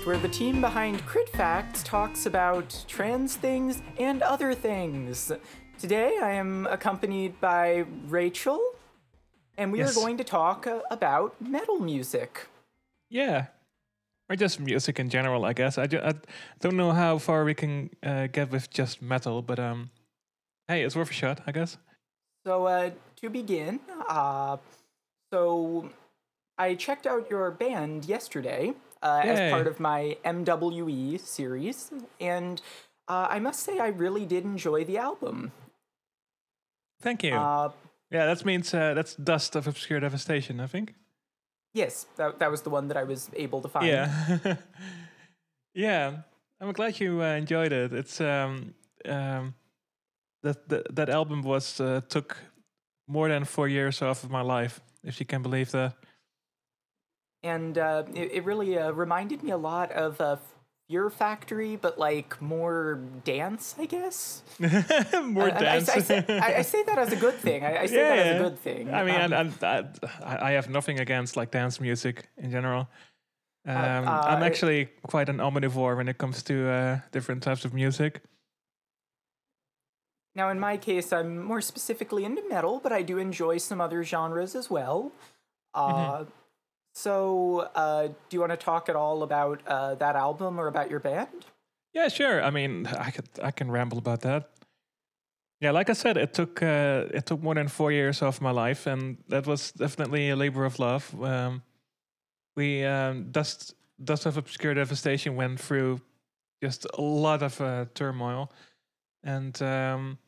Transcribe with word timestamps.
podcast 0.00 0.06
where 0.06 0.18
the 0.18 0.28
team 0.28 0.60
behind 0.60 1.04
Crit 1.06 1.28
Facts 1.30 1.82
talks 1.82 2.26
about 2.26 2.84
trans 2.88 3.36
things 3.36 3.82
and 3.98 4.22
other 4.22 4.54
things. 4.54 5.32
Today 5.78 6.18
I 6.22 6.32
am 6.32 6.66
accompanied 6.66 7.40
by 7.40 7.84
Rachel, 8.08 8.60
and 9.56 9.72
we 9.72 9.78
Yes. 9.78 9.96
are 9.96 10.00
going 10.00 10.16
to 10.18 10.24
talk 10.24 10.66
uh, 10.66 10.80
about 10.90 11.40
metal 11.40 11.78
music. 11.78 12.46
Yeah. 13.08 13.46
Or 14.28 14.36
just 14.36 14.60
music 14.60 15.00
in 15.00 15.10
general, 15.10 15.44
I 15.44 15.52
guess. 15.52 15.76
I, 15.78 15.86
ju- 15.86 16.00
I 16.02 16.14
don't 16.60 16.76
know 16.76 16.92
how 16.92 17.18
far 17.18 17.44
we 17.44 17.54
can 17.54 17.90
uh, 18.02 18.28
get 18.28 18.50
with 18.50 18.70
just 18.70 19.02
metal, 19.02 19.42
but 19.42 19.58
um, 19.58 19.90
hey, 20.68 20.82
it's 20.84 20.94
worth 20.94 21.10
a 21.10 21.14
shot, 21.14 21.40
I 21.46 21.52
guess. 21.52 21.78
So, 22.46 22.66
uh, 22.66 22.90
to 23.16 23.28
begin, 23.28 23.80
uh, 24.08 24.56
so 25.32 25.90
I 26.56 26.74
checked 26.74 27.06
out 27.06 27.28
your 27.28 27.50
band 27.50 28.04
yesterday 28.06 28.72
uh, 29.02 29.22
as 29.24 29.50
part 29.52 29.66
of 29.66 29.80
my 29.80 30.16
MWE 30.24 31.18
series, 31.20 31.90
and 32.20 32.60
uh, 33.08 33.26
I 33.30 33.38
must 33.38 33.60
say 33.60 33.78
I 33.78 33.88
really 33.88 34.26
did 34.26 34.44
enjoy 34.44 34.84
the 34.84 34.98
album. 34.98 35.52
Thank 37.00 37.22
you. 37.22 37.34
Uh, 37.34 37.70
yeah, 38.10 38.26
that 38.26 38.44
means 38.44 38.74
uh, 38.74 38.94
that's 38.94 39.14
Dust 39.14 39.56
of 39.56 39.66
Obscure 39.66 40.00
Devastation, 40.00 40.60
I 40.60 40.66
think. 40.66 40.94
yes, 41.72 42.06
that, 42.16 42.38
that 42.38 42.50
was 42.50 42.62
the 42.62 42.70
one 42.70 42.88
that 42.88 42.96
I 42.96 43.04
was 43.04 43.30
able 43.34 43.60
to 43.62 43.68
find. 43.68 43.86
Yeah. 43.86 44.56
yeah. 45.74 46.16
I'm 46.60 46.72
glad 46.72 47.00
you 47.00 47.22
uh, 47.22 47.36
enjoyed 47.36 47.72
it. 47.72 47.92
It's 47.92 48.20
um 48.20 48.74
um 49.08 49.54
that 50.42 50.68
that, 50.68 50.94
that 50.94 51.08
album 51.08 51.42
was 51.42 51.80
uh, 51.80 52.00
took 52.08 52.36
more 53.06 53.28
than 53.28 53.44
4 53.44 53.68
years 53.68 54.02
off 54.02 54.24
of 54.24 54.30
my 54.30 54.42
life, 54.42 54.80
if 55.02 55.20
you 55.20 55.26
can 55.26 55.42
believe 55.42 55.70
that. 55.70 55.94
And 57.42 57.78
uh, 57.78 58.04
it, 58.14 58.32
it 58.32 58.44
really 58.44 58.78
uh, 58.78 58.90
reminded 58.92 59.42
me 59.42 59.50
a 59.50 59.56
lot 59.56 59.92
of 59.92 60.20
uh, 60.20 60.36
Fear 60.88 61.10
Factory, 61.10 61.76
but 61.76 61.98
like 61.98 62.40
more 62.42 63.00
dance, 63.24 63.74
I 63.78 63.86
guess. 63.86 64.42
more 64.58 65.44
I- 65.50 65.56
I, 65.56 65.60
dance. 65.60 65.88
I, 65.88 65.98
say, 66.00 66.24
I, 66.28 66.56
I 66.56 66.62
say 66.62 66.82
that 66.84 66.98
as 66.98 67.12
a 67.12 67.16
good 67.16 67.34
thing. 67.34 67.64
I, 67.64 67.82
I 67.82 67.86
say 67.86 67.96
that 67.96 68.18
as 68.18 68.40
a 68.40 68.44
good 68.44 68.58
thing. 68.58 68.92
I 68.92 69.04
mean, 69.04 69.14
Um, 69.14 69.32
and, 69.32 69.54
and 69.62 70.04
I, 70.24 70.48
I 70.48 70.50
have 70.52 70.68
nothing 70.68 70.98
against 71.00 71.36
like 71.36 71.50
dance 71.50 71.80
music 71.80 72.28
in 72.36 72.50
general. 72.50 72.88
Um, 73.66 74.08
uh, 74.08 74.22
I'm 74.24 74.42
actually 74.42 74.86
quite 75.02 75.28
an 75.28 75.36
omnivore 75.36 75.96
when 75.96 76.08
it 76.08 76.18
comes 76.18 76.42
to 76.44 76.68
uh, 76.68 76.98
different 77.12 77.42
types 77.42 77.64
of 77.64 77.74
music. 77.74 78.22
Now, 80.34 80.48
in 80.48 80.58
my 80.58 80.76
case, 80.76 81.12
I'm 81.12 81.42
more 81.42 81.60
specifically 81.60 82.24
into 82.24 82.42
metal, 82.48 82.80
but 82.82 82.92
I 82.92 83.02
do 83.02 83.18
enjoy 83.18 83.58
some 83.58 83.80
other 83.80 84.02
genres 84.02 84.54
as 84.54 84.70
well. 84.70 85.12
Uh, 85.74 86.24
So, 86.92 87.70
uh, 87.74 88.08
do 88.08 88.14
you 88.30 88.40
want 88.40 88.52
to 88.52 88.56
talk 88.56 88.88
at 88.88 88.96
all 88.96 89.22
about 89.22 89.60
uh, 89.66 89.94
that 89.96 90.16
album 90.16 90.58
or 90.58 90.66
about 90.66 90.90
your 90.90 91.00
band? 91.00 91.46
Yeah, 91.92 92.08
sure. 92.08 92.42
I 92.42 92.50
mean, 92.50 92.86
I 92.86 93.10
could 93.10 93.28
I 93.42 93.50
can 93.50 93.70
ramble 93.70 93.98
about 93.98 94.20
that. 94.22 94.50
Yeah, 95.60 95.72
like 95.72 95.90
I 95.90 95.92
said, 95.92 96.16
it 96.16 96.32
took 96.32 96.62
uh, 96.62 97.04
it 97.12 97.26
took 97.26 97.42
more 97.42 97.54
than 97.54 97.68
four 97.68 97.92
years 97.92 98.22
of 98.22 98.40
my 98.40 98.50
life, 98.50 98.86
and 98.86 99.18
that 99.28 99.46
was 99.46 99.72
definitely 99.72 100.30
a 100.30 100.36
labor 100.36 100.64
of 100.64 100.78
love. 100.78 101.14
Um, 101.22 101.62
we 102.56 102.84
um, 102.84 103.30
dust 103.30 103.74
dust 104.02 104.26
of 104.26 104.36
obscure 104.36 104.74
devastation 104.74 105.36
went 105.36 105.60
through 105.60 106.00
just 106.62 106.86
a 106.98 107.00
lot 107.00 107.42
of 107.42 107.60
uh, 107.60 107.86
turmoil, 107.94 108.50
and 109.22 109.60
um, 109.62 110.18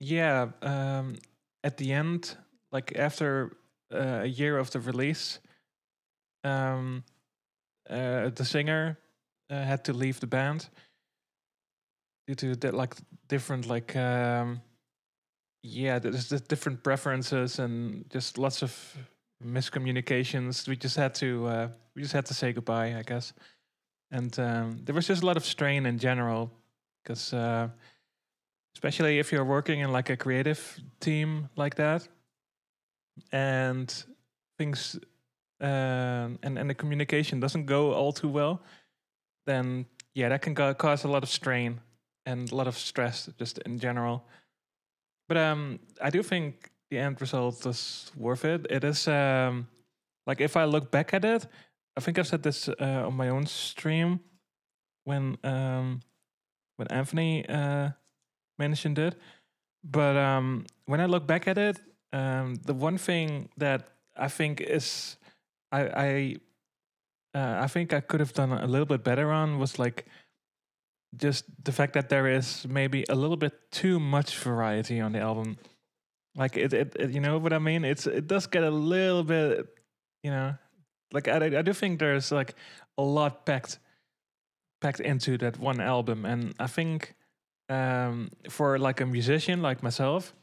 yeah, 0.00 0.48
um, 0.62 1.16
at 1.62 1.76
the 1.76 1.92
end, 1.92 2.36
like 2.72 2.98
after 2.98 3.56
uh, 3.94 4.22
a 4.22 4.26
year 4.26 4.58
of 4.58 4.70
the 4.70 4.80
release, 4.80 5.38
um, 6.44 7.04
uh, 7.88 8.30
the 8.30 8.44
singer 8.44 8.98
uh, 9.50 9.62
had 9.62 9.84
to 9.84 9.92
leave 9.92 10.20
the 10.20 10.26
band 10.26 10.68
due 12.26 12.34
to 12.34 12.54
di- 12.54 12.70
like 12.70 12.94
different 13.28 13.66
like 13.66 13.96
um 13.96 14.60
yeah 15.62 15.98
there's 15.98 16.28
just 16.28 16.48
different 16.48 16.82
preferences 16.82 17.58
and 17.58 18.04
just 18.10 18.38
lots 18.38 18.62
of 18.62 18.96
miscommunications. 19.44 20.68
We 20.68 20.76
just 20.76 20.96
had 20.96 21.14
to 21.16 21.46
uh, 21.46 21.68
we 21.94 22.02
just 22.02 22.14
had 22.14 22.26
to 22.26 22.34
say 22.34 22.52
goodbye 22.52 22.96
i 22.96 23.02
guess. 23.02 23.32
And 24.10 24.38
um, 24.38 24.78
there 24.84 24.94
was 24.94 25.06
just 25.06 25.22
a 25.22 25.26
lot 25.26 25.36
of 25.36 25.44
strain 25.44 25.86
in 25.86 25.98
general 25.98 26.50
because 27.02 27.32
uh, 27.32 27.68
especially 28.76 29.18
if 29.18 29.32
you're 29.32 29.44
working 29.44 29.80
in 29.80 29.90
like 29.90 30.10
a 30.10 30.16
creative 30.16 30.80
team 31.00 31.48
like 31.56 31.76
that 31.76 32.06
and 33.32 34.04
things 34.58 34.98
um, 35.62 36.38
and 36.42 36.58
and 36.58 36.68
the 36.68 36.74
communication 36.74 37.40
doesn't 37.40 37.66
go 37.66 37.92
all 37.92 38.12
too 38.12 38.28
well 38.28 38.62
then 39.46 39.86
yeah, 40.14 40.28
that 40.28 40.42
can 40.42 40.54
go, 40.54 40.72
cause 40.74 41.04
a 41.04 41.08
lot 41.08 41.22
of 41.22 41.28
strain 41.28 41.80
and 42.26 42.50
a 42.52 42.54
lot 42.54 42.66
of 42.66 42.76
stress 42.76 43.28
just 43.38 43.58
in 43.58 43.78
general. 43.78 44.24
But 45.28 45.36
um, 45.36 45.80
I 46.00 46.10
do 46.10 46.22
think 46.22 46.70
the 46.90 46.98
end 46.98 47.20
result 47.20 47.64
is 47.66 48.10
worth 48.16 48.44
it. 48.44 48.66
It 48.68 48.84
is 48.84 49.08
um, 49.08 49.68
like 50.26 50.40
if 50.40 50.56
I 50.56 50.64
look 50.64 50.90
back 50.90 51.14
at 51.14 51.24
it, 51.24 51.46
I 51.96 52.00
think 52.00 52.18
I've 52.18 52.26
said 52.26 52.42
this 52.42 52.68
uh, 52.68 53.06
on 53.06 53.14
my 53.14 53.28
own 53.28 53.46
stream 53.46 54.20
when 55.04 55.38
um, 55.42 56.00
when 56.76 56.88
Anthony 56.88 57.48
uh, 57.48 57.90
mentioned 58.58 58.98
it. 58.98 59.16
But 59.82 60.16
um, 60.16 60.66
when 60.84 61.00
I 61.00 61.06
look 61.06 61.26
back 61.26 61.48
at 61.48 61.58
it, 61.58 61.80
um, 62.12 62.56
the 62.66 62.74
one 62.74 62.98
thing 62.98 63.48
that 63.56 63.88
I 64.16 64.28
think 64.28 64.60
is 64.60 65.16
I, 65.72 65.80
I 65.80 66.36
uh, 67.34 67.62
I 67.62 67.66
think 67.66 67.92
I 67.92 68.00
could 68.00 68.20
have 68.20 68.34
done 68.34 68.52
a 68.52 68.66
little 68.66 68.86
bit 68.86 69.02
better 69.02 69.32
on 69.32 69.58
was 69.58 69.78
like 69.78 70.06
just 71.16 71.44
the 71.64 71.72
fact 71.72 71.94
that 71.94 72.08
there 72.08 72.26
is 72.26 72.66
maybe 72.68 73.04
a 73.08 73.14
little 73.14 73.36
bit 73.36 73.70
too 73.70 73.98
much 73.98 74.36
variety 74.38 75.00
on 75.00 75.12
the 75.12 75.20
album. 75.20 75.56
Like 76.34 76.56
it, 76.56 76.72
it, 76.72 76.96
it 76.98 77.10
you 77.10 77.20
know 77.20 77.38
what 77.38 77.52
I 77.52 77.58
mean? 77.58 77.84
It's 77.84 78.06
it 78.06 78.26
does 78.26 78.46
get 78.46 78.64
a 78.64 78.70
little 78.70 79.24
bit, 79.24 79.66
you 80.22 80.30
know, 80.30 80.54
like 81.12 81.28
I, 81.28 81.36
I 81.58 81.62
do 81.62 81.72
think 81.72 81.98
there's 81.98 82.32
like 82.32 82.54
a 82.98 83.02
lot 83.02 83.44
packed 83.44 83.78
packed 84.80 85.00
into 85.00 85.38
that 85.38 85.58
one 85.58 85.80
album, 85.80 86.24
and 86.24 86.54
I 86.58 86.66
think 86.66 87.14
um, 87.68 88.30
for 88.48 88.78
like 88.78 89.00
a 89.00 89.06
musician 89.06 89.62
like 89.62 89.82
myself, 89.82 90.34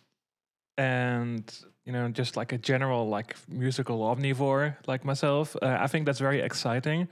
and 0.80 1.44
you 1.86 1.92
know, 1.92 2.08
just 2.10 2.38
like 2.38 2.54
a 2.54 2.58
general 2.58 3.10
like 3.10 3.36
musical 3.50 4.00
omnivore 4.00 4.78
like 4.88 5.04
myself, 5.04 5.56
uh, 5.62 5.78
I 5.80 5.88
think 5.88 6.06
that's 6.06 6.20
very 6.20 6.40
exciting. 6.40 7.08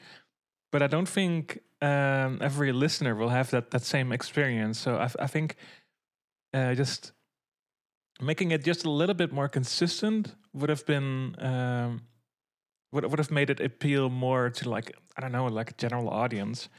But 0.72 0.82
I 0.82 0.88
don't 0.88 1.10
think 1.10 1.60
um, 1.82 2.40
every 2.42 2.72
listener 2.72 3.14
will 3.16 3.30
have 3.30 3.52
that 3.52 3.72
that 3.72 3.84
same 3.84 4.12
experience. 4.12 4.80
So 4.80 4.98
I 5.20 5.28
think 5.28 5.56
uh, 6.54 6.76
just 6.76 7.12
making 8.22 8.52
it 8.52 8.64
just 8.64 8.86
a 8.86 8.90
little 8.90 9.16
bit 9.16 9.32
more 9.32 9.50
consistent 9.50 10.36
would 10.54 10.70
have 10.70 10.86
been 10.86 11.36
um, 11.40 12.02
would 12.94 13.06
would 13.06 13.20
have 13.20 13.32
made 13.32 13.50
it 13.50 13.60
appeal 13.60 14.10
more 14.10 14.50
to 14.50 14.70
like 14.70 14.96
I 15.18 15.22
don't 15.22 15.32
know 15.32 15.48
like 15.48 15.72
a 15.72 15.76
general 15.76 16.10
audience. 16.10 16.70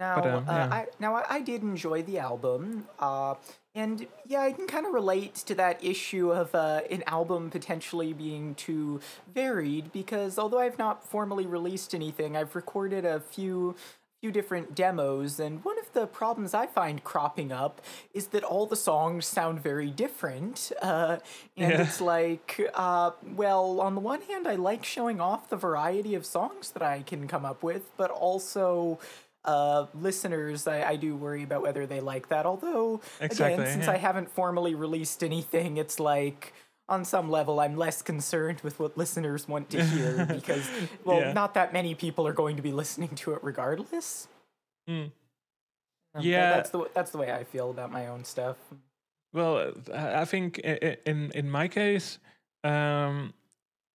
Now, 0.00 0.14
But, 0.20 0.26
um, 0.26 0.44
uh, 0.48 0.52
yeah. 0.52 0.68
I, 0.70 0.86
now 1.00 1.14
I, 1.16 1.24
I 1.28 1.40
did 1.40 1.62
enjoy 1.62 2.02
the 2.02 2.18
album, 2.18 2.86
uh, 3.00 3.34
and 3.74 4.06
yeah, 4.26 4.42
I 4.42 4.52
can 4.52 4.66
kind 4.66 4.86
of 4.86 4.92
relate 4.92 5.34
to 5.46 5.54
that 5.56 5.82
issue 5.84 6.30
of 6.32 6.54
uh, 6.54 6.82
an 6.90 7.02
album 7.06 7.50
potentially 7.50 8.12
being 8.12 8.54
too 8.54 9.00
varied. 9.34 9.92
Because 9.92 10.38
although 10.38 10.60
I've 10.60 10.78
not 10.78 11.04
formally 11.04 11.46
released 11.46 11.94
anything, 11.94 12.36
I've 12.36 12.54
recorded 12.54 13.04
a 13.04 13.20
few 13.20 13.74
few 14.20 14.32
different 14.32 14.74
demos, 14.74 15.38
and 15.38 15.64
one 15.64 15.78
of 15.78 15.92
the 15.92 16.04
problems 16.04 16.52
I 16.52 16.66
find 16.66 17.04
cropping 17.04 17.52
up 17.52 17.80
is 18.12 18.28
that 18.28 18.42
all 18.42 18.66
the 18.66 18.74
songs 18.74 19.26
sound 19.26 19.60
very 19.62 19.90
different. 19.92 20.72
Uh, 20.82 21.18
and 21.56 21.70
Yeah. 21.72 21.82
it's 21.82 22.00
like, 22.00 22.60
uh, 22.74 23.12
well, 23.36 23.80
on 23.80 23.94
the 23.94 24.00
one 24.00 24.22
hand, 24.22 24.48
I 24.48 24.56
like 24.56 24.84
showing 24.84 25.20
off 25.20 25.48
the 25.48 25.56
variety 25.56 26.16
of 26.16 26.26
songs 26.26 26.72
that 26.72 26.82
I 26.82 27.02
can 27.02 27.28
come 27.28 27.44
up 27.44 27.62
with, 27.62 27.96
but 27.96 28.10
also 28.10 28.98
uh, 29.48 29.86
listeners, 29.94 30.66
I, 30.66 30.78
I 30.92 30.96
do 30.96 31.16
worry 31.16 31.42
about 31.42 31.62
whether 31.62 31.86
they 31.86 32.00
like 32.00 32.28
that. 32.28 32.44
Although, 32.46 33.00
Exactly, 33.20 33.54
again, 33.64 33.72
since 33.74 33.86
yeah. 33.86 33.92
I 33.92 33.96
haven't 33.96 34.30
formally 34.30 34.74
released 34.74 35.24
anything, 35.24 35.78
it's 35.78 35.98
like 35.98 36.52
on 36.88 37.04
some 37.04 37.30
level 37.30 37.58
I'm 37.60 37.76
less 37.76 38.02
concerned 38.02 38.60
with 38.62 38.78
what 38.78 38.96
listeners 38.96 39.48
want 39.48 39.70
to 39.70 39.82
hear 39.84 40.26
because, 40.38 40.68
well, 41.04 41.20
Yeah. 41.20 41.32
not 41.32 41.54
that 41.54 41.72
many 41.72 41.94
people 41.94 42.26
are 42.26 42.32
going 42.32 42.56
to 42.56 42.62
be 42.62 42.72
listening 42.72 43.12
to 43.22 43.32
it 43.34 43.40
regardless. 43.42 44.28
Mm. 44.88 45.10
Um, 46.14 46.22
Yeah. 46.22 46.50
that's 46.56 46.70
the 46.70 46.80
that's 46.94 47.10
the 47.10 47.18
way 47.18 47.32
I 47.32 47.44
feel 47.44 47.70
about 47.70 47.90
my 47.90 48.06
own 48.06 48.24
stuff. 48.24 48.56
Well, 49.32 49.72
I 49.92 50.24
think 50.24 50.58
in 50.58 51.30
in 51.34 51.50
my 51.50 51.68
case, 51.68 52.18
um, 52.64 53.34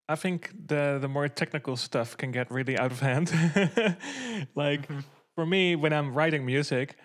I 0.07 0.15
think 0.15 0.51
the 0.67 0.99
the 1.01 1.07
more 1.07 1.27
technical 1.29 1.75
stuff 1.77 2.15
can 2.17 2.31
get 2.31 2.51
really 2.51 2.77
out 2.77 2.91
of 2.91 2.99
hand. 2.99 3.31
like 4.55 4.87
for 5.35 5.45
me, 5.45 5.75
when 5.75 5.93
I'm 5.93 6.13
writing 6.13 6.45
music, 6.45 6.97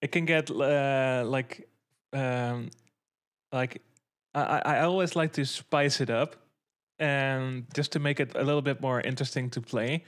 it 0.00 0.12
can 0.12 0.24
get 0.24 0.50
uh, 0.50 1.24
like 1.26 1.68
um, 2.12 2.70
like 3.52 3.82
I, 4.34 4.62
I 4.64 4.80
always 4.80 5.16
like 5.16 5.32
to 5.34 5.44
spice 5.44 6.00
it 6.00 6.10
up 6.10 6.36
and 6.98 7.66
just 7.74 7.92
to 7.92 7.98
make 7.98 8.20
it 8.20 8.32
a 8.34 8.42
little 8.42 8.62
bit 8.62 8.80
more 8.80 9.00
interesting 9.00 9.50
to 9.50 9.60
play. 9.60 10.04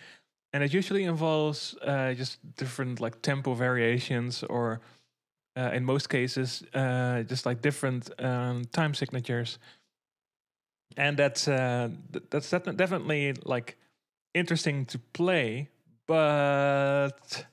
And 0.52 0.64
it 0.64 0.74
usually 0.74 1.04
involves 1.04 1.76
uh, 1.82 2.12
just 2.14 2.38
different 2.56 3.00
like 3.00 3.22
tempo 3.22 3.54
variations, 3.54 4.42
or 4.42 4.80
uh, 5.56 5.70
in 5.72 5.84
most 5.84 6.08
cases, 6.08 6.64
uh, 6.74 7.22
just 7.22 7.46
like 7.46 7.62
different 7.62 8.10
um, 8.18 8.64
time 8.72 8.94
signatures. 8.94 9.58
And 10.96 11.16
that's 11.16 11.46
uh, 11.46 11.90
th- 12.12 12.24
that's 12.30 12.50
definitely 12.50 13.34
like 13.44 13.76
interesting 14.34 14.86
to 14.86 14.98
play, 14.98 15.68
but 16.10 17.46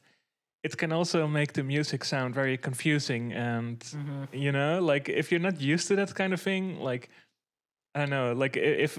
it 0.64 0.74
can 0.78 0.92
also 0.92 1.28
make 1.28 1.54
the 1.54 1.64
music 1.64 2.04
sound 2.04 2.34
very 2.36 2.58
confusing 2.58 3.24
and 3.34 3.80
Mhm. 3.80 4.28
you 4.46 4.52
know 4.52 4.72
like 4.94 5.06
if 5.22 5.26
you're 5.32 5.46
not 5.50 5.58
used 5.74 5.88
to 5.90 5.96
that 5.96 6.12
kind 6.16 6.34
of 6.34 6.42
thing 6.42 6.64
like 6.90 7.04
i 7.96 8.00
don't 8.00 8.10
know 8.10 8.34
like 8.44 8.56
if 8.84 8.92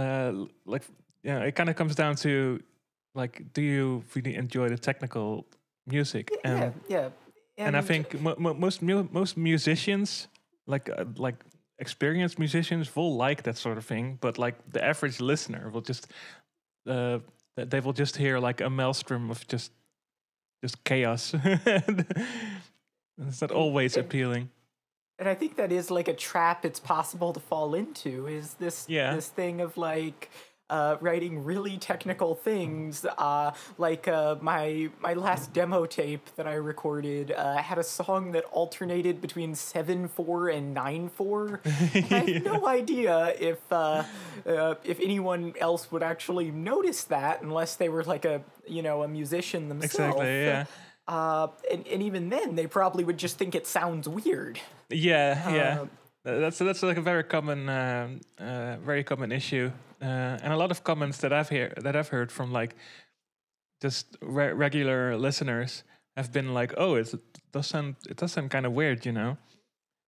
uh 0.00 0.32
like 0.72 0.84
yeah 1.28 1.48
it 1.48 1.54
kind 1.58 1.68
of 1.70 1.76
comes 1.80 1.94
down 2.02 2.14
to 2.16 2.32
like 3.20 3.34
do 3.56 3.62
you 3.72 3.86
really 4.14 4.34
enjoy 4.44 4.68
the 4.74 4.78
technical 4.78 5.28
music 5.94 6.30
and 6.44 6.72
yeah, 6.88 7.08
yeah. 7.58 7.66
and, 7.66 7.76
i 7.76 7.82
think 7.90 8.04
mo- 8.26 8.38
mo- 8.44 8.58
most 8.66 8.78
mu- 8.82 9.08
most 9.12 9.36
musicians 9.36 10.28
like 10.72 10.86
uh, 11.00 11.04
like 11.26 11.38
experienced 11.78 12.38
musicians 12.38 12.86
will 12.96 13.12
like 13.26 13.42
that 13.42 13.56
sort 13.58 13.76
of 13.78 13.84
thing 13.84 14.18
but 14.20 14.38
like 14.38 14.56
the 14.74 14.80
average 14.90 15.18
listener 15.30 15.62
will 15.72 15.84
just 15.92 16.06
uh 16.86 17.18
th- 17.56 17.68
they 17.70 17.80
will 17.80 17.92
just 17.92 18.16
hear 18.16 18.38
like 18.38 18.60
a 18.60 18.70
maelstrom 18.70 19.30
of 19.30 19.46
just 19.48 19.72
just 20.62 20.82
chaos 20.84 21.34
it's 23.18 23.40
not 23.40 23.50
always 23.50 23.96
appealing 23.96 24.48
and 25.18 25.28
I 25.28 25.34
think 25.34 25.56
that 25.56 25.70
is 25.70 25.90
like 25.90 26.08
a 26.08 26.14
trap 26.14 26.64
it's 26.64 26.80
possible 26.80 27.32
to 27.32 27.40
fall 27.40 27.74
into 27.74 28.26
is 28.26 28.54
this 28.54 28.86
Yeah. 28.88 29.14
this 29.14 29.28
thing 29.28 29.60
of 29.60 29.76
like 29.76 30.30
uh, 30.70 30.96
writing 31.00 31.44
really 31.44 31.76
technical 31.76 32.34
things. 32.34 33.04
Uh, 33.18 33.52
like 33.78 34.08
uh, 34.08 34.36
my 34.40 34.90
my 35.00 35.14
last 35.14 35.52
demo 35.52 35.86
tape 35.86 36.28
that 36.36 36.46
I 36.46 36.54
recorded 36.54 37.32
uh, 37.32 37.56
had 37.56 37.78
a 37.78 37.84
song 37.84 38.32
that 38.32 38.44
alternated 38.44 39.20
between 39.20 39.54
seven 39.54 40.08
four 40.08 40.48
and 40.48 40.72
nine 40.72 41.08
four. 41.08 41.60
I 41.66 41.98
have 41.98 42.44
no 42.44 42.66
idea 42.66 43.34
if 43.38 43.60
uh, 43.70 44.04
uh, 44.46 44.74
if 44.84 44.98
anyone 45.00 45.54
else 45.60 45.92
would 45.92 46.02
actually 46.02 46.50
notice 46.50 47.04
that 47.04 47.42
unless 47.42 47.76
they 47.76 47.88
were 47.88 48.04
like 48.04 48.24
a 48.24 48.42
you 48.66 48.82
know 48.82 49.02
a 49.02 49.08
musician 49.08 49.68
themselves. 49.68 50.20
Exactly, 50.20 50.44
yeah. 50.44 50.64
Uh, 51.08 51.48
and, 51.70 51.86
and 51.88 52.02
even 52.02 52.28
then, 52.28 52.54
they 52.54 52.66
probably 52.66 53.02
would 53.04 53.18
just 53.18 53.36
think 53.36 53.54
it 53.54 53.66
sounds 53.66 54.08
weird. 54.08 54.60
Yeah, 54.88 55.52
yeah. 55.52 55.84
Uh, 56.24 56.38
That's 56.38 56.58
that's 56.58 56.82
like 56.84 56.98
a 56.98 57.02
very 57.02 57.24
common, 57.24 57.68
um, 57.68 58.20
uh, 58.38 58.76
very 58.84 59.02
common 59.02 59.32
issue, 59.32 59.72
uh, 60.00 60.38
and 60.42 60.52
a 60.52 60.56
lot 60.56 60.70
of 60.70 60.84
comments 60.84 61.18
that 61.18 61.32
I've 61.32 61.48
hear 61.48 61.72
that 61.82 61.96
I've 61.96 62.08
heard 62.10 62.30
from 62.30 62.52
like 62.52 62.76
just 63.80 64.16
re- 64.22 64.52
regular 64.52 65.16
listeners 65.16 65.82
have 66.16 66.30
been 66.32 66.54
like, 66.54 66.74
"Oh, 66.76 66.94
it's, 66.94 67.14
it 67.14 67.20
does 67.52 67.66
sound 67.66 67.96
it 68.08 68.16
does 68.18 68.32
sound 68.32 68.50
kind 68.50 68.66
of 68.66 68.72
weird," 68.72 69.04
you 69.04 69.12
know, 69.12 69.36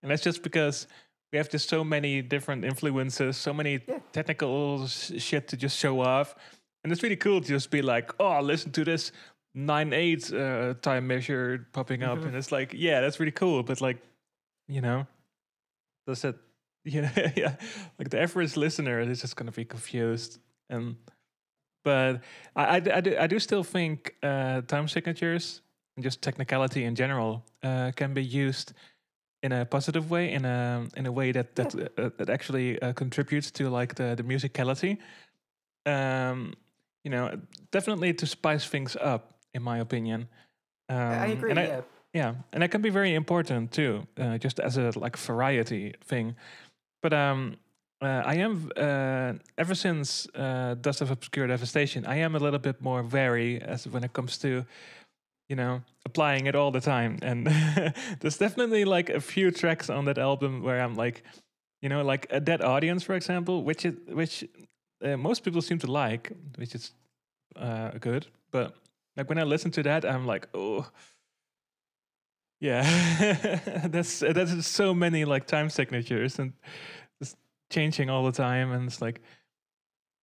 and 0.02 0.10
that's 0.12 0.22
just 0.22 0.42
because 0.44 0.86
we 1.32 1.38
have 1.38 1.50
just 1.50 1.68
so 1.68 1.82
many 1.82 2.22
different 2.22 2.64
influences, 2.64 3.36
so 3.36 3.52
many 3.52 3.80
Yeah. 3.88 3.98
technical 4.12 4.84
s- 4.84 5.12
shit 5.18 5.48
to 5.48 5.56
just 5.56 5.76
show 5.76 6.00
off, 6.00 6.36
and 6.84 6.92
it's 6.92 7.02
really 7.02 7.16
cool 7.16 7.40
to 7.40 7.48
just 7.48 7.70
be 7.72 7.82
like, 7.82 8.12
"Oh, 8.20 8.40
listen 8.40 8.70
to 8.72 8.84
this." 8.84 9.12
Nine 9.56 9.92
eight 9.92 10.32
uh, 10.32 10.74
time 10.82 11.06
measure 11.06 11.66
popping 11.72 12.02
up, 12.02 12.18
Mhm. 12.18 12.26
and 12.26 12.36
it's 12.36 12.50
like, 12.50 12.72
yeah, 12.74 13.00
that's 13.00 13.20
really 13.20 13.30
cool. 13.32 13.62
But 13.62 13.80
like, 13.80 13.98
you 14.68 14.80
know, 14.80 15.06
does 16.06 16.24
it 16.24 16.36
yeah 16.84 17.10
yeah 17.36 17.56
like 17.98 18.10
the 18.10 18.20
average 18.20 18.56
listener 18.56 19.00
is 19.00 19.20
just 19.20 19.36
going 19.36 19.46
to 19.46 19.52
be 19.52 19.64
confused 19.64 20.38
and 20.68 20.96
but 21.84 22.22
I, 22.56 22.76
I 22.76 23.00
do, 23.00 23.16
I 23.18 23.26
do 23.26 23.38
still 23.38 23.62
think 23.62 24.14
uh, 24.22 24.62
time 24.62 24.88
signatures 24.88 25.60
and 25.96 26.02
just 26.02 26.22
technicality 26.22 26.84
in 26.84 26.94
general 26.94 27.44
uh, 27.62 27.92
can 27.94 28.14
be 28.14 28.24
used 28.24 28.72
in 29.42 29.52
a 29.52 29.66
positive 29.66 30.10
way 30.10 30.32
in 30.32 30.44
a 30.44 30.88
in 30.96 31.06
a 31.06 31.12
way 31.12 31.30
that 31.32 31.54
that, 31.56 31.74
uh, 31.74 32.10
that 32.16 32.30
actually 32.30 32.80
uh, 32.80 32.92
contributes 32.94 33.50
to 33.50 33.68
like 33.68 33.94
the, 33.94 34.14
the 34.14 34.22
musicality 34.22 34.98
um 35.86 36.54
you 37.04 37.10
know 37.10 37.38
definitely 37.70 38.14
to 38.14 38.26
spice 38.26 38.66
things 38.66 38.96
up 39.00 39.34
in 39.52 39.62
my 39.62 39.78
opinion 39.78 40.28
um, 40.88 40.98
I 40.98 41.26
agree. 41.26 41.50
and 41.50 41.60
yeah. 41.60 41.80
Yeah, 42.14 42.34
and 42.52 42.62
that 42.62 42.70
can 42.70 42.80
be 42.80 42.90
very 42.90 43.14
important 43.14 43.72
too, 43.72 44.06
uh, 44.18 44.38
just 44.38 44.60
as 44.60 44.78
a 44.78 44.92
like 44.96 45.16
variety 45.16 45.94
thing. 46.04 46.36
But 47.02 47.12
um, 47.12 47.56
uh, 48.00 48.22
I 48.24 48.36
am 48.36 48.70
uh, 48.76 49.32
ever 49.58 49.74
since 49.74 50.28
uh, 50.36 50.76
Dust 50.80 51.00
of 51.00 51.10
Obscure 51.10 51.48
Devastation, 51.48 52.06
I 52.06 52.16
am 52.16 52.36
a 52.36 52.38
little 52.38 52.60
bit 52.60 52.80
more 52.80 53.02
wary 53.02 53.60
as 53.60 53.88
when 53.88 54.04
it 54.04 54.12
comes 54.12 54.38
to, 54.38 54.64
you 55.48 55.56
know, 55.56 55.82
applying 56.06 56.46
it 56.46 56.54
all 56.54 56.70
the 56.70 56.80
time. 56.80 57.18
And 57.20 57.46
there's 58.20 58.38
definitely 58.38 58.84
like 58.84 59.10
a 59.10 59.20
few 59.20 59.50
tracks 59.50 59.90
on 59.90 60.04
that 60.04 60.16
album 60.16 60.62
where 60.62 60.80
I'm 60.80 60.94
like, 60.94 61.24
you 61.82 61.88
know, 61.88 62.04
like 62.04 62.28
a 62.30 62.40
Dead 62.40 62.62
Audience, 62.62 63.02
for 63.02 63.14
example, 63.14 63.64
which 63.64 63.84
is 63.84 63.94
which 64.06 64.44
uh, 65.04 65.16
most 65.16 65.42
people 65.42 65.62
seem 65.62 65.78
to 65.78 65.90
like, 65.90 66.30
which 66.58 66.76
is 66.76 66.92
uh, 67.56 67.90
good. 67.98 68.28
But 68.52 68.76
like 69.16 69.28
when 69.28 69.38
I 69.38 69.42
listen 69.42 69.72
to 69.72 69.82
that, 69.82 70.04
I'm 70.04 70.26
like, 70.26 70.46
oh. 70.54 70.86
Yeah, 72.60 72.82
that's 73.88 74.20
that's 74.20 74.66
so 74.66 74.94
many 74.94 75.24
like 75.24 75.46
time 75.46 75.68
signatures 75.70 76.38
and 76.38 76.52
it's 77.20 77.36
changing 77.70 78.10
all 78.10 78.24
the 78.24 78.32
time, 78.32 78.72
and 78.72 78.86
it's 78.86 79.02
like, 79.02 79.20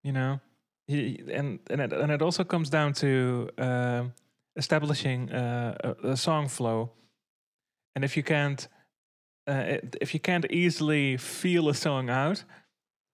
you 0.04 0.12
know, 0.12 0.40
y- 0.88 1.18
and 1.32 1.60
and 1.70 1.82
it, 1.82 1.94
and 1.94 2.12
it 2.12 2.22
also 2.22 2.44
comes 2.44 2.70
down 2.70 2.94
to 2.94 3.50
uh, 3.58 4.04
establishing 4.56 5.32
uh, 5.32 5.76
a, 6.04 6.10
a 6.12 6.18
song 6.18 6.48
flow, 6.48 6.92
and 7.96 8.04
if 8.04 8.16
you 8.18 8.24
can't, 8.24 8.68
uh, 9.48 9.78
if 10.02 10.14
you 10.14 10.20
can't 10.20 10.46
easily 10.50 11.18
feel 11.18 11.70
a 11.70 11.74
song 11.76 12.10
out, 12.10 12.44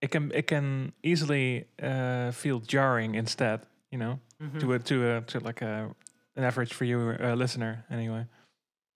it 0.00 0.10
can 0.10 0.32
it 0.32 0.46
can 0.46 0.92
easily 1.02 1.66
uh, 1.82 2.30
feel 2.32 2.60
jarring 2.60 3.14
instead, 3.14 3.60
you 3.90 3.98
know, 3.98 4.20
Mhm. 4.40 4.60
to 4.60 4.72
a 4.72 4.78
to 4.78 5.16
a 5.16 5.20
to 5.22 5.40
like 5.40 5.60
a 5.62 5.94
an 6.36 6.44
average 6.44 6.72
for 6.72 6.84
you 6.86 7.16
uh, 7.20 7.34
listener 7.34 7.84
anyway. 7.90 8.24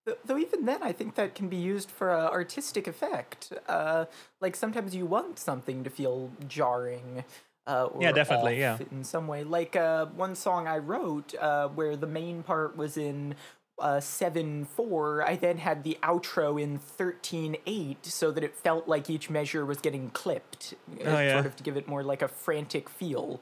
Th- 0.06 0.18
Though 0.26 0.38
even 0.38 0.66
then, 0.66 0.82
I 0.82 0.92
think 0.92 1.16
that 1.16 1.36
can 1.36 1.48
be 1.48 1.58
used 1.58 1.92
for 1.92 2.10
a 2.12 2.28
artistic 2.30 2.88
effect. 2.88 3.54
Uh, 3.68 4.06
like 4.40 4.56
sometimes 4.56 4.96
you 4.96 5.06
want 5.06 5.38
something 5.40 5.84
to 5.84 5.90
feel 5.90 6.32
jarring. 6.48 7.24
Uh, 7.68 7.86
or 7.86 8.02
Yeah, 8.02 8.12
definitely, 8.12 8.60
yeah. 8.60 8.78
In 8.92 9.04
some 9.04 9.28
way, 9.28 9.44
like 9.44 9.76
uh, 9.76 10.08
one 10.08 10.36
song 10.36 10.68
I 10.68 10.80
wrote 10.80 11.36
uh, 11.40 11.68
where 11.70 11.96
the 11.96 12.08
main 12.08 12.42
part 12.42 12.76
was 12.76 12.98
in 12.98 13.36
uh, 13.80 14.00
seven 14.00 14.66
four. 14.66 15.24
I 15.24 15.36
then 15.36 15.58
had 15.60 15.84
the 15.84 15.98
outro 16.02 16.62
in 16.62 16.80
thirteen 16.80 17.58
eight, 17.68 18.04
so 18.06 18.32
that 18.32 18.44
it 18.44 18.56
felt 18.56 18.88
like 18.88 19.10
each 19.10 19.30
measure 19.30 19.66
was 19.66 19.78
getting 19.78 20.10
clipped, 20.10 20.74
uh, 21.00 21.10
Oh, 21.10 21.20
yeah. 21.20 21.34
sort 21.34 21.46
of 21.46 21.56
to 21.58 21.64
give 21.64 21.78
it 21.78 21.88
more 21.88 22.04
like 22.04 22.24
a 22.24 22.28
frantic 22.28 22.90
feel. 22.90 23.40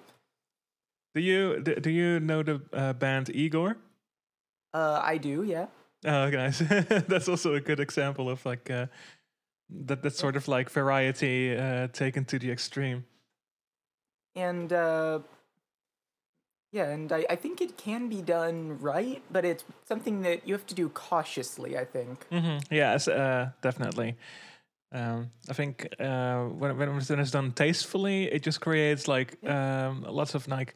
Do 1.16 1.22
you 1.22 1.62
do, 1.62 1.76
do 1.76 1.90
you 1.90 2.20
know 2.20 2.44
the 2.44 2.62
uh, 2.74 2.94
band 2.94 3.28
Igorrr? 3.28 3.78
Uh, 4.74 5.00
I 5.02 5.18
do, 5.18 5.44
yeah. 5.44 5.68
Oh, 6.06 6.30
nice. 6.30 6.60
That's 7.08 7.28
also 7.28 7.56
a 7.56 7.60
good 7.62 7.80
example 7.80 8.30
of 8.30 8.46
like 8.46 8.70
uh, 8.72 8.88
that. 9.70 10.02
That 10.02 10.16
sort 10.16 10.36
of 10.36 10.48
like 10.48 10.70
variety 10.70 11.56
uh, 11.58 11.88
taken 11.88 12.26
to 12.26 12.40
the 12.40 12.52
extreme. 12.52 13.04
and 14.36 14.72
uh 14.72 15.20
yeah 16.72 16.94
and 16.94 17.12
I, 17.12 17.26
I 17.30 17.36
think 17.36 17.62
it 17.62 17.78
can 17.78 18.10
be 18.10 18.22
done 18.22 18.78
right 18.80 19.22
but 19.32 19.44
it's 19.44 19.64
something 19.88 20.22
that 20.22 20.48
you 20.48 20.54
have 20.54 20.66
to 20.68 20.76
do 20.76 20.90
cautiously 20.90 21.78
i 21.78 21.86
think 21.86 22.26
Mm-hmm. 22.32 22.74
Yes, 22.74 23.08
uh, 23.08 23.50
definitely. 23.62 24.16
Um, 24.92 25.32
I 25.50 25.54
think 25.54 25.88
uh, 26.00 26.46
when 26.46 26.78
when 26.78 27.20
it's 27.20 27.32
done 27.32 27.52
tastefully, 27.52 28.26
it 28.32 28.44
just 28.46 28.60
creates 28.62 29.08
like 29.08 29.38
um, 29.46 30.04
lots 30.04 30.36
of 30.36 30.48
like. 30.48 30.76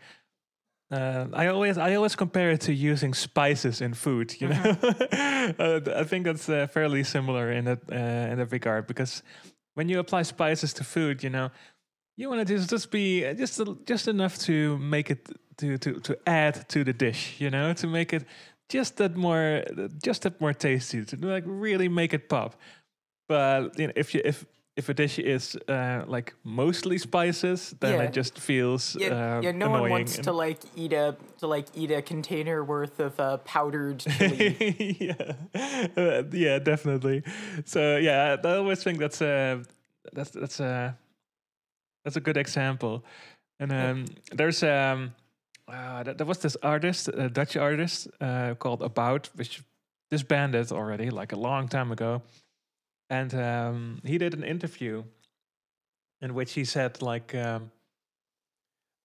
Uh, 0.92 1.25
I 1.34 1.48
always 1.48 1.78
I 1.78 1.96
always 1.96 2.16
compare 2.16 2.52
it 2.52 2.62
to 2.62 2.74
using 2.74 3.13
spices 3.13 3.82
in 3.82 3.94
food. 3.94 4.40
You 4.40 4.50
know, 4.50 4.62
uh, 5.60 5.80
I 5.96 6.04
think 6.04 6.25
that's 6.25 6.48
uh, 6.50 6.68
fairly 6.68 7.04
similar 7.04 7.52
in 7.52 7.66
that 7.66 7.80
uh, 7.92 8.32
in 8.32 8.38
that 8.38 8.52
regard 8.52 8.88
because 8.88 9.24
when 9.74 9.90
you 9.90 10.00
apply 10.00 10.24
spices 10.24 10.74
to 10.74 10.84
food, 10.84 11.24
you 11.24 11.30
know, 11.30 11.50
you 12.16 12.30
want 12.30 12.48
to 12.48 12.54
just 12.54 12.70
just 12.70 12.92
be 12.92 13.25
uh, 13.25 13.34
just 13.34 13.60
just 13.86 14.08
enough 14.08 14.38
to 14.40 14.78
make 14.78 15.10
it 15.10 15.30
to 15.58 15.78
to 15.78 16.00
to 16.02 16.18
add 16.28 16.70
to 16.70 16.84
the 16.84 16.94
dish. 16.94 17.36
You 17.40 17.50
know, 17.50 17.74
to 17.74 17.88
make 17.88 18.13
it 18.13 18.25
just 18.70 18.98
that 18.98 19.16
more 19.16 19.63
just 20.04 20.22
that 20.24 20.40
more 20.40 20.54
tasty 20.54 21.06
to 21.06 21.18
like 21.18 21.44
really 21.48 21.90
make 21.90 22.13
it 22.13 22.30
pop. 22.30 22.56
But 23.28 23.80
you 23.80 23.88
know, 23.88 23.94
if 23.96 24.13
you 24.13 24.22
if 24.24 24.46
if 24.75 24.89
a 24.89 24.94
dish 24.94 25.20
is 25.20 25.56
uh, 25.68 26.03
like 26.08 26.34
mostly 26.44 26.98
spices, 26.98 27.75
then 27.80 27.94
Yeah. 27.94 28.03
it 28.08 28.13
just 28.13 28.39
feels 28.39 28.96
yeah, 29.00 29.38
uh, 29.38 29.42
yeah 29.42 29.51
no 29.51 29.70
one 29.70 29.89
wants 29.89 30.18
to 30.18 30.32
like 30.32 30.60
eat 30.75 30.94
a 30.94 31.15
to 31.39 31.48
like 31.48 31.68
eat 31.75 31.92
a 31.92 32.01
container 32.01 32.63
worth 32.63 33.00
of 33.00 33.20
uh, 33.20 33.38
powdered 33.46 34.00
chili 34.18 34.98
yeah, 35.00 35.34
Uh, 35.98 36.24
yeah, 36.32 36.60
definitely. 36.60 37.22
So 37.65 37.98
yeah, 37.98 38.36
I 38.44 38.56
always 38.56 38.84
think 38.84 39.00
that's 39.00 39.22
uh 39.22 39.63
that's 40.13 40.32
that's 40.32 40.60
uh 40.60 40.94
that's 42.03 42.18
a 42.18 42.22
good 42.22 42.38
example. 42.38 43.03
And 43.60 43.72
um, 43.72 44.06
there's 44.36 44.63
um, 44.63 45.13
uh, 45.68 46.03
th- 46.03 46.18
there 46.18 46.25
was 46.27 46.39
this 46.39 46.58
artist, 46.63 47.08
a 47.08 47.30
Dutch 47.30 47.56
artist 47.56 48.08
uh, 48.20 48.56
called 48.56 48.82
About, 48.82 49.30
which 49.36 49.62
disbanded 50.10 50.72
already 50.72 51.10
like 51.10 51.32
a 51.32 51.38
long 51.39 51.68
time 51.70 51.92
ago, 51.92 52.22
and 53.10 53.34
um, 53.34 54.02
he 54.04 54.18
did 54.18 54.34
an 54.34 54.44
interview 54.44 55.04
in 56.22 56.34
which 56.34 56.54
he 56.54 56.66
said 56.66 57.02
like. 57.02 57.36
Um, 57.36 57.72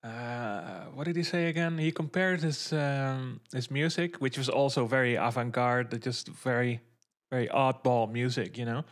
uh, 0.05 0.85
what 0.95 1.05
did 1.05 1.17
he 1.17 1.25
say 1.25 1.49
again? 1.49 1.77
He 1.77 1.91
compared 1.91 2.41
his 2.41 2.73
um, 2.73 3.41
his 3.53 3.69
music, 3.71 4.17
which 4.19 4.39
was 4.39 4.49
also 4.49 4.87
very 4.87 5.17
avant-garde, 5.17 6.01
just 6.01 6.29
very 6.29 6.81
very 7.33 7.49
oddball 7.49 8.11
music, 8.11 8.57
you 8.57 8.65
know. 8.65 8.85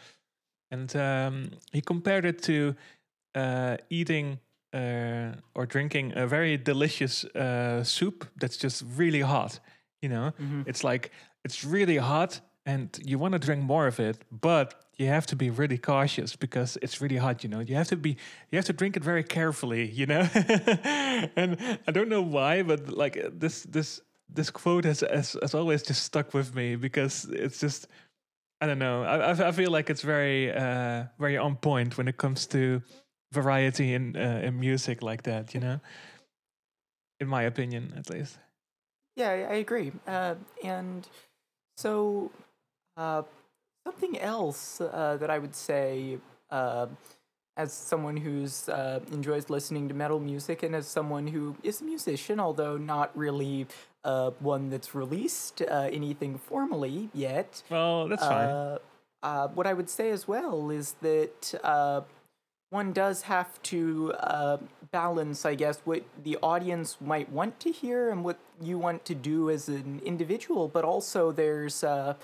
And 0.73 0.95
um, 0.97 1.51
he 1.73 1.81
compared 1.81 2.25
it 2.25 2.43
to 2.43 2.75
uh, 3.37 3.77
eating 3.89 4.41
uh, 4.73 5.33
or 5.55 5.65
drinking 5.67 6.13
a 6.17 6.27
very 6.27 6.57
delicious 6.57 7.25
uh, 7.25 7.85
soup 7.85 8.27
that's 8.37 8.57
just 8.57 8.83
really 8.97 9.21
hot. 9.21 9.61
You 10.03 10.09
know, 10.09 10.33
it's 10.67 10.83
like 10.83 11.13
it's 11.45 11.65
really 11.65 11.97
hot, 11.99 12.41
and 12.67 12.99
you 13.05 13.19
want 13.19 13.33
to 13.33 13.39
drink 13.39 13.63
more 13.63 13.87
of 13.87 14.01
it, 14.01 14.25
but 14.31 14.86
you 14.99 15.09
have 15.09 15.27
to 15.27 15.37
be 15.37 15.51
really 15.51 15.79
cautious 15.79 16.37
because 16.37 16.79
it's 16.83 17.01
really 17.01 17.17
hot. 17.19 17.43
You 17.45 17.51
know, 17.51 17.61
you 17.61 17.75
have 17.77 17.89
to 17.89 17.97
be 17.97 18.17
you 18.51 18.57
have 18.57 18.65
to 18.67 18.73
drink 18.73 18.97
it 18.97 19.05
very 19.05 19.23
carefully. 19.25 19.91
You 19.91 20.07
know, 20.07 20.21
and 21.37 21.79
I 21.87 21.93
don't 21.93 22.09
know 22.09 22.23
why, 22.23 22.63
but 22.63 22.89
like 22.89 23.19
this 23.39 23.63
this 23.65 24.01
this 24.29 24.51
quote 24.51 24.85
has, 24.85 25.01
has 25.01 25.37
has 25.43 25.55
always 25.55 25.83
just 25.83 26.03
stuck 26.03 26.35
with 26.35 26.55
me 26.55 26.77
because 26.77 27.25
it's 27.27 27.61
just 27.61 27.89
I 28.61 28.67
don't 28.67 28.79
know. 28.79 29.03
I 29.03 29.49
I- 29.49 29.53
feel 29.53 29.71
like 29.71 29.91
it's 29.91 30.03
very 30.03 30.53
uh 30.53 31.05
very 31.19 31.37
on 31.37 31.57
point 31.57 31.99
when 31.99 32.09
it 32.09 32.17
comes 32.17 32.47
to 32.49 32.83
variety 33.33 33.93
in 33.95 34.17
uh, 34.17 34.41
in 34.43 34.59
music 34.59 35.03
like 35.03 35.23
that. 35.25 35.55
You 35.55 35.61
know, 35.61 35.81
in 37.21 37.29
my 37.29 37.43
opinion, 37.43 37.93
at 37.97 38.09
least. 38.11 38.39
Yeah, 39.17 39.31
I 39.31 39.55
agree. 39.57 39.93
Uh, 40.07 40.35
and 40.63 41.09
so, 41.79 42.31
uh, 42.99 43.23
something 43.87 44.19
else 44.19 44.81
uh, 44.81 45.17
that 45.21 45.31
I 45.31 45.39
would 45.39 45.55
say, 45.55 46.19
uh, 46.51 46.87
as 47.57 47.73
someone 47.73 48.17
who's 48.17 48.69
uh, 48.69 49.01
enjoys 49.13 49.49
listening 49.49 49.89
to 49.89 49.95
metal 49.95 50.19
music, 50.19 50.65
and 50.65 50.75
as 50.75 50.87
someone 50.89 51.29
who 51.29 51.57
is 51.63 51.81
a 51.81 51.85
musician, 51.85 52.41
although 52.41 52.77
not 52.77 53.17
really 53.17 53.67
uh, 54.05 54.31
one 54.41 54.71
that's 54.71 54.95
released 54.95 55.63
uh, 55.63 55.89
anything 56.01 56.37
formally 56.37 57.09
yet. 57.15 57.63
Well, 57.71 58.09
that's 58.09 58.27
fine. 58.27 58.49
Uh, 58.49 58.79
uh, 59.23 59.49
what 59.49 59.67
I 59.67 59.73
would 59.73 59.89
say 59.89 60.11
as 60.11 60.27
well 60.27 60.71
is 60.71 60.97
that 61.01 61.55
uh, 61.63 62.01
one 62.71 62.93
does 62.93 63.23
have 63.23 63.63
to 63.63 64.13
uh, 64.19 64.59
balance, 64.91 65.47
I 65.47 65.55
guess, 65.55 65.81
what 65.85 66.03
the 66.25 66.37
audience 66.43 66.99
might 67.01 67.31
want 67.31 67.59
to 67.61 67.71
hear 67.71 68.11
and 68.11 68.25
what 68.25 68.39
you 68.61 68.79
want 68.79 69.05
to 69.07 69.15
do 69.15 69.49
as 69.49 69.69
an 69.69 70.03
individual. 70.05 70.69
But 70.69 70.85
also, 70.85 71.33
there's, 71.33 71.83
uh, 71.85 72.15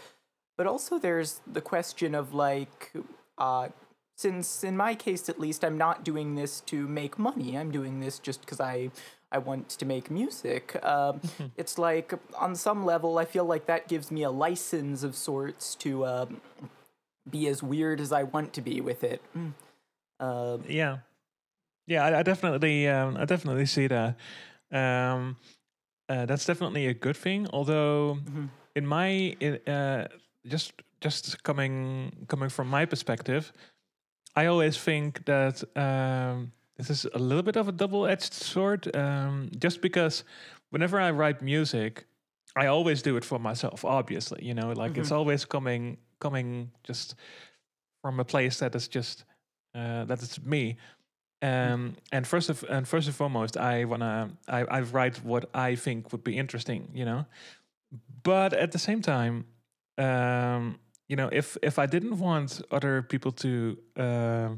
but 0.63 0.71
also 0.71 0.97
there's 0.97 1.41
the 1.53 1.61
question 1.61 2.15
of 2.15 2.33
like, 2.33 2.93
uh, 3.37 3.67
since 4.17 4.63
in 4.63 4.77
my 4.77 4.95
case 4.95 5.29
at 5.29 5.41
least, 5.41 5.65
I'm 5.65 5.77
not 5.77 6.05
doing 6.05 6.37
this 6.37 6.61
to 6.67 6.87
make 6.87 7.19
money. 7.19 7.59
I'm 7.59 7.73
doing 7.73 7.99
this 7.99 8.21
just 8.21 8.41
because 8.43 8.61
I. 8.61 8.91
I 9.35 9.39
want 9.39 9.71
to 9.71 9.87
make 9.87 10.11
music. 10.11 10.77
Um, 10.85 11.23
it's 11.57 11.79
like 11.79 12.13
on 12.39 12.55
some 12.55 12.85
level, 12.85 13.17
I 13.17 13.25
feel 13.25 13.47
like 13.47 13.65
that 13.65 13.89
gives 13.89 14.11
me 14.11 14.23
a 14.25 14.31
license 14.31 15.03
of 15.03 15.17
sorts 15.17 15.75
to 15.77 16.05
um, 16.05 16.43
be 17.31 17.49
as 17.49 17.63
weird 17.63 17.99
as 17.99 18.13
I 18.13 18.25
want 18.25 18.53
to 18.53 18.61
be 18.61 18.83
with 18.83 19.03
it. 19.03 19.23
Mm. 19.35 19.55
Uh, 20.21 20.59
yeah 20.69 20.99
yeah 21.87 22.05
I, 22.05 22.19
I 22.19 22.23
definitely 22.23 22.87
um, 22.89 23.17
i 23.17 23.25
definitely 23.25 23.65
see 23.67 23.87
that 23.89 24.17
um, 24.71 25.37
uh, 26.11 26.27
that's 26.27 26.45
definitely 26.45 26.87
a 26.87 26.95
good 26.95 27.17
thing 27.17 27.49
although 27.55 28.19
in 28.77 28.87
my 28.87 29.35
i- 29.41 29.61
uh, 29.67 30.09
just 30.47 30.73
just 31.01 31.43
coming 31.43 32.27
coming 32.29 32.49
from 32.49 32.69
my 32.69 32.85
perspective 32.85 33.53
i 34.37 34.47
always 34.47 34.77
think 34.77 35.25
that 35.25 35.63
um, 35.77 36.53
this 36.77 36.91
is 36.91 37.07
a 37.15 37.19
little 37.19 37.43
bit 37.43 37.57
of 37.57 37.69
a 37.69 37.73
double-edged 37.73 38.33
sword 38.33 38.95
um, 38.97 39.51
just 39.59 39.81
because 39.81 40.25
whenever 40.71 41.01
i 41.01 41.11
write 41.11 41.43
music 41.43 42.05
i 42.57 42.67
always 42.67 43.03
do 43.03 43.17
it 43.17 43.25
for 43.25 43.39
myself 43.39 43.85
obviously 43.85 44.45
you 44.45 44.55
know 44.55 44.73
like 44.73 44.97
it's 44.97 45.13
always 45.13 45.45
coming 45.45 45.97
coming 46.21 46.71
just 46.85 47.15
from 48.03 48.21
a 48.21 48.25
place 48.25 48.59
that 48.59 48.75
is 48.75 48.89
just 48.89 49.25
uh, 49.75 50.05
that 50.05 50.23
is 50.23 50.45
me. 50.45 50.77
Um, 51.41 51.97
and 52.13 52.27
first 52.27 52.51
of 52.51 52.65
and 52.69 52.87
first 52.87 53.07
and 53.09 53.17
foremost, 53.17 53.57
I 53.57 53.85
wanna 53.85 54.31
I, 54.47 54.61
I 54.61 54.81
write 54.83 55.25
what 55.25 55.49
I 55.55 55.75
think 55.75 56.13
would 56.13 56.23
be 56.23 56.37
interesting, 56.37 56.89
you 56.95 57.05
know. 57.05 57.27
But 58.23 58.53
at 58.53 58.73
the 58.73 58.79
same 58.79 59.03
time, 59.03 59.47
um, 59.99 60.79
you 61.09 61.17
know, 61.17 61.29
if 61.33 61.57
if 61.63 61.79
I 61.79 61.87
didn't 61.87 62.19
want 62.19 62.63
other 62.71 63.03
people 63.03 63.33
to 63.33 63.79
uh, 63.97 64.49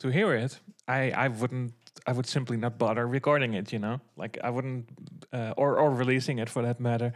to 0.00 0.08
hear 0.08 0.34
it, 0.34 0.60
I 0.86 1.10
I 1.10 1.28
wouldn't 1.28 1.72
I 2.06 2.12
would 2.12 2.26
simply 2.26 2.56
not 2.56 2.78
bother 2.78 3.06
recording 3.06 3.54
it, 3.54 3.72
you 3.72 3.78
know, 3.78 4.00
like 4.16 4.38
I 4.42 4.50
wouldn't 4.50 4.88
uh, 5.32 5.54
or 5.56 5.78
or 5.78 5.90
releasing 5.90 6.38
it 6.38 6.48
for 6.48 6.62
that 6.62 6.80
matter. 6.80 7.12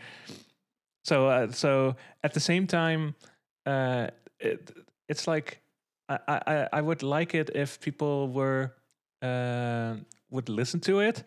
So 1.05 1.29
uh, 1.29 1.53
so 1.53 1.97
at 2.23 2.35
the 2.35 2.41
same 2.41 2.67
time, 2.67 3.15
uh, 3.67 4.09
it, 4.39 4.71
it's 5.09 5.27
like 5.27 5.61
I, 6.09 6.19
I 6.29 6.69
I 6.73 6.81
would 6.81 7.03
like 7.03 7.35
it 7.35 7.51
if 7.55 7.81
people 7.81 8.29
were 8.29 8.75
uh, 9.23 9.97
would 10.31 10.49
listen 10.49 10.81
to 10.81 11.01
it, 11.01 11.25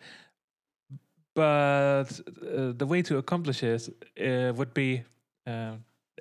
but 1.34 2.20
uh, 2.42 2.72
the 2.76 2.86
way 2.86 3.02
to 3.02 3.18
accomplish 3.18 3.62
it 3.62 3.88
uh, 4.20 4.52
would 4.54 4.72
be, 4.74 5.02
uh, 5.46 5.72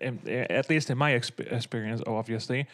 at 0.01 0.69
least 0.69 0.89
in 0.89 0.97
my 0.97 1.11
exp- 1.11 1.51
experience, 1.51 2.01
obviously, 2.05 2.67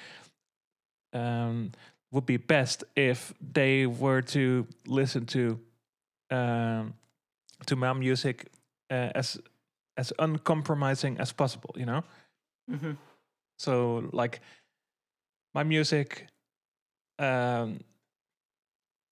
um, 1.14 1.72
would 2.12 2.26
be 2.26 2.38
best 2.38 2.84
if 2.96 3.34
they 3.54 3.86
were 3.86 4.22
to 4.22 4.68
listen 4.86 5.26
to 5.28 5.60
um, 6.30 6.94
to 7.66 7.76
my 7.76 7.94
music 7.94 8.48
uh, 8.90 9.10
as 9.16 9.40
as 9.98 10.14
uncompromising 10.20 11.18
as 11.20 11.32
possible. 11.32 11.74
You 11.78 11.86
know. 11.86 12.04
mhm. 12.70 12.98
So 13.60 14.10
like 14.12 14.42
my 15.54 15.64
music, 15.64 16.28
um, 17.20 17.80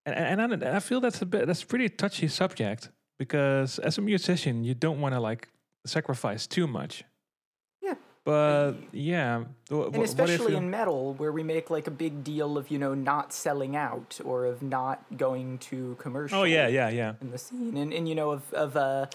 and 0.05 0.15
and, 0.15 0.41
and 0.53 0.63
I, 0.63 0.77
I 0.77 0.79
feel 0.79 1.01
that's 1.01 1.21
a 1.21 1.25
bit 1.25 1.47
that's 1.47 1.63
a 1.63 1.67
pretty 1.67 1.89
touchy 1.89 2.27
subject 2.27 2.89
because 3.19 3.79
as 3.79 3.97
a 3.97 4.01
musician 4.01 4.63
you 4.63 4.73
don't 4.73 5.01
want 5.01 5.13
to 5.13 5.19
like 5.19 5.49
sacrifice 5.85 6.47
too 6.47 6.67
much. 6.67 7.03
But 8.25 8.73
yeah, 8.91 9.45
wh- 9.69 9.73
wh- 9.73 9.85
And 9.87 9.97
what 9.97 10.03
especially 10.03 10.55
in 10.55 10.69
metal, 10.69 11.13
where 11.15 11.31
we 11.31 11.41
make 11.41 11.69
like 11.69 11.87
a 11.87 11.91
big 11.91 12.23
deal 12.23 12.57
of 12.57 12.69
you 12.69 12.77
know 12.77 12.93
not 12.93 13.33
selling 13.33 13.75
out 13.75 14.19
or 14.23 14.45
of 14.45 14.61
not 14.61 15.03
going 15.17 15.57
to 15.69 15.95
commercial. 15.99 16.39
oh 16.39 16.43
yeah 16.43 16.67
yeah 16.67 16.89
yeah 16.89 17.13
in 17.21 17.31
the 17.31 17.37
scene, 17.37 17.77
and 17.77 17.93
and 17.93 18.07
you 18.07 18.15
know 18.15 18.31
of 18.31 18.53
of 18.53 18.75
uh, 18.75 19.05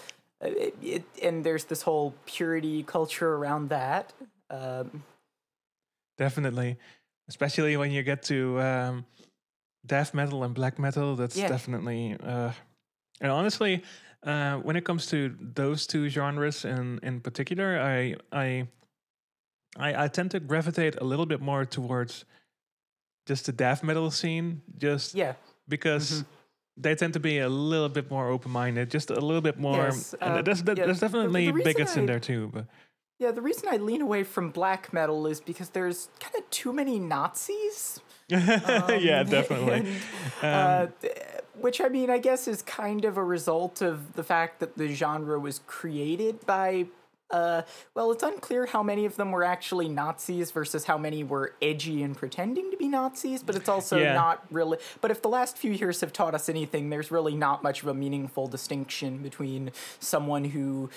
it, 0.40 0.74
it, 0.82 1.04
and 1.22 1.44
there's 1.44 1.64
this 1.64 1.82
whole 1.82 2.14
purity 2.26 2.82
culture 2.82 3.34
around 3.34 3.68
that. 3.70 4.12
Um, 4.50 5.04
definitely, 6.18 6.76
especially 7.28 7.76
when 7.76 7.90
you 7.90 8.02
get 8.02 8.22
to 8.24 8.60
um, 8.60 9.04
death 9.86 10.14
metal 10.14 10.42
and 10.44 10.54
black 10.54 10.78
metal. 10.78 11.14
That's 11.16 11.36
Yeah. 11.36 11.48
definitely 11.48 12.16
uh, 12.22 12.52
and 13.20 13.30
honestly, 13.30 13.82
uh, 14.24 14.56
when 14.58 14.76
it 14.76 14.84
comes 14.84 15.06
to 15.06 15.36
those 15.54 15.86
two 15.86 16.08
genres 16.08 16.64
in 16.64 16.98
in 17.02 17.20
particular, 17.20 17.78
I 17.80 18.16
I 18.32 18.66
I, 19.76 20.04
I 20.04 20.08
tend 20.08 20.30
to 20.32 20.40
gravitate 20.40 20.96
a 21.00 21.04
little 21.04 21.26
bit 21.26 21.40
more 21.40 21.64
towards 21.64 22.24
just 23.26 23.46
the 23.46 23.52
death 23.52 23.82
metal 23.82 24.10
scene, 24.10 24.62
just 24.78 25.14
yeah, 25.14 25.34
because 25.68 26.24
they 26.76 26.94
tend 26.94 27.12
to 27.14 27.20
be 27.20 27.38
a 27.38 27.48
little 27.48 27.88
bit 27.88 28.10
more 28.10 28.28
open 28.28 28.50
minded, 28.50 28.90
just 28.90 29.10
a 29.10 29.14
little 29.20 29.40
bit 29.40 29.58
more. 29.58 29.76
Yes, 29.84 30.14
and 30.20 30.34
uh, 30.34 30.42
there's, 30.42 30.60
yeah, 30.60 30.74
there's 30.74 31.00
the- 31.00 31.08
the 31.08 31.08
definitely 31.08 31.52
bigots 31.52 31.96
in 31.96 32.06
there 32.06 32.20
too, 32.20 32.50
but 32.52 32.66
yeah. 33.18 33.30
The 33.30 33.40
reason 33.42 33.68
I 33.70 33.76
lean 33.78 34.02
away 34.02 34.24
from 34.24 34.50
black 34.50 34.92
metal 34.92 35.26
is 35.26 35.40
because 35.40 35.70
there's 35.70 36.08
kind 36.20 36.34
of 36.36 36.48
too 36.50 36.72
many 36.72 36.98
Nazis. 36.98 38.00
yeah, 38.28 39.20
Um, 39.20 39.26
definitely. 39.30 39.86
and, 40.42 40.42
uh, 40.42 40.86
which 41.60 41.80
I 41.80 41.88
mean, 41.88 42.10
I 42.10 42.18
guess 42.18 42.48
is 42.48 42.62
kind 42.62 43.04
of 43.04 43.16
a 43.16 43.24
result 43.24 43.80
of 43.82 44.14
the 44.14 44.24
fact 44.24 44.60
that 44.60 44.76
the 44.76 44.88
genre 44.94 45.38
was 45.38 45.60
created 45.66 46.44
by. 46.46 46.86
Uh, 47.30 47.62
well, 47.94 48.12
it's 48.12 48.22
unclear 48.22 48.66
how 48.66 48.82
many 48.82 49.06
of 49.06 49.16
them 49.16 49.32
were 49.32 49.42
actually 49.42 49.88
Nazis 49.88 50.50
versus 50.50 50.84
how 50.84 50.96
many 50.98 51.24
were 51.24 51.54
edgy 51.60 52.02
and 52.02 52.16
pretending 52.16 52.70
to 52.70 52.76
be 52.76 52.86
Nazis, 52.86 53.42
but 53.42 53.56
it's 53.56 53.68
also 53.68 53.98
Yeah. 53.98 54.14
not 54.14 54.44
really. 54.50 54.78
But 55.00 55.10
if 55.10 55.22
the 55.22 55.28
last 55.28 55.56
few 55.58 55.72
years 55.72 56.00
have 56.02 56.12
taught 56.12 56.34
us 56.34 56.48
anything, 56.48 56.90
there's 56.90 57.10
really 57.10 57.34
not 57.34 57.62
much 57.62 57.82
of 57.82 57.88
a 57.88 57.94
meaningful 57.94 58.46
distinction 58.46 59.18
between 59.18 59.72
someone 59.98 60.44
who 60.44 60.90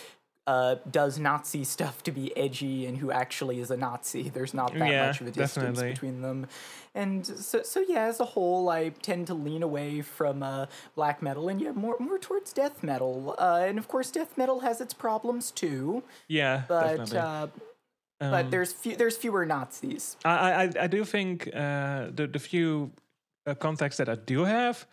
uh, 0.48 0.76
does 0.90 1.20
Nazi 1.20 1.64
stuff 1.64 2.02
to 2.04 2.12
be 2.12 2.36
edgy 2.38 2.86
and 2.88 2.98
who 2.98 3.12
actually 3.12 3.60
is 3.60 3.70
a 3.70 3.78
Nazi. 3.78 4.30
There's 4.30 4.54
not 4.54 4.72
that 4.80 4.80
Yeah, 4.80 5.08
much 5.08 5.22
of 5.22 5.28
a 5.28 5.32
distance 5.32 5.78
definitely. 5.78 5.92
between 5.94 6.22
them, 6.22 6.48
and 6.96 7.26
so 7.28 7.62
so 7.64 7.80
yeah, 7.82 8.06
as 8.06 8.20
a 8.20 8.26
whole, 8.26 8.70
I 8.70 8.90
tend 8.90 9.28
to 9.28 9.34
lean 9.36 9.62
away 9.64 10.02
from 10.02 10.42
uh, 10.42 10.66
black 10.96 11.22
metal 11.22 11.50
and 11.50 11.62
yeah, 11.62 11.74
more 11.74 11.98
more 12.00 12.18
towards 12.18 12.54
death 12.54 12.82
metal. 12.84 13.36
Uh, 13.38 13.66
and 13.68 13.78
of 13.78 13.88
course, 13.88 14.10
death 14.12 14.38
metal 14.38 14.62
has 14.62 14.82
its 14.82 14.94
problems 14.94 15.52
too, 15.52 16.04
Yeah, 16.28 16.64
but 16.68 16.98
definitely. 16.98 17.20
uh, 17.20 17.48
but 18.20 18.46
Um, 18.46 18.52
there's 18.52 18.74
few, 18.74 18.96
there's 18.96 19.18
fewer 19.18 19.46
Nazis. 19.46 20.18
I, 20.26 20.30
I 20.52 20.64
I- 20.64 20.84
I 20.86 20.88
do 20.88 21.06
think 21.06 21.48
uh, 21.54 22.10
the 22.16 22.28
the 22.28 22.40
few 22.40 22.92
uh, 23.46 23.54
contacts 23.56 23.98
that 23.98 24.10
I 24.10 24.16
do 24.16 24.44
have, 24.46 24.88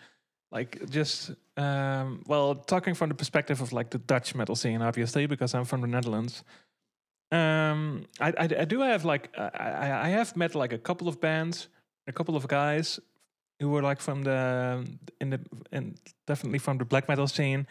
like 0.54 0.88
just 0.88 1.32
um, 1.56 2.23
well, 2.26 2.54
talking 2.54 2.94
from 2.94 3.08
the 3.08 3.14
perspective 3.14 3.61
of 3.61 3.73
like 3.73 3.90
the 3.90 3.99
Dutch 3.99 4.34
metal 4.34 4.54
scene, 4.54 4.80
obviously, 4.82 5.26
because 5.26 5.52
I'm 5.52 5.64
from 5.64 5.80
the 5.80 5.88
Netherlands. 5.88 6.44
Um, 7.32 8.06
I, 8.20 8.28
I 8.38 8.44
I 8.61 8.64
do 8.64 8.80
have 8.80 9.04
like 9.04 9.30
I 9.37 10.06
I 10.06 10.08
have 10.11 10.37
met 10.37 10.54
like 10.54 10.73
a 10.73 10.78
couple 10.78 11.08
of 11.08 11.20
bands, 11.20 11.68
a 12.06 12.12
couple 12.12 12.37
of 12.37 12.46
guys 12.46 13.00
who 13.61 13.70
were 13.70 13.82
like 13.82 14.00
from 14.00 14.23
the 14.23 14.87
in 15.20 15.30
the 15.30 15.40
and 15.73 15.99
definitely 16.26 16.61
from 16.61 16.78
the 16.78 16.84
black 16.84 17.08
metal 17.08 17.26
scene. 17.26 17.66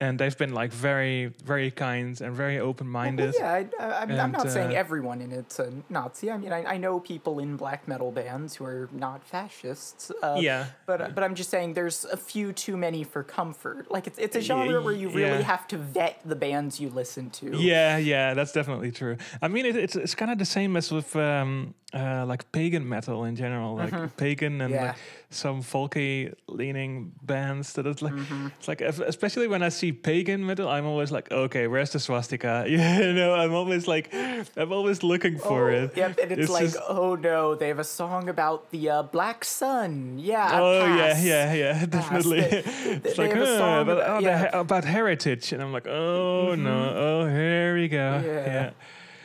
And 0.00 0.18
they've 0.18 0.36
been 0.36 0.52
like 0.52 0.72
very, 0.72 1.26
very 1.44 1.70
kind 1.70 2.20
and 2.20 2.34
very 2.34 2.58
open-minded. 2.58 3.34
yeah, 3.38 3.52
I, 3.52 3.58
I, 3.78 4.02
I'm, 4.02 4.10
I'm 4.10 4.20
And, 4.20 4.32
not 4.32 4.50
saying 4.50 4.72
uh, 4.72 4.80
everyone 4.80 5.20
in 5.22 5.30
it's 5.32 5.58
a 5.60 5.72
Nazi. 5.88 6.30
I 6.32 6.36
mean, 6.36 6.52
I, 6.52 6.64
I 6.74 6.76
know 6.78 6.98
people 6.98 7.38
in 7.38 7.56
black 7.56 7.86
metal 7.86 8.10
bands 8.10 8.56
who 8.56 8.64
are 8.64 8.88
not 8.92 9.24
fascists. 9.24 10.10
Uh, 10.22 10.36
Yeah. 10.40 10.66
But 10.86 11.14
but 11.14 11.22
I'm 11.22 11.34
just 11.36 11.48
saying 11.48 11.74
there's 11.74 12.04
a 12.06 12.16
few 12.16 12.52
too 12.52 12.76
many 12.76 13.04
for 13.04 13.22
comfort. 13.22 13.88
Like 13.90 14.06
it's 14.08 14.18
it's 14.18 14.36
a 14.36 14.40
genre 14.40 14.82
where 14.82 14.92
you 14.92 15.08
really 15.08 15.38
yeah. 15.38 15.42
have 15.42 15.66
to 15.68 15.78
vet 15.78 16.20
the 16.24 16.36
bands 16.36 16.80
you 16.80 16.90
listen 16.90 17.30
to. 17.30 17.56
Yeah, 17.56 17.96
yeah, 17.96 18.34
that's 18.34 18.52
definitely 18.52 18.90
true. 18.90 19.16
I 19.40 19.48
mean, 19.48 19.64
it, 19.64 19.76
it's 19.76 19.96
it's 19.96 20.14
kind 20.16 20.30
of 20.32 20.38
the 20.38 20.44
same 20.44 20.76
as 20.76 20.90
with 20.90 21.14
um, 21.16 21.72
uh, 21.94 22.26
like 22.26 22.50
pagan 22.50 22.86
metal 22.88 23.24
in 23.24 23.36
general, 23.36 23.76
like 23.76 24.16
pagan 24.16 24.60
and 24.60 24.74
Yeah. 24.74 24.84
like 24.86 24.96
some 25.34 25.62
folky 25.62 26.32
leaning 26.46 27.12
bands. 27.22 27.72
That 27.74 27.86
it's 27.86 28.00
like 28.02 28.12
Mm-hmm. 28.14 28.46
it's 28.58 28.68
like 28.68 28.80
especially 28.80 29.48
when 29.48 29.62
I 29.62 29.68
see 29.70 29.92
pagan 29.92 30.46
metal, 30.46 30.68
I'm 30.68 30.86
always 30.86 31.10
like, 31.10 31.30
okay, 31.30 31.66
where's 31.66 31.90
the 31.90 31.98
swastika? 32.00 32.64
you 32.68 32.78
know, 32.78 33.34
I'm 33.34 33.52
always 33.52 33.86
like, 33.88 34.14
I'm 34.56 34.72
always 34.72 35.02
looking 35.02 35.38
for 35.38 35.70
Oh, 35.70 35.84
it. 35.84 35.96
Yep, 35.96 36.18
and 36.22 36.32
it's, 36.32 36.50
like, 36.50 36.64
just- 36.64 36.78
oh 36.88 37.14
no, 37.16 37.54
they 37.54 37.68
have 37.68 37.78
a 37.78 37.84
song 37.84 38.28
about 38.28 38.70
the 38.70 38.90
uh, 38.90 39.02
black 39.02 39.44
sun. 39.44 40.18
Yeah. 40.18 40.50
Oh 40.60 40.84
yeah, 40.86 41.12
pass. 41.12 41.24
yeah, 41.24 41.54
yeah, 41.54 41.86
definitely. 41.98 42.40
They- 42.40 42.64
it's 43.04 43.16
they 43.16 43.28
like 43.28 43.34
song 43.58 43.82
about, 43.82 43.98
about- 43.98 44.10
oh, 44.10 44.18
yeah. 44.20 44.46
Mm-hmm. 44.46 44.58
about 44.58 44.84
heritage, 44.84 45.52
and 45.52 45.60
I'm 45.62 45.72
like, 45.72 45.86
oh 45.86 46.54
no, 46.54 46.94
oh 46.96 47.28
here 47.28 47.74
we 47.74 47.88
go. 47.88 48.22
Yeah. 48.24 48.46
yeah. 48.46 48.70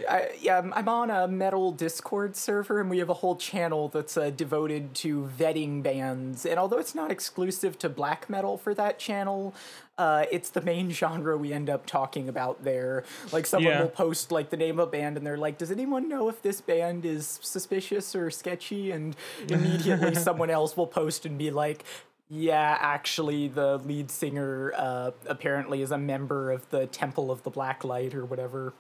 I, 0.07 0.29
yeah, 0.39 0.55
I'm- 0.57 0.87
on 0.87 1.09
a 1.09 1.27
metal 1.27 1.71
Discord 1.71 2.35
server, 2.35 2.79
and 2.79 2.89
we 2.89 2.99
have 2.99 3.09
a 3.09 3.13
whole 3.15 3.35
channel 3.35 3.89
that's 3.89 4.17
uh, 4.17 4.29
devoted 4.29 4.93
to 4.95 5.29
vetting 5.37 5.81
bands. 5.83 6.45
And 6.45 6.59
although 6.59 6.77
it's 6.79 6.93
not 6.95 7.11
exclusive 7.11 7.77
to 7.79 7.89
black 7.89 8.29
metal 8.29 8.57
for 8.57 8.73
that 8.75 8.99
channel, 8.99 9.53
uh, 9.97 10.25
it's 10.31 10.49
the 10.49 10.61
main 10.61 10.91
genre 10.91 11.37
we 11.37 11.51
end 11.53 11.69
up 11.69 11.85
talking 11.85 12.29
about 12.29 12.63
there. 12.63 13.03
Like 13.31 13.45
someone 13.45 13.73
Yeah. 13.73 13.81
will 13.81 13.89
post 13.89 14.31
like 14.31 14.49
the 14.49 14.57
name 14.57 14.79
of 14.79 14.87
a 14.87 14.91
band, 14.91 15.17
and 15.17 15.25
they're 15.25 15.37
like, 15.37 15.57
"Does 15.57 15.71
anyone 15.71 16.07
know 16.07 16.29
if 16.29 16.41
this 16.41 16.61
band 16.61 17.05
is 17.05 17.39
suspicious 17.41 18.15
or 18.15 18.29
sketchy?" 18.31 18.91
And 18.91 19.15
immediately 19.49 20.15
someone 20.15 20.49
else 20.49 20.77
will 20.77 20.87
post 20.87 21.25
and 21.25 21.37
be 21.37 21.51
like. 21.51 21.83
Yeah, 22.31 22.77
actually, 22.79 23.47
the 23.47 23.79
lead 23.79 24.11
singer 24.11 24.71
uh, 24.77 25.09
apparently 25.25 25.81
is 25.81 25.89
a 25.89 25.97
member 25.97 26.51
of 26.51 26.69
the 26.69 26.85
Temple 26.85 27.31
of 27.31 27.41
the 27.41 27.49
Black 27.49 27.83
Light 27.83 28.13
or 28.13 28.23
whatever. 28.23 28.73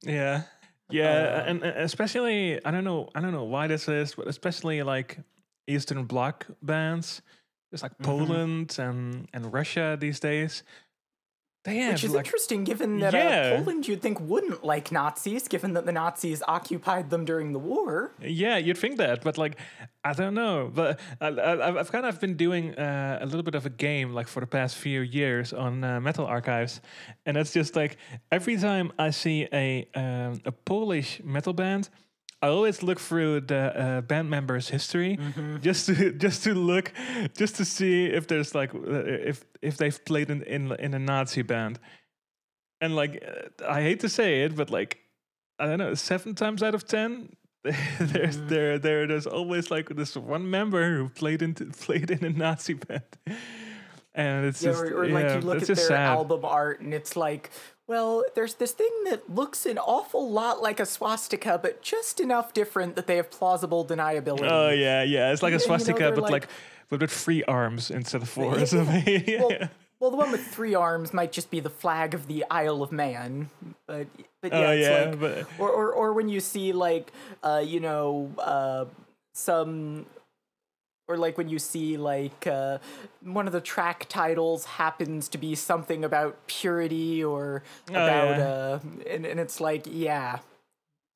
Yeah. 0.00 0.44
Yeah, 0.90 1.42
Um, 1.42 1.48
and 1.48 1.62
and 1.62 1.76
especially 1.78 2.64
I 2.64 2.70
don't 2.70 2.84
know 2.84 3.08
I 3.14 3.20
don't 3.20 3.32
know 3.32 3.44
why 3.44 3.66
this 3.66 3.88
is, 3.88 4.14
but 4.14 4.26
especially 4.28 4.82
like 4.82 5.18
Eastern 5.66 6.04
Bloc 6.04 6.46
bands, 6.62 7.22
just 7.72 7.82
like 7.82 7.92
Mm-hmm. 8.00 8.04
Poland 8.06 8.76
and 8.78 9.28
and 9.32 9.52
Russia 9.52 9.96
these 9.98 10.20
days. 10.20 10.62
They 11.64 11.78
have 11.78 11.94
Which 11.94 12.04
is 12.04 12.10
like 12.12 12.26
interesting, 12.26 12.64
given 12.64 12.98
that 13.00 13.14
Yeah. 13.14 13.54
uh, 13.54 13.56
Poland 13.56 13.88
you'd 13.88 14.02
think 14.02 14.20
wouldn't 14.20 14.62
like 14.64 14.92
Nazis, 14.92 15.48
given 15.48 15.72
that 15.74 15.86
the 15.86 15.92
Nazis 15.92 16.42
occupied 16.46 17.08
them 17.08 17.24
during 17.24 17.52
the 17.54 17.58
war. 17.58 18.12
yeah, 18.20 18.58
you'd 18.58 18.76
think 18.76 18.98
that, 18.98 19.22
but 19.24 19.38
like 19.38 19.56
I 20.04 20.12
don't 20.12 20.34
know. 20.34 20.70
But 20.74 21.00
I, 21.22 21.28
I, 21.28 21.68
I've- 21.68 21.78
I've 21.78 21.90
kind 21.90 22.04
of 22.04 22.20
been 22.20 22.36
doing 22.36 22.74
uh, 22.74 23.18
a 23.22 23.24
little 23.24 23.42
bit 23.42 23.54
of 23.54 23.64
a 23.64 23.70
game 23.70 24.12
like 24.12 24.28
for 24.28 24.40
the 24.40 24.46
past 24.46 24.76
few 24.76 25.00
years 25.00 25.54
on 25.54 25.82
uh, 25.82 26.00
Metal 26.00 26.26
Archives, 26.26 26.82
and 27.24 27.36
it's 27.38 27.52
just 27.54 27.74
like 27.76 27.96
every 28.30 28.56
time 28.58 28.92
I 28.98 29.08
see 29.10 29.48
a 29.52 29.88
um, 29.94 30.40
a 30.44 30.52
Polish 30.52 31.20
metal 31.24 31.54
band. 31.54 31.88
I 32.44 32.48
always 32.48 32.82
look 32.82 33.00
through 33.00 33.40
the 33.40 33.56
uh, 33.56 34.00
band 34.02 34.28
members' 34.28 34.68
history 34.68 35.18
just 35.62 35.86
to 35.86 36.12
just 36.26 36.44
to 36.44 36.54
look 36.54 36.92
just 37.38 37.56
to 37.56 37.64
see 37.64 38.04
if 38.06 38.26
there's 38.26 38.54
like 38.54 38.74
uh, 38.74 39.28
if 39.30 39.44
if 39.62 39.76
they've 39.76 40.04
played 40.04 40.30
in 40.30 40.42
in, 40.42 40.72
in 40.72 40.94
a 40.94 40.98
Nazi 40.98 41.42
band, 41.42 41.78
and 42.80 42.94
like 42.96 43.22
uh, 43.26 43.66
I 43.68 43.82
hate 43.82 44.00
to 44.00 44.08
say 44.08 44.42
it, 44.44 44.54
but 44.56 44.68
like 44.70 44.98
I 45.58 45.66
don't 45.66 45.78
know, 45.78 45.94
seven 45.94 46.34
times 46.34 46.62
out 46.62 46.74
of 46.74 46.84
ten, 46.86 47.30
there's 48.00 48.36
there 48.36 48.78
there 48.78 49.06
there's 49.06 49.26
always 49.26 49.70
like 49.70 49.88
this 49.96 50.16
one 50.16 50.50
member 50.50 50.96
who 50.96 51.08
played 51.08 51.40
in 51.42 51.54
played 51.86 52.10
in 52.10 52.24
a 52.24 52.30
Nazi 52.30 52.74
band, 52.74 53.02
and 54.14 54.46
it's 54.46 54.62
Yeah, 54.62 54.72
just 54.72 54.82
or, 54.84 54.98
or 54.98 55.04
yeah, 55.06 55.14
like 55.14 55.34
you 55.34 55.40
look 55.48 55.56
it's 55.62 55.70
at 55.70 55.76
just 55.76 55.88
their 55.88 55.96
sad. 55.96 56.08
album 56.18 56.44
art 56.44 56.80
and 56.80 56.92
it's 56.92 57.16
like, 57.16 57.50
well, 57.86 58.24
there's 58.34 58.54
this 58.54 58.72
thing 58.72 58.90
that 59.10 59.28
looks 59.34 59.66
an 59.66 59.78
awful 59.78 60.30
lot 60.30 60.62
like 60.62 60.80
a 60.80 60.86
swastika, 60.86 61.58
but 61.62 61.82
just 61.82 62.18
enough 62.20 62.52
different 62.54 62.96
that 62.96 63.06
they 63.06 63.16
have 63.16 63.30
plausible 63.30 63.84
deniability. 63.84 64.48
Oh 64.50 64.70
yeah, 64.70 65.02
yeah, 65.02 65.32
it's 65.32 65.42
like 65.42 65.50
a 65.52 65.54
You 65.54 65.58
know, 65.58 65.64
swastika, 65.66 66.10
but 66.12 66.22
like, 66.22 66.32
like- 66.32 66.48
but 66.88 67.00
with 67.00 67.10
three 67.10 67.42
arms 67.44 67.90
instead 67.90 68.22
of 68.22 68.28
four 68.28 68.54
or 68.54 68.58
Yeah. 68.60 68.64
something. 68.64 69.24
yeah. 69.26 69.40
Well, 69.40 69.68
well, 70.00 70.10
the 70.10 70.16
one 70.18 70.30
with 70.32 70.46
three 70.46 70.74
arms 70.74 71.14
might 71.14 71.32
just 71.32 71.50
be 71.50 71.60
the 71.60 71.70
flag 71.70 72.12
of 72.14 72.26
the 72.26 72.44
Isle 72.50 72.82
of 72.82 72.92
Man, 72.92 73.48
but 73.86 74.06
but 74.42 74.52
yeah, 74.52 74.58
oh 74.58 74.70
it's 74.72 74.86
yeah, 74.88 75.04
like, 75.10 75.20
but 75.20 75.46
or, 75.58 75.70
or 75.70 75.92
or 75.92 76.12
when 76.12 76.28
you 76.28 76.40
see 76.40 76.72
like 76.72 77.10
uh 77.42 77.62
you 77.64 77.80
know 77.80 78.30
uh 78.38 78.84
some 79.32 80.04
or 81.08 81.16
like 81.16 81.36
when 81.36 81.48
you 81.48 81.58
see 81.58 81.96
like 81.96 82.46
uh 82.46 82.78
one 83.22 83.46
of 83.46 83.52
the 83.52 83.60
track 83.60 84.06
titles 84.08 84.64
happens 84.64 85.28
to 85.28 85.38
be 85.38 85.54
something 85.54 86.04
about 86.04 86.46
purity 86.46 87.22
or 87.22 87.62
about 87.90 88.06
Oh, 88.06 88.38
yeah. 88.38 88.44
uh 88.44 88.78
and, 89.10 89.26
and 89.26 89.40
it's 89.40 89.60
like 89.60 89.86
yeah 89.90 90.38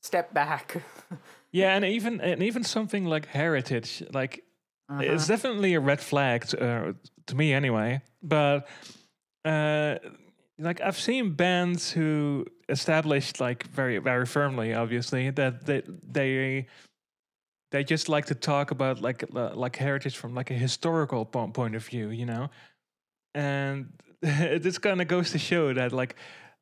step 0.02 0.32
back 0.34 0.82
Yeah, 1.50 1.74
and 1.74 1.82
even 1.82 2.20
and 2.20 2.42
even 2.42 2.62
something 2.62 3.06
like 3.06 3.24
heritage, 3.26 4.02
like 4.12 4.44
it's 5.00 5.24
Uh-huh. 5.24 5.26
definitely 5.26 5.72
a 5.74 5.80
red 5.80 5.98
flag 6.00 6.44
to, 6.48 6.60
uh, 6.60 6.92
to 7.26 7.34
me 7.34 7.54
anyway. 7.54 8.02
But 8.22 8.68
uh, 9.46 9.96
like 10.58 10.82
I've 10.82 10.98
seen 10.98 11.32
bands 11.32 11.90
who 11.90 12.44
established 12.68 13.40
like 13.40 13.66
very 13.68 13.96
very 13.98 14.26
firmly, 14.26 14.74
obviously 14.74 15.30
that 15.30 15.64
they 15.64 15.82
they 16.12 16.66
they 17.70 17.84
just 17.84 18.08
like 18.08 18.26
to 18.26 18.34
talk 18.34 18.70
about 18.70 19.00
like 19.00 19.24
uh, 19.34 19.54
like 19.54 19.76
heritage 19.76 20.16
from 20.16 20.34
like 20.34 20.50
a 20.50 20.54
historical 20.54 21.24
point 21.24 21.74
of 21.76 21.84
view, 21.86 22.10
you 22.10 22.26
know, 22.26 22.50
and 23.34 23.92
it 24.22 24.62
just 24.62 24.82
kind 24.82 25.00
of 25.00 25.08
goes 25.08 25.30
to 25.32 25.38
show 25.38 25.72
that 25.74 25.92
like. 25.92 26.16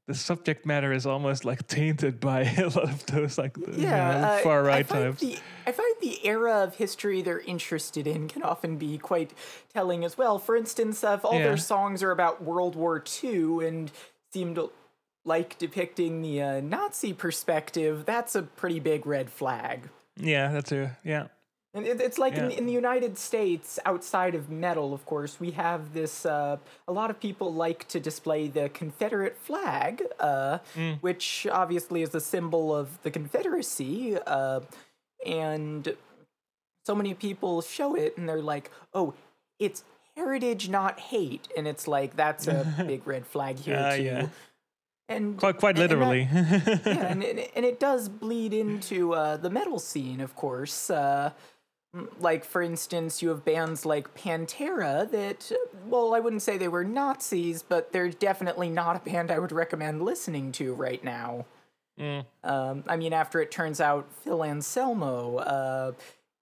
The 0.09 0.15
subject 0.15 0.65
matter 0.65 0.93
is 0.93 1.05
almost 1.05 1.45
like 1.45 1.67
tainted 1.67 2.21
by 2.31 2.43
a 2.43 2.69
lot 2.69 2.85
of 2.85 3.05
those 3.07 3.39
like 3.39 3.57
you 3.57 3.89
know, 3.89 3.97
uh, 3.97 4.39
far 4.39 4.63
right 4.63 4.87
types. 4.89 5.21
the, 5.21 5.37
I 5.67 5.73
find 5.73 5.97
the 6.01 6.25
era 6.25 6.63
of 6.63 6.77
history 6.77 7.23
they're 7.23 7.41
interested 7.41 8.07
in 8.07 8.29
can 8.29 8.45
often 8.45 8.77
be 8.77 8.99
quite 8.99 9.33
telling 9.75 10.05
as 10.05 10.17
well 10.17 10.39
for 10.39 10.55
instance 10.55 11.03
if 11.03 11.25
all 11.25 11.33
Yeah. 11.39 11.43
their 11.47 11.57
songs 11.57 12.05
are 12.05 12.13
about 12.13 12.41
world 12.41 12.77
war 12.77 13.03
ii 13.25 13.67
and 13.67 13.91
seem 14.33 14.55
to 14.55 14.71
like 15.25 15.59
depicting 15.59 16.23
the 16.23 16.41
uh, 16.41 16.61
nazi 16.61 17.13
perspective 17.13 18.05
that's 18.07 18.37
a 18.37 18.43
pretty 18.43 18.79
big 18.79 19.07
red 19.07 19.29
flag 19.29 19.89
Yeah, 20.19 20.53
that's 20.53 20.73
a 20.73 20.97
yeah. 21.05 21.27
and 21.75 21.87
it, 21.87 22.01
it's 22.01 22.19
like 22.19 22.35
in, 22.37 22.51
Yeah. 22.51 22.57
in 22.59 22.67
the 22.67 22.73
United 22.73 23.19
States, 23.19 23.79
outside 23.85 24.35
of 24.35 24.49
metal, 24.51 24.95
of 24.95 25.05
course, 25.05 25.39
we 25.39 25.51
have 25.53 25.93
this. 25.93 26.25
Uh, 26.25 26.57
a 26.89 26.93
lot 26.93 27.11
of 27.11 27.21
people 27.21 27.53
like 27.53 27.87
to 27.89 28.01
display 28.01 28.49
the 28.49 28.69
Confederate 28.71 29.37
flag, 29.37 30.03
uh, 30.19 30.59
Mm. 30.75 31.03
which 31.03 31.47
obviously 31.51 32.03
is 32.03 32.15
a 32.15 32.21
symbol 32.21 32.75
of 32.75 33.01
the 33.03 33.11
Confederacy. 33.11 34.17
Uh, 34.27 34.61
and 35.27 35.97
so 36.87 36.95
many 36.95 37.15
people 37.15 37.61
show 37.63 37.95
it 37.95 38.17
and 38.17 38.29
they're 38.29 38.41
like, 38.43 38.71
oh, 38.95 39.13
it's 39.59 39.85
heritage, 40.17 40.69
not 40.69 40.99
hate. 41.01 41.49
And 41.57 41.67
it's 41.67 41.87
like, 41.89 42.17
that's 42.17 42.47
a 42.47 42.65
big 42.87 43.07
red 43.07 43.27
flag 43.27 43.59
here, 43.59 43.79
Ah, 43.79 43.97
too. 43.97 44.03
yeah. 44.03 44.27
And 45.09 45.39
Quite 45.39 45.59
quite 45.59 45.79
and- 45.79 45.91
and 45.93 46.03
that- 46.03 46.07
literally. 46.09 46.29
yeah, 46.87 47.07
and, 47.13 47.23
and, 47.57 47.65
it 47.65 47.79
does 47.79 48.09
bleed 48.09 48.53
into 48.53 49.13
uh, 49.15 49.37
the 49.37 49.51
metal 49.51 49.79
scene, 49.79 50.21
of 50.21 50.35
course. 50.35 50.91
Uh, 50.91 51.31
like 52.21 52.45
for 52.45 52.61
instance 52.61 53.23
you 53.23 53.31
have 53.31 53.43
bands 53.43 53.87
like 53.87 54.15
pantera 54.15 55.11
that 55.11 55.51
well 55.87 56.15
i 56.15 56.21
wouldn't 56.21 56.43
say 56.43 56.59
they 56.59 56.69
were 56.69 56.85
nazis 56.85 57.63
but 57.63 57.91
they're 57.91 58.11
definitely 58.11 58.69
not 58.69 58.97
a 58.97 58.99
band 58.99 59.31
i 59.31 59.39
would 59.39 59.51
recommend 59.53 60.03
listening 60.03 60.53
to 60.53 60.75
right 60.75 61.03
now 61.03 61.47
um, 62.45 62.85
i 62.87 62.97
mean 62.99 63.15
after 63.15 63.41
it 63.41 63.51
turns 63.51 63.81
out 63.81 64.07
phil 64.23 64.45
anselmo 64.45 65.37
uh, 65.39 65.93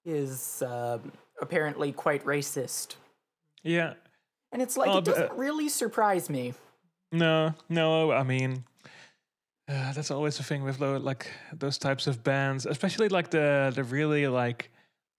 is 0.03 0.61
uh, 0.61 0.97
apparently 1.41 1.93
quite 1.93 2.25
racist 2.25 2.95
Yeah. 3.63 3.93
and 4.51 4.61
it's 4.61 4.75
like 4.75 4.89
Oh, 4.89 4.97
it 4.97 5.07
uh, 5.07 5.11
doesn't 5.13 5.31
really 5.37 5.69
surprise 5.69 6.29
me 6.29 6.53
No, 7.17 7.53
no. 7.69 8.11
I 8.11 8.23
mean, 8.23 8.63
uh, 9.67 9.93
that's 9.93 10.11
always 10.11 10.37
the 10.37 10.43
thing 10.43 10.63
with 10.63 10.77
tho- 10.77 10.97
like 10.97 11.27
those 11.53 11.77
types 11.77 12.07
of 12.07 12.23
bands, 12.23 12.65
especially 12.65 13.09
like 13.09 13.29
the 13.29 13.71
the 13.73 13.83
really 13.83 14.27
like 14.27 14.69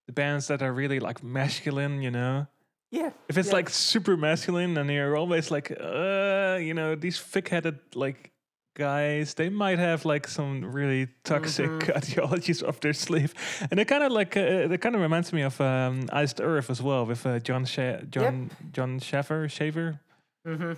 the 0.07 0.13
bands 0.13 0.47
that 0.47 0.61
are 0.61 0.73
really 0.73 0.99
like 0.99 1.23
masculine. 1.23 2.01
You 2.01 2.11
know, 2.11 2.47
yeah 2.91 3.11
if 3.29 3.37
it's 3.37 3.49
yeah. 3.49 3.55
like 3.55 3.69
super 3.69 4.15
masculine, 4.17 4.73
then 4.73 4.89
you're 4.89 5.17
always 5.17 5.51
like, 5.51 5.71
uh, 5.71 6.57
you 6.61 6.73
know, 6.73 6.95
these 6.95 7.19
thick-headed 7.19 7.79
like 7.95 8.31
guys. 8.77 9.33
They 9.33 9.49
might 9.49 9.79
have 9.79 10.05
like 10.05 10.27
some 10.27 10.63
really 10.71 11.07
toxic 11.23 11.69
Mm-hmm. 11.69 11.97
ideologies 11.97 12.63
up 12.63 12.79
their 12.79 12.93
sleeve, 12.93 13.33
and 13.71 13.79
it 13.79 13.87
kind 13.87 14.03
of 14.03 14.11
like 14.11 14.37
uh, 14.37 14.71
it 14.73 14.81
kind 14.81 14.95
of 14.95 15.01
reminds 15.01 15.33
me 15.33 15.41
of 15.41 15.59
um, 15.59 16.07
Iced 16.13 16.39
Earth 16.41 16.69
as 16.69 16.81
well 16.81 17.05
with 17.05 17.25
uh, 17.25 17.39
John 17.39 17.65
Sha- 17.65 18.01
John 18.09 18.51
John 18.71 18.99
Schaffer 18.99 19.49
Shaver. 19.49 19.99
mm-hmm. 20.47 20.73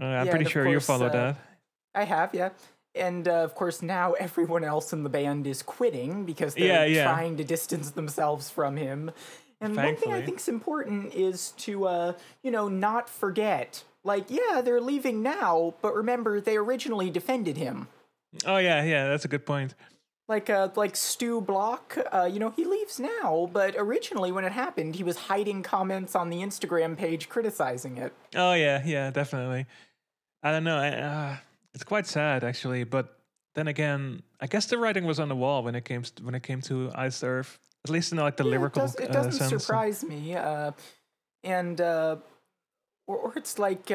Uh, 0.00 0.04
I'm 0.04 0.26
Yeah, 0.26 0.30
pretty 0.30 0.50
sure 0.50 0.66
you 0.66 0.74
course, 0.74 0.86
follow 0.86 1.06
uh, 1.06 1.12
that. 1.12 1.36
I 1.94 2.04
have, 2.04 2.34
yeah. 2.34 2.50
And 2.94 3.28
uh, 3.28 3.42
of 3.44 3.54
course, 3.54 3.82
now 3.82 4.12
everyone 4.14 4.64
else 4.64 4.92
in 4.92 5.02
the 5.02 5.10
band 5.10 5.46
is 5.46 5.62
quitting 5.62 6.24
because 6.24 6.54
they're 6.54 6.64
Yeah, 6.64 6.84
yeah. 6.84 7.04
trying 7.04 7.36
to 7.36 7.44
distance 7.44 7.90
themselves 7.90 8.48
from 8.50 8.76
him. 8.76 9.10
And 9.60 9.74
one 9.74 9.84
thing 9.96 10.12
I 10.12 10.20
Thankfully. 10.20 10.22
think 10.26 10.38
is 10.38 10.48
important 10.48 11.14
is 11.14 11.52
to, 11.58 11.86
uh, 11.86 12.12
you 12.42 12.50
know, 12.50 12.68
not 12.68 13.08
forget. 13.08 13.84
Like, 14.04 14.26
yeah, 14.30 14.60
they're 14.62 14.80
leaving 14.80 15.22
now, 15.22 15.74
but 15.82 15.94
remember, 15.94 16.40
they 16.40 16.56
originally 16.56 17.10
defended 17.10 17.56
him. 17.56 17.88
Oh 18.44 18.58
yeah, 18.58 18.82
yeah, 18.82 19.08
that's 19.08 19.24
a 19.24 19.28
good 19.28 19.46
point. 19.46 19.74
Like, 20.28 20.50
uh, 20.50 20.70
like 20.74 20.96
Stu 20.96 21.40
Block, 21.40 21.96
uh, 22.12 22.24
you 22.24 22.40
know, 22.40 22.50
he 22.50 22.64
leaves 22.64 22.98
now, 22.98 23.48
but 23.52 23.76
originally 23.78 24.32
when 24.32 24.44
it 24.44 24.50
happened, 24.50 24.96
he 24.96 25.04
was 25.04 25.16
hiding 25.16 25.62
comments 25.62 26.16
on 26.16 26.30
the 26.30 26.38
Instagram 26.38 26.96
page 26.96 27.28
criticizing 27.28 27.96
it. 27.98 28.12
Oh 28.34 28.52
yeah, 28.52 28.82
yeah, 28.84 29.10
definitely. 29.12 29.66
I 30.42 30.50
don't 30.50 30.64
know. 30.64 30.78
I, 30.78 30.88
uh, 30.88 31.36
it's 31.74 31.84
quite 31.84 32.06
sad 32.08 32.42
actually, 32.42 32.82
but 32.82 33.18
then 33.54 33.68
again, 33.68 34.22
I 34.40 34.48
guess 34.48 34.66
the 34.66 34.78
writing 34.78 35.04
was 35.04 35.20
on 35.20 35.28
the 35.28 35.36
wall 35.36 35.62
when 35.62 35.76
it 35.76 35.84
came 35.84 36.02
to, 36.02 36.24
when 36.24 36.34
it 36.34 36.42
came 36.42 36.60
to 36.62 36.90
Iced 36.94 37.22
Earth. 37.22 37.58
At 37.84 37.90
least 37.90 38.10
in 38.10 38.18
like 38.18 38.36
the 38.36 38.44
Yeah, 38.44 38.50
lyrical 38.50 38.82
It, 38.82 38.86
does, 38.86 38.94
it 38.96 39.10
uh, 39.10 39.12
doesn't 39.12 39.32
sense. 39.32 39.64
surprise 39.64 40.02
me. 40.02 40.34
Uh, 40.34 40.72
and 41.44 41.80
uh, 41.80 42.16
or, 43.06 43.16
or 43.16 43.32
it's 43.36 43.60
like, 43.60 43.92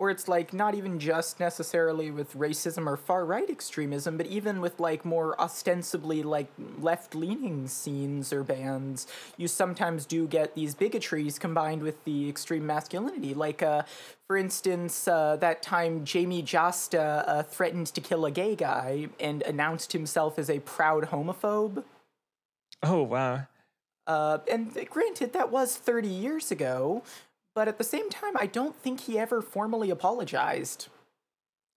or 0.00 0.08
it's 0.08 0.28
like 0.28 0.54
not 0.54 0.74
even 0.74 0.98
just 0.98 1.38
necessarily 1.38 2.10
with 2.10 2.32
racism 2.32 2.86
or 2.86 2.96
far 2.96 3.26
right 3.26 3.50
extremism, 3.50 4.16
but 4.16 4.24
even 4.24 4.62
with 4.62 4.80
like 4.80 5.04
more 5.04 5.38
ostensibly 5.38 6.22
like 6.22 6.48
left 6.80 7.14
leaning 7.14 7.68
scenes 7.68 8.32
or 8.32 8.42
bands, 8.42 9.06
you 9.36 9.46
sometimes 9.46 10.06
do 10.06 10.26
get 10.26 10.54
these 10.54 10.74
bigotries 10.74 11.38
combined 11.38 11.82
with 11.82 12.02
the 12.06 12.30
extreme 12.30 12.66
masculinity. 12.66 13.34
Like, 13.34 13.62
uh, 13.62 13.82
for 14.26 14.38
instance, 14.38 15.06
uh, 15.06 15.36
that 15.36 15.60
time 15.62 16.06
Jamey 16.06 16.42
Jasta 16.42 17.22
uh, 17.28 17.42
threatened 17.42 17.88
to 17.88 18.00
kill 18.00 18.24
a 18.24 18.30
gay 18.30 18.56
guy 18.56 19.08
and 19.20 19.42
announced 19.42 19.92
himself 19.92 20.38
as 20.38 20.48
a 20.48 20.60
proud 20.60 21.10
homophobe. 21.10 21.84
Oh 22.82 23.02
wow. 23.02 23.42
Uh, 24.06 24.38
and 24.50 24.74
granted, 24.88 25.34
that 25.34 25.52
was 25.52 25.76
30 25.76 26.08
years 26.08 26.50
ago, 26.50 27.02
but 27.54 27.68
at 27.68 27.78
the 27.78 27.84
same 27.84 28.08
time, 28.10 28.34
I 28.36 28.46
don't 28.46 28.76
think 28.76 29.00
he 29.00 29.18
ever 29.18 29.42
formally 29.42 29.90
apologized. 29.90 30.88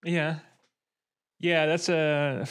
Yeah, 0.03 0.39
yeah. 1.39 1.65
That's 1.65 1.89
a 1.89 2.45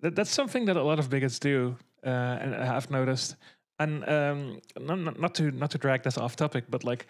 that, 0.00 0.14
that's 0.16 0.30
something 0.30 0.64
that 0.66 0.76
a 0.76 0.82
lot 0.82 0.98
of 0.98 1.08
bigots 1.08 1.38
do, 1.38 1.76
uh, 2.04 2.08
and 2.08 2.54
I've 2.54 2.90
noticed. 2.90 3.36
And 3.78 4.06
um, 4.08 4.60
not, 4.78 4.98
not 4.98 5.20
not 5.20 5.34
to 5.36 5.50
not 5.50 5.70
to 5.70 5.78
drag 5.78 6.02
this 6.02 6.18
off 6.18 6.36
topic, 6.36 6.64
but 6.68 6.84
like 6.84 7.06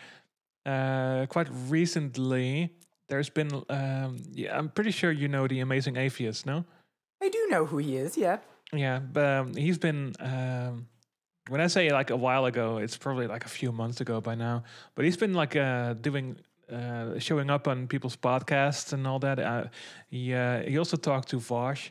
uh, 0.66 1.26
quite 1.26 1.48
recently, 1.68 2.70
there's 3.08 3.30
been. 3.30 3.50
Um, 3.68 4.18
yeah, 4.32 4.56
I'm 4.56 4.68
pretty 4.68 4.90
sure 4.90 5.10
you 5.10 5.28
know 5.28 5.48
the 5.48 5.60
Amazing 5.60 5.96
Atheist, 5.96 6.46
no? 6.46 6.64
I 7.22 7.28
do 7.28 7.48
know 7.50 7.66
who 7.66 7.78
he 7.78 7.96
is, 7.96 8.16
yeah. 8.16 8.38
Yeah, 8.72 9.00
but 9.00 9.24
um, 9.24 9.54
he's 9.54 9.78
been. 9.78 10.14
Um, 10.20 10.86
when 11.50 11.60
I 11.60 11.66
say 11.66 11.90
like 11.90 12.10
a 12.10 12.16
while 12.16 12.46
ago, 12.46 12.78
it's 12.78 12.96
probably 12.96 13.26
like 13.26 13.44
a 13.44 13.48
few 13.48 13.72
months 13.72 14.00
ago 14.00 14.20
by 14.20 14.36
now. 14.36 14.62
But 14.94 15.04
he's 15.04 15.16
been 15.16 15.34
like 15.34 15.56
uh, 15.56 15.94
doing, 15.94 16.36
uh, 16.72 17.18
showing 17.18 17.50
up 17.50 17.66
on 17.66 17.88
people's 17.88 18.16
podcasts 18.16 18.92
and 18.92 19.04
all 19.04 19.18
that. 19.18 19.38
Uh, 19.40 19.64
he 20.08 20.32
uh, 20.32 20.62
he 20.62 20.78
also 20.78 20.96
talked 20.96 21.28
to 21.30 21.36
Vaush, 21.36 21.90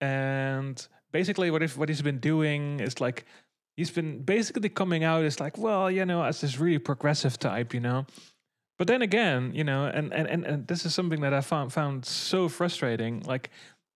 and 0.00 0.86
basically 1.12 1.50
what 1.52 1.62
if 1.62 1.78
what 1.78 1.88
he's 1.88 2.02
been 2.02 2.18
doing 2.18 2.80
is 2.80 3.00
like 3.00 3.26
he's 3.76 3.92
been 3.92 4.22
basically 4.22 4.68
coming 4.68 5.04
out 5.04 5.24
as 5.24 5.38
like, 5.38 5.56
well, 5.56 5.88
you 5.88 6.04
know, 6.04 6.24
as 6.24 6.40
this 6.40 6.58
really 6.58 6.78
progressive 6.78 7.38
type, 7.38 7.72
you 7.72 7.80
know. 7.80 8.06
But 8.76 8.88
then 8.88 9.02
again, 9.02 9.52
you 9.54 9.62
know, 9.62 9.86
and 9.86 10.12
and 10.12 10.26
and, 10.26 10.44
and 10.44 10.66
this 10.66 10.84
is 10.84 10.94
something 10.94 11.20
that 11.20 11.32
I 11.32 11.42
found 11.42 11.72
found 11.72 12.04
so 12.04 12.48
frustrating. 12.48 13.20
Like 13.20 13.50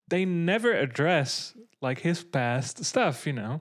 they 0.07 0.25
never 0.25 0.73
address 0.73 1.53
like 1.81 1.99
his 2.01 2.23
past 2.23 2.85
stuff, 2.85 3.27
you 3.27 3.33
know. 3.33 3.61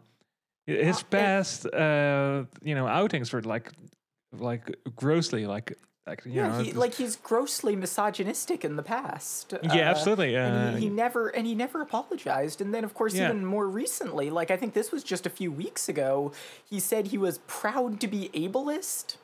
His 0.65 0.97
Uh, 0.97 0.99
and- 0.99 1.09
past, 1.09 1.65
uh, 1.67 2.45
you 2.61 2.75
know, 2.75 2.87
outings 2.87 3.33
were 3.33 3.41
like, 3.41 3.71
like 4.37 4.75
grossly, 4.95 5.45
like, 5.45 5.77
like 6.07 6.25
you 6.25 6.31
Yeah, 6.33 6.47
know, 6.57 6.63
he, 6.63 6.71
like 6.73 6.93
he's 6.95 7.15
grossly 7.17 7.75
misogynistic 7.75 8.63
in 8.65 8.75
the 8.75 8.83
past. 8.83 9.53
yeah, 9.63 9.87
uh, 9.87 9.91
absolutely. 9.91 10.35
And 10.35 10.55
Uh, 10.55 10.71
he, 10.75 10.81
he 10.85 10.89
never 10.89 11.27
and 11.29 11.45
he 11.47 11.55
never 11.55 11.81
apologized. 11.81 12.59
And 12.61 12.73
then, 12.73 12.83
of 12.83 12.93
course, 12.93 13.13
Yeah. 13.13 13.25
even 13.25 13.45
more 13.45 13.67
recently, 13.67 14.29
like 14.29 14.51
I 14.51 14.57
think 14.57 14.73
this 14.73 14.91
was 14.91 15.03
just 15.03 15.25
a 15.25 15.29
few 15.29 15.51
weeks 15.51 15.87
ago, 15.89 16.31
he 16.65 16.79
said 16.79 17.07
he 17.07 17.17
was 17.17 17.37
proud 17.47 17.99
to 18.01 18.07
be 18.07 18.29
ableist. 18.33 19.15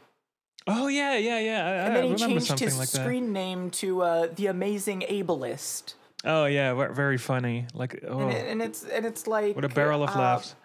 oh 0.67 0.87
yeah, 0.87 1.15
yeah, 1.17 1.39
yeah. 1.39 1.65
I, 1.65 1.71
And 1.71 1.93
I 1.93 2.01
then 2.01 2.05
he 2.11 2.15
changed 2.15 2.59
his 2.59 2.77
like 2.77 2.87
screen 2.89 3.33
name 3.33 3.71
to 3.81 4.03
uh, 4.03 4.27
the 4.35 4.47
Amazing 4.47 5.01
Ableist. 5.09 5.95
Oh 6.25 6.45
yeah, 6.45 6.73
very 6.91 7.17
funny. 7.17 7.65
Like, 7.73 8.03
oh, 8.07 8.19
And, 8.19 8.31
it, 8.31 8.47
and 8.51 8.61
it's 8.61 8.83
and 8.83 9.05
it's 9.05 9.25
like 9.25 9.55
what 9.55 9.65
a 9.65 9.69
barrel 9.69 10.03
of 10.03 10.09
uh, 10.15 10.19
laughs. 10.19 10.55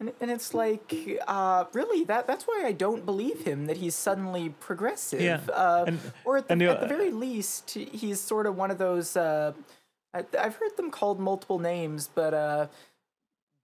And, 0.00 0.12
and 0.20 0.30
it's 0.30 0.54
like, 0.54 0.94
uh, 1.26 1.64
really, 1.72 2.04
that 2.04 2.26
that's 2.28 2.44
why 2.44 2.62
I 2.64 2.70
don't 2.72 3.04
believe 3.04 3.42
him 3.44 3.66
that 3.66 3.78
he's 3.78 3.96
suddenly 3.96 4.50
progressive. 4.60 5.20
Yeah, 5.20 5.40
Uh, 5.52 5.84
and- 5.88 5.98
or 6.24 6.38
at 6.38 6.46
the, 6.48 6.54
the- 6.54 6.70
at 6.70 6.80
the 6.80 6.86
very 6.86 7.10
least, 7.10 7.70
he's 7.70 8.20
sort 8.20 8.46
of 8.46 8.56
one 8.56 8.70
of 8.70 8.78
those. 8.78 9.16
Uh, 9.16 9.52
I, 10.14 10.24
I've 10.38 10.54
heard 10.56 10.76
them 10.76 10.90
called 10.92 11.18
multiple 11.18 11.58
names, 11.58 12.08
but 12.14 12.32
uh, 12.32 12.68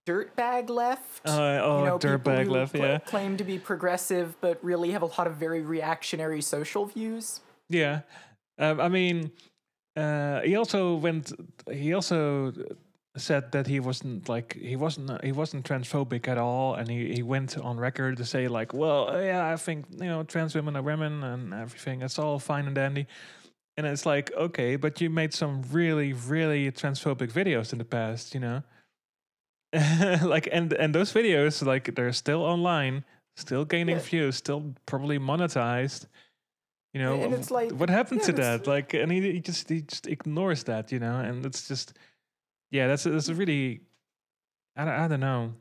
dirtbag 0.07 0.69
left. 0.69 1.25
Uh, 1.27 1.59
oh, 1.63 1.79
you 1.79 1.85
know, 1.85 1.97
dirtbag 1.99 2.49
left. 2.49 2.73
cla- 2.75 2.85
Yeah, 2.87 2.99
claim 2.99 3.37
to 3.37 3.43
be 3.43 3.57
progressive, 3.57 4.35
but 4.41 4.63
really 4.63 4.91
have 4.91 5.01
a 5.01 5.07
lot 5.07 5.27
of 5.27 5.35
very 5.35 5.61
reactionary 5.61 6.41
social 6.41 6.85
views. 6.85 7.39
yeah. 7.69 8.01
Um, 8.57 8.79
I 8.79 8.87
mean, 8.87 9.31
uh, 9.97 10.39
he 10.41 10.55
also 10.55 10.95
went. 10.95 11.33
He 11.69 11.93
also 11.93 12.53
said 13.17 13.51
that 13.53 13.67
he 13.67 13.79
wasn't 13.79 14.27
like 14.27 14.55
he 14.55 14.75
wasn't 14.75 15.23
he 15.23 15.31
wasn't 15.31 15.65
transphobic 15.65 16.27
at 16.27 16.37
all, 16.37 16.75
and 16.75 16.89
he, 16.89 17.13
he 17.13 17.23
went 17.23 17.57
on 17.57 17.77
record 17.77 18.17
to 18.17 18.25
say 18.25 18.47
like, 18.47 18.73
well, 18.73 19.09
yeah, 19.23 19.51
I 19.51 19.55
think 19.57 19.85
you 19.91 20.05
know 20.05 20.23
trans 20.23 20.53
women 20.55 20.75
are 20.75 20.81
women 20.81 21.23
and 21.23 21.53
everything. 21.53 22.01
It's 22.01 22.19
all 22.19 22.39
fine 22.39 22.65
and 22.65 22.75
dandy. 22.75 23.07
And 23.77 23.85
it's 23.85 24.05
like, 24.05 24.31
okay, 24.33 24.77
but 24.77 25.01
you 25.01 25.09
made 25.09 25.33
some 25.33 25.61
really, 25.69 26.13
really 26.13 26.71
transphobic 26.71 27.31
videos 27.33 27.73
in 27.73 27.77
the 27.77 27.83
past, 27.85 28.33
you 28.33 28.39
know. 28.39 28.63
like, 30.23 30.47
and 30.51 30.71
and 30.73 30.95
those 30.95 31.11
videos, 31.13 31.65
like, 31.65 31.93
they're 31.95 32.13
still 32.13 32.41
online, 32.43 33.03
still 33.35 33.65
gaining 33.65 33.97
Yeah. 33.97 34.01
views, 34.01 34.35
still 34.37 34.73
probably 34.85 35.19
monetized. 35.19 36.07
You 36.93 37.01
know, 37.01 37.21
And 37.21 37.33
it's 37.33 37.51
like- 37.51 37.71
what 37.73 37.89
happened 37.89 38.21
yeah, 38.21 38.27
to 38.27 38.33
that? 38.33 38.67
Like, 38.67 38.93
and 38.93 39.11
he, 39.11 39.19
he 39.33 39.39
just 39.41 39.67
he 39.67 39.81
just 39.81 40.07
ignores 40.07 40.63
that, 40.63 40.93
you 40.93 40.99
know, 40.99 41.19
and 41.19 41.45
it's 41.45 41.67
just, 41.67 41.91
yeah, 42.71 42.87
that's 42.87 43.03
that's 43.03 43.29
a 43.29 43.35
really, 43.35 43.81
I 44.75 44.85
don't, 44.85 44.93
I 44.93 45.07
don't 45.07 45.19
know. 45.19 45.53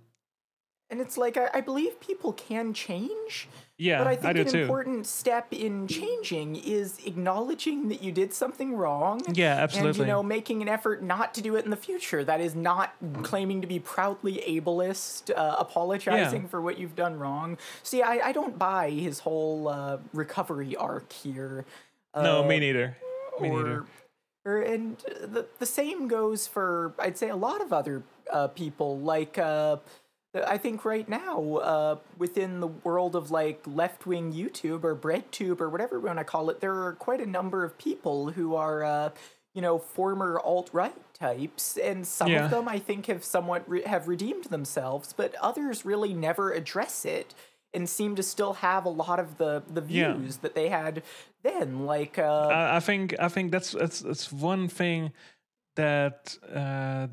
And 0.91 1.01
it's 1.01 1.17
like, 1.17 1.37
I, 1.37 1.49
I 1.55 1.61
believe 1.63 1.99
people 1.99 2.35
can 2.35 2.73
change, 2.75 3.49
Yeah, 3.79 3.99
but 3.99 4.07
I 4.07 4.11
I, 4.11 4.17
think 4.17 4.35
do 4.35 4.41
an 4.43 4.47
too. 4.49 4.59
important 4.61 5.07
step 5.07 5.53
in 5.53 5.89
changing 5.89 6.57
is 6.57 7.01
acknowledging 7.07 7.89
that 7.89 8.03
you 8.03 8.13
did 8.13 8.33
something 8.35 8.77
wrong. 8.77 9.23
Yeah, 9.33 9.55
absolutely. 9.57 9.89
And 9.89 9.99
you 9.99 10.07
know, 10.07 10.23
making 10.23 10.61
an 10.63 10.69
effort 10.69 11.03
not 11.03 11.33
to 11.35 11.43
do 11.43 11.57
it 11.57 11.65
in 11.65 11.71
the 11.71 11.77
future. 11.77 12.23
That 12.23 12.41
is 12.41 12.55
not 12.55 12.95
claiming 13.23 13.63
to 13.63 13.67
be 13.67 13.81
proudly 13.81 14.45
ableist, 14.47 15.31
uh, 15.35 15.57
apologizing 15.59 16.49
for 16.49 16.61
what 16.61 16.79
you've 16.79 16.95
done 16.95 17.19
wrong. 17.19 17.57
See, 17.83 18.03
I, 18.03 18.29
I 18.29 18.33
don't 18.33 18.59
buy 18.59 18.91
his 18.91 19.21
whole 19.21 19.69
uh, 19.69 19.99
recovery 20.13 20.77
arc 20.77 21.11
here. 21.13 21.65
no, 22.15 22.45
uh, 22.45 22.47
me 22.47 22.61
neither. 22.61 22.97
Me 23.41 23.49
or, 23.49 23.57
neither. 23.63 23.85
Or 24.45 24.61
and 24.61 24.99
the 25.21 25.47
the 25.59 25.67
same 25.67 26.09
goes 26.09 26.47
for 26.47 26.93
I'd 26.99 27.19
say 27.19 27.29
a 27.31 27.37
lot 27.37 27.61
of 27.61 27.73
other 27.73 28.03
uh, 28.33 28.49
people 28.49 28.99
like 28.99 29.39
uh, 29.39 29.77
I 30.47 30.59
think 30.59 30.85
right 30.85 31.09
now, 31.09 31.41
uh, 31.59 31.97
within 32.19 32.59
the 32.59 32.67
world 32.67 33.15
of 33.15 33.31
like 33.31 33.63
left 33.67 34.05
wing 34.05 34.33
YouTube 34.33 34.83
or 34.83 34.97
BreadTube 34.97 35.61
or 35.61 35.71
whatever 35.71 36.01
we 36.01 36.07
want 36.07 36.19
to 36.19 36.25
call 36.25 36.51
it, 36.51 36.61
there 36.61 36.75
are 36.85 36.93
quite 36.95 37.21
a 37.21 37.27
number 37.27 37.63
of 37.63 37.79
people 37.79 38.31
who 38.31 38.57
are, 38.57 38.83
uh, 38.83 39.11
you 39.55 39.63
know, 39.63 39.79
former 39.79 40.41
alt 40.41 40.71
right 40.73 41.15
types, 41.15 41.77
and 41.77 42.05
some 42.05 42.33
Yeah. 42.33 42.47
of 42.47 42.51
them 42.51 42.69
I 42.69 42.81
think 42.81 43.07
have 43.07 43.23
somewhat 43.23 43.63
re- 43.69 43.85
have 43.85 44.09
redeemed 44.09 44.45
themselves, 44.47 45.13
but 45.13 45.37
others 45.37 45.85
really 45.85 46.13
never 46.15 46.51
address 46.53 47.05
it 47.05 47.33
and 47.73 47.89
seem 47.89 48.17
to 48.17 48.23
still 48.23 48.55
have 48.55 48.85
a 48.85 48.89
lot 48.89 49.21
of 49.21 49.39
the 49.39 49.63
the 49.73 49.83
Yeah. 49.87 50.15
views 50.15 50.39
that 50.39 50.55
they 50.57 50.69
had 50.69 51.05
then. 51.45 51.87
Like, 51.87 52.19
uh, 52.19 52.49
I, 52.51 52.77
I 52.77 52.81
think 52.81 53.15
I 53.21 53.29
think 53.29 53.53
that's 53.53 53.71
that's 53.71 54.01
that's 54.01 54.33
one 54.33 54.67
thing 54.67 55.13
that 55.77 56.37
uh, 56.53 57.07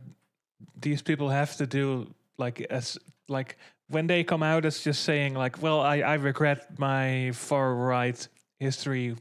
these 0.80 1.04
people 1.04 1.30
have 1.30 1.56
to 1.58 1.68
do. 1.68 2.08
Like 2.38 2.62
as 2.72 2.98
like 3.30 3.58
when 3.90 4.08
they 4.08 4.24
come 4.24 4.42
out 4.42 4.66
as 4.66 4.84
just 4.84 5.04
saying 5.04 5.36
like, 5.36 5.62
well, 5.62 5.82
I 5.82 5.98
I 5.98 6.16
regret 6.16 6.80
my 6.80 7.32
far 7.34 7.76
right 7.76 8.28
history 8.60 9.16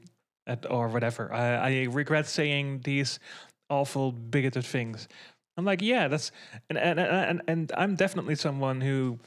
at 0.46 0.70
or 0.70 0.88
whatever. 0.88 1.32
I, 1.32 1.54
I 1.56 1.82
regret 1.90 2.26
saying 2.26 2.80
these 2.84 3.18
awful 3.68 4.12
bigoted 4.12 4.64
things. 4.64 5.08
I'm 5.56 5.64
like, 5.66 5.82
yeah, 5.82 6.08
that's 6.08 6.32
and 6.70 6.78
and 6.78 6.98
and, 6.98 7.42
and 7.46 7.72
I'm 7.76 7.96
definitely 7.96 8.36
someone 8.36 8.80
who 8.80 9.18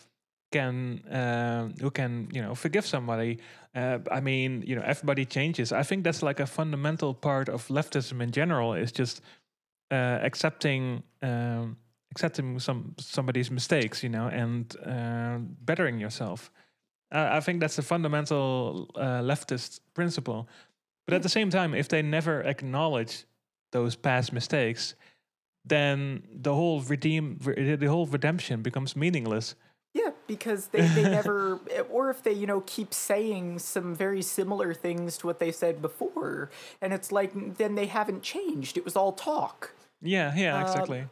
can 0.58 1.02
um, 1.22 1.74
who 1.82 1.92
can 1.92 2.28
you 2.36 2.42
know 2.42 2.56
forgive 2.56 2.86
somebody. 2.86 3.40
Uh, 3.76 4.00
I 4.18 4.20
mean, 4.22 4.64
you 4.68 4.76
know, 4.76 4.84
everybody 4.94 5.26
changes. 5.26 5.72
I 5.72 5.84
think 5.84 6.04
that's 6.04 6.24
like 6.24 6.40
a 6.40 6.46
fundamental 6.46 7.14
part 7.14 7.50
of 7.50 7.68
leftism 7.68 8.22
in 8.22 8.32
general. 8.32 8.74
Is 8.74 8.92
just 8.92 9.22
uh, 9.92 10.20
accepting 10.30 11.04
um, 11.22 11.78
accepting 12.12 12.60
some 12.60 12.96
somebody's 13.00 13.50
mistakes, 13.52 14.04
you 14.04 14.10
know, 14.10 14.28
and 14.28 14.76
uh, 14.86 15.38
bettering 15.66 16.00
yourself. 16.00 16.52
Uh, 17.12 17.30
I 17.38 17.40
think 17.42 17.60
that's 17.60 17.78
a 17.78 17.84
fundamental 17.84 18.90
uh, 18.96 19.22
leftist 19.22 19.80
principle. 19.94 20.48
But 21.06 21.16
at 21.16 21.24
the 21.24 21.30
same 21.30 21.50
time, 21.50 21.74
if 21.74 21.88
they 21.88 22.02
never 22.02 22.42
acknowledge 22.42 23.26
those 23.72 23.96
past 23.96 24.32
mistakes, 24.34 24.96
then 25.66 26.24
the 26.32 26.54
whole 26.54 26.82
redeem 26.82 27.38
the 27.80 27.88
whole 27.88 28.08
redemption 28.08 28.62
becomes 28.62 28.96
meaningless. 28.96 29.56
Yeah, 29.94 30.10
because 30.26 30.68
they, 30.68 30.82
they 30.88 31.04
never, 31.04 31.60
or 31.92 32.10
if 32.10 32.24
they, 32.24 32.32
you 32.34 32.48
know, 32.48 32.62
keep 32.66 32.94
saying 32.94 33.60
some 33.60 33.96
very 33.96 34.22
similar 34.24 34.74
things 34.74 35.18
to 35.20 35.28
what 35.28 35.40
they 35.40 35.52
said 35.52 35.82
before, 35.82 36.50
and 36.82 36.94
it's 36.94 37.12
like, 37.12 37.58
then 37.58 37.76
they 37.76 37.86
haven't 37.86 38.24
changed. 38.24 38.78
It 38.78 38.86
was 38.86 38.96
all 38.96 39.12
talk. 39.12 39.72
Yeah, 40.02 40.34
yeah, 40.36 40.58
Uh, 40.58 40.62
exactly. 40.62 41.06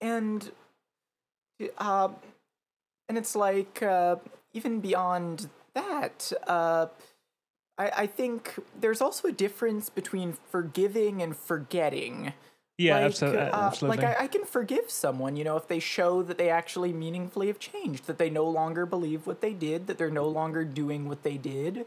And, 0.00 0.50
uh, 1.78 2.08
and 3.08 3.18
it's 3.18 3.34
like, 3.34 3.82
uh, 3.82 4.16
even 4.52 4.80
beyond 4.80 5.48
that, 5.74 6.32
uh, 6.46 6.86
I, 7.78 7.90
I 7.96 8.06
think 8.06 8.54
there's 8.78 9.00
also 9.00 9.28
a 9.28 9.32
difference 9.32 9.90
between 9.90 10.36
forgiving 10.50 11.22
and 11.22 11.36
forgetting. 11.36 12.32
Yeah, 12.78 12.96
like, 12.96 13.12
abso- 13.12 13.34
uh, 13.34 13.38
uh, 13.38 13.50
absolutely. 13.68 14.04
Like 14.04 14.18
I, 14.20 14.24
I 14.24 14.26
can 14.26 14.44
forgive 14.44 14.90
someone, 14.90 15.36
you 15.36 15.44
know, 15.44 15.56
if 15.56 15.66
they 15.66 15.78
show 15.78 16.22
that 16.22 16.36
they 16.38 16.50
actually 16.50 16.92
meaningfully 16.92 17.46
have 17.46 17.58
changed, 17.58 18.06
that 18.06 18.18
they 18.18 18.28
no 18.30 18.44
longer 18.44 18.84
believe 18.84 19.26
what 19.26 19.40
they 19.40 19.52
did, 19.54 19.86
that 19.86 19.96
they're 19.98 20.10
no 20.10 20.28
longer 20.28 20.64
doing 20.64 21.08
what 21.08 21.22
they 21.22 21.38
did. 21.38 21.86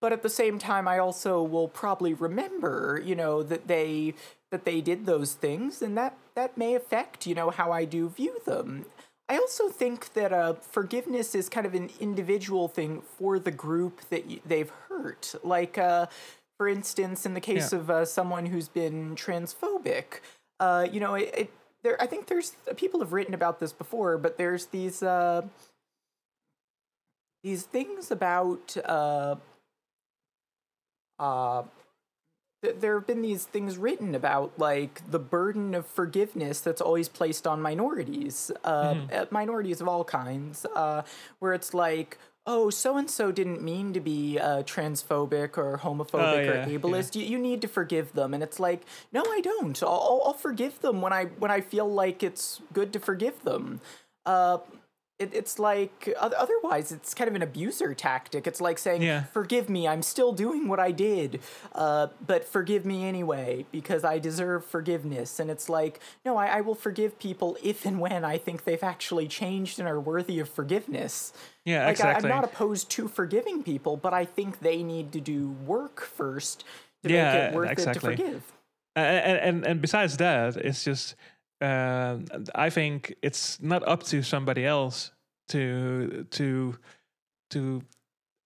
But 0.00 0.12
at 0.12 0.22
the 0.22 0.30
same 0.30 0.58
time, 0.58 0.88
I 0.88 0.98
also 0.98 1.42
will 1.42 1.68
probably 1.68 2.14
remember, 2.14 3.00
you 3.04 3.14
know, 3.14 3.42
that 3.42 3.66
they 3.66 4.14
that 4.50 4.64
they 4.64 4.80
did 4.80 5.06
those 5.06 5.34
things, 5.34 5.82
and 5.82 5.96
that 5.98 6.16
that 6.34 6.56
may 6.56 6.74
affect, 6.74 7.26
you 7.26 7.34
know, 7.34 7.50
how 7.50 7.70
I 7.70 7.84
do 7.84 8.08
view 8.08 8.40
them. 8.46 8.86
I 9.28 9.36
also 9.36 9.68
think 9.68 10.14
that 10.14 10.32
uh, 10.32 10.54
forgiveness 10.54 11.34
is 11.36 11.48
kind 11.48 11.66
of 11.66 11.74
an 11.74 11.90
individual 12.00 12.66
thing 12.66 13.00
for 13.02 13.38
the 13.38 13.52
group 13.52 14.00
that 14.10 14.26
y- 14.26 14.40
they've 14.44 14.70
hurt. 14.88 15.34
Like, 15.44 15.78
uh, 15.78 16.06
for 16.60 16.68
instance, 16.68 17.24
in 17.24 17.32
the 17.32 17.40
case 17.40 17.72
Yeah. 17.72 17.78
of 17.78 17.88
uh, 17.88 18.04
someone 18.04 18.44
who's 18.44 18.68
been 18.68 19.16
transphobic, 19.16 20.20
uh, 20.60 20.86
you 20.92 21.00
know, 21.00 21.14
it, 21.14 21.30
it 21.34 21.50
there. 21.82 21.96
I 22.02 22.04
think 22.06 22.26
there's 22.26 22.50
people 22.76 23.00
have 23.00 23.14
written 23.14 23.32
about 23.32 23.60
this 23.60 23.72
before, 23.72 24.18
but 24.18 24.36
there's 24.36 24.66
these 24.66 25.02
uh, 25.02 25.40
these 27.42 27.62
things 27.62 28.10
about 28.10 28.76
uh, 28.84 29.36
uh, 31.18 31.62
th- 32.62 32.76
there 32.78 32.92
have 32.98 33.06
been 33.06 33.22
these 33.22 33.46
things 33.46 33.78
written 33.78 34.14
about 34.14 34.52
like 34.58 35.00
the 35.10 35.18
burden 35.18 35.74
of 35.74 35.86
forgiveness 35.86 36.60
that's 36.60 36.82
always 36.82 37.08
placed 37.08 37.46
on 37.46 37.62
minorities, 37.62 38.50
uh, 38.64 38.92
Mm-hmm. 38.92 39.14
uh, 39.14 39.24
minorities 39.30 39.80
of 39.80 39.88
all 39.88 40.04
kinds, 40.04 40.66
uh, 40.76 41.04
where 41.38 41.54
it's 41.54 41.72
like. 41.72 42.18
Oh, 42.46 42.70
so 42.70 42.96
and 42.96 43.08
so 43.10 43.30
didn't 43.30 43.62
mean 43.62 43.92
to 43.92 44.00
be 44.00 44.38
uh, 44.38 44.62
transphobic 44.62 45.58
or 45.58 45.78
homophobic 45.78 46.14
Oh, 46.14 46.40
yeah, 46.40 46.50
or 46.50 46.54
yeah. 46.70 46.78
ableist. 46.78 47.14
You, 47.14 47.22
you 47.24 47.38
need 47.38 47.60
to 47.62 47.68
forgive 47.68 48.12
them, 48.14 48.32
and 48.34 48.42
it's 48.42 48.58
like, 48.58 48.82
no, 49.12 49.22
I 49.28 49.40
don't. 49.40 49.80
I'll, 49.82 49.88
I'll, 49.90 50.22
I'll 50.26 50.32
forgive 50.32 50.80
them 50.80 51.02
when 51.02 51.12
I 51.12 51.26
when 51.26 51.50
I 51.50 51.60
feel 51.60 51.88
like 51.92 52.22
it's 52.22 52.60
good 52.72 52.92
to 52.94 52.98
forgive 52.98 53.42
them. 53.44 53.80
Uh, 54.24 54.58
it, 55.20 55.32
it's 55.34 55.58
like 55.58 56.12
otherwise 56.18 56.90
it's 56.90 57.14
kind 57.14 57.28
of 57.28 57.34
an 57.36 57.42
abuser 57.42 57.94
tactic 57.94 58.46
it's 58.46 58.60
like 58.60 58.78
saying 58.78 59.02
Yeah. 59.02 59.24
forgive 59.24 59.68
me 59.68 59.86
i'm 59.86 60.02
still 60.02 60.32
doing 60.32 60.66
what 60.66 60.80
i 60.80 60.90
did 60.90 61.40
uh, 61.74 62.08
but 62.26 62.44
forgive 62.44 62.84
me 62.84 63.04
anyway 63.04 63.66
because 63.70 64.02
i 64.04 64.18
deserve 64.18 64.64
forgiveness 64.64 65.38
and 65.38 65.50
it's 65.50 65.68
like 65.68 66.00
no 66.24 66.36
I, 66.36 66.46
I 66.46 66.60
will 66.62 66.74
forgive 66.74 67.18
people 67.18 67.56
if 67.62 67.84
and 67.84 68.00
when 68.00 68.24
i 68.24 68.38
think 68.38 68.64
they've 68.64 68.82
actually 68.82 69.28
changed 69.28 69.78
and 69.78 69.88
are 69.88 70.00
worthy 70.00 70.40
of 70.40 70.48
forgiveness 70.48 71.32
Yeah, 71.64 71.80
like 71.80 71.86
I, 71.86 71.90
exactly. 71.90 72.30
i'm 72.30 72.36
not 72.36 72.44
opposed 72.44 72.90
to 72.92 73.06
forgiving 73.06 73.62
people 73.62 73.96
but 73.96 74.12
i 74.14 74.24
think 74.24 74.60
they 74.60 74.82
need 74.82 75.12
to 75.12 75.20
do 75.20 75.50
work 75.66 76.00
first 76.00 76.64
to 77.04 77.10
Yeah, 77.10 77.32
make 77.32 77.42
it 77.52 77.54
worth 77.54 77.70
exactly. 77.70 78.14
it 78.14 78.16
to 78.16 78.22
forgive 78.22 78.52
and, 78.96 79.38
and 79.38 79.66
and 79.66 79.80
besides 79.80 80.16
that, 80.16 80.56
it's 80.56 80.82
just 80.82 81.14
uh, 81.60 82.18
I 82.54 82.70
think 82.70 83.14
it's 83.22 83.60
not 83.60 83.86
up 83.86 84.02
to 84.04 84.22
somebody 84.22 84.64
else 84.64 85.10
to 85.48 86.26
to 86.30 86.76
to 87.50 87.82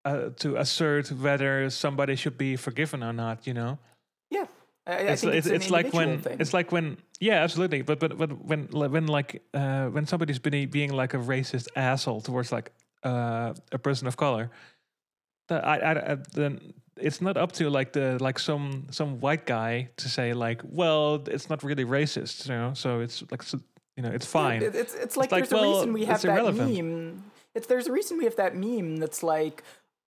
uh, 0.05 0.31
to 0.37 0.57
assert 0.57 1.11
whether 1.13 1.71
somebody 1.71 2.17
should 2.17 2.37
be 2.37 2.57
forgiven 2.57 3.03
or 3.03 3.13
not. 3.13 3.47
You 3.47 3.55
know, 3.55 3.79
yeah 4.31 4.47
I, 4.87 4.93
I 4.93 4.97
it's 4.97 5.23
think 5.23 5.35
it's, 5.35 5.47
it's, 5.47 5.65
it's 5.65 5.71
like 5.71 5.93
when 5.93 6.21
thing. 6.21 6.37
it's 6.41 6.53
like 6.53 6.71
when 6.71 6.99
yeah, 7.21 7.43
absolutely. 7.43 7.83
But 7.83 7.99
but 8.01 8.19
but 8.19 8.45
when 8.45 8.69
when 8.71 9.07
like 9.07 9.43
uh, 9.55 9.87
when 9.87 10.07
somebody's 10.07 10.39
been 10.39 10.69
being 10.69 10.93
like 10.93 11.15
a 11.15 11.19
racist 11.19 11.69
asshole 11.77 12.21
towards 12.21 12.53
like 12.53 12.73
uh, 13.03 13.55
a 13.73 13.79
person 13.79 14.07
of 14.07 14.17
color, 14.17 14.51
that 15.49 15.65
I, 15.67 15.79
I, 15.79 16.13
I 16.13 16.17
then 16.33 16.75
it's 16.97 17.21
not 17.21 17.37
up 17.37 17.53
to 17.53 17.69
like 17.71 17.93
the 17.93 18.17
like 18.21 18.39
some 18.39 18.87
some 18.91 19.21
white 19.21 19.47
guy 19.47 19.89
to 19.97 20.09
say 20.09 20.33
like 20.33 20.61
well 20.65 21.23
it's 21.27 21.49
not 21.51 21.63
really 21.63 21.85
racist 21.85 22.49
you 22.49 22.55
know 22.55 22.73
so 22.75 23.01
it's 23.01 23.23
like 23.31 23.43
so, 23.43 23.59
you 23.97 24.03
know 24.03 24.11
it's 24.11 24.27
fine 24.27 24.63
It- 24.63 24.75
It's, 24.75 24.95
it's 24.95 25.17
like 25.17 25.33
like, 25.33 25.49
there's 25.49 25.53
a 25.53 25.57
well, 25.57 25.75
reason 25.79 25.93
we 25.93 26.05
have 26.07 26.23
that 26.23 26.29
irrelevant. 26.31 26.71
meme. 26.73 27.25
It's 27.55 27.67
there's 27.67 27.87
a 27.87 27.93
reason 27.93 28.19
we 28.19 28.25
have 28.25 28.37
that 28.37 28.57
meme 28.57 28.97
that's 28.97 29.23
like, 29.23 29.63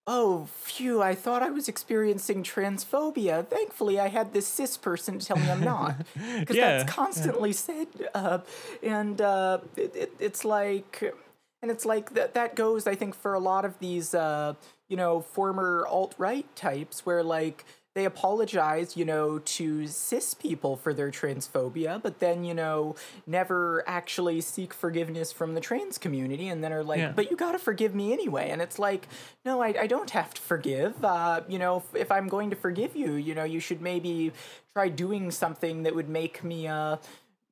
oh, 0.06 0.48
phew, 0.64 1.00
I 1.02 1.14
thought 1.14 1.42
I 1.42 1.50
was 1.50 1.66
experiencing 1.68 2.42
transphobia. 2.42 3.46
Thankfully, 3.46 3.98
I 4.00 4.08
had 4.08 4.32
this 4.32 4.46
cis 4.46 4.76
person 4.76 5.18
to 5.18 5.26
tell 5.26 5.36
me 5.38 5.50
I'm 5.50 5.62
not, 5.64 5.96
because 6.40 6.56
Yeah, 6.56 6.78
that's 6.78 6.92
constantly 6.92 7.52
said. 7.54 7.86
Uh, 8.14 8.38
and 8.82 9.20
uh, 9.20 9.58
it, 9.76 9.96
it, 9.96 10.12
it's 10.20 10.44
like, 10.44 11.14
and 11.62 11.70
it's 11.70 11.84
like 11.84 12.14
that. 12.14 12.34
That 12.34 12.54
goes, 12.54 12.86
I 12.86 12.94
think, 12.94 13.14
for 13.14 13.34
a 13.34 13.40
lot 13.40 13.64
of 13.64 13.78
these, 13.78 14.14
uh, 14.14 14.54
you 14.88 14.96
know, 14.96 15.20
former 15.20 15.86
alt 15.88 16.14
right 16.18 16.46
types, 16.56 17.04
where 17.04 17.22
like 17.22 17.64
they 17.94 18.04
apologize, 18.04 18.96
you 18.96 19.04
know, 19.04 19.40
to 19.40 19.88
cis 19.88 20.32
people 20.32 20.76
for 20.76 20.94
their 20.94 21.10
transphobia, 21.10 22.00
but 22.00 22.20
then, 22.20 22.44
you 22.44 22.54
know, 22.54 22.94
never 23.26 23.82
actually 23.88 24.40
seek 24.40 24.72
forgiveness 24.72 25.32
from 25.32 25.54
the 25.54 25.60
trans 25.60 25.98
community 25.98 26.46
and 26.46 26.62
then 26.62 26.72
are 26.72 26.84
like, 26.84 26.98
Yeah. 26.98 27.12
but 27.16 27.28
you 27.28 27.36
gotta 27.36 27.58
forgive 27.58 27.96
me 27.96 28.12
anyway. 28.12 28.50
And 28.50 28.62
it's 28.62 28.78
like, 28.78 29.08
no, 29.44 29.60
I, 29.62 29.74
I 29.80 29.86
don't 29.88 30.10
have 30.10 30.32
to 30.34 30.40
forgive. 30.40 31.04
Uh, 31.04 31.40
you 31.48 31.58
know, 31.58 31.78
if, 31.78 32.02
if 32.02 32.12
I'm 32.12 32.28
going 32.28 32.50
to 32.50 32.56
forgive 32.56 32.94
you, 32.94 33.14
you 33.14 33.34
know, 33.34 33.44
you 33.44 33.58
should 33.58 33.80
maybe 33.80 34.30
try 34.72 34.88
doing 34.88 35.32
something 35.32 35.82
that 35.82 35.94
would 35.96 36.08
make 36.08 36.44
me, 36.44 36.68
uh, 36.68 36.98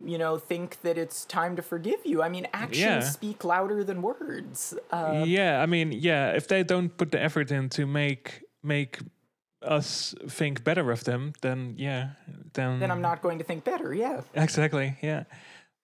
you 0.04 0.18
know, 0.18 0.36
think 0.38 0.80
that 0.82 0.98
it's 0.98 1.24
time 1.24 1.56
to 1.56 1.62
forgive 1.62 2.00
you. 2.04 2.22
I 2.22 2.28
mean, 2.28 2.46
actions 2.52 2.78
Yeah. 2.80 3.00
speak 3.00 3.44
louder 3.44 3.82
than 3.84 4.02
words. 4.02 4.74
Uh, 4.90 5.24
yeah 5.26 5.62
i 5.62 5.66
mean 5.66 5.90
yeah 5.92 6.36
if 6.36 6.46
they 6.48 6.62
don't 6.62 6.90
put 6.96 7.10
the 7.10 7.22
effort 7.22 7.50
in 7.50 7.68
to 7.70 7.86
make 7.86 8.42
make 8.62 8.98
us 9.62 10.14
think 10.28 10.62
better 10.64 10.90
of 10.92 11.04
them 11.04 11.32
then 11.40 11.74
yeah 11.78 12.10
then 12.52 12.78
then 12.78 12.90
I'm 12.90 13.00
not 13.00 13.22
going 13.22 13.38
to 13.38 13.44
think 13.44 13.64
better. 13.64 13.94
Yeah. 13.94 14.20
exactly 14.34 14.96
yeah 15.02 15.24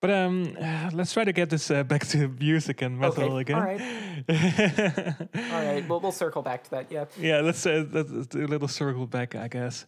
but 0.01 0.11
um 0.11 0.55
let's 0.93 1.13
try 1.13 1.25
to 1.25 1.33
get 1.33 1.49
this 1.51 1.71
uh, 1.71 1.83
back 1.83 2.07
to 2.09 2.29
music 2.29 2.83
and 2.83 2.99
metal 2.99 3.25
Okay, 3.25 3.41
again 3.41 3.57
all 3.57 3.63
All 5.53 5.65
right. 5.65 5.89
Well, 5.89 6.01
we'll 6.01 6.13
circle 6.13 6.43
back 6.43 6.65
to 6.65 6.71
that. 6.71 6.93
Yeah. 6.93 7.07
yeah 7.19 7.41
let's 7.41 7.65
uh, 7.67 7.87
let's 7.91 8.27
do 8.29 8.45
a 8.45 8.51
little 8.51 8.69
circle 8.69 9.07
back 9.07 9.35
i 9.35 9.49
guess 9.49 9.87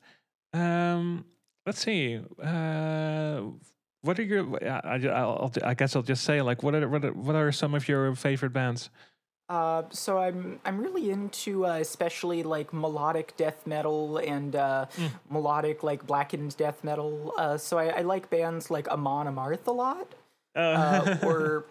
um 0.55 1.25
let's 1.67 1.81
see 1.85 2.21
uh 2.43 3.43
what 4.05 4.19
are 4.19 4.23
your? 4.23 4.45
I, 4.65 4.97
I, 4.97 5.07
I'll, 5.09 5.53
I 5.65 5.75
guess 5.75 5.97
I'll 5.97 6.03
just 6.03 6.25
say 6.25 6.41
like, 6.43 6.63
what 6.63 6.75
are 6.75 6.89
what 6.89 7.05
are, 7.05 7.13
what 7.13 7.35
are 7.35 7.51
some 7.53 7.75
of 7.75 7.89
your 7.89 8.15
favorite 8.15 8.53
bands? 8.53 8.91
Uh, 9.49 9.83
so 9.91 10.19
I'm 10.19 10.59
I'm 10.65 10.79
really 10.81 11.11
into 11.11 11.67
uh, 11.67 11.77
especially 11.77 12.43
like 12.43 12.73
melodic 12.73 13.37
death 13.37 13.67
metal 13.67 14.19
and 14.19 14.57
uh, 14.57 14.87
Mm. 14.97 15.11
melodic 15.29 15.83
like 15.83 16.07
blackened 16.07 16.57
death 16.57 16.83
metal. 16.85 17.35
Uh, 17.37 17.57
so 17.59 17.77
I, 17.79 17.87
I 17.89 18.01
like 18.03 18.31
bands 18.31 18.71
like 18.71 18.89
Amon 18.89 19.27
Amarth 19.27 19.67
a 19.67 19.73
lot, 19.73 20.15
Uh, 20.57 20.59
uh, 20.59 21.17
or 21.23 21.67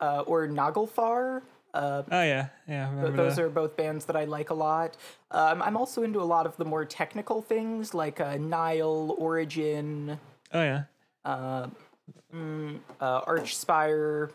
uh, 0.00 0.20
or 0.26 0.46
Nagelfar. 0.46 1.42
Uh, 1.74 2.02
oh 2.10 2.22
yeah, 2.22 2.48
yeah. 2.68 2.90
Th- 3.00 3.14
those 3.16 3.36
that. 3.36 3.42
are 3.44 3.48
both 3.48 3.76
bands 3.76 4.04
that 4.04 4.14
I 4.14 4.24
like 4.24 4.50
a 4.50 4.54
lot. 4.54 4.96
Um, 5.30 5.62
I'm 5.62 5.76
also 5.76 6.02
into 6.04 6.20
a 6.20 6.28
lot 6.36 6.46
of 6.46 6.56
the 6.56 6.64
more 6.66 6.84
technical 6.84 7.40
things 7.42 7.94
like 7.94 8.20
uh, 8.20 8.36
Nile, 8.36 9.14
Origin, 9.18 10.20
Oh 10.52 10.62
yeah. 10.62 10.84
Uh, 11.24 11.68
mm, 12.34 12.78
uh, 13.00 13.20
Archspire. 13.22 14.30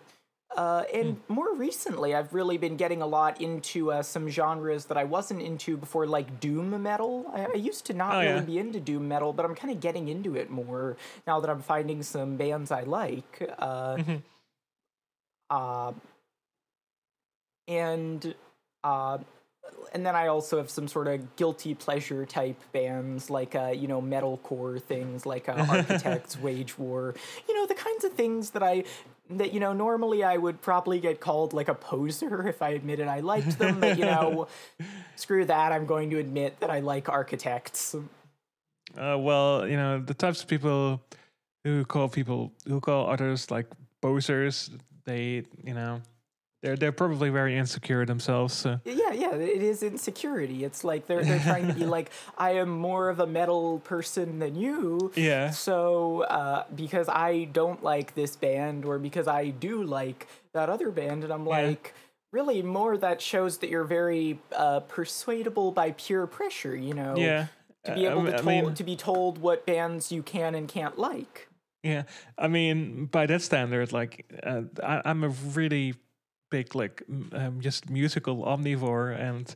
Uh, 0.56 0.84
and 0.93 1.19
more 1.28 1.54
recently, 1.54 2.15
I've 2.15 2.34
really 2.34 2.58
been 2.58 2.78
getting 2.78 3.02
a 3.02 3.06
lot 3.06 3.41
into 3.41 3.91
uh, 3.91 4.02
some 4.02 4.28
genres 4.30 4.86
that 4.86 4.97
I 4.97 5.04
wasn't 5.04 5.41
into 5.41 5.78
before, 5.78 6.08
like 6.08 6.39
doom 6.39 6.82
metal. 6.82 7.26
I, 7.34 7.45
I 7.45 7.58
used 7.58 7.86
to 7.88 7.93
not 7.93 8.15
Oh, 8.15 8.21
really 8.21 8.34
yeah. 8.34 8.41
be 8.41 8.58
into 8.58 8.80
doom 8.80 9.08
metal, 9.08 9.34
but 9.34 9.45
I'm 9.45 9.54
kind 9.54 9.71
of 9.71 9.80
getting 9.82 10.08
into 10.08 10.36
it 10.36 10.50
more 10.50 10.95
now 11.28 11.39
that 11.41 11.50
I'm 11.50 11.62
finding 11.62 12.02
some 12.02 12.38
bands 12.38 12.71
I 12.71 12.82
like. 12.84 13.47
Uh, 13.60 13.97
Mhm. 13.97 14.21
uh, 15.50 15.91
and 17.67 18.34
uh, 18.84 19.17
and 19.94 20.06
then 20.06 20.16
I 20.16 20.28
also 20.28 20.58
have 20.58 20.70
some 20.70 20.88
sort 20.88 21.08
of 21.08 21.36
guilty 21.36 21.74
pleasure 21.74 22.26
type 22.26 22.62
bands 22.72 23.30
like 23.30 23.56
uh, 23.56 23.74
you 23.76 23.88
know 23.88 24.02
metalcore 24.02 24.82
things 24.82 25.26
like 25.26 25.50
uh, 25.50 25.54
Architects, 25.70 26.40
Wage 26.40 26.78
War, 26.78 27.16
you 27.48 27.56
know 27.56 27.66
the 27.66 27.76
kinds 27.76 28.04
of 28.04 28.14
things 28.14 28.52
that 28.52 28.64
I 28.64 28.84
that 29.30 29.54
you 29.54 29.60
know 29.60 29.74
normally 29.74 30.24
I 30.24 30.38
would 30.38 30.62
probably 30.62 31.00
get 31.00 31.20
called 31.20 31.54
like 31.54 31.68
a 31.68 31.76
poser 31.76 32.48
if 32.54 32.62
I 32.62 32.70
admitted 32.70 33.08
I 33.08 33.22
liked 33.22 33.58
them, 33.60 33.80
but 33.80 33.98
you 33.98 34.06
know 34.06 34.48
screw 35.16 35.46
that, 35.46 35.72
I'm 35.72 35.86
going 35.86 36.10
to 36.12 36.20
admit 36.20 36.60
that 36.60 36.70
I 36.70 36.80
like 36.80 37.10
Architects. 37.10 37.96
Uh, 38.98 39.18
well, 39.18 39.68
you 39.68 39.78
know 39.78 40.00
the 40.00 40.14
types 40.14 40.42
of 40.42 40.48
people 40.48 41.02
who 41.64 41.86
call 41.86 42.08
people 42.08 42.54
who 42.68 42.80
call 42.80 43.10
others 43.10 43.52
like 43.52 43.68
posers. 44.02 44.70
They, 45.06 45.44
you 45.64 45.74
know, 45.74 46.02
they're 46.62 46.76
they're 46.76 46.91
probably 46.91 47.30
very 47.30 47.56
insecure 47.58 48.06
themselves. 48.06 48.54
So. 48.54 48.80
Yeah, 48.86 49.12
yeah, 49.13 49.36
it 49.36 49.62
is 49.62 49.84
insecurity. 49.84 50.63
It's 50.63 50.84
like 50.84 51.06
they're 51.08 51.24
they're 51.24 51.39
trying 51.39 51.67
to 51.67 51.74
be 51.74 51.86
like 51.98 52.10
I 52.38 52.52
am 52.52 52.70
more 52.70 53.10
of 53.10 53.20
a 53.20 53.28
metal 53.28 53.80
person 53.80 54.39
than 54.39 54.56
you. 54.56 55.12
Yeah. 55.15 55.52
So, 55.52 56.24
uh, 56.24 56.63
because 56.76 57.08
I 57.10 57.46
don't 57.52 57.84
like 57.84 58.15
this 58.15 58.36
band, 58.36 58.86
or 58.86 58.98
because 59.00 59.28
I 59.28 59.50
do 59.50 59.84
like 59.84 60.28
that 60.54 60.70
other 60.70 60.91
band, 60.91 61.24
and 61.24 61.32
I'm 61.32 61.46
Yeah. 61.46 61.62
like, 61.67 61.93
really, 62.32 62.62
more 62.63 62.98
that 62.98 63.22
shows 63.22 63.60
that 63.60 63.70
you're 63.70 63.84
very 63.84 64.39
uh, 64.56 64.80
persuadable 64.82 65.72
by 65.72 65.91
peer 65.91 66.26
pressure. 66.28 66.76
You 66.76 66.93
know, 66.96 67.15
Yeah. 67.17 67.48
to 67.86 67.93
be 67.96 68.08
Uh, 68.08 68.12
able 68.12 68.28
I 68.34 68.38
to, 68.38 68.43
mean- 68.43 68.74
to 68.74 68.84
be 68.84 68.96
told 68.96 69.38
what 69.38 69.65
bands 69.65 70.12
you 70.12 70.24
can 70.24 70.56
and 70.56 70.67
can't 70.67 70.98
like. 70.98 71.48
Yeah, 71.84 72.04
I 72.38 72.48
mean, 72.48 73.06
by 73.06 73.28
that 73.28 73.41
standard, 73.43 73.93
like 73.93 74.26
uh, 74.43 74.63
I, 74.84 75.02
I'm 75.06 75.24
a 75.24 75.30
really 75.30 75.93
big, 76.50 76.76
like, 76.76 77.04
um, 77.34 77.60
just 77.62 77.90
musical 77.90 78.44
omnivore, 78.46 79.18
and 79.20 79.54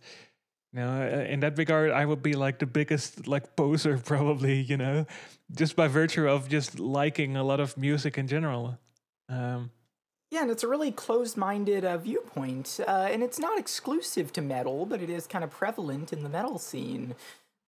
you 0.74 0.80
know, 0.80 0.90
uh, 0.90 1.26
in 1.26 1.42
that 1.42 1.58
regard, 1.58 1.92
I 1.92 2.06
would 2.06 2.24
be 2.24 2.34
like 2.34 2.60
the 2.60 2.66
biggest, 2.66 3.28
like, 3.28 3.56
poser 3.56 3.98
probably, 4.06 4.62
you 4.62 4.78
know, 4.78 5.06
just 5.54 5.76
by 5.76 5.88
virtue 5.88 6.28
of 6.28 6.48
just 6.48 6.80
liking 6.80 7.36
a 7.36 7.44
lot 7.44 7.60
of 7.60 7.78
music 7.78 8.18
in 8.18 8.28
general. 8.28 8.78
Um, 9.28 9.72
Yeah, 10.32 10.44
and 10.44 10.52
it's 10.52 10.64
a 10.64 10.68
really 10.68 10.92
closed-minded 10.94 11.84
uh, 11.84 11.98
viewpoint, 11.98 12.80
uh, 12.88 13.10
and 13.12 13.22
it's 13.22 13.38
not 13.38 13.60
exclusive 13.60 14.32
to 14.34 14.42
metal, 14.42 14.86
but 14.86 15.02
it 15.02 15.10
is 15.10 15.28
kind 15.28 15.44
of 15.44 15.52
prevalent 15.52 16.14
in 16.14 16.24
the 16.24 16.30
metal 16.30 16.58
scene. 16.58 17.16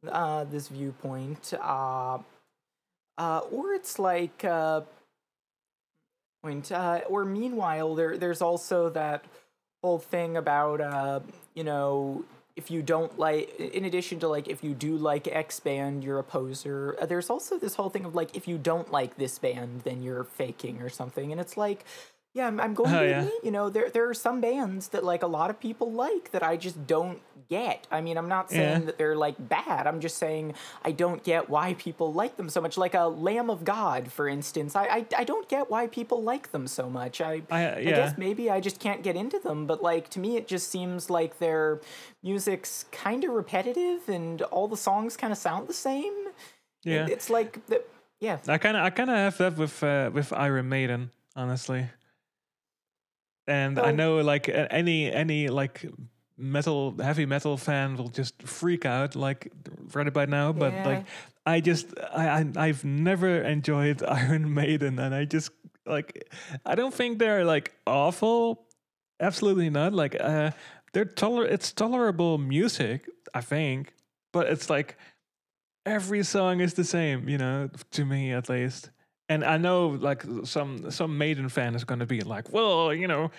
Uh, 0.08 0.46
this 0.46 0.70
viewpoint, 0.70 1.54
uh, 1.62 2.20
uh, 3.18 3.40
or 3.52 3.74
it's 3.74 4.00
like, 4.00 4.44
point, 6.44 6.72
uh, 6.72 7.02
or 7.10 7.26
meanwhile, 7.26 7.96
there 7.96 8.18
there's 8.18 8.42
also 8.42 8.90
that 8.90 9.24
whole 9.82 10.00
thing 10.00 10.38
about, 10.38 10.82
uh, 10.82 11.20
you 11.56 11.64
know, 11.64 12.24
if 12.56 12.70
you 12.70 12.82
don't 12.84 13.18
like, 13.18 13.58
in 13.60 13.86
addition 13.86 14.20
to 14.20 14.28
like, 14.28 14.48
if 14.48 14.64
you 14.64 14.74
do 14.74 14.96
like 14.98 15.28
X 15.28 15.60
band, 15.60 16.04
you're 16.04 16.20
a 16.20 16.24
poser. 16.24 16.96
There's 17.08 17.30
also 17.30 17.58
this 17.58 17.76
whole 17.76 17.90
thing 17.90 18.06
of 18.06 18.14
like, 18.14 18.36
if 18.36 18.48
you 18.48 18.58
don't 18.58 18.92
like 18.92 19.16
this 19.18 19.40
band, 19.40 19.82
then 19.84 20.04
you're 20.04 20.24
faking 20.24 20.82
or 20.82 20.90
something, 20.90 21.32
and 21.32 21.42
it's 21.42 21.58
like. 21.58 21.86
Yeah, 22.36 22.48
I'm, 22.48 22.60
I'm 22.60 22.74
going 22.74 22.94
Oh, 22.96 23.00
to 23.02 23.08
yeah. 23.08 23.20
admit, 23.20 23.34
you 23.44 23.52
know, 23.52 23.70
there 23.70 23.90
there 23.92 24.10
are 24.10 24.14
some 24.16 24.42
bands 24.42 24.88
that 24.90 25.04
like 25.04 25.22
a 25.22 25.28
lot 25.28 25.50
of 25.52 25.60
people 25.60 25.92
like 25.92 26.32
that 26.32 26.42
I 26.42 26.58
just 26.58 26.88
don't 26.88 27.20
get. 27.48 27.86
I 27.92 28.02
mean, 28.02 28.18
I'm 28.18 28.28
not 28.28 28.50
saying 28.50 28.80
Yeah. 28.82 28.86
that 28.88 28.98
they're 28.98 29.16
like 29.16 29.36
bad. 29.50 29.86
I'm 29.86 30.00
just 30.00 30.18
saying 30.18 30.56
I 30.84 30.94
don't 30.94 31.24
get 31.24 31.48
why 31.48 31.76
people 31.76 32.12
like 32.12 32.36
them 32.38 32.50
so 32.50 32.60
much. 32.60 32.76
Like 32.76 32.96
a 32.96 33.04
Lamb 33.06 33.52
of 33.52 33.64
God, 33.64 34.12
for 34.12 34.28
instance. 34.28 34.76
I 34.76 34.86
I, 34.86 35.06
I 35.20 35.24
don't 35.26 35.48
get 35.48 35.70
why 35.70 35.86
people 35.86 36.24
like 36.24 36.52
them 36.52 36.66
so 36.66 36.90
much. 36.90 37.22
I 37.22 37.44
I, 37.52 37.66
uh, 37.66 37.76
I 37.78 37.84
guess 37.84 38.18
maybe 38.18 38.50
I 38.50 38.60
just 38.60 38.80
can't 38.80 39.04
get 39.04 39.16
into 39.16 39.38
them, 39.38 39.68
but 39.68 39.84
like 39.84 40.10
to 40.10 40.20
me, 40.20 40.36
it 40.36 40.48
just 40.48 40.70
seems 40.72 41.12
like 41.12 41.38
their 41.38 41.82
music's 42.24 42.86
kind 42.92 43.24
of 43.24 43.32
repetitive 43.32 44.10
and 44.10 44.42
all 44.44 44.68
the 44.68 44.78
songs 44.78 45.16
kind 45.18 45.32
of 45.32 45.38
sound 45.38 45.68
the 45.68 45.74
same. 45.74 46.14
yeah. 46.84 47.06
It's 47.08 47.30
like, 47.30 47.66
the, 47.68 47.84
yeah. 48.20 48.38
I 48.48 48.58
kind 48.58 48.76
of, 48.78 48.84
I 48.84 48.90
kind 48.90 49.10
of 49.10 49.16
have 49.18 49.38
that 49.38 49.58
with 49.58 49.84
uh, 49.84 50.10
with 50.14 50.34
Iron 50.34 50.70
Maiden, 50.70 51.12
honestly. 51.36 51.90
And 53.48 53.78
I 53.80 53.92
Oh. 53.92 53.96
know, 53.96 54.18
like 54.22 54.50
any 54.50 55.12
any 55.12 55.48
like 55.50 55.86
metal 56.38 56.96
heavy 57.02 57.26
metal 57.26 57.58
fan 57.58 57.96
will 57.98 58.08
just 58.10 58.42
freak 58.44 58.86
out 58.86 59.16
like 59.16 59.52
right 59.94 60.08
about 60.08 60.30
now. 60.30 60.54
But 60.54 60.74
Yeah. 60.74 60.88
like, 60.88 61.06
I 61.46 61.60
just 61.60 61.88
I, 62.14 62.28
I 62.56 62.68
I've 62.68 62.84
never 62.86 63.42
enjoyed 63.44 64.02
Iron 64.08 64.54
Maiden, 64.54 65.00
and 65.00 65.14
I 65.14 65.26
just 65.26 65.52
like 65.86 66.30
I 66.66 66.76
don't 66.76 66.94
think 66.94 67.20
they're 67.20 67.46
like 67.46 67.74
awful. 67.86 68.68
Absolutely 69.20 69.70
not. 69.70 69.94
Like 69.94 70.16
uh, 70.20 70.52
they're 70.94 71.06
toler 71.06 71.46
it's 71.46 71.72
tolerable 71.74 72.38
music, 72.38 73.10
I 73.34 73.42
think, 73.42 73.94
but 74.32 74.48
it's 74.48 74.70
like 74.70 74.98
every 75.86 76.24
song 76.24 76.62
is 76.62 76.74
the 76.76 76.84
same, 76.84 77.28
you 77.30 77.38
know, 77.38 77.70
to 77.92 78.06
me 78.06 78.32
at 78.32 78.50
least. 78.50 78.90
And 79.30 79.44
I 79.46 79.58
know, 79.58 79.88
like 79.88 80.24
some 80.44 80.92
some 80.92 81.18
Maiden 81.18 81.48
fan 81.50 81.76
is 81.76 81.86
going 81.86 82.00
to 82.00 82.06
be 82.06 82.22
like, 82.22 82.52
well, 82.52 82.94
you 82.94 83.08
know, 83.08 83.32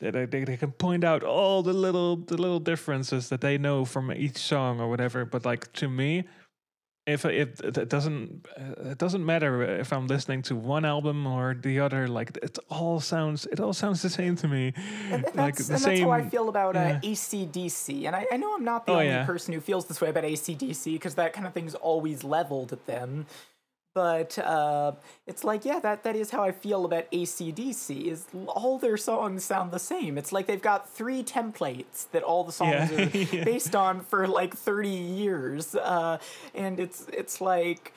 they, 0.00 0.10
they, 0.26 0.44
they 0.44 0.56
can 0.56 0.70
point 0.72 1.02
out 1.02 1.24
all 1.24 1.62
the 1.62 1.72
little 1.72 2.16
the 2.16 2.36
little 2.36 2.60
differences 2.60 3.28
that 3.30 3.40
they 3.40 3.58
know 3.58 3.84
from 3.84 4.12
each 4.12 4.38
song 4.38 4.80
or 4.80 4.88
whatever. 4.88 5.24
But 5.24 5.44
like 5.44 5.72
to 5.74 5.88
me, 5.88 6.24
if 7.06 7.24
if 7.26 7.60
it 7.60 7.88
doesn't 7.88 8.46
uh, 8.56 8.90
it 8.92 8.98
doesn't 8.98 9.26
matter 9.26 9.62
if 9.62 9.92
I'm 9.92 10.06
listening 10.06 10.40
to 10.42 10.56
one 10.56 10.84
album 10.84 11.26
or 11.26 11.54
the 11.60 11.80
other, 11.80 12.06
like 12.06 12.38
it 12.42 12.56
all 12.70 13.00
sounds 13.00 13.44
it 13.46 13.58
all 13.60 13.72
sounds 13.72 14.02
the 14.02 14.10
same 14.10 14.36
to 14.36 14.48
me. 14.48 14.72
And 15.10 15.24
like 15.34 15.56
that's, 15.56 15.66
the 15.66 15.74
and 15.74 15.82
same. 15.82 15.94
that's 15.94 16.00
how 16.04 16.10
I 16.12 16.28
feel 16.28 16.48
about 16.48 16.76
yeah. 16.76 17.00
uh, 17.02 17.06
ACDC. 17.06 18.06
And 18.06 18.14
I, 18.16 18.24
I 18.32 18.36
know 18.36 18.54
I'm 18.54 18.64
not 18.64 18.86
the 18.86 18.92
Oh, 18.92 18.96
only 18.96 19.08
yeah. 19.08 19.26
person 19.26 19.52
who 19.52 19.60
feels 19.60 19.86
this 19.86 20.00
way 20.00 20.10
about 20.10 20.24
ACDC 20.24 20.92
because 20.94 21.16
that 21.16 21.32
kind 21.32 21.46
of 21.46 21.52
thing's 21.52 21.74
always 21.74 22.22
leveled 22.24 22.72
at 22.72 22.86
them. 22.86 23.26
But 23.94 24.36
uh, 24.40 24.92
it's 25.26 25.44
like, 25.44 25.64
yeah, 25.64 25.78
that, 25.78 26.02
that 26.02 26.16
is 26.16 26.30
how 26.30 26.42
I 26.42 26.50
feel 26.50 26.84
about 26.84 27.10
ACDC. 27.12 28.06
Is 28.06 28.26
all 28.48 28.78
their 28.78 28.96
songs 28.96 29.44
sound 29.44 29.70
the 29.70 29.78
same. 29.78 30.18
It's 30.18 30.32
like 30.32 30.46
they've 30.46 30.60
got 30.60 30.88
three 30.90 31.22
templates 31.22 32.10
that 32.10 32.24
all 32.24 32.42
the 32.42 32.52
songs 32.52 32.90
Yeah. 32.90 33.04
are 33.04 33.36
Yeah. 33.36 33.44
based 33.44 33.76
on 33.76 34.00
for 34.00 34.26
like 34.26 34.56
30 34.56 34.88
years. 34.88 35.74
Uh, 35.76 36.18
and 36.54 36.80
it's 36.80 37.06
it's 37.12 37.40
like 37.40 37.92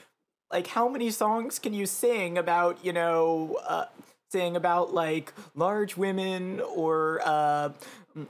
like 0.51 0.67
how 0.67 0.87
many 0.87 1.09
songs 1.09 1.59
can 1.59 1.73
you 1.73 1.85
sing 1.85 2.37
about 2.37 2.83
you 2.85 2.93
know 2.93 3.57
uh, 3.67 3.85
sing 4.31 4.55
about 4.55 4.93
like 4.93 5.33
large 5.55 5.97
women 5.97 6.61
or 6.75 7.21
uh, 7.25 7.69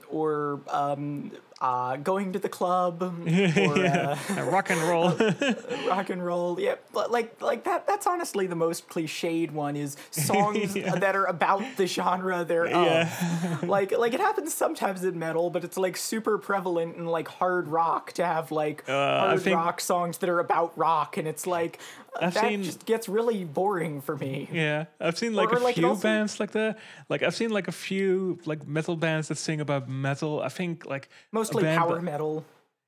or 0.09 0.61
um, 0.69 1.31
uh, 1.59 1.95
going 1.97 2.33
to 2.33 2.39
the 2.39 2.49
club 2.49 3.01
or 3.25 3.29
yeah. 3.29 4.17
uh, 4.37 4.43
rock 4.51 4.69
and 4.69 4.79
roll. 4.83 5.09
rock 5.87 6.09
and 6.09 6.23
roll 6.23 6.59
yeah 6.59 6.75
but 6.93 7.09
like 7.11 7.41
like 7.41 7.63
that 7.63 7.87
that's 7.87 8.05
honestly 8.05 8.45
the 8.47 8.55
most 8.55 8.87
cliched 8.87 9.51
one 9.51 9.75
is 9.75 9.97
songs 10.11 10.73
that 10.75 11.15
are 11.15 11.25
about 11.25 11.63
the 11.77 11.87
genre 11.87 12.43
they're 12.43 12.67
Yeah. 12.67 13.57
like 13.63 13.91
like 13.97 14.13
it 14.13 14.19
happens 14.19 14.53
sometimes 14.53 15.03
in 15.03 15.17
metal 15.17 15.49
but 15.49 15.63
it's 15.63 15.77
like 15.77 15.97
super 15.97 16.37
prevalent 16.37 16.95
in 16.97 17.05
like 17.07 17.27
hard 17.27 17.67
rock 17.67 18.11
to 18.13 18.25
have 18.25 18.51
like 18.51 18.87
Uh, 18.87 19.19
hard 19.21 19.41
think- 19.41 19.55
rock 19.55 19.81
songs 19.81 20.19
that 20.19 20.29
are 20.29 20.39
about 20.39 20.77
rock 20.77 21.17
and 21.17 21.27
it's 21.27 21.47
like 21.47 21.79
I've 22.19 22.33
that 22.33 22.43
seen- 22.49 22.63
just 22.63 22.85
gets 22.85 23.07
really 23.07 23.43
boring 23.43 24.01
for 24.01 24.15
me 24.17 24.47
Yeah, 24.51 24.85
I've 24.99 25.17
seen 25.17 25.33
like 25.35 25.51
or, 25.53 25.57
a 25.57 25.59
like, 25.59 25.75
few 25.75 25.87
also- 25.89 26.01
bands 26.01 26.39
like 26.39 26.51
that. 26.51 26.79
Like 27.09 27.21
I've 27.21 27.35
seen 27.35 27.51
like 27.51 27.67
a 27.67 27.71
few 27.71 28.39
like 28.45 28.67
metal 28.67 28.95
bands 28.95 29.27
that 29.27 29.37
sing 29.37 29.61
about 29.61 29.87
metal. 29.87 30.41
I 30.41 30.49
think 30.49 30.85
like 30.85 31.09
a 31.31 31.35
mostly 31.53 31.63
power 31.75 31.95
that- 31.95 32.03
metal 32.03 32.45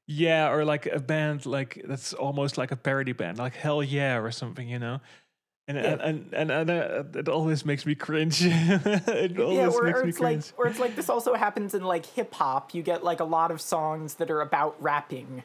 Yeah, 0.08 0.50
or 0.52 0.66
like 0.66 0.86
a 0.88 1.00
band 1.00 1.46
like 1.46 1.82
that's 1.88 2.14
almost 2.14 2.58
like 2.58 2.72
a 2.72 2.76
parody 2.76 3.12
band, 3.14 3.38
like 3.38 3.56
Hell 3.56 3.84
Yeah 3.84 4.18
or 4.20 4.32
something, 4.32 4.68
you 4.68 4.80
know. 4.80 5.00
And 5.68 5.78
Yeah. 5.78 5.98
and 6.02 6.34
and, 6.34 6.52
and 6.52 6.70
uh, 6.72 7.04
it 7.14 7.30
always 7.30 7.64
makes 7.64 7.86
me 7.86 7.94
cringe. 7.94 8.40
it 8.44 9.40
always 9.40 9.58
yeah, 9.58 9.68
or, 9.68 9.84
makes 9.84 10.00
or 10.00 10.04
me 10.04 10.10
it's 10.10 10.20
like, 10.20 10.38
cringe. 10.42 10.54
or 10.58 10.68
it's 10.68 10.80
like 10.80 10.96
this 10.96 11.10
also 11.10 11.36
happens 11.36 11.76
in 11.76 11.84
like 11.84 12.06
hip 12.08 12.34
hop. 12.34 12.74
You 12.74 12.82
get 12.82 13.04
like 13.04 13.20
a 13.20 13.24
lot 13.38 13.52
of 13.52 13.62
songs 13.62 14.16
that 14.16 14.32
are 14.32 14.42
about 14.42 14.82
rapping. 14.82 15.44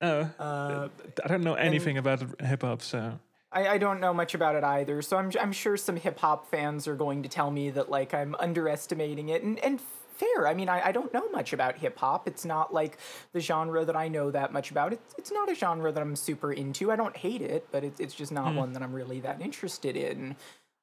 oh, 0.00 0.20
Uh, 0.38 0.88
I 1.24 1.28
don't 1.28 1.42
know 1.42 1.54
anything 1.54 1.98
about 1.98 2.22
hip 2.40 2.62
hop, 2.62 2.82
so 2.82 3.18
I, 3.52 3.66
I 3.74 3.78
don't 3.78 4.00
know 4.00 4.14
much 4.14 4.34
about 4.34 4.54
it 4.54 4.62
either, 4.62 5.02
so 5.02 5.16
I'm 5.16 5.32
I'm 5.40 5.50
sure 5.52 5.76
some 5.76 5.96
hip 5.96 6.20
hop 6.20 6.48
fans 6.48 6.86
are 6.86 6.94
going 6.94 7.24
to 7.24 7.28
tell 7.28 7.50
me 7.50 7.70
that 7.70 7.90
like 7.90 8.14
I'm 8.14 8.36
underestimating 8.38 9.30
it, 9.30 9.42
and 9.42 9.58
and 9.58 9.80
fair. 10.20 10.46
I 10.46 10.54
mean, 10.54 10.68
I, 10.68 10.88
I 10.88 10.92
don't 10.92 11.12
know 11.12 11.28
much 11.30 11.52
about 11.52 11.78
hip 11.78 11.98
hop. 11.98 12.28
It's 12.28 12.44
not 12.44 12.72
like 12.72 12.98
the 13.32 13.40
genre 13.40 13.84
that 13.84 13.96
I 13.96 14.08
know 14.08 14.30
that 14.30 14.52
much 14.52 14.70
about. 14.70 14.92
It's 14.92 15.14
it's 15.18 15.32
not 15.32 15.50
a 15.50 15.54
genre 15.54 15.90
that 15.92 16.00
I'm 16.00 16.16
super 16.16 16.52
into. 16.52 16.92
I 16.92 16.96
don't 16.96 17.16
hate 17.16 17.42
it, 17.42 17.66
but 17.72 17.84
it's 17.84 18.00
it's 18.00 18.14
just 18.14 18.32
not 18.32 18.54
one 18.54 18.72
that 18.74 18.82
I'm 18.82 18.92
really 18.92 19.20
that 19.20 19.40
interested 19.40 19.96
in. 19.96 20.36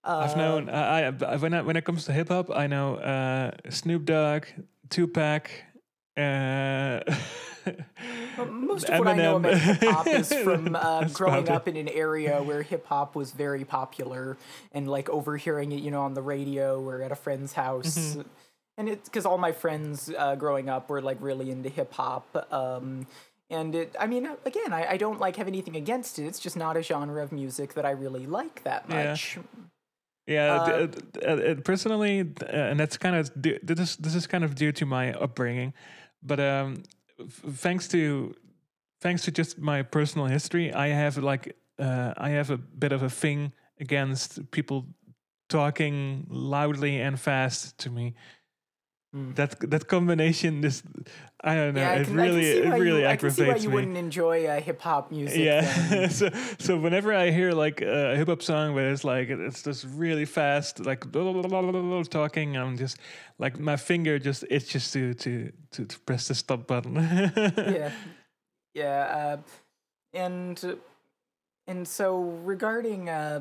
I've 0.03 0.37
known 0.37 0.69
I, 0.69 1.07
I 1.07 1.35
when 1.37 1.53
I, 1.53 1.61
when 1.61 1.75
it 1.75 1.85
comes 1.85 2.05
to 2.05 2.13
hip 2.13 2.29
hop, 2.29 2.49
I 2.49 2.67
know 2.67 2.95
uh, 2.95 3.51
Snoop 3.69 4.05
Dogg, 4.05 4.45
Tupac. 4.89 5.49
Uh, 6.15 7.01
Most 8.49 8.89
of 8.89 8.99
what 8.99 9.07
I 9.07 9.15
know 9.15 9.35
about 9.35 9.57
hip 9.57 9.83
hop 9.83 10.07
is 10.07 10.31
from 10.43 10.75
uh, 10.75 11.07
growing 11.09 11.49
up 11.49 11.67
in 11.67 11.75
an 11.75 11.89
area 11.89 12.41
where 12.41 12.61
hip 12.61 12.85
hop 12.87 13.15
was 13.15 13.31
very 13.31 13.65
popular 13.65 14.37
and 14.71 14.87
like 14.89 15.09
overhearing 15.09 15.71
it, 15.71 15.81
you 15.81 15.91
know, 15.91 16.01
on 16.01 16.13
the 16.13 16.21
radio 16.21 16.81
or 16.81 17.01
at 17.01 17.11
a 17.11 17.15
friend's 17.15 17.53
house. 17.53 17.97
Mm-hmm. 17.97 18.21
And 18.77 18.87
it's 18.87 19.09
because 19.09 19.25
all 19.25 19.37
my 19.39 19.51
friends 19.51 20.11
uh, 20.17 20.35
growing 20.35 20.69
up 20.69 20.89
were 20.89 21.01
like 21.01 21.17
really 21.19 21.49
into 21.49 21.69
hip 21.69 21.91
hop. 21.93 22.47
Um, 22.53 23.07
and 23.49 23.73
it, 23.73 23.95
I 23.99 24.05
mean, 24.07 24.27
again, 24.45 24.71
I, 24.71 24.91
I 24.91 24.97
don't 24.97 25.19
like 25.19 25.35
have 25.37 25.47
anything 25.47 25.75
against 25.75 26.19
it. 26.19 26.25
It's 26.25 26.39
just 26.39 26.55
not 26.55 26.77
a 26.77 26.83
genre 26.83 27.23
of 27.23 27.31
music 27.31 27.73
that 27.73 27.85
I 27.85 27.91
really 27.91 28.27
like 28.27 28.63
that 28.65 28.87
much. 28.87 29.39
Yeah, 30.27 30.53
Uh, 30.55 30.85
d- 30.87 31.01
d- 31.13 31.25
uh, 31.25 31.55
personally, 31.63 32.19
uh, 32.21 32.45
and 32.45 32.79
that's 32.79 32.97
kind 32.97 33.15
of 33.15 33.31
this. 33.35 33.79
is- 33.79 33.97
This 33.97 34.13
is 34.13 34.27
kind 34.27 34.43
of 34.43 34.55
due 34.55 34.73
to 34.73 34.85
my 34.85 35.13
upbringing, 35.13 35.73
but 36.21 36.39
um, 36.39 36.83
f- 37.19 37.41
thanks 37.55 37.87
to 37.89 38.35
thanks 38.99 39.23
to 39.23 39.31
just 39.31 39.57
my 39.57 39.81
personal 39.83 40.27
history, 40.27 40.73
I 40.73 40.87
have 40.89 41.17
like 41.17 41.55
uh, 41.79 42.13
I 42.17 42.29
have 42.31 42.49
a 42.51 42.57
bit 42.57 42.91
of 42.91 43.03
a 43.03 43.09
thing 43.09 43.53
against 43.79 44.51
people 44.51 44.85
talking 45.47 46.27
loudly 46.29 46.99
and 46.99 47.17
fast 47.17 47.77
to 47.77 47.89
me. 47.89 48.13
Hmm. 49.13 49.31
That 49.35 49.57
that 49.69 49.87
combination, 49.87 50.59
this 50.59 50.83
I 51.41 51.55
don't 51.55 51.75
know. 51.75 51.79
Yeah, 51.79 51.91
I 51.91 51.95
it 51.95 52.07
can, 52.07 52.19
I 52.19 52.27
can 52.27 52.35
really 52.35 52.45
it 52.45 52.69
really 52.69 53.01
you, 53.01 53.07
I 53.07 53.15
can 53.15 53.31
see 53.31 53.47
why 53.47 53.55
you 53.55 53.69
me. 53.69 53.75
wouldn't 53.75 53.95
enjoy 53.95 54.45
uh, 54.45 54.59
hip 54.59 54.81
hop 54.81 55.11
music. 55.11 55.39
Yeah. 55.39 56.07
so 56.09 56.29
so 56.59 56.77
whenever 56.77 57.13
I 57.13 57.31
hear 57.31 57.53
like 57.53 57.81
a 57.81 58.17
hip 58.17 58.27
hop 58.27 58.41
song 58.41 58.75
where 58.75 58.91
it's 58.91 59.05
like 59.05 59.29
it's 59.29 59.63
just 59.63 59.85
really 59.85 60.25
fast, 60.25 60.85
like 60.85 61.09
talking, 62.09 62.57
I'm 62.57 62.77
just 62.77 62.97
like 63.39 63.57
my 63.57 63.77
finger 63.77 64.19
just 64.19 64.43
itches 64.49 64.91
to 64.91 65.13
to 65.13 65.51
to, 65.71 65.85
to 65.85 65.99
press 66.01 66.27
the 66.27 66.35
stop 66.35 66.67
button. 66.67 66.95
yeah, 66.95 67.91
yeah, 68.73 69.37
uh, 69.37 69.37
and 70.13 70.79
and 71.65 71.87
so 71.87 72.23
regarding 72.43 73.07
uh, 73.07 73.39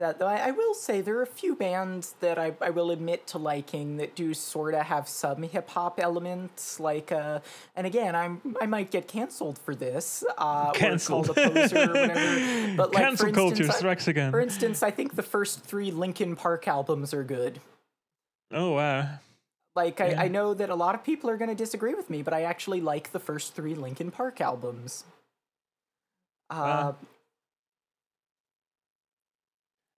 that, 0.00 0.18
though, 0.18 0.26
I, 0.26 0.48
I 0.48 0.50
will 0.50 0.74
say 0.74 1.00
there 1.00 1.16
are 1.18 1.22
a 1.22 1.26
few 1.26 1.54
bands 1.54 2.14
that 2.20 2.36
I, 2.38 2.52
I 2.60 2.70
will 2.70 2.90
admit 2.90 3.26
to 3.28 3.38
liking 3.38 3.96
that 3.98 4.14
do 4.16 4.34
sort 4.34 4.74
of 4.74 4.82
have 4.86 5.08
some 5.08 5.42
hip 5.44 5.70
hop 5.70 6.00
elements, 6.00 6.80
like 6.80 7.12
uh, 7.12 7.38
and 7.76 7.86
again, 7.86 8.16
I'm 8.16 8.56
I 8.60 8.66
might 8.66 8.90
get 8.90 9.06
canceled 9.06 9.58
for 9.58 9.74
this, 9.74 10.24
uh, 10.36 10.72
Cancelled. 10.72 11.30
or 11.30 11.34
called 11.34 11.46
a 11.46 11.50
poser 11.50 11.78
or 11.82 11.86
whatever. 11.94 12.74
But 12.76 12.92
like 12.92 13.04
Cancel 13.04 13.28
for 13.28 13.32
culture 13.32 13.50
instance, 13.62 13.74
I- 13.76 13.78
strikes 13.78 14.08
again. 14.08 14.30
for 14.32 14.40
instance, 14.40 14.82
I 14.82 14.90
think 14.90 15.14
the 15.14 15.22
first 15.22 15.60
three 15.60 15.90
Linkin 15.92 16.34
Park 16.34 16.66
albums 16.66 17.14
are 17.14 17.24
good. 17.24 17.60
oh 18.52 18.72
wow. 18.72 19.08
Like 19.76 20.00
I, 20.00 20.08
Yeah. 20.10 20.22
I 20.22 20.28
know 20.28 20.54
that 20.54 20.70
a 20.70 20.74
lot 20.74 20.94
of 20.96 21.02
people 21.04 21.30
are 21.30 21.36
going 21.36 21.48
to 21.50 21.54
disagree 21.56 21.94
with 21.94 22.08
me, 22.10 22.22
but 22.22 22.32
I 22.34 22.42
actually 22.42 22.80
like 22.80 23.12
the 23.12 23.18
first 23.20 23.54
three 23.54 23.74
Linkin 23.74 24.10
Park 24.10 24.40
albums. 24.40 25.04
Uh, 26.50 26.54
Wow. 26.54 26.96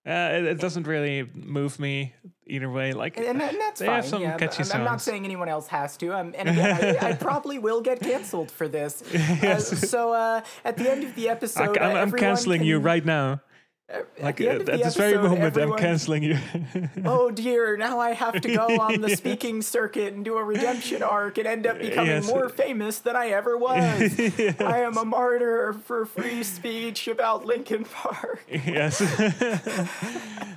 Uh, 0.07 0.31
it, 0.35 0.45
it 0.45 0.61
doesn't 0.61 0.87
really 0.87 1.29
move 1.35 1.81
me 1.81 2.15
either 2.47 2.71
way. 2.71 2.93
Like 2.93 3.17
and, 3.17 3.27
and 3.27 3.41
that's 3.41 3.81
they 3.81 3.87
fine. 3.87 3.97
have 3.97 4.07
some 4.07 4.23
yeah, 4.23 4.37
catchy 4.37 4.63
I'm, 4.63 4.81
I'm 4.81 4.85
not 4.85 5.03
saying 5.03 5.25
anyone 5.25 5.49
else 5.49 5.67
has 5.69 5.97
to. 5.97 6.17
Um, 6.17 6.33
and 6.39 6.49
again, 6.49 6.97
I, 7.01 7.09
I 7.09 7.13
probably 7.21 7.59
will 7.59 7.81
get 7.81 8.01
canceled 8.01 8.51
for 8.51 8.69
this. 8.69 9.03
Yes. 9.13 9.73
Uh, 9.77 9.77
so 9.77 10.13
uh, 10.13 10.43
at 10.65 10.77
the 10.77 10.91
end 10.91 11.03
of 11.03 11.15
the 11.15 11.29
I, 11.29 11.33
episode, 11.33 11.77
am 11.79 12.15
uh, 12.15 12.17
canceling 12.17 12.63
you 12.63 12.79
right 12.79 13.05
now. 13.05 13.41
At 13.89 14.07
Like 14.21 14.41
uh, 14.41 14.47
at 14.47 14.67
the 14.67 14.77
this 14.79 14.97
very 14.97 15.17
moment, 15.17 15.43
everyone- 15.43 15.73
I'm 15.75 15.79
canceling 15.79 16.25
you. 16.25 16.39
Oh 17.05 17.31
dear! 17.31 17.77
Now 17.77 18.01
I 18.01 18.15
have 18.15 18.41
to 18.41 18.49
go 18.53 18.67
on 18.81 19.01
the 19.01 19.15
speaking 19.17 19.63
circuit 19.63 20.13
and 20.13 20.25
do 20.25 20.37
a 20.39 20.43
redemption 20.45 21.05
arc 21.05 21.39
and 21.39 21.47
end 21.47 21.67
up 21.69 21.79
becoming 21.79 22.11
Yes. 22.11 22.27
more 22.29 22.49
famous 22.49 22.99
than 22.99 23.15
I 23.15 23.29
ever 23.29 23.57
was. 23.57 24.19
I 24.61 24.81
am 24.83 24.97
a 24.97 25.05
martyr 25.05 25.73
for 25.85 26.05
free 26.05 26.43
speech 26.43 27.07
about 27.07 27.47
Linkin 27.47 27.85
Park. 27.85 28.43
yes 28.51 29.01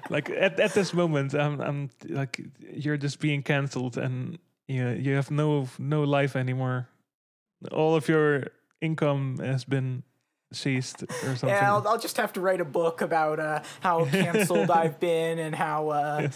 like 0.10 0.30
at, 0.32 0.60
at 0.60 0.74
this 0.74 0.94
moment 0.94 1.34
i'm 1.34 1.62
i'm 1.62 1.90
like 2.10 2.42
you're 2.74 2.98
just 2.98 3.20
being 3.20 3.44
cancelled 3.44 3.98
and 3.98 4.40
you 4.68 4.88
you 4.90 5.14
have 5.16 5.30
no 5.32 5.68
no 5.78 6.04
life 6.04 6.36
anymore 6.36 6.88
all 7.72 7.96
of 7.96 8.08
your 8.08 8.48
income 8.82 9.38
has 9.40 9.64
been 9.66 10.04
or 10.52 11.36
something 11.36 11.50
Yeah, 11.50 11.74
I'll, 11.74 11.88
I'll 11.88 12.00
just 12.00 12.18
have 12.18 12.34
to 12.34 12.42
write 12.42 12.60
a 12.62 12.66
book 12.66 13.02
about 13.02 13.40
uh, 13.40 13.62
how 13.82 14.06
canceled 14.12 14.72
I've 14.72 15.00
been 15.00 15.40
and 15.40 15.56
how 15.56 15.90
uh, 15.90 16.30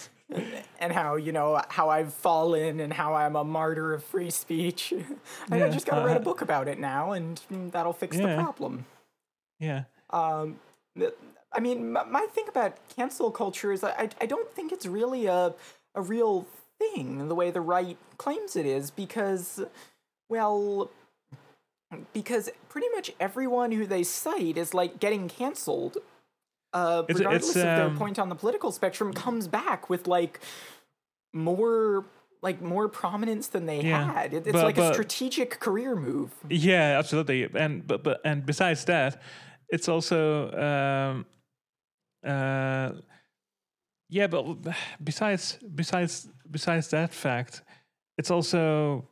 and 0.79 0.93
how 0.93 1.15
you 1.15 1.31
know 1.31 1.61
how 1.69 1.89
I've 1.89 2.13
fallen 2.13 2.79
and 2.79 2.93
how 2.93 3.13
I'm 3.15 3.35
a 3.35 3.43
martyr 3.43 3.93
of 3.93 4.03
free 4.03 4.29
speech. 4.29 4.93
I 5.51 5.57
Yeah, 5.57 5.69
just 5.69 5.85
gotta 5.85 6.05
write 6.05 6.17
a 6.17 6.19
uh, 6.19 6.23
book 6.23 6.41
about 6.41 6.67
it 6.67 6.79
now, 6.79 7.11
and 7.11 7.41
mm, 7.51 7.71
that'll 7.71 7.93
fix 7.93 8.17
Yeah. 8.17 8.27
the 8.27 8.35
problem. 8.35 8.85
yeah 9.59 9.83
Um, 10.11 10.59
I 11.51 11.59
mean, 11.59 11.91
my, 11.91 12.03
my 12.03 12.27
thing 12.33 12.45
about 12.47 12.77
cancel 12.95 13.31
culture 13.31 13.71
is 13.71 13.83
I, 13.83 14.09
I 14.21 14.25
don't 14.25 14.51
think 14.53 14.71
it's 14.71 14.85
really 14.85 15.25
a 15.25 15.53
a 15.95 16.01
real 16.01 16.47
thing 16.79 17.27
the 17.27 17.35
way 17.35 17.51
the 17.51 17.61
right 17.61 17.97
claims 18.17 18.55
it 18.55 18.65
is 18.65 18.89
because, 18.91 19.61
well, 20.29 20.89
because 22.13 22.49
pretty 22.69 22.87
much 22.95 23.11
everyone 23.19 23.71
who 23.71 23.85
they 23.85 24.03
cite 24.03 24.57
is 24.57 24.73
like 24.73 24.99
getting 24.99 25.27
canceled. 25.27 25.97
Uh, 26.73 27.03
It's- 27.07 27.19
regardless 27.19 27.49
it's, 27.49 27.55
of 27.57 27.61
their 27.63 27.85
um, 27.85 27.97
point 27.97 28.17
on 28.19 28.29
the 28.29 28.35
political 28.35 28.71
spectrum, 28.71 29.13
comes 29.13 29.47
back 29.47 29.89
with 29.89 30.07
like 30.07 30.39
more 31.33 32.05
like 32.41 32.61
more 32.61 32.89
prominence 32.89 33.47
than 33.47 33.65
they 33.65 33.81
Yeah, 33.81 34.11
had. 34.13 34.33
It, 34.33 34.47
it's 34.47 34.51
but- 34.51 34.63
like 34.65 34.77
a 34.77 34.93
strategic 34.93 35.59
career 35.59 35.95
move. 35.95 36.31
yeah 36.49 36.97
absolutely 36.99 37.47
and 37.55 37.85
but 37.87 38.03
but 38.03 38.19
and 38.25 38.45
besides 38.45 38.83
that 38.85 39.21
it's 39.69 39.87
also 39.87 40.51
um 40.51 41.25
uh 42.29 42.91
yeah 44.09 44.27
but 44.27 44.43
besides 45.03 45.57
besides 45.75 46.27
besides 46.51 46.89
that 46.89 47.13
fact 47.13 47.61
it's 48.17 48.29
also 48.29 49.07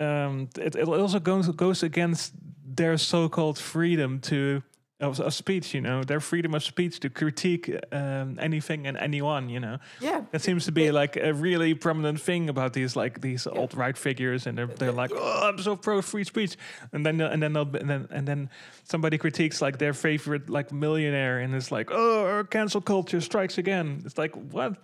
um 0.00 0.48
it, 0.58 0.76
it 0.76 0.88
also 0.88 1.20
goes 1.20 1.48
goes 1.48 1.82
against 1.82 2.32
their 2.64 2.96
so-called 2.96 3.58
freedom 3.58 4.20
to 4.20 4.62
of, 5.00 5.20
of 5.20 5.32
speech 5.32 5.74
you 5.74 5.80
know 5.80 6.02
their 6.02 6.20
freedom 6.20 6.54
of 6.54 6.62
speech 6.62 6.98
to 7.00 7.08
critique 7.08 7.70
um, 7.92 8.36
anything 8.40 8.86
and 8.86 8.96
anyone 8.96 9.48
you 9.48 9.60
know 9.60 9.78
Yeah, 10.00 10.22
that 10.32 10.42
seems 10.42 10.64
to 10.64 10.72
be 10.72 10.90
like 10.90 11.16
a 11.16 11.32
really 11.32 11.74
prominent 11.74 12.20
thing 12.20 12.48
about 12.48 12.72
these 12.72 12.96
like 12.96 13.20
these 13.20 13.46
alt 13.46 13.74
right 13.74 13.96
figures, 13.96 14.46
and 14.46 14.58
they're 14.58 14.66
they're 14.66 14.92
like, 14.92 15.12
oh, 15.14 15.48
I'm 15.48 15.58
so 15.58 15.76
pro 15.76 16.02
free 16.02 16.24
speech, 16.24 16.56
and 16.92 17.06
then 17.06 17.20
and 17.20 17.42
then 17.42 17.56
and 17.56 17.88
then 17.88 18.08
and 18.10 18.26
then 18.26 18.50
somebody 18.84 19.18
critiques 19.18 19.62
like 19.62 19.78
their 19.78 19.94
favorite 19.94 20.50
like 20.50 20.72
millionaire, 20.72 21.38
and 21.38 21.54
it's 21.54 21.70
like, 21.70 21.90
oh, 21.92 22.44
cancel 22.50 22.80
culture 22.80 23.20
strikes 23.20 23.58
again. 23.58 24.02
It's 24.04 24.18
like 24.18 24.34
what? 24.52 24.74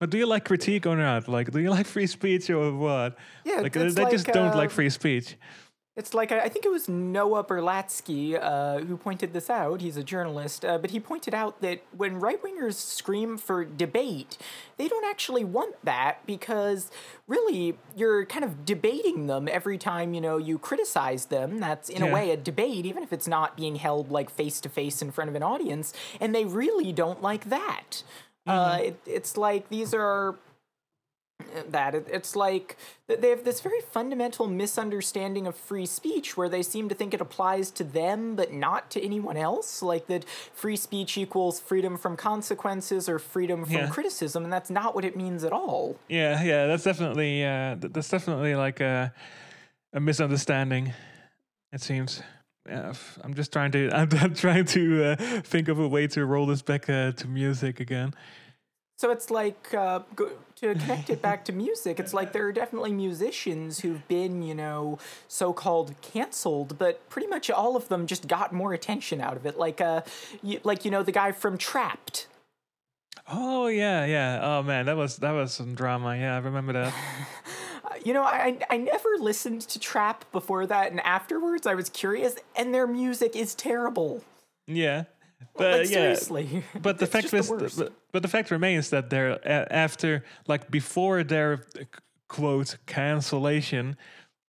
But 0.00 0.10
do 0.10 0.18
you 0.18 0.26
like 0.26 0.44
critique 0.44 0.86
or 0.86 0.96
not? 0.96 1.28
Like, 1.28 1.50
do 1.50 1.58
you 1.58 1.70
like 1.70 1.86
free 1.96 2.06
speech 2.06 2.50
or 2.50 2.72
what? 2.72 3.18
Yeah, 3.44 3.60
like 3.60 3.72
they 3.72 3.84
just 3.88 3.98
like, 3.98 4.32
don't 4.32 4.54
like 4.56 4.70
uh, 4.70 4.74
free 4.74 4.90
speech. 4.90 5.36
It's 5.98 6.14
like 6.14 6.30
I 6.30 6.48
think 6.48 6.64
it 6.64 6.70
was 6.70 6.88
Noah 6.88 7.42
Berlatsky 7.42 8.38
uh, 8.40 8.78
who 8.84 8.96
pointed 8.96 9.32
this 9.32 9.50
out. 9.50 9.80
He's 9.80 9.96
a 9.96 10.04
journalist, 10.04 10.64
uh, 10.64 10.78
but 10.78 10.92
he 10.92 11.00
pointed 11.00 11.34
out 11.34 11.60
that 11.60 11.82
when 11.90 12.20
right 12.20 12.40
wingers 12.40 12.74
scream 12.74 13.36
for 13.36 13.64
debate, 13.64 14.38
they 14.76 14.86
don't 14.86 15.04
actually 15.04 15.42
want 15.42 15.74
that 15.82 16.24
because 16.24 16.92
really 17.26 17.76
you're 17.96 18.24
kind 18.26 18.44
of 18.44 18.64
debating 18.64 19.26
them 19.26 19.48
every 19.50 19.76
time 19.76 20.14
you 20.14 20.20
know 20.20 20.36
you 20.36 20.56
criticize 20.56 21.26
them. 21.26 21.58
That's 21.58 21.88
in 21.88 22.00
a 22.02 22.12
way 22.12 22.30
a 22.30 22.36
debate, 22.36 22.86
even 22.86 23.02
if 23.02 23.12
it's 23.12 23.26
not 23.26 23.56
being 23.56 23.74
held 23.74 24.12
like 24.12 24.30
face 24.30 24.60
to 24.60 24.68
face 24.68 25.02
in 25.02 25.10
front 25.10 25.30
of 25.30 25.34
an 25.34 25.42
audience, 25.42 25.92
and 26.20 26.32
they 26.32 26.44
really 26.44 26.92
don't 26.92 27.20
like 27.22 27.46
that. 27.46 28.04
Uh, 28.48 28.78
it, 28.82 29.00
it's 29.06 29.36
like 29.36 29.68
these 29.68 29.92
are 29.94 30.36
that. 31.70 31.94
It, 31.94 32.06
it's 32.10 32.34
like 32.34 32.76
they 33.06 33.30
have 33.30 33.44
this 33.44 33.60
very 33.60 33.80
fundamental 33.80 34.48
misunderstanding 34.48 35.46
of 35.46 35.56
free 35.56 35.86
speech 35.86 36.36
where 36.36 36.48
they 36.48 36.62
seem 36.62 36.88
to 36.88 36.94
think 36.94 37.14
it 37.14 37.20
applies 37.20 37.70
to 37.72 37.84
them 37.84 38.34
but 38.34 38.52
not 38.52 38.90
to 38.90 39.02
anyone 39.04 39.36
else. 39.36 39.82
Like 39.82 40.06
that 40.08 40.24
free 40.52 40.76
speech 40.76 41.16
equals 41.16 41.60
freedom 41.60 41.96
from 41.96 42.16
consequences 42.16 43.08
or 43.08 43.18
freedom 43.18 43.64
from 43.64 43.74
Yeah. 43.74 43.88
criticism, 43.88 44.44
and 44.44 44.52
that's 44.52 44.70
not 44.70 44.94
what 44.94 45.04
it 45.04 45.16
means 45.16 45.44
at 45.44 45.52
all. 45.52 45.96
Yeah, 46.08 46.42
yeah, 46.42 46.66
that's 46.66 46.84
definitely 46.84 47.44
uh, 47.44 47.76
that's 47.78 48.08
definitely 48.08 48.54
like 48.54 48.80
a 48.80 49.12
a 49.92 50.00
misunderstanding. 50.00 50.92
It 51.72 51.80
seems. 51.82 52.22
I'm 52.70 53.34
just 53.34 53.52
trying 53.52 53.72
to 53.72 53.90
I'm, 53.94 54.08
I'm 54.20 54.34
trying 54.34 54.64
to 54.66 55.12
uh, 55.12 55.16
think 55.42 55.68
of 55.68 55.78
a 55.78 55.88
way 55.88 56.06
to 56.08 56.24
roll 56.24 56.46
this 56.46 56.62
back 56.62 56.88
uh, 56.88 57.12
to 57.12 57.28
music 57.28 57.80
again. 57.80 58.14
So 58.98 59.12
it's 59.12 59.30
like 59.30 59.72
uh, 59.74 60.00
go, 60.16 60.30
to 60.56 60.74
connect 60.74 61.08
it 61.08 61.22
back 61.22 61.44
to 61.44 61.52
music. 61.52 62.00
It's 62.00 62.12
like 62.12 62.32
there 62.32 62.46
are 62.48 62.52
definitely 62.52 62.92
musicians 62.92 63.78
who've 63.78 64.06
been, 64.08 64.42
you 64.42 64.56
know, 64.56 64.98
so-called 65.28 65.94
canceled, 66.02 66.78
but 66.78 67.08
pretty 67.08 67.28
much 67.28 67.48
all 67.48 67.76
of 67.76 67.88
them 67.88 68.08
just 68.08 68.26
got 68.26 68.52
more 68.52 68.72
attention 68.72 69.20
out 69.20 69.36
of 69.36 69.46
it. 69.46 69.56
Like, 69.56 69.80
uh, 69.80 70.02
you, 70.42 70.60
like 70.64 70.84
you 70.84 70.90
know, 70.90 71.04
the 71.04 71.12
guy 71.12 71.30
from 71.30 71.58
Trapt. 71.58 72.26
Oh 73.28 73.68
yeah, 73.68 74.04
yeah. 74.04 74.40
Oh 74.42 74.62
man, 74.64 74.86
that 74.86 74.96
was 74.96 75.18
that 75.18 75.32
was 75.32 75.52
some 75.52 75.74
drama. 75.74 76.16
Yeah, 76.16 76.34
I 76.34 76.38
remember 76.38 76.72
that. 76.72 76.94
You 78.04 78.12
know, 78.14 78.24
I 78.24 78.58
I 78.70 78.76
never 78.76 79.08
listened 79.20 79.62
to 79.62 79.78
Trapt 79.78 80.30
before 80.32 80.66
that, 80.66 80.90
and 80.90 81.00
afterwards 81.00 81.66
I 81.66 81.74
was 81.74 81.88
curious, 81.90 82.36
and 82.56 82.72
their 82.74 82.86
music 82.86 83.34
is 83.36 83.54
terrible. 83.54 84.22
Yeah, 84.66 85.04
but 85.56 85.80
Like 85.80 85.90
yeah, 85.90 86.14
seriously. 86.14 86.64
but 86.82 86.98
the 87.02 87.06
fact 87.06 87.32
is, 87.34 87.48
the 87.48 87.72
but, 87.78 87.92
but 88.12 88.22
the 88.22 88.28
fact 88.28 88.50
remains 88.50 88.90
that 88.90 89.10
they're 89.10 89.38
after, 89.72 90.24
like 90.46 90.70
before 90.70 91.24
their 91.24 91.64
uh, 91.78 91.84
quote 92.28 92.76
cancellation, 92.86 93.96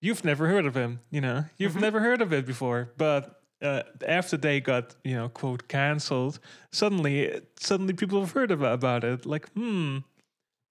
you've 0.00 0.24
never 0.24 0.46
heard 0.48 0.66
of 0.66 0.74
him. 0.76 1.00
You 1.10 1.20
know, 1.20 1.44
you've 1.56 1.72
Mm-hmm. 1.72 1.80
never 1.80 2.00
heard 2.00 2.20
of 2.22 2.32
it 2.32 2.46
before. 2.46 2.90
But 2.96 3.40
uh, 3.62 3.82
after 4.06 4.36
they 4.36 4.60
got, 4.60 4.94
you 5.04 5.14
know, 5.14 5.28
quote 5.28 5.68
cancelled, 5.68 6.38
suddenly, 6.72 7.40
suddenly 7.58 7.92
people 7.94 8.20
have 8.20 8.32
heard 8.32 8.50
about, 8.50 8.74
about 8.74 9.04
it. 9.04 9.26
Like, 9.26 9.48
hmm. 9.52 9.98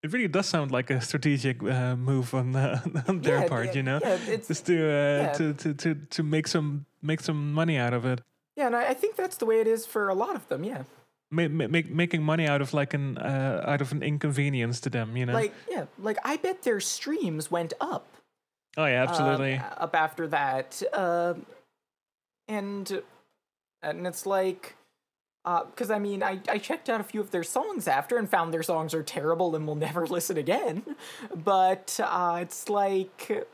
It 0.01 0.13
really 0.13 0.27
does 0.29 0.45
sound 0.47 0.71
like 0.71 0.89
a 0.89 1.01
strategic 1.01 1.61
uh, 1.61 1.95
move 1.95 2.33
on, 2.33 2.55
uh, 2.55 2.81
on 3.07 3.21
their 3.21 3.41
Yeah, 3.41 3.47
part, 3.49 3.65
yeah, 3.67 3.73
you 3.73 3.83
know, 3.83 3.99
yeah, 4.01 4.13
it's- 4.29 4.47
just 4.47 4.65
to, 4.67 4.89
uh, 4.89 5.33
to 5.35 5.53
to 5.53 5.73
to 5.73 5.95
to 5.95 6.23
make 6.23 6.47
some 6.47 6.85
make 7.01 7.19
some 7.21 7.53
money 7.53 7.77
out 7.77 7.93
of 7.93 8.05
it. 8.05 8.21
Yeah, 8.55 8.67
and 8.67 8.75
I, 8.75 8.89
I 8.89 8.93
think 8.93 9.15
that's 9.15 9.37
the 9.37 9.45
way 9.45 9.59
it 9.59 9.67
is 9.67 9.85
for 9.85 10.07
a 10.09 10.13
lot 10.13 10.35
of 10.35 10.47
them. 10.47 10.63
Yeah, 10.63 10.83
ma- 11.31 11.47
ma- 11.49 11.67
make, 11.67 11.89
making 11.89 12.23
money 12.23 12.47
out 12.47 12.61
of 12.61 12.73
like 12.73 12.93
an 12.93 13.17
uh, 13.17 13.63
out 13.67 13.81
of 13.81 13.91
an 13.91 14.01
inconvenience 14.03 14.79
to 14.81 14.89
them, 14.89 15.17
you 15.17 15.25
know. 15.25 15.33
like 15.33 15.53
yeah, 15.69 15.85
like 15.97 16.17
I 16.23 16.37
bet 16.37 16.63
their 16.63 16.79
streams 16.79 17.51
went 17.51 17.73
up. 17.81 18.05
oh 18.77 18.85
yeah, 18.85 19.03
um, 19.03 19.09
absolutely. 19.09 19.57
up 19.77 19.95
after 19.95 20.27
that. 20.27 20.81
Um, 20.93 21.45
and 22.47 23.01
and 23.83 24.07
it's 24.07 24.25
like, 24.25 24.75
because 25.71 25.91
I 25.91 25.99
mean, 25.99 26.23
I, 26.23 26.39
I 26.49 26.57
checked 26.57 26.89
out 26.89 27.01
a 27.01 27.03
few 27.03 27.21
of 27.21 27.31
their 27.31 27.43
songs 27.43 27.87
after 27.87 28.17
and 28.17 28.29
found 28.29 28.53
their 28.53 28.63
songs 28.63 28.93
are 28.93 29.03
terrible 29.03 29.55
and 29.55 29.65
will 29.65 29.75
never 29.75 30.05
listen 30.17 30.37
again. 30.37 30.83
But 31.35 31.99
uh, 32.03 32.39
it's 32.41 32.69
like, 32.69 33.47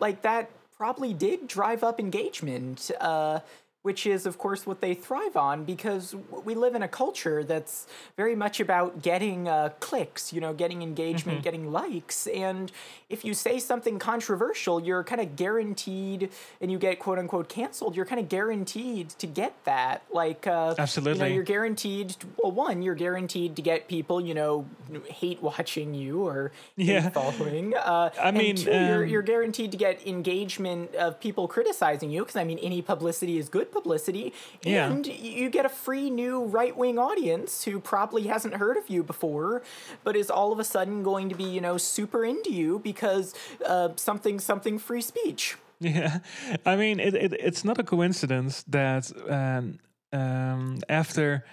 like 0.00 0.22
that 0.22 0.50
probably 0.76 1.14
did 1.14 1.46
drive 1.46 1.84
up 1.84 2.00
engagement. 2.00 2.90
Uh, 3.00 3.40
which 3.82 4.06
is, 4.06 4.26
of 4.26 4.38
course, 4.38 4.66
what 4.66 4.80
they 4.80 4.94
thrive 4.94 5.36
on 5.36 5.64
because 5.64 6.14
we 6.44 6.54
live 6.54 6.74
in 6.74 6.82
a 6.82 6.88
culture 6.88 7.42
that's 7.42 7.86
very 8.16 8.36
much 8.36 8.60
about 8.60 9.02
getting 9.02 9.48
uh, 9.48 9.70
clicks, 9.80 10.32
you 10.32 10.40
know, 10.40 10.52
getting 10.54 10.82
engagement, 10.82 11.42
getting 11.42 11.72
likes. 11.72 12.26
And 12.28 12.70
if 13.10 13.24
you 13.24 13.34
say 13.34 13.58
something 13.58 13.98
controversial, 13.98 14.80
you're 14.80 15.02
kind 15.02 15.20
of 15.20 15.34
guaranteed, 15.34 16.30
and 16.60 16.70
you 16.70 16.78
get 16.78 16.98
quote 17.00 17.18
unquote 17.18 17.48
canceled, 17.48 17.96
you're 17.96 18.06
kind 18.06 18.20
of 18.20 18.28
guaranteed 18.28 19.10
to 19.10 19.26
get 19.26 19.52
that. 19.64 20.02
Like, 20.12 20.46
uh, 20.46 20.50
You 20.50 20.54
know, 20.54 20.74
Absolutely. 20.78 21.34
you're 21.34 21.42
guaranteed, 21.42 22.10
to, 22.10 22.26
well, 22.42 22.52
one, 22.52 22.82
you're 22.82 22.94
guaranteed 22.94 23.56
to 23.56 23.62
get 23.62 23.88
people, 23.88 24.20
you 24.20 24.34
know, 24.34 24.64
hate 25.08 25.42
watching 25.42 25.92
you 25.94 26.24
or 26.26 26.52
Yeah. 26.76 27.10
following. 27.10 27.74
Uh, 27.82 28.10
I 28.20 28.30
mean, 28.30 28.56
two, 28.56 28.70
you're, 28.70 29.02
um, 29.04 29.08
you're 29.08 29.22
guaranteed 29.22 29.72
to 29.72 29.76
get 29.76 30.06
engagement 30.06 30.94
of 30.94 31.18
people 31.18 31.48
criticizing 31.48 32.10
you 32.10 32.20
because 32.22 32.36
I 32.36 32.44
mean 32.44 32.58
any 32.58 32.80
publicity 32.80 33.38
is 33.38 33.48
good 33.48 33.71
publicity 33.72 34.32
Yeah. 34.62 34.90
and 34.90 35.06
you 35.06 35.50
get 35.50 35.64
a 35.66 35.68
free 35.68 36.10
new 36.10 36.44
right-wing 36.44 36.98
audience 36.98 37.64
who 37.64 37.80
probably 37.80 38.24
hasn't 38.34 38.54
heard 38.54 38.76
of 38.76 38.88
you 38.88 39.02
before 39.02 39.62
but 40.04 40.14
is 40.16 40.30
all 40.30 40.52
of 40.52 40.58
a 40.58 40.64
sudden 40.64 41.02
going 41.02 41.28
to 41.28 41.34
be 41.34 41.44
you 41.44 41.60
know 41.60 41.76
super 41.78 42.24
into 42.24 42.50
you 42.52 42.78
because 42.78 43.34
uh, 43.66 43.88
something 43.96 44.38
something 44.40 44.78
free 44.78 45.02
speech 45.02 45.56
Yeah, 45.80 46.18
I 46.72 46.76
mean, 46.76 47.00
it, 47.00 47.14
it 47.14 47.32
it's 47.48 47.64
not 47.64 47.78
a 47.78 47.82
coincidence 47.84 48.62
that 48.68 49.10
um, 49.28 49.78
um, 50.12 50.78
after 50.88 51.44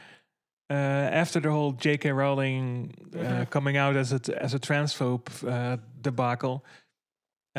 uh, 0.70 0.74
after 1.22 1.40
the 1.40 1.50
whole 1.50 1.72
J.K. 1.72 2.12
Rowling 2.12 2.94
uh, 3.18 3.46
coming 3.50 3.76
out 3.78 3.96
as 3.96 4.14
a 4.14 4.20
as 4.46 4.54
a 4.54 4.60
transphobe 4.60 5.28
uh, 5.48 5.78
debacle, 6.02 6.64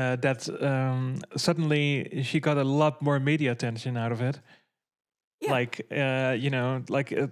uh, 0.01 0.17
that 0.17 0.49
um, 0.63 1.17
suddenly 1.37 2.23
she 2.23 2.41
got 2.41 2.57
a 2.57 2.65
lot 2.65 3.03
more 3.03 3.21
media 3.21 3.53
attention 3.53 3.97
out 3.97 4.13
of 4.13 4.21
it. 4.21 4.41
Yeah. 5.41 5.51
Like 5.51 5.87
uh, 5.91 6.37
you 6.39 6.51
know, 6.51 6.83
like. 6.89 7.13
Uh, 7.13 7.29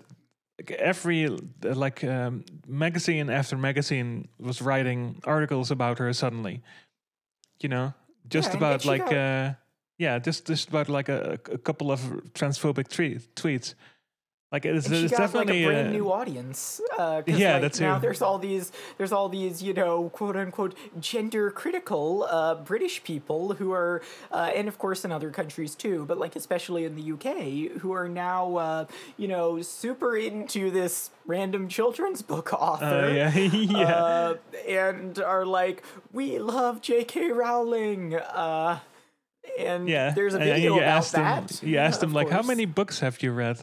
every 0.79 1.29
like 1.63 2.03
um, 2.03 2.45
magazine 2.67 3.31
after 3.31 3.57
magazine 3.57 4.29
was 4.41 4.61
writing 4.61 5.21
articles 5.25 5.71
about 5.71 5.99
her 6.01 6.13
suddenly 6.13 6.63
you 7.63 7.69
know 7.69 7.95
just 8.29 8.51
Yeah, 8.51 8.57
about 8.57 8.85
like 8.85 9.13
uh 9.13 9.53
yeah 9.99 10.19
just 10.19 10.47
just 10.47 10.69
about 10.69 10.89
like 10.89 11.09
a, 11.09 11.39
a 11.53 11.59
couple 11.59 11.93
of 11.93 12.01
transphobic 12.35 12.89
tre- 12.89 13.21
tweets 13.37 13.75
like 14.51 14.65
it's, 14.65 14.87
and 14.87 14.97
she 14.97 15.05
it's 15.05 15.13
got 15.13 15.21
like 15.21 15.47
definitely 15.47 15.65
a 15.65 15.67
brand 15.69 15.89
uh, 15.89 15.93
new 15.93 16.11
audience. 16.13 16.81
Uh, 16.99 17.23
Yeah, 17.27 17.59
like, 17.59 17.63
that 17.73 17.81
now 17.81 17.99
there's 17.99 18.23
all 18.23 18.39
these 18.39 18.73
there's 18.97 19.13
all 19.13 19.29
these 19.29 19.63
you 19.63 19.75
know 19.75 20.09
quote 20.11 20.37
unquote 20.37 20.75
gender 21.01 21.51
critical 21.51 22.27
uh, 22.31 22.55
British 22.55 23.03
people 23.05 23.55
who 23.55 23.73
are 23.73 24.01
uh, 24.33 24.51
and 24.55 24.67
of 24.67 24.79
course 24.79 25.05
in 25.05 25.13
other 25.13 25.31
countries 25.31 25.75
too, 25.75 26.07
but 26.07 26.17
like 26.19 26.35
especially 26.35 26.85
in 26.85 26.97
the 26.97 27.13
UK 27.13 27.81
who 27.83 27.93
are 27.93 28.09
now 28.09 28.57
uh, 28.57 28.85
you 29.19 29.29
know 29.29 29.61
super 29.61 30.17
into 30.17 30.71
this 30.71 31.11
random 31.27 31.69
children's 31.69 32.23
book 32.23 32.53
author. 32.55 32.85
uh, 32.87 33.09
yeah 33.09 33.35
yeah 33.37 33.83
Uh, 33.95 34.35
and 34.67 35.19
are 35.19 35.45
like, 35.45 35.83
we 36.13 36.39
love 36.39 36.81
J.K. 36.81 37.33
Rowling. 37.33 38.15
Uh, 38.15 38.79
and 39.59 39.89
yeah 39.89 40.11
there's 40.11 40.35
a 40.35 40.37
and- 40.39 40.45
and 40.49 40.55
video 40.57 40.75
you 40.75 40.81
about 40.81 40.97
asked 40.99 41.13
that. 41.13 41.63
you 41.63 41.79
asked 41.79 42.01
them 42.01 42.13
like 42.13 42.29
how 42.29 42.43
many 42.43 42.65
books 42.67 43.01
have 43.01 43.23
you 43.23 43.33
read 43.33 43.59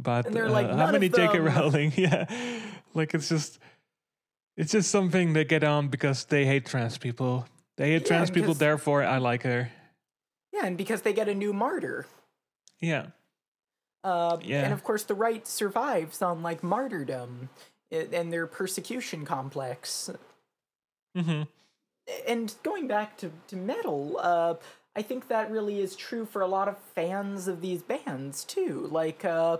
about 0.00 0.26
And 0.26 0.34
they're 0.34 0.48
uh, 0.48 0.76
how 0.76 0.90
many 0.90 1.08
J.K. 1.08 1.38
Rowling 1.38 1.92
yeah 1.96 2.26
like 2.94 3.14
it's 3.14 3.28
just 3.28 3.60
it's 4.56 4.72
just 4.72 4.90
something 4.90 5.32
they 5.32 5.44
get 5.44 5.62
on 5.62 5.88
because 5.88 6.24
they 6.24 6.44
hate 6.44 6.66
trans 6.66 6.98
people 6.98 7.46
they 7.76 7.92
hate 7.92 8.02
Yeah, 8.02 8.08
trans 8.08 8.30
people 8.30 8.54
therefore 8.54 9.04
I 9.04 9.18
like 9.18 9.44
her 9.44 9.70
Yeah, 10.52 10.66
and 10.66 10.76
because 10.76 11.02
they 11.02 11.12
get 11.12 11.28
a 11.28 11.34
new 11.34 11.52
martyr. 11.52 12.06
yeah 12.80 13.06
Uh, 14.02 14.38
Yeah. 14.42 14.64
And 14.64 14.72
of 14.72 14.82
course, 14.82 15.04
the 15.04 15.14
right 15.14 15.46
survives 15.46 16.22
on 16.22 16.42
like 16.42 16.62
martyrdom 16.64 17.50
and 17.92 18.32
their 18.32 18.46
persecution 18.46 19.24
complex. 19.24 20.10
hmm 21.14 21.42
And 22.28 22.54
going 22.62 22.88
back 22.88 23.16
to, 23.18 23.30
to 23.48 23.56
metal, 23.56 24.16
uh, 24.18 24.54
I 24.96 25.02
think 25.02 25.28
that 25.28 25.50
really 25.50 25.80
is 25.80 25.94
true 25.96 26.24
for 26.26 26.42
a 26.42 26.48
lot 26.48 26.66
of 26.68 26.76
fans 26.96 27.46
of 27.46 27.60
these 27.60 27.82
bands 27.82 28.44
too. 28.44 28.88
Like, 28.90 29.24
uh, 29.24 29.58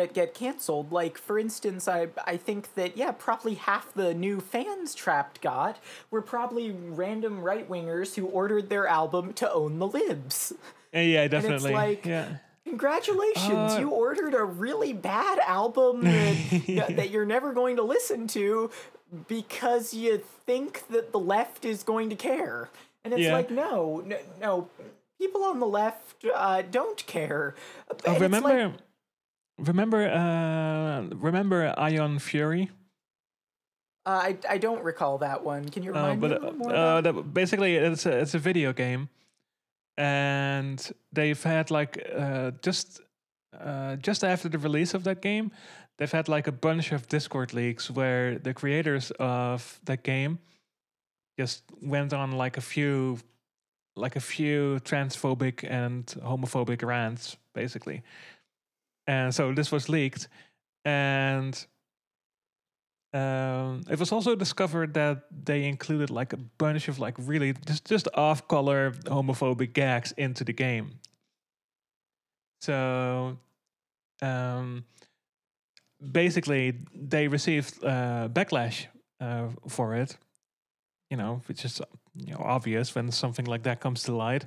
that 0.00 0.14
get 0.14 0.34
canceled. 0.34 0.90
Like, 0.92 1.18
for 1.18 1.38
instance, 1.38 1.86
I 1.88 2.08
I 2.26 2.36
think 2.36 2.74
that 2.74 2.96
yeah, 2.96 3.12
probably 3.12 3.54
half 3.54 3.92
the 3.94 4.14
new 4.14 4.40
fans 4.40 4.94
Trapt 4.94 5.40
got 5.40 5.78
were 6.10 6.22
probably 6.22 6.70
random 6.72 7.40
right 7.42 7.68
wingers 7.68 8.14
who 8.16 8.26
ordered 8.26 8.68
their 8.70 8.86
album 8.86 9.32
to 9.34 9.52
own 9.52 9.78
the 9.78 9.86
libs. 9.86 10.52
yeah, 10.92 11.00
yeah 11.02 11.28
definitely 11.28 11.72
like- 11.72 12.06
yeah 12.06 12.36
Congratulations, 12.66 13.72
Uh, 13.72 13.78
you 13.80 13.88
ordered 13.90 14.32
a 14.34 14.44
really 14.44 14.92
bad 14.92 15.38
album 15.40 16.02
that, 16.04 16.92
that 16.96 17.10
you're 17.10 17.26
never 17.26 17.52
going 17.52 17.76
to 17.76 17.82
listen 17.82 18.26
to 18.28 18.70
because 19.26 19.92
you 19.92 20.18
think 20.46 20.86
that 20.88 21.10
the 21.10 21.18
left 21.18 21.64
is 21.64 21.82
going 21.82 22.10
to 22.10 22.16
care. 22.16 22.68
And 23.04 23.12
it's 23.12 23.22
Yeah. 23.22 23.32
like, 23.32 23.50
no, 23.50 24.02
no, 24.06 24.16
no, 24.40 24.68
people 25.18 25.42
on 25.44 25.58
the 25.58 25.66
left 25.66 26.24
uh, 26.32 26.62
don't 26.62 27.04
care. 27.06 27.54
Oh, 27.90 27.96
And 28.12 28.20
remember, 28.20 28.48
like- 28.68 28.72
remember, 29.64 30.08
uh, 30.08 31.02
remember 31.16 31.74
Ion 31.78 32.18
Fury? 32.18 32.70
uh, 34.06 34.10
I, 34.10 34.38
I 34.48 34.58
don't 34.58 34.82
recall 34.82 35.18
that 35.18 35.44
one. 35.44 35.68
Can 35.68 35.82
you 35.82 35.92
Uh, 35.94 35.96
remind 36.16 36.20
me 36.20 36.26
a 36.28 36.30
little 36.30 36.52
more 36.54 36.70
uh, 36.70 36.98
about 36.98 36.98
it? 36.98 37.14
that, 37.14 37.34
basically, 37.34 37.76
it's 37.76 38.06
a, 38.06 38.18
it's 38.18 38.34
a 38.34 38.38
video 38.38 38.72
game, 38.72 39.08
and 39.96 40.92
they've 41.12 41.42
had 41.42 41.70
like 41.70 42.02
uh, 42.16 42.52
just 42.62 43.00
uh, 43.58 43.96
just 43.96 44.24
after 44.24 44.48
the 44.48 44.58
release 44.58 44.94
of 44.94 45.04
that 45.04 45.20
game, 45.20 45.50
they've 45.98 46.10
had 46.12 46.28
like 46.28 46.46
a 46.46 46.52
bunch 46.52 46.92
of 46.92 47.08
Discord 47.08 47.52
leaks 47.52 47.90
where 47.90 48.38
the 48.38 48.54
creators 48.54 49.10
of 49.18 49.80
that 49.84 50.02
game 50.02 50.38
just 51.38 51.64
went 51.82 52.12
on 52.12 52.32
like 52.32 52.56
a 52.56 52.60
few 52.60 53.18
like 53.96 54.16
a 54.16 54.20
few 54.20 54.78
transphobic 54.84 55.64
and 55.68 56.06
homophobic 56.24 56.82
rants 56.82 57.36
basically 57.54 58.02
and 59.10 59.34
so 59.34 59.52
this 59.52 59.72
was 59.72 59.88
leaked 59.88 60.28
and 60.84 61.66
um, 63.12 63.82
it 63.90 63.98
was 63.98 64.12
also 64.12 64.36
discovered 64.36 64.94
that 64.94 65.24
they 65.44 65.64
included 65.64 66.10
like 66.10 66.32
a 66.32 66.36
bunch 66.36 66.86
of 66.86 67.00
like 67.00 67.16
really 67.18 67.52
just 67.66 67.84
just 67.84 68.08
off 68.14 68.46
color 68.46 68.92
homophobic 69.06 69.72
gags 69.72 70.12
into 70.16 70.44
the 70.44 70.52
game. 70.52 71.00
So 72.62 73.36
um, 74.22 74.84
basically 76.12 76.74
they 76.94 77.26
received 77.26 77.84
uh, 77.84 78.28
backlash 78.32 78.86
uh, 79.20 79.48
for 79.68 79.96
it 79.96 80.16
you 81.10 81.16
know 81.16 81.42
which 81.46 81.64
is 81.64 81.80
you 82.14 82.32
know 82.32 82.42
obvious 82.44 82.94
when 82.94 83.10
something 83.10 83.46
like 83.46 83.64
that 83.64 83.80
comes 83.80 84.04
to 84.04 84.14
light. 84.14 84.46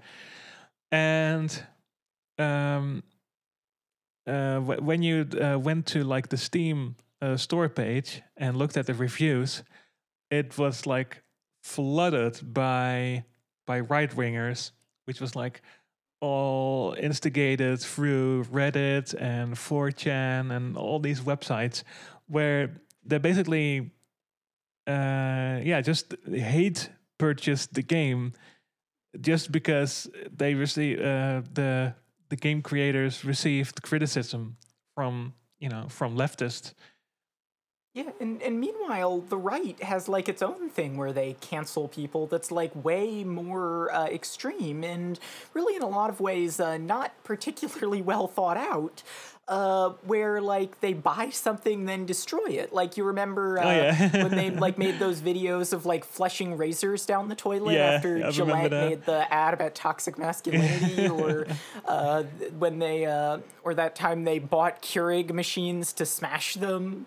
And 0.89 1.51
um 2.39 3.03
uh 4.27 4.59
when 4.59 5.03
you 5.03 5.27
uh, 5.41 5.57
went 5.57 5.85
to 5.85 6.03
like 6.03 6.29
the 6.29 6.37
steam 6.37 6.95
uh, 7.21 7.37
store 7.37 7.69
page 7.69 8.21
and 8.37 8.57
looked 8.57 8.77
at 8.77 8.85
the 8.85 8.93
reviews 8.93 9.63
it 10.31 10.57
was 10.57 10.85
like 10.85 11.21
flooded 11.61 12.39
by 12.53 13.23
by 13.65 13.79
right 13.79 14.11
wingers 14.11 14.71
which 15.05 15.21
was 15.21 15.35
like 15.35 15.61
all 16.21 16.95
instigated 16.99 17.79
through 17.79 18.43
reddit 18.45 19.13
and 19.19 19.55
4chan 19.55 20.55
and 20.55 20.77
all 20.77 20.99
these 20.99 21.21
websites 21.21 21.83
where 22.27 22.81
they 23.05 23.17
basically 23.17 23.91
uh 24.87 25.59
yeah 25.63 25.81
just 25.81 26.15
hate 26.29 26.89
purchased 27.17 27.73
the 27.73 27.81
game 27.81 28.33
just 29.21 29.51
because 29.51 30.09
they 30.35 30.55
receive 30.55 30.99
uh, 30.99 31.41
the 31.53 31.93
the 32.33 32.37
game 32.37 32.63
creators 32.63 33.23
received 33.23 33.83
criticism 33.83 34.57
from 34.95 35.35
you 35.59 35.69
know 35.69 35.85
from 35.87 36.17
leftists 36.17 36.73
Yeah, 37.93 38.09
and, 38.19 38.41
and 38.41 38.59
meanwhile, 38.59 39.21
the 39.21 39.37
right 39.37 39.77
has 39.83 40.09
like 40.09 40.27
its 40.27 40.41
own 40.41 40.71
thing 40.71 40.97
where 40.97 41.13
they 41.13 41.35
cancel 41.41 41.87
people 41.87 42.25
that's 42.25 42.49
like 42.49 42.71
way 42.73 43.23
more 43.23 43.93
uh, 43.93 44.07
extreme 44.07 44.83
and 44.83 45.19
really 45.53 45.75
in 45.75 45.83
a 45.83 45.87
lot 45.87 46.09
of 46.09 46.19
ways 46.19 46.59
uh, 46.59 46.79
not 46.79 47.11
particularly 47.23 48.01
well 48.11 48.27
thought 48.27 48.57
out. 48.57 49.03
Uh, 49.45 49.89
where 50.05 50.39
like 50.39 50.79
they 50.79 50.93
buy 50.93 51.29
something 51.29 51.83
then 51.83 52.05
destroy 52.05 52.45
it. 52.47 52.71
Like 52.71 52.95
you 52.95 53.03
remember 53.03 53.59
uh, 53.59 53.65
Oh, 53.65 53.71
yeah. 53.71 54.23
when 54.23 54.31
they 54.31 54.49
like 54.65 54.77
made 54.77 54.99
those 54.99 55.19
videos 55.19 55.73
of 55.73 55.85
like 55.85 56.05
flushing 56.05 56.55
razors 56.55 57.05
down 57.05 57.27
the 57.27 57.35
toilet 57.35 57.73
Yeah, 57.73 57.91
after 57.91 58.25
I 58.25 58.31
Gillette 58.31 58.71
made 58.71 59.05
the 59.05 59.31
ad 59.33 59.53
about 59.53 59.75
toxic 59.75 60.17
masculinity, 60.17 61.07
or 61.09 61.45
uh, 61.85 62.23
when 62.57 62.79
they 62.79 63.05
uh, 63.05 63.39
or 63.65 63.73
that 63.73 63.95
time 63.95 64.23
they 64.23 64.39
bought 64.39 64.81
Keurig 64.81 65.31
machines 65.33 65.91
to 65.93 66.05
smash 66.05 66.53
them. 66.53 67.05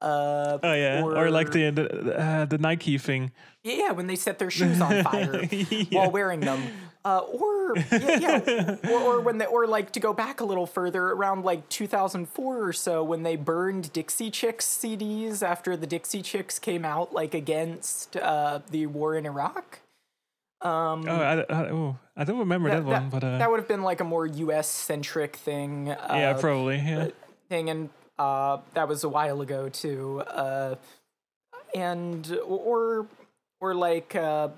Uh, 0.00 0.58
oh 0.62 0.72
yeah 0.74 1.02
or, 1.02 1.30
like 1.30 1.50
the 1.52 1.70
the, 1.70 2.18
uh, 2.18 2.44
the 2.46 2.58
nike 2.58 2.98
thing 2.98 3.30
yeah, 3.62 3.90
when 3.92 4.06
they 4.06 4.16
set 4.16 4.38
their 4.38 4.50
shoes 4.50 4.78
on 4.80 5.02
fire 5.02 5.44
Yeah. 5.50 5.84
while 5.90 6.10
wearing 6.10 6.40
them. 6.40 6.62
Uh, 7.04 7.18
or 7.18 7.76
yeah, 7.92 8.40
yeah. 8.46 8.76
or, 8.90 9.00
or 9.00 9.20
when 9.20 9.36
they, 9.36 9.44
or 9.44 9.66
like 9.66 9.92
to 9.92 10.00
go 10.00 10.14
back 10.14 10.40
a 10.40 10.44
little 10.44 10.66
further, 10.66 11.08
around 11.08 11.44
like 11.44 11.68
2004 11.68 12.64
or 12.66 12.72
so, 12.72 13.04
when 13.04 13.22
they 13.22 13.36
burned 13.36 13.92
Dixie 13.92 14.30
Chicks 14.30 14.66
CDs 14.66 15.42
after 15.42 15.76
the 15.76 15.86
Dixie 15.86 16.22
Chicks 16.22 16.58
came 16.58 16.84
out, 16.84 17.12
like 17.12 17.34
against 17.34 18.16
uh, 18.16 18.60
the 18.70 18.86
war 18.86 19.14
in 19.16 19.26
Iraq. 19.26 19.80
Um, 20.62 21.06
oh 21.06 21.20
I, 21.20 21.40
I, 21.40 21.70
oh, 21.70 21.98
I 22.16 22.24
don't 22.24 22.38
remember 22.38 22.70
that, 22.70 22.84
one 22.84 23.10
but 23.10 23.22
uh, 23.22 23.36
that 23.36 23.50
would 23.50 23.60
have 23.60 23.68
been 23.68 23.82
like 23.82 24.00
a 24.00 24.04
more 24.04 24.26
U.S. 24.26 24.66
centric 24.66 25.36
thing. 25.36 25.90
Uh, 25.90 26.06
yeah 26.10 26.32
probably 26.32 26.76
yeah 26.76 27.08
thing, 27.50 27.68
and 27.68 27.90
uh, 28.18 28.58
that 28.72 28.88
was 28.88 29.04
a 29.04 29.08
while 29.10 29.42
ago 29.42 29.68
too. 29.68 30.22
Uh, 30.26 30.76
and 31.74 32.38
or 32.46 33.06
or 33.60 33.74
like 33.74 34.16
uh, 34.16 34.48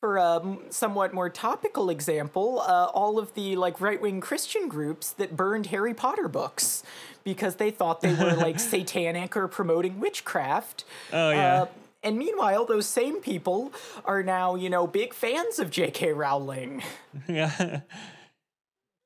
for 0.00 0.16
a 0.18 0.58
somewhat 0.70 1.14
more 1.14 1.28
topical 1.30 1.88
example, 1.90 2.60
uh, 2.60 2.86
all 2.92 3.18
of 3.18 3.32
the 3.34 3.56
like 3.56 3.80
right 3.80 4.00
wing 4.00 4.20
Christian 4.20 4.68
groups 4.68 5.10
that 5.12 5.36
burned 5.36 5.66
Harry 5.66 5.94
Potter 5.94 6.28
books 6.28 6.82
because 7.24 7.56
they 7.56 7.70
thought 7.70 8.00
they 8.00 8.14
were 8.14 8.34
like 8.34 8.60
satanic 8.72 9.36
or 9.36 9.48
promoting 9.48 9.98
witchcraft. 10.00 10.84
Oh, 11.12 11.30
yeah. 11.30 11.62
Uh, 11.62 11.66
and 12.02 12.18
meanwhile, 12.18 12.64
those 12.64 12.86
same 12.86 13.20
people 13.20 13.72
are 14.04 14.22
now, 14.22 14.54
you 14.54 14.70
know, 14.70 14.86
big 14.86 15.12
fans 15.12 15.58
of 15.58 15.70
J.K. 15.70 16.12
Rowling. 16.12 16.82
yeah 17.28 17.80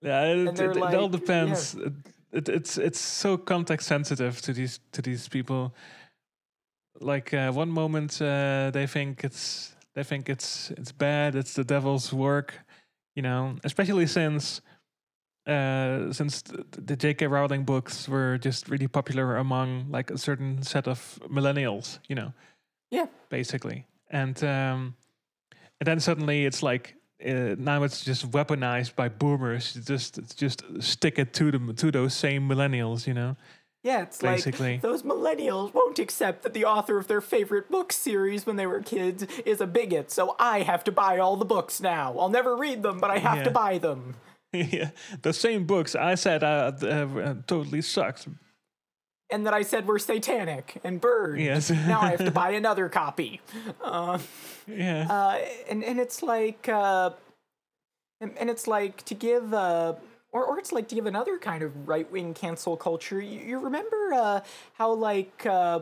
yeah 0.03 0.25
it, 0.25 0.49
it, 0.49 0.57
they're 0.57 0.71
it 0.71 0.77
all 0.77 0.83
like- 0.83 0.93
yeah. 0.93 1.09
depends 1.09 1.77
it, 2.33 2.49
it's 2.49 2.79
it's 2.79 3.01
so 3.01 3.37
context 3.37 3.87
sensitive 3.87 4.41
to 4.41 4.53
these 4.53 4.81
to 4.93 5.03
these 5.03 5.29
people 5.29 5.75
like 7.01 7.33
uh, 7.35 7.51
one 7.53 7.71
moment 7.71 8.21
uh, 8.21 8.71
they 8.73 8.87
think 8.87 9.25
it's 9.25 9.75
they 9.95 10.03
think 10.05 10.29
it's 10.29 10.71
it's 10.73 10.93
bad 10.93 11.35
it's 11.35 11.55
the 11.55 11.65
devil's 11.65 12.13
work 12.13 12.55
you 13.17 13.23
know 13.23 13.57
especially 13.65 14.07
since 14.07 14.61
uh, 15.47 16.13
since 16.13 16.43
th- 16.43 16.61
the 16.71 16.95
J.K. 16.95 17.27
Rowling 17.27 17.65
books 17.65 18.07
were 18.09 18.39
just 18.39 18.69
really 18.69 18.87
popular 18.87 19.37
among 19.37 19.91
like 19.91 20.11
a 20.11 20.19
certain 20.19 20.63
set 20.63 20.87
of 20.87 21.19
millennials, 21.29 21.99
you 22.09 22.15
know, 22.15 22.33
Yeah. 22.91 23.07
basically, 23.31 23.87
and 24.11 24.37
um, 24.45 24.95
and 25.81 25.87
then 25.87 25.99
suddenly 25.99 26.45
it's 26.45 26.63
like 26.63 26.95
uh, 27.27 27.57
now 27.59 27.83
it's 27.85 28.05
just 28.05 28.31
weaponized 28.31 28.95
by 28.95 29.09
boomers. 29.09 29.75
Just 29.75 30.21
just 30.37 30.63
stick 30.81 31.19
it 31.19 31.33
to 31.35 31.51
them 31.51 31.75
to 31.75 31.91
those 31.91 32.15
same 32.15 32.47
millennials, 32.47 33.07
you 33.07 33.15
know. 33.15 33.35
Yeah, 33.83 34.03
it's 34.03 34.19
Basically. 34.19 34.73
like 34.73 34.83
those 34.83 35.03
millennials 35.03 35.73
won't 35.73 35.99
accept 35.99 36.43
that 36.43 36.53
the 36.53 36.67
author 36.67 36.99
of 36.99 37.07
their 37.09 37.23
favorite 37.23 37.71
book 37.71 37.93
series 37.93 38.45
when 38.45 38.57
they 38.57 38.67
were 38.67 38.81
kids 38.81 39.27
is 39.47 39.61
a 39.61 39.67
bigot, 39.67 40.11
so 40.11 40.37
I 40.39 40.61
have 40.63 40.85
to 40.85 40.93
buy 40.93 41.19
all 41.19 41.37
the 41.37 41.47
books 41.47 41.81
now. 41.81 42.19
I'll 42.19 42.29
never 42.29 42.57
read 42.57 42.83
them, 42.83 42.99
but 42.99 43.11
I 43.11 43.19
have 43.19 43.43
to 43.45 43.51
buy 43.51 43.79
them. 43.79 44.17
yeah, 44.53 44.91
the 45.23 45.33
same 45.33 45.65
books 45.65 45.95
I 45.95 46.15
said 46.15 46.45
uh, 46.45 46.73
uh, 46.83 46.87
uh, 46.87 47.35
totally 47.47 47.81
sucked. 47.81 48.29
And 49.33 49.47
that 49.47 49.55
I 49.55 49.63
said 49.63 49.87
were 49.87 49.99
satanic 49.99 50.81
and 50.83 51.01
burned. 51.01 51.41
Yes. 51.41 51.71
now 51.71 52.01
I 52.01 52.11
have 52.11 52.25
to 52.25 52.31
buy 52.43 52.51
another 52.51 52.89
copy. 52.89 53.41
Uh, 53.81 54.19
Yeah, 54.67 55.07
uh, 55.09 55.39
and 55.71 55.83
and 55.83 55.99
it's 55.99 56.23
like 56.23 56.69
uh, 56.69 57.11
and, 58.21 58.37
and 58.37 58.51
it's 58.51 58.67
like 58.67 59.05
to 59.05 59.15
give 59.15 59.55
uh, 59.55 59.95
or 60.33 60.45
or 60.45 60.59
it's 60.59 60.73
like 60.73 60.89
to 60.89 60.95
give 60.95 61.07
another 61.07 61.39
kind 61.39 61.63
of 61.63 61.89
right 61.89 62.11
wing 62.11 62.35
cancel 62.35 62.77
culture. 62.77 63.21
You, 63.21 63.41
you 63.41 63.59
remember 63.59 64.13
uh, 64.15 64.41
how 64.75 64.93
like 64.93 65.47
uh, 65.47 65.81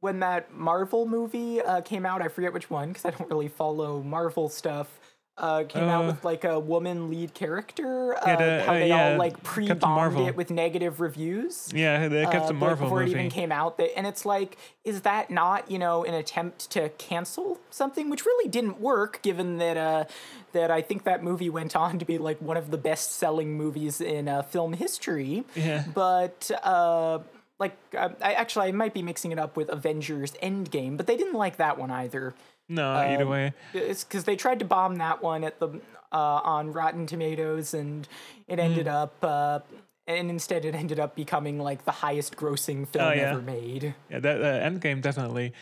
when 0.00 0.20
that 0.20 0.52
Marvel 0.54 1.06
movie 1.06 1.60
uh, 1.60 1.80
came 1.82 2.06
out? 2.06 2.22
I 2.22 2.28
forget 2.28 2.52
which 2.52 2.70
one 2.70 2.88
because 2.88 3.04
I 3.04 3.10
don't 3.10 3.28
really 3.30 3.48
follow 3.48 4.02
Marvel 4.02 4.48
stuff. 4.48 4.99
Uh, 5.40 5.64
came 5.64 5.88
out 5.88 6.04
Uh, 6.04 6.08
with 6.08 6.22
like 6.22 6.44
a 6.44 6.60
woman 6.60 7.08
lead 7.08 7.32
character. 7.32 8.14
Uh, 8.14 8.20
yeah, 8.26 8.64
how 8.64 8.72
uh, 8.72 8.74
they 8.74 8.88
yeah, 8.88 9.12
all 9.12 9.16
like 9.16 9.42
pre-bombed 9.42 10.20
it 10.20 10.36
with 10.36 10.50
negative 10.50 11.00
reviews 11.00 11.70
yeah, 11.74 12.08
the 12.08 12.28
uh, 12.28 12.30
Captain 12.30 12.56
Marvel 12.56 12.84
before 12.86 13.00
movie. 13.00 13.12
it 13.12 13.16
even 13.16 13.30
came 13.30 13.50
out. 13.50 13.78
That, 13.78 13.96
and 13.96 14.06
it's 14.06 14.26
like, 14.26 14.58
is 14.84 15.00
that 15.00 15.30
not 15.30 15.70
you 15.70 15.78
know 15.78 16.04
an 16.04 16.12
attempt 16.12 16.70
to 16.72 16.90
cancel 16.90 17.58
something, 17.70 18.10
which 18.10 18.26
really 18.26 18.50
didn't 18.50 18.80
work, 18.80 19.22
given 19.22 19.56
that 19.56 19.78
uh, 19.78 20.04
that 20.52 20.70
I 20.70 20.82
think 20.82 21.04
that 21.04 21.24
movie 21.24 21.48
went 21.48 21.74
on 21.74 21.98
to 21.98 22.04
be 22.04 22.18
like 22.18 22.40
one 22.42 22.58
of 22.58 22.70
the 22.70 22.78
best-selling 22.78 23.56
movies 23.56 24.00
in 24.02 24.28
uh, 24.28 24.42
film 24.42 24.74
history. 24.74 25.44
Yeah. 25.54 25.84
But 25.94 26.50
uh, 26.62 27.20
like, 27.58 27.76
uh, 27.96 28.10
I 28.22 28.32
actually 28.34 28.68
I 28.68 28.72
might 28.72 28.92
be 28.94 29.02
mixing 29.02 29.32
it 29.32 29.38
up 29.38 29.56
with 29.56 29.68
Avengers 29.70 30.32
Endgame, 30.42 30.96
but 30.96 31.06
they 31.06 31.16
didn't 31.16 31.34
like 31.34 31.56
that 31.56 31.78
one 31.78 31.90
either. 31.90 32.34
No, 32.70 32.90
either 32.92 33.24
um, 33.24 33.28
way. 33.30 33.52
It's 33.74 34.04
because 34.04 34.24
they 34.24 34.36
tried 34.36 34.58
to 34.60 34.64
bomb 34.64 34.96
that 34.96 35.22
one 35.22 35.44
at 35.44 35.58
the 35.60 35.68
uh, 36.12 36.40
on 36.56 36.72
Rotten 36.72 37.06
Tomatoes, 37.06 37.74
and 37.74 38.08
it 38.48 38.58
ended 38.58 38.86
Mm. 38.86 39.02
up. 39.02 39.14
Uh, 39.22 39.58
and 40.06 40.28
instead, 40.30 40.64
it 40.64 40.74
ended 40.74 40.98
up 40.98 41.14
becoming 41.14 41.58
like 41.60 41.84
the 41.84 41.92
highest-grossing 41.92 42.88
film 42.88 43.04
Oh, 43.04 43.12
yeah. 43.12 43.30
ever 43.30 43.42
made. 43.42 43.94
Yeah, 44.10 44.18
that 44.20 44.40
uh, 44.40 44.68
Endgame 44.68 45.00
definitely. 45.02 45.52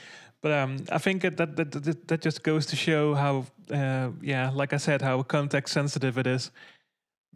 But 0.40 0.52
um, 0.52 0.76
I 0.90 0.98
think 0.98 1.22
that 1.22 1.36
that, 1.36 1.56
that 1.56 1.72
that 1.72 2.08
that 2.08 2.20
just 2.22 2.42
goes 2.44 2.64
to 2.66 2.76
show 2.76 3.14
how, 3.14 3.44
uh, 3.70 4.10
yeah, 4.22 4.50
like 4.54 4.72
I 4.72 4.78
said, 4.78 5.02
how 5.02 5.22
context 5.22 5.74
sensitive 5.74 6.16
it 6.16 6.26
is. 6.26 6.50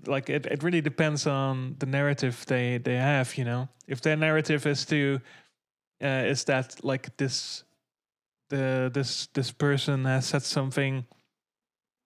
Like 0.07 0.31
it, 0.31 0.47
it 0.47 0.62
really 0.62 0.81
depends 0.81 1.27
on 1.27 1.77
the 1.81 1.87
narrative 1.87 2.45
they 2.47 2.79
they 2.79 2.97
have. 2.97 3.37
You 3.37 3.45
know, 3.45 3.68
if 3.89 4.01
their 4.01 4.16
narrative 4.16 4.66
is 4.70 4.85
to, 4.87 5.20
uh, 6.03 6.31
is 6.33 6.45
that 6.45 6.83
like 6.85 7.16
this, 7.16 7.64
the 8.53 8.90
this 8.92 9.28
this 9.32 9.50
person 9.53 10.05
has 10.05 10.26
said 10.26 10.42
something, 10.42 11.05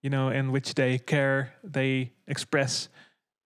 you 0.02 0.10
know, 0.10 0.28
in 0.30 0.52
which 0.52 0.74
they 0.74 0.98
care, 0.98 1.52
they 1.64 2.12
express 2.26 2.88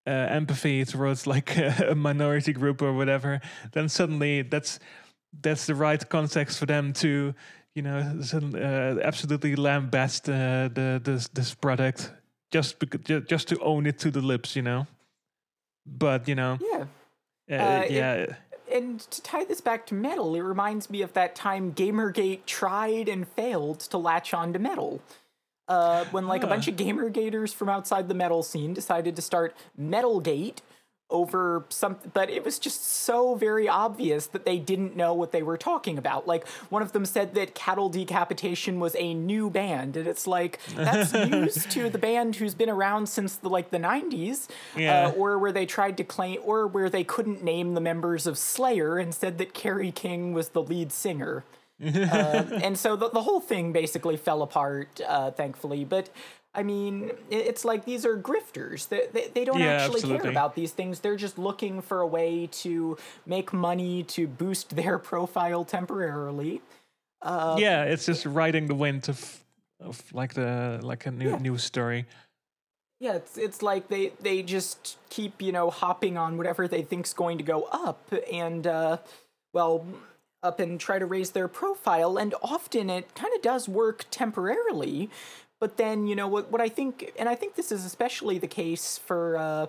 uh, 0.07 0.11
empathy 0.11 0.84
towards 0.84 1.26
like 1.26 1.57
a 1.90 1.94
minority 1.94 2.53
group 2.53 2.82
or 2.82 2.92
whatever, 2.92 3.40
then 3.72 3.88
suddenly 3.88 4.42
that's 4.42 4.78
that's 5.42 5.66
the 5.66 5.74
right 5.74 6.09
context 6.09 6.59
for 6.59 6.66
them 6.66 6.92
to 6.92 7.34
you 7.76 7.82
know, 7.82 7.98
uh, 7.98 8.98
absolutely 9.07 9.55
lambast 9.57 10.28
uh, 10.28 10.68
the 10.74 11.01
this 11.05 11.28
this 11.28 11.55
product 11.55 12.12
just 12.53 12.78
because 12.80 13.22
just 13.30 13.48
to 13.48 13.57
own 13.61 13.86
it 13.86 13.98
to 13.98 14.11
the 14.11 14.20
lips, 14.20 14.57
you 14.57 14.62
know. 14.62 14.86
But 15.86 16.28
you 16.28 16.34
know, 16.34 16.59
Yeah. 16.61 16.84
uh, 17.51 17.62
Uh, 17.62 17.84
it- 17.84 17.90
yeah, 17.92 18.26
And 18.73 19.01
to 19.01 19.23
tie 19.23 19.45
this 19.45 19.61
back 19.61 19.87
to 19.87 19.95
metal, 19.95 20.35
it 20.35 20.41
reminds 20.41 20.91
me 20.91 21.03
of 21.03 21.12
that 21.14 21.35
time 21.35 21.73
Gamergate 21.73 22.47
tried 22.47 23.09
and 23.09 23.27
failed 23.27 23.81
to 23.81 23.99
latch 23.99 24.33
on 24.33 24.53
to 24.53 24.59
metal. 24.59 25.01
Uh, 25.68 26.05
when 26.07 26.27
like 26.27 26.43
a 26.43 26.49
bunch 26.49 26.66
of 26.66 26.75
Gamergaters 26.75 27.55
from 27.55 27.68
outside 27.68 28.09
the 28.09 28.14
metal 28.14 28.43
scene 28.43 28.75
decided 28.75 29.14
to 29.14 29.23
start 29.23 29.55
Metalgate 29.81 30.59
over 31.11 31.65
something, 31.69 32.11
but 32.15 32.31
it 32.31 32.45
was 32.45 32.59
just 32.59 32.85
so 32.85 33.35
very 33.35 33.69
obvious 33.69 34.27
that 34.29 34.45
they 34.45 34.59
didn't 34.59 34.97
know 34.97 35.13
what 35.15 35.33
they 35.33 35.43
were 35.43 35.57
talking 35.57 35.99
about. 35.99 36.27
Like 36.27 36.47
one 36.69 36.83
of 36.83 36.93
them 36.93 37.05
said 37.05 37.35
that 37.35 37.55
Cattle 37.55 37.89
Decapitation 37.89 38.81
was 38.81 38.95
a 38.99 39.15
new 39.15 39.51
band, 39.51 39.97
and 39.97 40.07
it's 40.07 40.27
like 40.27 40.59
that's 40.77 41.13
news 41.31 41.67
to 41.67 41.91
the 41.91 41.99
band 41.99 42.37
who's 42.37 42.55
been 42.55 42.71
around 42.71 43.09
since 43.09 43.37
the 43.37 43.49
like 43.49 43.71
the 43.71 43.79
'90s, 43.79 44.49
Yeah. 44.77 45.07
uh, 45.09 45.11
or 45.13 45.39
where 45.39 45.53
they 45.53 45.67
tried 45.67 45.97
to 45.99 46.05
claim, 46.05 46.41
or 46.45 46.67
where 46.67 46.89
they 46.91 47.05
couldn't 47.05 47.43
name 47.43 47.75
the 47.75 47.81
members 47.81 48.27
of 48.27 48.39
Slayer 48.39 48.99
and 48.99 49.15
said 49.15 49.39
that 49.39 49.55
Kerry 49.55 49.91
King 49.93 50.33
was 50.33 50.51
the 50.51 50.63
lead 50.63 50.93
singer. 50.93 51.45
uh, 51.83 51.87
and 52.63 52.79
so 52.79 52.95
the, 52.95 53.09
the 53.09 53.23
whole 53.23 53.41
thing 53.41 53.73
basically 53.73 54.17
fell 54.17 54.43
apart, 54.43 55.01
uh, 55.09 55.31
thankfully. 55.31 55.85
But 55.85 56.11
I 56.55 56.62
mean, 56.64 57.12
it's 57.30 57.64
like 57.64 57.84
these 57.84 58.05
are 58.05 58.16
grifters. 58.16 58.88
They, 58.88 59.07
they, 59.12 59.28
they 59.32 59.44
don't 59.44 59.61
Yeah, 59.61 59.84
actually 59.84 60.03
care 60.03 60.28
about 60.30 60.55
these 60.57 60.72
things. 60.72 61.01
They're 61.01 61.16
just 61.16 61.38
looking 61.38 61.80
for 61.80 62.01
a 62.01 62.07
way 62.07 62.48
to 62.53 62.98
make 63.24 63.53
money 63.53 64.03
to 64.05 64.26
boost 64.26 64.74
their 64.76 64.98
profile 64.98 65.64
temporarily. 65.64 66.61
uh, 67.22 67.57
yeah. 67.59 67.84
It's 67.84 68.05
just 68.07 68.26
riding 68.26 68.66
the 68.66 68.74
wind 68.74 69.09
of 69.09 69.44
of 69.80 70.03
like 70.12 70.34
the 70.34 70.80
like 70.82 71.07
a 71.07 71.11
new 71.11 71.30
Yeah. 71.30 71.38
news 71.38 71.62
story. 71.64 72.07
Yeah, 73.01 73.14
it's 73.14 73.38
it's 73.38 73.62
like 73.62 73.88
they 73.88 74.12
they 74.20 74.42
just 74.42 74.98
keep 75.09 75.40
you 75.40 75.53
know 75.53 75.70
hopping 75.70 76.18
on 76.18 76.36
whatever 76.36 76.68
they 76.68 76.82
think's 76.82 77.14
going 77.14 77.38
to 77.38 77.44
go 77.44 77.62
up, 77.72 78.12
and 78.30 78.66
uh, 78.66 78.98
well, 79.55 79.86
up 80.42 80.61
and 80.61 80.78
try 80.80 80.98
to 80.98 81.07
raise 81.07 81.30
their 81.30 81.48
profile. 81.48 82.18
And 82.18 82.34
often 82.42 82.90
it 82.90 83.14
kind 83.14 83.32
of 83.34 83.40
does 83.40 83.68
work 83.68 84.05
temporarily, 84.11 85.09
but 85.61 85.77
then 85.77 86.07
you 86.07 86.17
know 86.17 86.29
what 86.29 86.51
what 86.51 86.61
I 86.61 86.69
think, 86.69 87.13
and 87.19 87.29
I 87.29 87.35
think 87.35 87.55
this 87.55 87.71
is 87.71 87.85
especially 87.85 88.39
the 88.39 88.49
case 88.49 88.99
for. 88.99 89.37
Uh, 89.37 89.67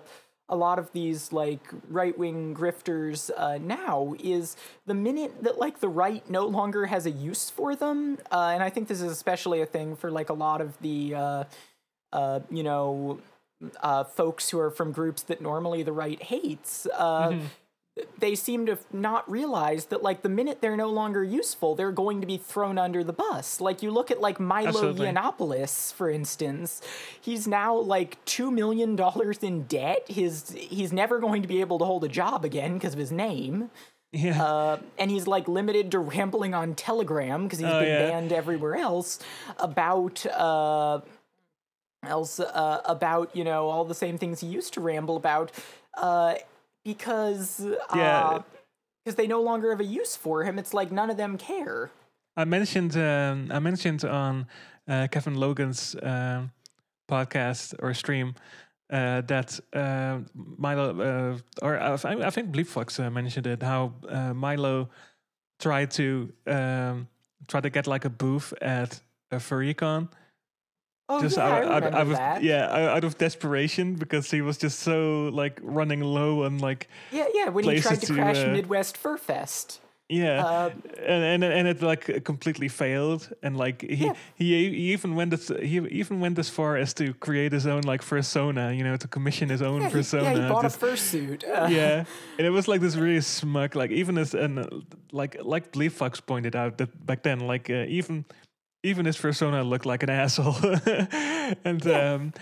a 0.48 0.56
lot 0.56 0.78
of 0.78 0.92
these 0.92 1.32
like 1.32 1.66
right 1.88 2.18
wing 2.18 2.54
grifters 2.54 3.30
uh, 3.38 3.56
now 3.58 4.14
is 4.22 4.54
the 4.84 4.92
minute 4.92 5.42
that 5.42 5.56
like 5.56 5.80
the 5.80 5.88
right 5.88 6.28
no 6.28 6.44
longer 6.44 6.86
has 6.86 7.06
a 7.06 7.10
use 7.10 7.48
for 7.48 7.74
them, 7.74 8.18
uh, 8.30 8.50
and 8.52 8.62
I 8.62 8.68
think 8.68 8.88
this 8.88 9.00
is 9.00 9.10
especially 9.10 9.62
a 9.62 9.66
thing 9.66 9.96
for 9.96 10.10
like 10.10 10.28
a 10.28 10.34
lot 10.34 10.60
of 10.60 10.78
the 10.80 11.14
uh, 11.14 11.44
uh, 12.12 12.40
you 12.50 12.62
know, 12.62 13.18
uh, 13.82 14.04
folks 14.04 14.50
who 14.50 14.58
are 14.58 14.70
from 14.70 14.92
groups 14.92 15.22
that 15.22 15.40
normally 15.40 15.82
the 15.82 15.92
right 15.92 16.22
hates, 16.22 16.86
uh, 16.86 17.30
they 18.18 18.34
seem 18.34 18.64
to 18.66 18.78
not 18.92 19.30
realize 19.30 19.86
that 19.86 20.02
like 20.02 20.22
the 20.22 20.28
minute 20.28 20.62
they're 20.62 20.76
no 20.76 20.88
longer 20.88 21.22
useful, 21.22 21.74
they're 21.74 21.92
going 21.92 22.20
to 22.22 22.26
be 22.26 22.38
thrown 22.38 22.78
under 22.78 23.04
the 23.04 23.12
bus. 23.12 23.60
Like 23.60 23.82
you 23.82 23.90
look 23.90 24.10
at 24.10 24.20
like 24.20 24.40
Milo 24.40 24.68
Absolutely. 24.68 25.08
Yiannopoulos, 25.08 25.92
for 25.92 26.08
instance, 26.08 26.80
he's 27.20 27.46
now 27.46 27.76
like 27.76 28.24
two 28.24 28.50
million 28.50 28.96
dollars 28.96 29.38
in 29.38 29.64
debt. 29.64 30.06
His 30.08 30.52
he's 30.52 30.92
never 30.92 31.18
going 31.20 31.42
to 31.42 31.48
be 31.48 31.60
able 31.60 31.78
to 31.80 31.84
hold 31.84 32.02
a 32.04 32.08
job 32.08 32.44
again 32.46 32.74
because 32.74 32.94
of 32.94 32.98
his 32.98 33.12
name. 33.12 33.70
Yeah, 34.14 34.42
Uh, 34.42 34.78
and 34.98 35.10
he's 35.10 35.26
like 35.26 35.48
limited 35.48 35.90
to 35.92 35.98
rambling 35.98 36.52
on 36.54 36.74
Telegram 36.74 37.44
because 37.44 37.58
he's 37.58 37.68
Oh, 37.68 37.80
been 37.80 37.88
yeah. 37.88 38.10
banned 38.10 38.32
everywhere 38.32 38.76
else 38.76 39.18
about 39.58 40.24
uh, 40.26 41.00
else 42.02 42.40
uh, 42.40 42.80
about 42.84 43.34
you 43.36 43.44
know 43.44 43.68
all 43.68 43.84
the 43.84 43.94
same 43.94 44.18
things 44.18 44.40
he 44.40 44.46
used 44.46 44.72
to 44.74 44.80
ramble 44.80 45.16
about 45.16 45.50
uh, 45.96 46.34
because 46.84 47.60
Yeah. 47.94 48.42
because 49.04 49.16
they 49.16 49.26
no 49.26 49.42
longer 49.42 49.70
have 49.70 49.80
a 49.80 49.84
use 49.84 50.16
for 50.16 50.44
him. 50.44 50.58
It's 50.58 50.72
like 50.74 50.92
none 50.92 51.10
of 51.10 51.16
them 51.16 51.36
care. 51.38 51.90
I 52.36 52.44
mentioned 52.44 52.96
um, 52.96 53.50
I 53.50 53.58
mentioned 53.58 54.04
on 54.04 54.46
uh, 54.88 55.06
Kevin 55.10 55.34
Logan's 55.34 55.96
um, 56.02 56.50
podcast 57.10 57.74
or 57.80 57.94
stream 57.94 58.34
uh, 58.90 59.20
that 59.22 59.60
uh, 59.72 60.18
Milo 60.34 61.00
uh, 61.00 61.38
or 61.66 61.78
I, 61.78 61.94
I 61.94 62.30
think 62.30 62.52
Bleep 62.52 62.66
Fox 62.66 62.98
uh, 62.98 63.10
mentioned 63.10 63.46
it 63.46 63.62
how 63.62 63.92
uh, 64.08 64.32
Milo 64.34 64.88
tried 65.58 65.90
to 65.92 66.32
um, 66.46 67.08
try 67.48 67.60
to 67.60 67.70
get 67.70 67.86
like 67.86 68.04
a 68.04 68.10
booth 68.10 68.54
at 68.60 69.00
a 69.30 69.36
FurryCon 69.36 70.08
Oh 71.12 71.20
just 71.20 71.36
yeah, 71.36 71.44
I 71.46 71.50
out, 71.50 71.64
out, 71.64 71.82
remember 71.84 71.96
out 71.96 72.06
of 72.06 72.12
that. 72.16 72.42
yeah 72.42 72.64
out 72.78 72.88
out 72.96 73.04
of 73.04 73.18
desperation 73.18 73.94
because 73.94 74.30
he 74.30 74.40
was 74.40 74.56
just 74.58 74.78
so 74.80 75.28
like 75.32 75.60
running 75.62 76.00
low 76.00 76.44
on 76.44 76.58
like 76.58 76.88
yeah, 77.10 77.26
yeah. 77.34 77.48
When 77.50 77.64
he 77.64 77.80
tried 77.80 78.00
to, 78.00 78.06
to, 78.06 78.14
crash 78.14 78.38
uh, 78.38 78.52
Midwest 78.52 78.96
Fur 78.96 79.16
Fest. 79.16 79.80
Yeah, 80.08 80.44
Uh, 80.44 80.70
and, 81.06 81.22
and 81.24 81.44
and 81.44 81.68
it 81.68 81.80
like 81.80 82.22
completely 82.24 82.68
failed, 82.68 83.30
and 83.42 83.56
like 83.56 83.80
he 83.80 84.04
Yeah. 84.06 84.14
he, 84.34 84.46
he 84.68 84.92
even 84.92 85.14
went 85.14 85.32
as 85.32 85.48
he 85.48 85.78
even 86.00 86.20
went 86.20 86.38
as 86.38 86.50
far 86.50 86.76
as 86.76 86.92
to 86.94 87.14
create 87.14 87.52
his 87.52 87.66
own 87.66 87.82
like 87.92 88.02
persona, 88.04 88.72
you 88.72 88.84
know, 88.84 88.96
to 88.98 89.08
commission 89.08 89.48
his 89.48 89.62
own 89.62 89.80
yeah, 89.80 89.88
he, 89.88 89.92
persona. 89.94 90.24
yeah, 90.24 90.42
he 90.42 90.48
bought 90.52 90.64
just- 90.64 90.82
a 90.82 90.86
fursuit. 90.86 91.44
Uh, 91.44 91.66
yeah, 91.78 92.04
and 92.36 92.46
it 92.46 92.50
was 92.50 92.68
like 92.68 92.82
this 92.82 92.96
really 92.96 93.22
smug, 93.22 93.74
like 93.74 93.90
even 93.90 94.18
as 94.18 94.34
and 94.34 94.84
like 95.12 95.36
like 95.40 95.72
Bleep 95.72 95.92
Fox 95.92 96.20
pointed 96.20 96.54
out 96.56 96.76
that 96.76 96.90
back 97.06 97.22
then, 97.22 97.40
like 97.40 97.70
uh, 97.70 97.86
even 97.88 98.24
even 98.82 99.06
his 99.06 99.16
persona 99.16 99.62
looked 99.62 99.86
like 99.86 100.02
an 100.02 100.10
asshole, 100.10 100.56
and 101.64 101.86
um, 101.86 102.32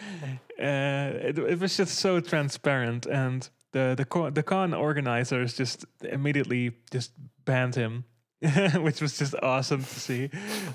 uh, 0.59 1.11
it 1.29 1.39
it 1.39 1.59
was 1.59 1.77
just 1.77 1.99
so 1.99 2.21
transparent, 2.21 3.07
and 3.07 3.49
the 3.73 3.95
the 3.97 4.05
con, 4.05 4.35
the 4.35 4.43
con 4.43 4.75
organizers 4.75 5.57
just 5.57 5.85
immediately 6.03 6.73
just 6.91 7.13
banned 7.45 7.75
him. 7.75 8.05
Which 8.81 9.03
was 9.03 9.19
just 9.19 9.35
awesome 9.43 9.83
to 9.85 10.01
see, 10.01 10.31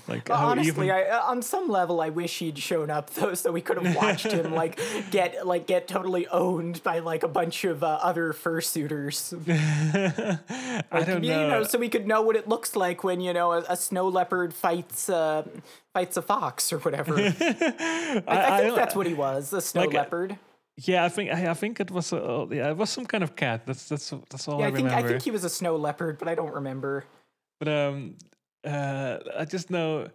like 0.06 0.30
Honestly, 0.30 0.68
even 0.86 0.90
I, 0.90 1.02
uh, 1.08 1.22
on 1.24 1.42
some 1.42 1.68
level, 1.68 2.00
I 2.00 2.10
wish 2.10 2.38
he'd 2.38 2.58
shown 2.58 2.90
up 2.90 3.10
though, 3.10 3.34
so 3.34 3.50
we 3.50 3.60
could 3.60 3.76
have 3.82 3.96
watched 3.96 4.26
him 4.30 4.54
like 4.62 4.78
get 5.10 5.44
like 5.44 5.66
get 5.66 5.88
totally 5.88 6.28
owned 6.28 6.80
by 6.84 7.00
like 7.00 7.24
a 7.24 7.28
bunch 7.28 7.64
of 7.64 7.82
uh, 7.82 7.98
other 8.02 8.32
fursuiters. 8.32 9.34
I 9.50 10.82
Like, 10.92 11.06
don't 11.06 11.24
you 11.24 11.30
know. 11.32 11.64
so 11.64 11.78
we 11.78 11.88
could 11.88 12.06
know 12.06 12.22
what 12.22 12.36
it 12.36 12.46
looks 12.48 12.76
like 12.76 13.02
when 13.02 13.20
you 13.20 13.32
know 13.32 13.52
a, 13.52 13.64
a 13.68 13.76
snow 13.76 14.08
leopard 14.08 14.54
fights 14.54 15.08
uh, 15.08 15.42
fights 15.92 16.16
a 16.16 16.22
fox 16.22 16.72
or 16.72 16.78
whatever. 16.78 17.14
I, 17.18 17.20
I 17.20 17.32
think 17.32 18.68
don't- 18.68 18.76
that's 18.76 18.94
what 18.94 19.06
he 19.06 19.14
was, 19.14 19.52
a 19.52 19.60
snow 19.60 19.82
like, 19.82 19.94
uh, 19.94 19.98
leopard. 19.98 20.38
Yeah, 20.78 21.04
I 21.04 21.08
think 21.08 21.32
I, 21.32 21.50
I 21.50 21.54
think 21.54 21.80
it 21.80 21.90
was 21.90 22.12
uh, 22.12 22.46
yeah 22.50 22.70
it 22.70 22.76
was 22.76 22.90
some 22.90 23.06
kind 23.06 23.24
of 23.24 23.34
cat. 23.34 23.66
That's 23.66 23.88
that's 23.88 24.12
that's 24.30 24.46
all 24.46 24.60
Yeah, 24.60 24.66
I 24.66 24.68
I 24.68 24.70
think 24.72 24.84
remember. 24.86 25.06
I 25.06 25.10
think 25.10 25.22
he 25.22 25.30
was 25.32 25.42
a 25.42 25.50
snow 25.50 25.74
leopard, 25.76 26.18
but 26.18 26.28
I 26.28 26.34
don't 26.36 26.52
remember. 26.54 27.04
But 27.58 27.68
um, 27.68 28.16
uh, 28.64 29.18
I 29.38 29.44
just 29.44 29.70
know, 29.70 30.08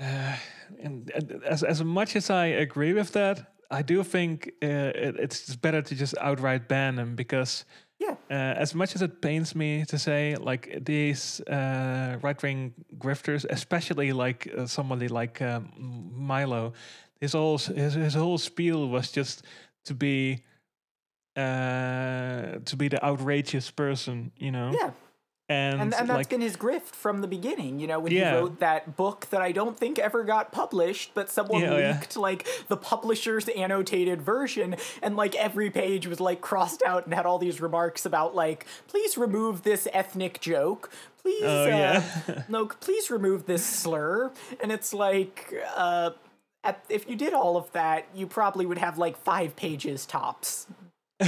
uh, 0.00 0.36
and, 0.80 1.10
and 1.14 1.42
as 1.44 1.62
as 1.62 1.82
much 1.82 2.16
as 2.16 2.30
I 2.30 2.46
agree 2.46 2.92
with 2.92 3.12
that, 3.12 3.52
I 3.70 3.82
do 3.82 4.02
think 4.02 4.52
uh, 4.62 4.92
it, 4.94 5.16
it's 5.18 5.46
just 5.46 5.62
better 5.62 5.82
to 5.82 5.94
just 5.94 6.14
outright 6.20 6.68
ban 6.68 6.96
them 6.96 7.16
because. 7.16 7.64
Yeah. 7.98 8.16
Uh, 8.28 8.58
as 8.58 8.74
much 8.74 8.96
as 8.96 9.02
it 9.02 9.20
pains 9.20 9.54
me 9.54 9.84
to 9.84 9.96
say, 9.96 10.34
like 10.34 10.84
these 10.84 11.40
uh, 11.42 12.18
right-wing 12.20 12.74
grifters, 12.98 13.46
especially 13.48 14.12
like 14.12 14.52
uh, 14.58 14.66
somebody 14.66 15.06
like 15.06 15.40
um, 15.40 15.70
Milo, 16.12 16.72
his 17.20 17.34
whole 17.34 17.58
his, 17.58 17.94
his 17.94 18.14
whole 18.14 18.38
spiel 18.38 18.88
was 18.88 19.12
just 19.12 19.44
to 19.84 19.94
be 19.94 20.42
uh, 21.36 22.58
to 22.64 22.76
be 22.76 22.88
the 22.88 23.02
outrageous 23.04 23.70
person, 23.70 24.32
you 24.36 24.50
know. 24.50 24.72
Yeah, 24.74 24.90
And, 25.48 25.74
and, 25.74 25.94
and 25.94 26.08
that's 26.08 26.16
like 26.16 26.28
been 26.30 26.40
his 26.40 26.56
grift 26.56 26.94
from 26.94 27.20
the 27.20 27.26
beginning. 27.28 27.78
You 27.78 27.86
know, 27.86 28.00
when 28.00 28.12
Yeah. 28.12 28.30
he 28.30 28.36
wrote 28.36 28.60
that 28.60 28.96
book 28.96 29.26
that 29.30 29.42
I 29.42 29.52
don't 29.52 29.76
think 29.78 29.98
ever 29.98 30.24
got 30.24 30.50
published, 30.52 31.10
but 31.14 31.28
someone 31.30 31.60
Yeah, 31.62 31.70
oh, 31.74 31.78
yeah. 31.78 31.92
leaked 31.98 32.16
like 32.16 32.46
the 32.68 32.76
publisher's 32.76 33.48
annotated 33.48 34.22
version, 34.22 34.76
and 35.02 35.16
like 35.16 35.34
every 35.34 35.68
page 35.70 36.06
was 36.06 36.20
like 36.20 36.40
crossed 36.40 36.82
out 36.86 37.04
and 37.04 37.12
had 37.14 37.26
all 37.26 37.38
these 37.38 37.60
remarks 37.60 38.06
about 38.06 38.34
like, 38.34 38.66
please 38.86 39.18
remove 39.18 39.62
this 39.62 39.86
ethnic 39.92 40.40
joke. 40.40 40.90
Please, 41.22 41.42
Oh, 41.44 41.64
uh, 41.64 41.66
yeah. 41.66 42.42
no, 42.48 42.66
please 42.66 43.10
remove 43.10 43.44
this 43.46 43.64
slur. 43.64 44.32
And 44.62 44.72
it's 44.72 44.94
like, 44.94 45.52
uh, 45.76 46.10
at, 46.64 46.82
if 46.88 47.08
you 47.10 47.16
did 47.16 47.34
all 47.34 47.56
of 47.56 47.70
that, 47.72 48.06
you 48.14 48.26
probably 48.26 48.64
would 48.64 48.78
have 48.78 48.96
like 48.96 49.16
five 49.18 49.54
pages 49.56 50.06
tops. 50.06 50.66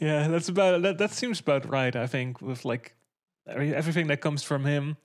yeah, 0.00 0.28
that's 0.28 0.48
about 0.48 0.82
that. 0.82 0.98
That 0.98 1.10
seems 1.12 1.40
about 1.40 1.68
right. 1.68 1.94
I 1.94 2.06
think 2.06 2.40
with 2.40 2.64
like 2.64 2.94
everything 3.46 4.08
that 4.08 4.20
comes 4.20 4.42
from 4.42 4.64
him, 4.64 4.96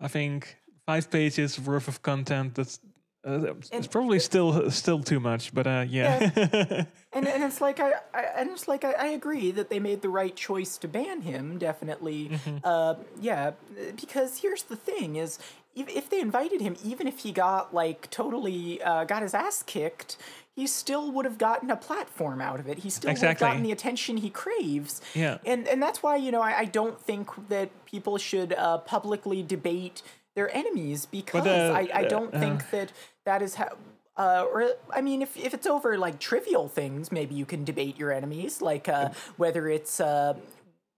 I 0.00 0.08
think 0.08 0.56
five 0.86 1.10
pages 1.10 1.58
worth 1.60 1.88
of 1.88 2.02
content. 2.02 2.54
That's 2.54 2.80
Uh, 3.24 3.54
it's 3.70 3.86
probably 3.86 4.18
still 4.18 4.68
still 4.70 5.00
too 5.00 5.20
much, 5.20 5.54
but 5.54 5.64
uh, 5.66 5.84
yeah. 5.88 6.84
And 7.14 7.28
and 7.28 7.44
it's 7.44 7.60
like 7.60 7.78
I, 7.78 7.92
I 8.12 8.22
and 8.38 8.50
it's 8.50 8.66
like 8.66 8.84
I, 8.84 8.92
I 8.92 9.06
agree 9.14 9.52
that 9.52 9.68
they 9.68 9.78
made 9.78 10.00
the 10.02 10.08
right 10.08 10.34
choice 10.34 10.78
to 10.78 10.88
ban 10.88 11.20
him. 11.20 11.58
Definitely, 11.58 12.30
uh, 12.64 12.94
yeah. 13.20 13.52
Because 14.00 14.38
here's 14.42 14.64
the 14.64 14.76
thing: 14.76 15.16
is 15.16 15.38
if, 15.76 15.88
if 15.88 16.10
they 16.10 16.20
invited 16.20 16.60
him, 16.60 16.74
even 16.82 17.06
if 17.06 17.20
he 17.20 17.30
got 17.30 17.74
like 17.74 18.10
totally 18.10 18.82
uh, 18.82 19.04
got 19.04 19.22
his 19.22 19.34
ass 19.34 19.62
kicked, 19.62 20.16
he 20.54 20.66
still 20.66 21.10
would 21.12 21.24
have 21.24 21.38
gotten 21.38 21.70
a 21.70 21.76
platform 21.76 22.40
out 22.40 22.60
of 22.60 22.68
it. 22.68 22.78
He 22.78 22.90
still 22.90 23.12
would 23.12 23.18
have 23.18 23.38
gotten 23.38 23.62
the 23.62 23.72
attention 23.72 24.18
he 24.18 24.30
craves. 24.30 25.00
Yeah. 25.14 25.38
And 25.44 25.66
and 25.66 25.82
that's 25.82 26.02
why 26.02 26.16
you 26.16 26.30
know 26.30 26.42
I, 26.42 26.60
I 26.60 26.64
don't 26.66 27.00
think 27.00 27.48
that 27.48 27.70
people 27.86 28.18
should 28.18 28.52
uh, 28.52 28.78
publicly 28.78 29.42
debate 29.42 30.02
their 30.34 30.54
enemies 30.54 31.06
because 31.06 31.46
uh, 31.46 31.72
I, 31.74 31.88
I 31.92 32.04
uh, 32.04 32.08
don't 32.08 32.32
think 32.32 32.70
that 32.70 32.92
that 33.24 33.42
is 33.42 33.56
how. 33.56 33.76
Uh, 34.14 34.44
or 34.52 34.72
I 34.94 35.00
mean, 35.00 35.22
if 35.22 35.38
if 35.38 35.54
it's 35.54 35.66
over 35.66 35.96
like 35.96 36.18
trivial 36.18 36.68
things, 36.68 37.10
maybe 37.10 37.34
you 37.34 37.46
can 37.46 37.64
debate 37.64 37.98
your 37.98 38.12
enemies, 38.12 38.60
like 38.60 38.86
uh, 38.86 39.08
whether 39.38 39.68
it's 39.68 40.00
uh, 40.00 40.34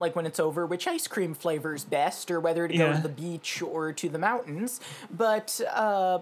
like 0.00 0.16
when 0.16 0.26
it's 0.26 0.40
over 0.40 0.66
which 0.66 0.88
ice 0.88 1.06
cream 1.06 1.32
flavor's 1.32 1.84
best, 1.84 2.28
or 2.28 2.40
whether 2.40 2.66
to 2.66 2.76
go 2.76 2.92
to 2.92 3.00
the 3.00 3.08
beach 3.08 3.62
or 3.62 3.92
to 3.92 4.08
the 4.08 4.18
mountains. 4.18 4.80
But 5.16 5.60
uh, 5.72 6.18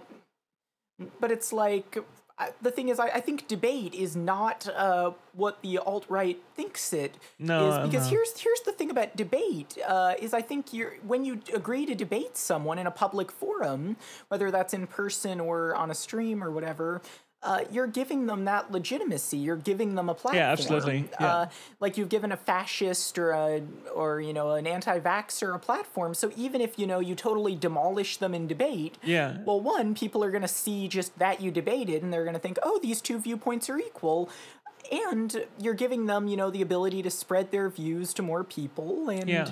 but 1.19 1.31
it's 1.31 1.51
like 1.51 1.97
I, 2.43 2.51
the 2.61 2.71
thing 2.71 2.89
is, 2.89 2.99
I, 2.99 3.07
I 3.09 3.21
think 3.21 3.47
debate 3.47 3.95
is 3.95 4.17
not 4.17 4.69
uh, 4.69 5.13
what 5.35 5.63
the 5.63 5.79
alt 5.79 6.07
right 6.09 6.39
thinks 6.57 6.93
it 6.93 7.15
is. 7.15 7.21
No, 7.39 7.71
uh, 7.71 7.87
because 7.87 8.05
no. 8.05 8.11
here's 8.11 8.39
here's 8.41 8.61
the 8.61 8.73
thing 8.73 8.91
about 8.91 9.17
debate 9.17 9.79
uh, 9.87 10.15
is 10.19 10.35
I 10.35 10.43
think 10.43 10.73
you're 10.73 10.95
when 11.07 11.25
you 11.25 11.41
agree 11.55 11.87
to 11.87 11.95
debate 11.95 12.37
someone 12.37 12.79
in 12.79 12.87
a 12.87 12.91
public 12.91 13.31
forum, 13.31 13.97
whether 14.29 14.51
that's 14.51 14.75
in 14.75 14.87
person 14.87 15.41
or 15.41 15.75
on 15.77 15.91
a 15.91 15.95
stream 15.95 16.43
or 16.43 16.51
whatever. 16.51 17.01
Uh, 17.43 17.65
you're 17.73 17.89
giving 17.89 18.27
them 18.27 18.45
that 18.45 18.71
legitimacy. 18.71 19.37
You're 19.37 19.57
giving 19.57 19.97
them 19.97 20.09
a 20.09 20.15
platform. 20.15 20.37
Yeah, 20.37 20.53
absolutely, 20.53 21.09
yeah. 21.21 21.27
Uh, 21.27 21.47
like 21.81 21.97
you've 21.97 22.09
given 22.09 22.31
a 22.31 22.37
fascist 22.37 23.19
or 23.19 23.33
a 23.33 23.63
or 23.93 24.21
you 24.21 24.33
know 24.33 24.53
an 24.53 24.67
anti-vaxxer 24.67 25.55
a 25.55 25.59
platform. 25.59 26.15
So 26.15 26.31
even 26.37 26.61
if 26.61 26.79
you 26.79 26.87
know 26.87 27.01
you 27.01 27.17
totally 27.17 27.57
demolish 27.57 28.19
them 28.19 28.33
in 28.33 28.47
debate, 28.47 28.97
Yeah. 29.03 29.39
Well, 29.45 29.61
one, 29.61 29.95
people 29.95 30.23
are 30.23 30.31
going 30.31 30.43
to 30.43 30.49
see 30.49 30.87
just 30.87 31.19
that 31.19 31.41
you 31.41 31.51
debated, 31.51 32.03
and 32.03 32.13
they're 32.13 32.25
going 32.25 32.35
to 32.35 32.41
think, 32.41 32.59
oh, 32.63 32.79
these 32.81 33.01
two 33.01 33.19
viewpoints 33.19 33.69
are 33.69 33.79
equal. 33.79 34.31
And 34.91 35.47
you're 35.59 35.75
giving 35.75 36.07
them, 36.07 36.29
you 36.29 36.37
know, 36.37 36.51
the 36.51 36.63
ability 36.63 37.03
to 37.03 37.11
spread 37.11 37.51
their 37.51 37.69
views 37.71 38.13
to 38.15 38.23
more 38.23 38.45
people. 38.45 39.09
And 39.09 39.29
Yeah. 39.29 39.51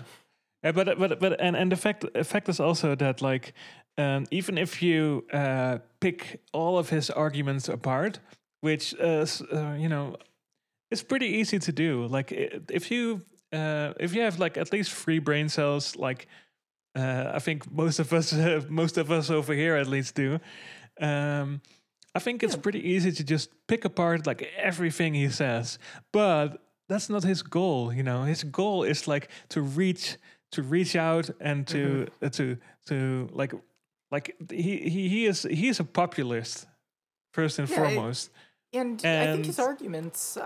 Yeah, 0.62 0.72
but 0.72 0.98
but 0.98 1.18
but 1.18 1.40
and 1.40 1.56
and 1.56 1.72
the 1.72 1.76
fact 1.76 2.04
the 2.12 2.24
fact 2.24 2.48
is 2.48 2.60
also 2.60 2.94
that 2.94 3.22
like 3.22 3.54
um, 3.98 4.26
even 4.30 4.58
if 4.58 4.82
you 4.82 5.24
uh, 5.32 5.78
pick 6.00 6.40
all 6.52 6.78
of 6.78 6.88
his 6.88 7.10
arguments 7.10 7.68
apart, 7.68 8.20
which 8.60 8.94
uh, 9.00 9.26
uh, 9.52 9.74
you 9.78 9.88
know, 9.88 10.16
it's 10.90 11.02
pretty 11.02 11.26
easy 11.26 11.58
to 11.58 11.72
do. 11.72 12.06
Like 12.06 12.32
if 12.32 12.90
you 12.90 13.22
uh, 13.52 13.92
if 13.98 14.14
you 14.14 14.22
have 14.22 14.38
like 14.38 14.56
at 14.56 14.72
least 14.72 14.92
three 14.92 15.18
brain 15.18 15.48
cells, 15.48 15.96
like 15.96 16.26
uh, 16.96 17.32
I 17.34 17.38
think 17.38 17.70
most 17.70 17.98
of 17.98 18.12
us 18.12 18.32
most 18.68 18.98
of 18.98 19.10
us 19.10 19.30
over 19.30 19.54
here 19.54 19.76
at 19.76 19.86
least 19.86 20.14
do. 20.14 20.40
Um, 21.00 21.60
I 22.14 22.18
think 22.18 22.42
it's 22.42 22.56
pretty 22.56 22.80
easy 22.80 23.12
to 23.12 23.24
just 23.24 23.50
pick 23.68 23.84
apart 23.84 24.26
like 24.26 24.42
everything 24.56 25.14
he 25.14 25.28
says, 25.28 25.78
but 26.12 26.60
that's 26.88 27.08
not 27.08 27.22
his 27.22 27.42
goal. 27.42 27.92
You 27.92 28.02
know, 28.02 28.24
his 28.24 28.42
goal 28.42 28.82
is 28.82 29.06
like 29.06 29.30
to 29.50 29.62
reach 29.62 30.16
to 30.52 30.62
reach 30.62 30.96
out 30.96 31.30
and 31.40 31.66
to 31.68 32.08
uh, 32.20 32.28
to 32.30 32.56
to 32.86 33.28
like 33.32 33.54
like 34.10 34.34
he 34.50 34.76
he 34.90 35.08
he 35.08 35.26
is 35.26 35.42
he 35.42 35.68
is 35.68 35.80
a 35.80 35.84
populist 35.84 36.66
first 37.32 37.58
and 37.58 37.68
Yeah, 37.68 37.74
it- 37.76 37.78
foremost. 37.94 38.30
and 38.72 39.00
I 39.04 39.32
think 39.32 39.46
his 39.46 39.58
arguments 39.58 40.36
uh, 40.36 40.42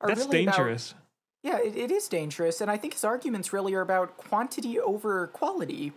are 0.00 0.08
That's 0.08 0.26
really 0.26 0.44
about- 0.44 0.56
dangerous. 0.56 0.94
Yeah, 1.42 1.58
it, 1.58 1.76
it 1.76 1.90
is 1.90 2.08
dangerous, 2.08 2.60
and 2.62 2.70
I 2.70 2.78
think 2.78 2.94
his 2.94 3.04
arguments 3.04 3.52
really 3.52 3.74
are 3.74 3.82
about 3.82 4.16
quantity 4.16 4.80
over 4.80 5.26
quality. 5.28 5.92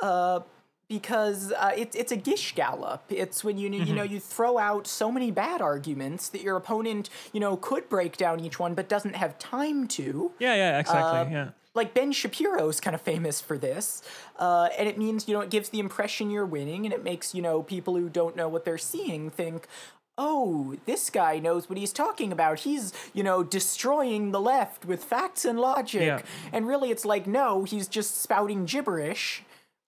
Uh, 0.00 0.40
because 0.88 1.52
uh, 1.52 1.70
it's 1.76 1.94
it's 1.94 2.10
a 2.10 2.16
gish 2.16 2.54
gallop. 2.56 3.02
It's 3.10 3.44
when 3.44 3.58
you 3.58 3.68
you 3.70 3.80
Mm-hmm. 3.84 3.94
know 3.94 4.02
you 4.02 4.18
throw 4.18 4.58
out 4.58 4.86
so 4.88 5.12
many 5.12 5.30
bad 5.30 5.60
arguments 5.60 6.30
that 6.30 6.40
your 6.42 6.56
opponent 6.56 7.10
you 7.32 7.38
know 7.38 7.56
could 7.56 7.88
break 7.88 8.16
down 8.16 8.40
each 8.40 8.58
one, 8.58 8.74
but 8.74 8.88
doesn't 8.88 9.14
have 9.14 9.38
time 9.38 9.86
to. 9.88 10.32
Yeah, 10.40 10.54
yeah, 10.56 10.80
exactly. 10.80 11.20
Uh, 11.20 11.30
yeah. 11.30 11.48
Like 11.74 11.94
Ben 11.94 12.10
Shapiro 12.12 12.68
is 12.68 12.80
kind 12.80 12.94
of 12.96 13.00
famous 13.00 13.40
for 13.40 13.56
this, 13.56 14.02
uh, 14.38 14.70
and 14.76 14.88
it 14.88 14.98
means 14.98 15.28
you 15.28 15.34
know 15.34 15.40
it 15.40 15.50
gives 15.50 15.68
the 15.68 15.78
impression 15.78 16.28
you're 16.30 16.44
winning, 16.44 16.84
and 16.84 16.92
it 16.92 17.04
makes 17.04 17.32
you 17.34 17.42
know 17.42 17.62
people 17.62 17.94
who 17.96 18.08
don't 18.08 18.34
know 18.34 18.48
what 18.48 18.64
they're 18.64 18.76
seeing 18.78 19.30
think, 19.30 19.68
oh, 20.18 20.74
this 20.84 21.10
guy 21.10 21.38
knows 21.38 21.68
what 21.68 21.78
he's 21.78 21.92
talking 21.92 22.32
about. 22.32 22.60
He's 22.60 22.92
you 23.14 23.22
know 23.22 23.44
destroying 23.44 24.32
the 24.32 24.40
left 24.40 24.84
with 24.84 25.04
facts 25.04 25.44
and 25.44 25.60
logic, 25.60 26.02
Yeah. 26.02 26.22
and 26.52 26.66
really 26.66 26.90
it's 26.90 27.04
like 27.04 27.28
no, 27.28 27.62
he's 27.62 27.86
just 27.86 28.20
spouting 28.20 28.64
gibberish. 28.64 29.44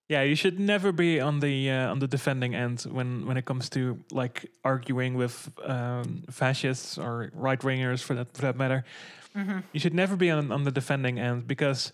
Yeah, 0.08 0.22
you 0.22 0.34
should 0.36 0.60
never 0.60 0.92
be 0.92 1.20
on 1.20 1.40
the 1.40 1.68
uh, 1.70 1.90
on 1.90 1.98
the 1.98 2.06
defending 2.06 2.54
end 2.54 2.82
when 2.82 3.26
when 3.26 3.36
it 3.36 3.44
comes 3.44 3.68
to 3.70 3.98
like 4.12 4.50
arguing 4.64 5.14
with 5.14 5.50
um, 5.64 6.22
fascists 6.30 6.96
or 6.96 7.30
right 7.34 7.58
wingers 7.60 8.02
for 8.02 8.14
that 8.14 8.32
for 8.36 8.42
that 8.42 8.56
matter. 8.56 8.84
You 9.34 9.80
should 9.80 9.94
never 9.94 10.16
be 10.16 10.30
on 10.30 10.52
on 10.52 10.64
the 10.64 10.70
defending 10.70 11.18
end 11.18 11.46
because 11.46 11.92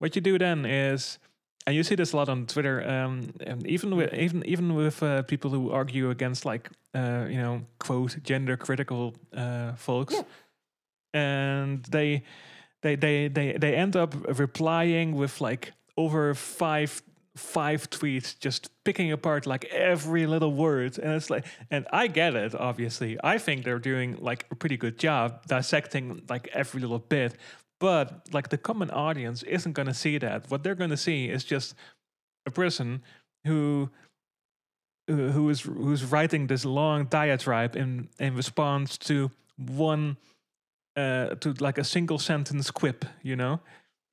what 0.00 0.14
you 0.16 0.22
do 0.22 0.38
then 0.38 0.64
is, 0.66 1.18
and 1.66 1.76
you 1.76 1.82
see 1.84 1.94
this 1.96 2.12
a 2.12 2.16
lot 2.16 2.28
on 2.28 2.46
Twitter, 2.46 2.82
um, 2.88 3.30
and 3.46 3.66
even 3.66 3.96
with 3.96 4.12
even 4.14 4.42
even 4.46 4.74
with 4.74 5.02
uh, 5.02 5.22
people 5.22 5.50
who 5.50 5.70
argue 5.70 6.10
against 6.10 6.44
like 6.44 6.70
uh, 6.94 7.26
you 7.30 7.38
know 7.38 7.62
quote 7.78 8.16
gender 8.22 8.56
critical 8.56 9.14
uh, 9.36 9.72
folks, 9.76 10.14
Yeah. 10.14 10.24
and 11.14 11.84
they 11.84 12.22
they 12.82 12.96
they 12.96 13.28
they 13.28 13.52
they 13.58 13.74
end 13.74 13.96
up 13.96 14.14
replying 14.38 15.14
with 15.16 15.40
like 15.40 15.72
over 15.96 16.34
five 16.34 17.02
five 17.36 17.88
tweets 17.90 18.38
just 18.38 18.70
picking 18.84 19.12
apart 19.12 19.46
like 19.46 19.64
every 19.66 20.26
little 20.26 20.52
word. 20.52 20.98
And 20.98 21.12
it's 21.12 21.30
like 21.30 21.46
and 21.70 21.86
i 21.92 22.06
get 22.06 22.34
it 22.34 22.54
obviously. 22.54 23.18
I 23.22 23.38
think 23.38 23.64
they're 23.64 23.78
doing 23.78 24.16
like 24.20 24.46
a 24.50 24.54
pretty 24.54 24.76
good 24.76 24.98
job 24.98 25.46
dissecting 25.46 26.22
like 26.28 26.48
every 26.52 26.80
little 26.80 26.98
bit. 26.98 27.36
But 27.78 28.28
like 28.32 28.50
the 28.50 28.58
common 28.58 28.90
audience 28.90 29.42
isn't 29.44 29.72
going 29.72 29.88
to 29.88 29.94
see 29.94 30.18
that. 30.18 30.50
What 30.50 30.62
they're 30.62 30.74
going 30.74 30.90
to 30.90 30.96
see 30.96 31.26
is 31.26 31.44
just 31.44 31.74
a 32.46 32.50
person 32.50 33.02
who 33.44 33.90
who 35.08 35.48
is 35.48 35.62
who's 35.62 36.04
writing 36.04 36.46
this 36.46 36.64
long 36.64 37.04
diatribe 37.04 37.76
in 37.76 38.08
in 38.18 38.34
response 38.34 38.98
to 38.98 39.30
one 39.56 40.16
uh 40.96 41.34
to 41.36 41.52
like 41.60 41.78
a 41.78 41.84
single 41.84 42.18
sentence 42.18 42.70
quip 42.70 43.04
you 43.22 43.36
know 43.36 43.60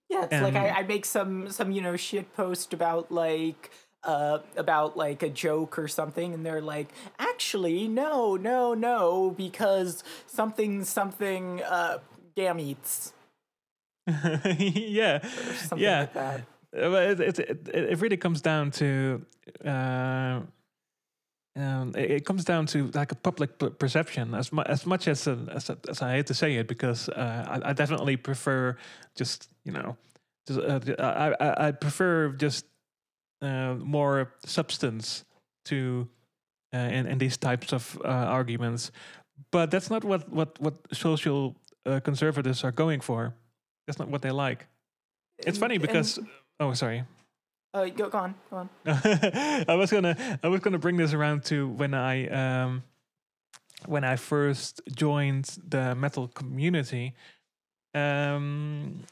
Yeah, 0.09 0.23
it's 0.23 0.41
like 0.41 0.55
I, 0.55 0.69
I 0.69 0.83
make 0.83 1.05
some 1.05 1.49
some 1.49 1.71
you 1.71 1.81
know 1.81 1.95
shit 1.95 2.33
post 2.35 2.73
about 2.73 3.11
like 3.11 3.71
uh 4.03 4.39
about 4.55 4.95
like 4.95 5.21
a 5.23 5.29
joke 5.29 5.77
or 5.77 5.87
something 5.87 6.33
and 6.33 6.45
they're 6.45 6.61
like 6.61 6.89
actually 7.19 7.87
no 7.87 8.35
no 8.35 8.73
no 8.73 9.31
because 9.31 10.03
something 10.27 10.83
something 10.83 11.61
uh 11.63 11.97
gametes 12.35 13.11
yeah 14.07 15.19
something 15.55 15.79
yeah 15.79 15.99
like 16.01 16.13
that. 16.13 16.41
Uh, 16.75 16.91
it, 16.91 17.19
it, 17.19 17.39
it, 17.39 17.67
it 17.73 18.01
really 18.01 18.17
comes 18.17 18.41
down 18.41 18.69
to 18.69 19.25
uh, 19.65 20.41
um, 21.57 21.93
it, 21.95 22.11
it 22.11 22.25
comes 22.25 22.45
down 22.45 22.65
to 22.67 22.91
like 22.93 23.11
a 23.11 23.15
public 23.15 23.57
p- 23.57 23.69
perception 23.69 24.35
as, 24.35 24.53
mu- 24.53 24.63
as 24.67 24.85
much 24.85 25.07
as, 25.07 25.27
a, 25.27 25.37
as, 25.51 25.69
a, 25.69 25.77
as 25.89 26.01
I 26.01 26.17
hate 26.17 26.27
to 26.27 26.33
say 26.33 26.55
it 26.55 26.67
because 26.67 27.09
uh, 27.09 27.59
I, 27.63 27.69
I 27.69 27.73
definitely 27.73 28.15
prefer 28.15 28.77
just 29.15 29.49
you 29.67 29.73
know 29.73 29.95
just, 30.47 30.59
uh, 30.59 30.79
I, 30.99 31.35
I, 31.45 31.67
I 31.67 31.71
prefer 31.71 32.29
just 32.29 32.65
uh, 33.41 33.75
more 33.75 34.33
substance 34.45 35.25
to 35.65 36.07
uh, 36.73 36.77
in, 36.77 37.05
in 37.05 37.17
these 37.17 37.37
types 37.37 37.73
of 37.73 37.99
uh, 38.03 38.07
arguments. 38.07 38.91
But 39.51 39.69
that's 39.71 39.89
not 39.89 40.03
what 40.03 40.29
what 40.29 40.57
what 40.59 40.73
social 40.93 41.55
uh, 41.85 41.99
conservatives 41.99 42.63
are 42.63 42.71
going 42.71 43.01
for. 43.01 43.33
That's 43.85 43.99
not 43.99 44.07
what 44.09 44.21
they 44.21 44.31
like. 44.31 44.65
It's 45.37 45.47
And- 45.47 45.57
funny 45.57 45.75
and- 45.75 45.81
because 45.81 46.19
oh 46.59 46.73
sorry. 46.73 47.03
Uh 47.73 47.89
go, 47.89 48.09
go 48.09 48.17
on 48.17 48.33
go 48.49 48.57
on. 48.57 48.69
I 49.67 49.75
was 49.75 49.91
gonna 49.91 50.15
I 50.43 50.47
was 50.47 50.61
gonna 50.61 50.79
bring 50.79 50.97
this 50.97 51.13
around 51.13 51.43
to 51.45 51.67
when 51.67 51.93
I 51.93 52.27
um 52.29 52.83
when 53.85 54.03
I 54.03 54.15
first 54.15 54.81
joined 54.95 55.45
the 55.69 55.93
metal 55.93 56.27
community. 56.29 57.13
Um 57.93 59.03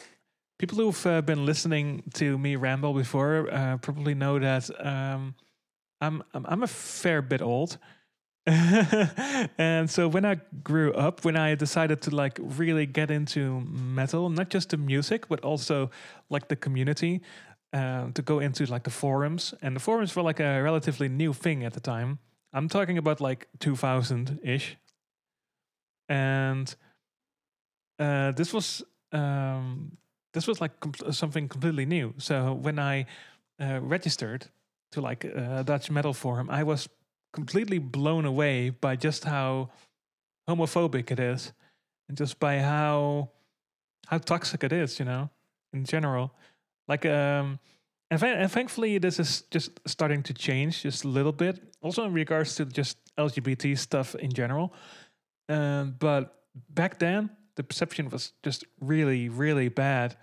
people 0.58 0.78
who've 0.78 1.06
uh, 1.06 1.22
been 1.22 1.45
listening 1.45 2.03
to 2.14 2.38
me 2.38 2.56
ramble 2.56 2.93
before 2.93 3.49
uh, 3.51 3.78
probably 3.78 4.16
know 4.16 4.39
that 4.39 4.70
um 4.86 5.36
I'm 6.01 6.24
I'm, 6.34 6.64
a 6.64 6.68
fair 6.68 7.22
bit 7.22 7.41
old. 7.41 7.78
and 8.47 9.89
so 9.89 10.08
when 10.08 10.24
I 10.24 10.39
grew 10.64 10.93
up, 10.93 11.26
when 11.26 11.36
I 11.36 11.56
decided 11.56 12.01
to 12.01 12.16
like 12.16 12.39
really 12.39 12.86
get 12.86 13.10
into 13.10 13.62
metal, 13.62 14.30
not 14.30 14.49
just 14.49 14.70
the 14.70 14.78
music, 14.78 15.28
but 15.28 15.39
also 15.39 15.89
like 16.30 16.47
the 16.47 16.56
community, 16.56 17.22
uh, 17.74 18.12
to 18.14 18.22
go 18.22 18.39
into 18.39 18.66
like 18.66 18.84
the 18.84 18.91
forums, 18.91 19.53
and 19.62 19.76
the 19.76 19.80
forums 19.80 20.16
were 20.16 20.22
like 20.22 20.39
a 20.39 20.62
relatively 20.62 21.10
new 21.10 21.34
thing 21.34 21.64
at 21.64 21.74
the 21.74 21.80
time. 21.80 22.20
I'm 22.53 22.70
talking 22.70 22.97
about 22.97 23.20
like 23.20 23.47
2000 23.60 24.39
ish. 24.43 24.78
And 26.08 26.74
uh, 27.99 28.32
this 28.32 28.53
was 28.53 28.84
um, 29.12 29.97
this 30.36 30.48
was 30.48 30.60
like 30.60 30.80
com- 30.82 31.12
something 31.12 31.48
completely 31.48 31.86
new. 31.86 32.14
So 32.18 32.54
when 32.54 32.78
I 32.78 33.06
uh, 33.60 33.80
registered 33.82 34.46
to 34.92 35.02
like 35.02 35.24
a 35.24 35.64
Dutch 35.66 35.90
metal 35.90 36.14
forum, 36.14 36.50
I 36.50 36.64
was 36.64 36.90
completely 37.32 37.80
blown 37.80 38.26
away 38.26 38.70
by 38.70 38.98
just 38.98 39.24
how 39.24 39.70
homophobic 40.48 41.10
it 41.10 41.20
is, 41.20 41.54
and 42.10 42.18
just 42.18 42.38
by 42.40 42.60
how 42.60 43.30
how 44.08 44.18
toxic 44.18 44.64
it 44.64 44.74
is. 44.74 45.00
You 45.00 45.06
know, 45.06 45.30
in 45.74 45.86
general, 45.86 46.32
like 46.88 47.06
um. 47.06 47.60
And, 48.12 48.22
and 48.24 48.52
thankfully, 48.52 49.00
this 49.00 49.20
is 49.20 49.42
just 49.50 49.80
starting 49.88 50.22
to 50.24 50.34
change 50.34 50.84
just 50.84 51.06
a 51.06 51.08
little 51.08 51.32
bit. 51.32 51.60
Also, 51.82 52.06
in 52.06 52.14
regards 52.14 52.54
to 52.56 52.66
just 52.66 52.98
LGBT 53.18 53.76
stuff 53.80 54.14
in 54.14 54.32
general. 54.32 54.74
Um, 55.50 55.96
but 55.98 56.44
back 56.70 57.00
then, 57.00 57.32
the 57.56 57.64
perception 57.64 58.10
was 58.10 58.34
just 58.44 58.64
really, 58.80 59.28
really 59.28 59.70
bad. 59.70 60.16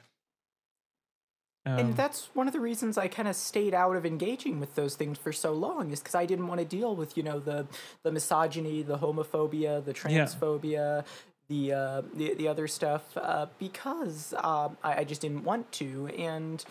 Um, 1.65 1.79
and 1.79 1.97
that's 1.97 2.29
one 2.35 2.49
of 2.49 2.53
the 2.53 2.61
reasons 2.61 2.99
I 2.99 3.07
kind 3.07 3.29
of 3.29 3.37
stayed 3.37 3.73
out 3.73 3.95
of 3.95 4.05
engaging 4.05 4.59
with 4.59 4.75
those 4.75 4.97
things 4.97 5.17
for 5.17 5.33
so 5.33 5.53
long 5.53 5.93
is 5.93 6.01
because 6.01 6.17
I 6.17 6.27
didn't 6.27 6.49
want 6.49 6.59
to 6.61 6.65
deal 6.65 6.97
with 6.97 7.17
you 7.17 7.23
know 7.23 7.39
the 7.39 7.67
the 8.03 8.11
misogyny, 8.11 8.83
the 8.83 8.99
homophobia, 8.99 9.85
the 9.85 9.95
transphobia, 9.95 11.05
the 11.49 11.73
uh, 11.73 12.03
the 12.15 12.35
the 12.35 12.49
other 12.49 12.67
stuff 12.67 13.17
uh, 13.17 13.47
because 13.59 14.35
um, 14.39 14.77
I, 14.83 14.99
I 14.99 15.05
just 15.05 15.21
didn't 15.21 15.45
want 15.45 15.71
to, 15.73 16.09
and 16.09 16.65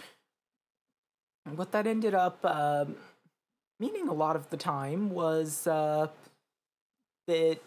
what 1.56 1.72
that 1.72 1.88
ended 1.88 2.14
up 2.14 2.40
uh, 2.44 2.86
meaning 3.80 4.08
a 4.08 4.14
lot 4.14 4.36
of 4.36 4.50
the 4.50 4.58
time 4.58 5.10
was 5.10 5.66
uh, 5.68 6.08
that 7.28 7.60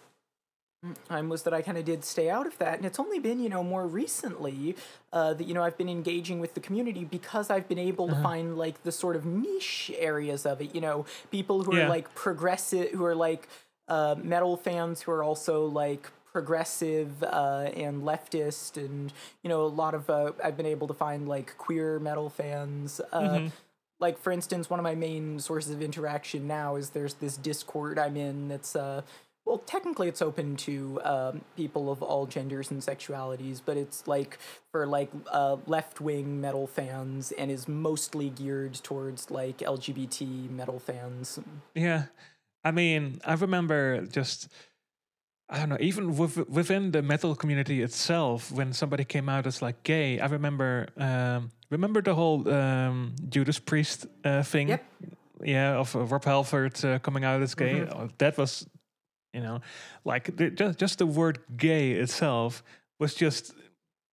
time 1.08 1.28
was 1.28 1.42
that 1.44 1.54
I 1.54 1.62
kind 1.62 1.78
of 1.78 1.84
did 1.84 2.04
stay 2.04 2.28
out 2.30 2.46
of 2.46 2.58
that. 2.58 2.76
And 2.76 2.84
it's 2.84 2.98
only 2.98 3.18
been, 3.18 3.40
you 3.40 3.48
know, 3.48 3.62
more 3.62 3.86
recently 3.86 4.76
uh, 5.12 5.34
that, 5.34 5.46
you 5.46 5.54
know, 5.54 5.62
I've 5.62 5.78
been 5.78 5.88
engaging 5.88 6.40
with 6.40 6.54
the 6.54 6.60
community 6.60 7.04
because 7.04 7.50
I've 7.50 7.68
been 7.68 7.78
able 7.78 8.08
to 8.08 8.14
find 8.22 8.56
like 8.58 8.82
the 8.82 8.92
sort 8.92 9.16
of 9.16 9.24
niche 9.24 9.90
areas 9.98 10.44
of 10.46 10.60
it, 10.60 10.74
you 10.74 10.80
know, 10.80 11.06
people 11.30 11.62
who 11.64 11.74
Yeah. 11.76 11.86
are 11.86 11.88
like 11.88 12.14
progressive, 12.14 12.90
who 12.92 13.04
are 13.04 13.14
like 13.14 13.48
uh, 13.88 14.14
metal 14.22 14.56
fans 14.56 15.02
who 15.02 15.12
are 15.12 15.22
also 15.22 15.66
like 15.66 16.10
progressive 16.32 17.22
uh, 17.22 17.70
and 17.76 18.02
leftist 18.02 18.76
and 18.76 19.12
you 19.42 19.48
know 19.48 19.62
a 19.62 19.68
lot 19.68 19.94
of 19.94 20.10
uh, 20.10 20.32
i've 20.42 20.56
been 20.56 20.66
able 20.66 20.88
to 20.88 20.94
find 20.94 21.28
like 21.28 21.56
queer 21.58 22.00
metal 22.00 22.28
fans 22.28 23.00
uh, 23.12 23.40
like 24.00 24.18
for 24.18 24.32
instance 24.32 24.68
one 24.68 24.80
of 24.80 24.84
my 24.84 24.96
main 24.96 25.38
sources 25.38 25.70
of 25.72 25.80
interaction 25.80 26.48
now 26.48 26.74
is 26.74 26.90
there's 26.90 27.14
this 27.14 27.36
discord 27.36 27.98
i'm 28.00 28.16
in 28.16 28.48
that's 28.48 28.74
uh 28.74 29.02
well 29.44 29.58
technically 29.58 30.08
it's 30.08 30.22
open 30.22 30.56
to 30.56 31.00
um, 31.04 31.40
people 31.56 31.90
of 31.90 32.02
all 32.02 32.26
genders 32.26 32.70
and 32.70 32.80
sexualities 32.80 33.60
but 33.64 33.76
it's 33.76 34.06
like 34.06 34.38
for 34.70 34.86
like 34.86 35.10
uh, 35.32 35.56
left-wing 35.66 36.40
metal 36.40 36.66
fans 36.66 37.32
and 37.32 37.50
is 37.50 37.68
mostly 37.68 38.30
geared 38.30 38.74
towards 38.74 39.30
like 39.30 39.58
lgbt 39.58 40.50
metal 40.50 40.78
fans 40.78 41.38
Yeah, 41.74 42.04
I 42.64 42.70
mean, 42.70 43.20
I 43.24 43.34
remember 43.34 44.06
just 44.06 44.48
I 45.48 45.58
don't 45.58 45.68
know, 45.68 45.76
even 45.78 46.16
with, 46.16 46.48
within 46.48 46.90
the 46.90 47.02
metal 47.02 47.36
community 47.36 47.82
itself, 47.82 48.50
when 48.50 48.72
somebody 48.72 49.04
came 49.04 49.28
out 49.28 49.46
as 49.46 49.60
like 49.60 49.82
gay, 49.82 50.18
I 50.18 50.26
remember 50.26 50.88
um, 50.96 51.50
remember 51.70 52.00
the 52.00 52.14
whole 52.14 52.48
um, 52.48 53.14
Judas 53.28 53.58
Priest 53.58 54.06
uh, 54.24 54.42
thing. 54.42 54.68
Yep. 54.68 54.84
Yeah, 55.42 55.76
of 55.76 55.94
uh, 55.94 56.04
Rob 56.04 56.24
Halford 56.24 56.82
uh, 56.84 56.98
coming 57.00 57.24
out 57.24 57.42
as 57.42 57.54
gay. 57.54 57.82
Oh, 57.82 58.08
that 58.16 58.38
was, 58.38 58.66
you 59.34 59.40
know, 59.40 59.60
like 60.04 60.36
the, 60.36 60.50
just 60.50 60.78
just 60.78 60.98
the 60.98 61.06
word 61.06 61.38
gay 61.56 61.92
itself 61.92 62.62
was 63.00 63.14
just. 63.14 63.52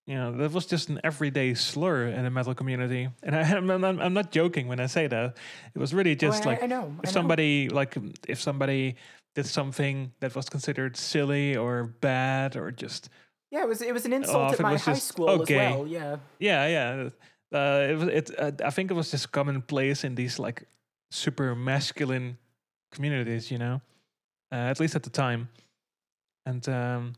You 0.04 0.16
know, 0.16 0.32
that 0.38 0.50
was 0.50 0.66
just 0.66 0.88
an 0.88 0.98
everyday 1.04 1.54
slur 1.54 2.08
in 2.08 2.24
the 2.24 2.30
metal 2.30 2.54
community, 2.56 3.08
and 3.22 3.36
I, 3.36 3.42
I'm, 3.56 3.70
I'm, 3.70 4.00
I'm 4.00 4.12
not 4.12 4.32
joking 4.32 4.66
when 4.66 4.80
I 4.80 4.86
say 4.86 5.06
that. 5.06 5.36
It 5.76 5.78
was 5.78 5.94
really 5.94 6.16
just 6.16 6.40
Oh, 6.44 6.50
I- 6.50 6.52
like 6.54 6.62
I 6.64 6.66
know, 6.66 6.92
if 7.04 7.04
know. 7.04 7.12
somebody 7.12 7.68
like 7.68 7.96
if 8.26 8.40
somebody 8.40 8.96
did 9.36 9.46
something 9.46 10.10
that 10.18 10.34
was 10.34 10.48
considered 10.48 10.96
silly 10.96 11.56
or 11.56 11.84
bad 12.00 12.56
or 12.56 12.72
just 12.72 13.10
yeah 13.52 13.62
it 13.62 13.68
was 13.68 13.80
it 13.80 13.94
was 13.94 14.04
an 14.04 14.12
Oh, 14.12 14.16
insult 14.16 14.52
if 14.54 14.58
at 14.60 14.62
my 14.64 14.76
high 14.76 14.94
just, 14.94 15.06
school 15.06 15.30
"Oh, 15.30 15.42
as 15.42 15.48
well 15.48 15.86
yeah 15.86 16.16
yeah 16.40 16.66
yeah 16.66 17.08
uh, 17.58 17.86
it 17.90 17.96
was 17.96 18.08
it 18.08 18.30
uh, 18.38 18.50
I 18.66 18.70
think 18.70 18.90
it 18.90 18.94
was 18.94 19.12
just 19.12 19.30
commonplace 19.30 20.02
in 20.02 20.16
these 20.16 20.40
like 20.42 20.66
super 21.12 21.54
masculine 21.54 22.38
communities 22.90 23.50
you 23.52 23.58
know 23.58 23.80
uh, 24.52 24.70
at 24.70 24.80
least 24.80 24.94
at 24.94 25.02
the 25.02 25.10
time 25.10 25.48
and 26.46 26.68
um 26.68 27.14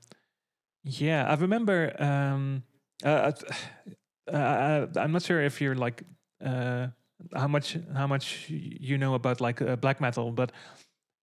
yeah 0.82 1.26
I 1.28 1.34
remember 1.34 1.94
um 1.98 2.62
uh, 3.04 3.32
uh, 4.32 4.36
uh, 4.36 4.86
I'm 4.96 5.12
not 5.12 5.22
sure 5.22 5.42
if 5.42 5.60
you're 5.60 5.74
like 5.74 6.02
uh 6.44 6.88
how 7.34 7.48
much 7.48 7.78
how 7.94 8.06
much 8.06 8.48
you 8.48 8.98
know 8.98 9.14
about 9.14 9.40
like 9.40 9.60
uh, 9.60 9.76
black 9.76 10.00
metal 10.00 10.30
but 10.30 10.52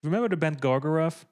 remember 0.04 0.30
the 0.30 0.38
band 0.38 0.62
Gorgoroth 0.62 1.26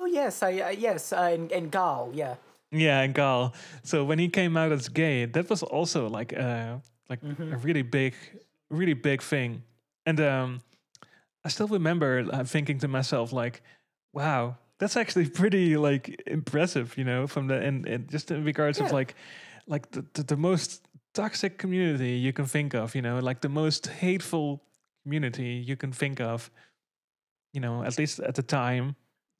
Oh 0.00 0.06
yes, 0.06 0.42
I 0.42 0.60
uh, 0.60 0.70
yes, 0.70 1.12
uh, 1.12 1.30
and, 1.32 1.50
and 1.50 1.72
Gaahl, 1.72 2.14
yeah. 2.14 2.36
Yeah, 2.70 3.00
and 3.00 3.14
Gaahl. 3.14 3.52
So 3.82 4.04
when 4.04 4.18
he 4.18 4.28
came 4.28 4.56
out 4.56 4.70
as 4.70 4.88
gay, 4.88 5.24
that 5.24 5.50
was 5.50 5.62
also 5.62 6.08
like 6.08 6.32
uh 6.32 6.76
like 7.10 7.20
a 7.22 7.56
really 7.56 7.82
big, 7.82 8.14
really 8.70 8.94
big 8.94 9.22
thing. 9.22 9.62
And 10.06 10.20
um, 10.20 10.60
I 11.44 11.48
still 11.48 11.68
remember 11.68 12.26
uh, 12.32 12.44
thinking 12.44 12.78
to 12.80 12.88
myself 12.88 13.32
like, 13.32 13.62
"Wow, 14.18 14.56
that's 14.78 14.96
actually 14.96 15.28
pretty 15.40 15.76
like 15.76 16.04
impressive," 16.26 16.96
you 16.98 17.04
know, 17.04 17.26
from 17.26 17.46
the 17.48 17.54
and, 17.66 17.86
and 17.86 18.10
just 18.10 18.30
in 18.30 18.44
regards 18.44 18.80
of 18.80 18.92
like 18.92 19.14
like 19.66 19.90
the, 19.92 20.04
the 20.14 20.22
the 20.22 20.36
most 20.36 20.88
toxic 21.14 21.58
community 21.58 22.12
you 22.26 22.32
can 22.32 22.46
think 22.46 22.74
of, 22.74 22.94
you 22.94 23.02
know, 23.02 23.18
like 23.18 23.40
the 23.40 23.48
most 23.48 23.86
hateful 23.86 24.60
community 25.04 25.64
you 25.68 25.76
can 25.76 25.92
think 25.92 26.20
of. 26.20 26.50
You 27.54 27.60
know, 27.60 27.82
at 27.82 27.98
least 27.98 28.20
at 28.20 28.34
the 28.34 28.42
time, 28.42 28.94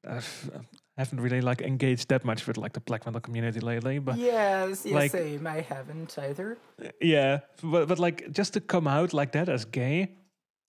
I've, 0.09 0.51
I 0.97 1.01
haven't 1.03 1.21
really 1.21 1.41
like 1.41 1.61
engaged 1.61 2.09
that 2.09 2.25
much 2.25 2.47
with 2.47 2.57
like 2.57 2.73
the 2.73 2.81
black 2.81 3.05
metal 3.07 3.21
community 3.21 3.61
lately, 3.61 3.99
but 4.01 4.17
yes, 4.17 4.85
yes, 4.85 4.95
like- 4.95 5.11
same. 5.13 5.47
I 5.47 5.61
haven't 5.61 6.19
either. 6.19 6.57
yeah, 7.01 7.41
but 7.63 7.87
but 7.89 7.99
like 7.99 8.33
just 8.33 8.55
to 8.55 8.61
come 8.61 8.89
out 8.89 9.13
like 9.13 9.33
that 9.33 9.49
as 9.49 9.65
gay, 9.67 10.17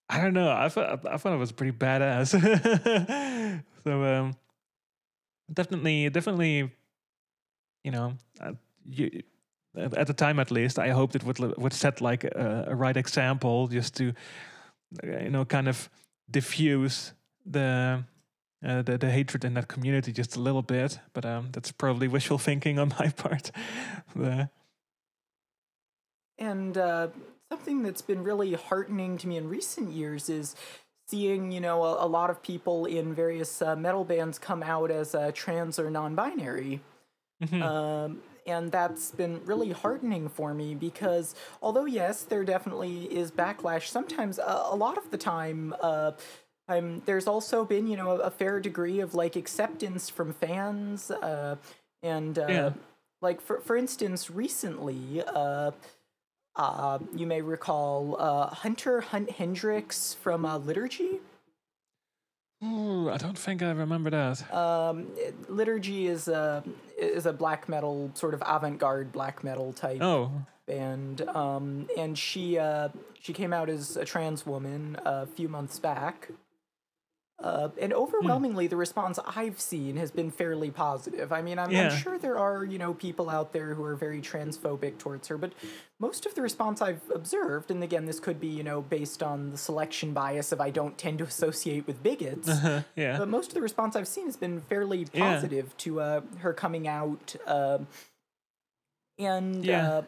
I 0.10 0.22
don't 0.22 0.34
know. 0.34 0.52
I 0.52 0.70
thought 0.70 1.06
I 1.08 1.18
thought 1.18 1.34
it 1.34 1.40
was 1.40 1.52
pretty 1.52 1.76
badass. 1.78 2.34
so 3.84 4.04
um, 4.04 4.36
definitely, 5.52 6.10
definitely, 6.10 6.72
you 7.84 7.92
know, 7.92 8.14
uh, 8.42 8.54
you, 8.86 9.24
at, 9.76 10.08
the 10.08 10.14
time 10.14 10.40
at 10.40 10.52
least, 10.52 10.80
I 10.80 10.90
hoped 10.90 11.16
it 11.16 11.24
would 11.24 11.40
would 11.58 11.74
set 11.74 12.02
like 12.02 12.24
a, 12.24 12.66
a 12.68 12.76
right 12.76 12.98
example, 12.98 13.68
just 13.68 13.96
to 13.98 14.14
uh, 15.04 15.20
you 15.24 15.30
know 15.30 15.46
kind 15.46 15.68
of 15.68 15.90
diffuse 16.30 17.14
the. 17.46 18.04
Uh, 18.62 18.82
the, 18.82 18.98
the 18.98 19.10
hatred 19.10 19.46
in 19.46 19.54
that 19.54 19.70
community 19.70 20.12
just 20.12 20.36
a 20.36 20.40
little 20.42 20.62
bit, 20.62 21.00
but 21.14 21.24
um, 21.24 21.48
that's 21.54 21.72
probably 21.72 22.10
wishful 22.10 22.38
thinking 22.50 22.78
on 22.78 22.92
my 23.00 23.08
part. 23.08 23.52
Uh, 24.22 24.48
And 26.40 26.78
uh, 26.78 27.10
something 27.52 27.84
that's 27.84 28.02
been 28.02 28.24
really 28.24 28.54
heartening 28.54 29.18
to 29.20 29.28
me 29.28 29.38
in 29.38 29.50
recent 29.50 29.92
years 29.92 30.30
is 30.30 30.56
seeing, 31.10 31.52
you 31.52 31.60
know, 31.60 31.84
a, 31.84 32.06
a 32.06 32.08
lot 32.08 32.30
of 32.30 32.42
people 32.44 32.86
in 32.86 33.14
various 33.16 33.62
uh, 33.62 33.76
metal 33.76 34.04
bands 34.04 34.38
come 34.38 34.62
out 34.62 34.92
as 34.92 35.16
uh, 35.16 35.32
trans 35.34 35.80
or 35.80 35.90
non-binary. 35.90 36.82
mhm. 37.44 37.62
Um, 37.62 38.22
and 38.46 38.72
that's 38.72 39.12
been 39.12 39.42
really 39.46 39.72
heartening 39.72 40.28
for 40.30 40.54
me 40.54 40.74
because 40.74 41.36
although 41.62 41.86
yes 41.86 42.24
there 42.24 42.44
definitely 42.44 43.04
is 43.06 43.32
backlash 43.32 43.88
sometimes 43.90 44.40
uh, 44.40 44.68
a 44.72 44.76
lot 44.76 44.98
of 44.98 45.12
the 45.12 45.18
time 45.18 45.76
uh, 45.82 46.12
I'm, 46.68 47.02
there's 47.06 47.28
also 47.28 47.66
been 47.66 47.86
you 47.88 47.98
know 47.98 48.12
a, 48.12 48.18
a 48.30 48.32
fair 48.32 48.60
degree 48.60 49.02
of 49.02 49.14
like 49.14 49.36
acceptance 49.36 50.10
from 50.10 50.34
fans 50.34 51.12
uh, 51.12 51.58
and 52.02 52.40
uh, 52.40 52.46
Yeah. 52.50 52.70
like 53.22 53.40
for, 53.42 53.60
for 53.62 53.76
instance 53.78 54.32
recently 54.32 55.22
uh, 56.56 57.00
you 57.16 57.26
may 57.26 57.42
recall 57.42 58.16
uh, 58.20 58.48
Hunter 58.48 59.02
Hunt-Hendrix 59.02 60.16
from 60.16 60.46
uh, 60.46 60.58
liturgy? 60.58 61.20
Ooh, 62.64 63.10
I 63.10 63.18
don't 63.18 63.38
think 63.38 63.62
I 63.62 63.72
remember 63.72 64.10
that. 64.10 64.54
um, 64.54 65.08
liturgy 65.48 66.08
is 66.08 66.28
a 66.28 66.64
is 66.98 67.26
a 67.26 67.32
black 67.32 67.70
metal 67.70 68.12
sort 68.16 68.34
of 68.34 68.44
avant-garde 68.46 69.14
black 69.14 69.44
metal 69.46 69.72
type 69.72 70.02
oh, 70.02 70.30
band. 70.66 71.22
Um, 71.30 71.88
and 71.98 72.18
she 72.18 72.58
uh, 72.58 72.90
she 73.18 73.32
came 73.32 73.54
out 73.54 73.70
as 73.70 73.96
a 73.96 74.04
trans 74.04 74.46
woman 74.46 74.98
a 75.06 75.26
few 75.26 75.48
months 75.48 75.80
back 75.80 76.30
Uh, 77.42 77.70
and 77.82 77.94
overwhelmingly, 77.94 78.68
the 78.68 78.76
response 78.76 79.18
I've 79.26 79.62
seen 79.62 79.96
has 79.96 80.12
been 80.12 80.30
fairly 80.30 80.72
positive. 80.72 81.32
I 81.32 81.42
mean, 81.42 81.58
I'm, 81.58 81.72
Yeah. 81.72 81.90
I'm 81.90 81.98
sure 81.98 82.18
there 82.18 82.38
are, 82.38 82.66
you 82.66 82.78
know, 82.78 82.94
people 82.94 83.30
out 83.30 83.54
there 83.54 83.76
who 83.76 83.84
are 83.86 83.96
very 83.96 84.22
transphobic 84.22 84.98
towards 84.98 85.30
her, 85.30 85.38
but 85.38 85.54
most 86.00 86.26
of 86.26 86.36
the 86.36 86.42
response 86.42 86.82
I've 86.82 87.02
observed, 87.16 87.72
and 87.72 87.82
again, 87.82 88.06
this 88.06 88.20
could 88.20 88.42
be, 88.42 88.48
you 88.48 88.64
know, 88.64 88.82
based 88.82 89.24
on 89.24 89.52
the 89.52 89.58
selection 89.58 90.12
bias 90.14 90.52
of 90.52 90.60
I 90.60 90.70
don't 90.70 90.98
tend 90.98 91.20
to 91.20 91.24
associate 91.24 91.88
with 91.88 92.04
bigots, 92.04 92.50
yeah. 92.96 93.18
but 93.18 93.30
most 93.30 93.48
of 93.50 93.54
the 93.54 93.62
response 93.62 93.96
I've 93.96 94.08
seen 94.08 94.26
has 94.26 94.36
been 94.36 94.60
fairly 94.60 95.08
Yeah. 95.14 95.34
positive 95.36 95.78
to 95.78 96.02
uh, 96.02 96.22
her 96.40 96.52
coming 96.54 96.90
out. 96.90 97.36
um 97.48 97.88
and 99.18 99.64
Yeah. 99.66 100.02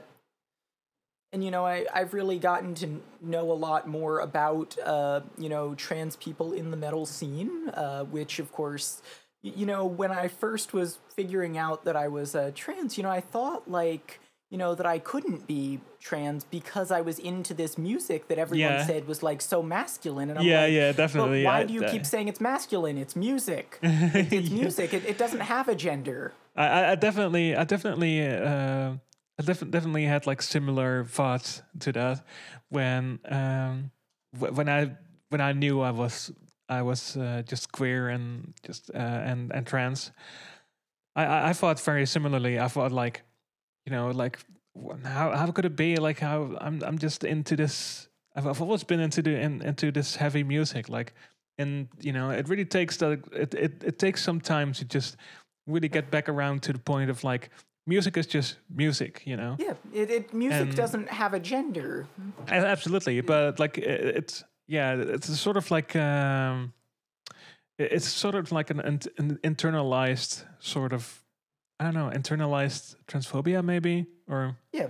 And 1.33 1.43
you 1.43 1.51
know 1.51 1.65
I, 1.65 1.85
i've 1.93 2.13
really 2.13 2.39
gotten 2.39 2.73
to 2.75 3.01
know 3.21 3.51
a 3.51 3.53
lot 3.67 3.87
more 3.87 4.19
about 4.19 4.77
uh, 4.83 5.21
you 5.37 5.49
know 5.49 5.75
trans 5.75 6.15
people 6.15 6.53
in 6.53 6.71
the 6.71 6.77
metal 6.77 7.05
scene 7.05 7.69
uh, 7.69 8.03
which 8.05 8.39
of 8.39 8.51
course 8.51 9.01
you 9.41 9.65
know 9.65 9.85
when 9.85 10.11
i 10.11 10.27
first 10.27 10.73
was 10.73 10.99
figuring 11.15 11.57
out 11.57 11.85
that 11.85 11.95
i 11.95 12.07
was 12.07 12.35
uh, 12.35 12.51
trans 12.55 12.97
you 12.97 13.03
know 13.03 13.09
i 13.09 13.21
thought 13.21 13.69
like 13.69 14.19
you 14.49 14.57
know 14.57 14.75
that 14.75 14.85
i 14.85 14.99
couldn't 14.99 15.47
be 15.47 15.79
trans 16.01 16.43
because 16.43 16.91
i 16.91 16.99
was 16.99 17.17
into 17.19 17.53
this 17.53 17.77
music 17.77 18.27
that 18.27 18.37
everyone 18.37 18.73
Yeah. 18.73 18.85
said 18.85 19.07
was 19.07 19.23
like 19.23 19.39
so 19.41 19.63
masculine. 19.63 20.29
And 20.29 20.39
I'm 20.39 20.45
yeah, 20.45 20.63
like, 20.63 20.73
yeah, 20.73 20.91
definitely. 20.91 21.45
why 21.45 21.59
I- 21.59 21.63
do 21.63 21.73
you 21.73 21.83
keep 21.83 22.05
saying 22.05 22.27
it's 22.27 22.41
masculine? 22.41 22.97
It's 22.97 23.15
music. 23.15 23.79
It- 23.81 24.33
it's 24.33 24.49
music. 24.49 24.93
It, 24.93 25.05
it 25.05 25.17
doesn't 25.17 25.39
have 25.41 25.69
a 25.69 25.75
gender. 25.75 26.33
I, 26.55 26.67
I- 26.67 26.91
I 26.91 26.95
definitely, 26.95 27.55
I 27.55 27.63
definitely, 27.63 28.19
uh, 28.27 28.95
I 29.39 29.43
def- 29.43 29.71
definitely 29.71 30.05
had 30.05 30.27
like 30.27 30.41
similar 30.41 31.05
thoughts 31.05 31.61
to 31.79 31.91
that 31.93 32.25
when, 32.69 33.19
um, 33.29 33.91
wh- 34.37 34.55
when 34.55 34.69
I, 34.69 34.91
when 35.29 35.41
I 35.41 35.53
knew 35.53 35.81
I 35.81 35.91
was, 35.91 36.31
I 36.69 36.81
was 36.81 37.17
uh, 37.17 37.43
just 37.45 37.71
queer 37.71 38.09
and 38.09 38.53
just 38.63 38.89
uh, 38.93 38.97
and 38.97 39.51
and 39.51 39.67
trans. 39.67 40.11
I, 41.17 41.49
I 41.49 41.53
thought 41.53 41.81
very 41.81 42.05
similarly. 42.05 42.59
I 42.59 42.69
thought 42.69 42.93
like, 42.93 43.23
you 43.85 43.91
know, 43.91 44.11
like 44.11 44.39
how 45.03 45.35
how 45.35 45.51
could 45.51 45.65
it 45.65 45.75
be 45.75 45.97
like 45.97 46.19
how 46.19 46.57
I'm 46.61 46.81
I'm 46.83 46.97
just 46.97 47.25
into 47.25 47.57
this. 47.57 48.07
I've, 48.35 48.47
I've 48.47 48.61
always 48.61 48.85
been 48.85 49.01
into 49.01 49.21
the 49.21 49.37
in, 49.37 49.61
into 49.61 49.91
this 49.91 50.15
heavy 50.15 50.43
music 50.43 50.87
like. 50.87 51.13
And 51.57 51.89
you 51.99 52.13
know, 52.13 52.29
it 52.29 52.47
really 52.47 52.65
takes 52.65 52.97
that. 52.97 53.19
It, 53.33 53.53
it, 53.53 53.83
it 53.83 53.99
takes 53.99 54.23
some 54.23 54.39
time 54.39 54.71
to 54.73 54.85
just 54.85 55.17
really 55.67 55.89
get 55.89 56.09
back 56.09 56.29
around 56.29 56.63
to 56.63 56.73
the 56.73 56.79
point 56.79 57.09
of 57.09 57.23
like 57.23 57.49
music 57.87 58.17
is 58.17 58.27
just 58.27 58.57
music, 58.69 59.21
you 59.25 59.35
know. 59.37 59.55
yeah 59.59 59.73
it, 59.93 60.09
it 60.09 60.33
music 60.33 60.61
And- 60.67 60.75
doesn't 60.75 61.09
have 61.09 61.33
a 61.33 61.39
gender 61.39 62.05
Absolutely, 62.47 63.21
but 63.21 63.59
like 63.59 63.77
it's 63.77 64.43
yeah, 64.67 64.95
it's 64.95 65.27
a 65.29 65.35
sort 65.35 65.57
of 65.57 65.69
like 65.71 65.95
um, 65.95 66.73
it's 67.77 68.07
sort 68.07 68.35
of 68.35 68.51
like 68.51 68.69
an, 68.69 68.79
an 68.79 69.39
internalized 69.43 70.43
sort 70.59 70.93
of 70.93 71.21
I 71.79 71.83
don't 71.85 71.93
know 71.93 72.09
internalized 72.13 72.95
transphobia 73.07 73.63
maybe 73.63 74.05
or 74.27 74.55
Yeah. 74.71 74.87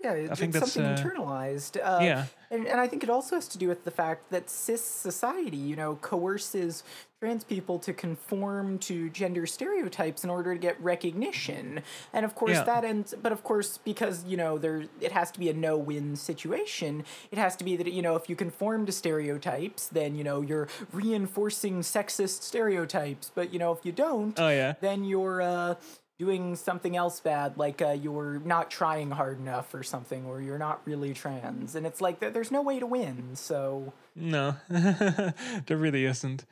Yeah, 0.00 0.12
it, 0.12 0.36
think 0.36 0.54
it's 0.54 0.60
that's, 0.60 0.72
something 0.72 0.90
uh, 0.90 0.96
internalized. 0.96 1.76
Uh, 1.76 2.02
yeah 2.02 2.24
And, 2.50 2.66
and 2.66 2.80
I 2.80 2.86
think 2.86 3.02
it 3.02 3.10
also 3.10 3.34
has 3.34 3.48
to 3.48 3.58
do 3.58 3.68
with 3.68 3.84
the 3.84 3.90
fact 3.90 4.30
that 4.30 4.48
cis 4.48 4.82
society, 4.82 5.56
you 5.56 5.76
know, 5.76 5.96
coerces 5.96 6.84
trans 7.20 7.42
people 7.42 7.80
to 7.80 7.92
conform 7.92 8.78
to 8.78 9.10
gender 9.10 9.44
stereotypes 9.44 10.22
in 10.22 10.30
order 10.30 10.54
to 10.54 10.60
get 10.60 10.80
recognition. 10.80 11.82
And 12.12 12.24
of 12.24 12.36
course 12.36 12.52
Yeah. 12.58 12.64
that 12.64 12.84
ends 12.84 13.12
but 13.20 13.32
of 13.32 13.42
course 13.42 13.78
because, 13.78 14.24
you 14.24 14.36
know, 14.36 14.56
there 14.56 14.84
it 15.00 15.12
has 15.12 15.32
to 15.32 15.40
be 15.40 15.50
a 15.50 15.54
no-win 15.54 16.14
situation. 16.14 17.04
It 17.32 17.38
has 17.38 17.56
to 17.56 17.64
be 17.64 17.76
that 17.76 17.92
you 17.92 18.02
know, 18.02 18.14
if 18.14 18.28
you 18.30 18.36
conform 18.36 18.86
to 18.86 18.92
stereotypes, 18.92 19.88
then 19.88 20.14
you 20.14 20.22
know, 20.22 20.40
you're 20.40 20.68
reinforcing 20.92 21.80
sexist 21.80 22.42
stereotypes. 22.42 23.32
But 23.34 23.52
you 23.52 23.58
know, 23.58 23.72
if 23.72 23.84
you 23.84 23.90
don't, 23.92 24.38
oh 24.38 24.48
yeah 24.48 24.74
then 24.80 25.02
you're 25.04 25.42
uh, 25.42 25.74
doing 26.18 26.56
something 26.56 26.96
else 26.96 27.20
bad, 27.20 27.56
like 27.56 27.80
uh, 27.80 27.90
you're 27.90 28.40
not 28.44 28.70
trying 28.70 29.10
hard 29.10 29.38
enough 29.38 29.72
or 29.72 29.82
something, 29.82 30.26
or 30.26 30.40
you're 30.40 30.58
not 30.58 30.80
really 30.84 31.14
trans. 31.14 31.74
And 31.76 31.86
it's 31.86 32.00
like 32.00 32.18
there's 32.20 32.50
no 32.50 32.62
way 32.62 32.80
to 32.80 32.86
win. 32.86 33.36
So 33.36 33.92
no 34.16 34.56
there 34.68 35.76
really 35.76 36.04
isn't. 36.04 36.44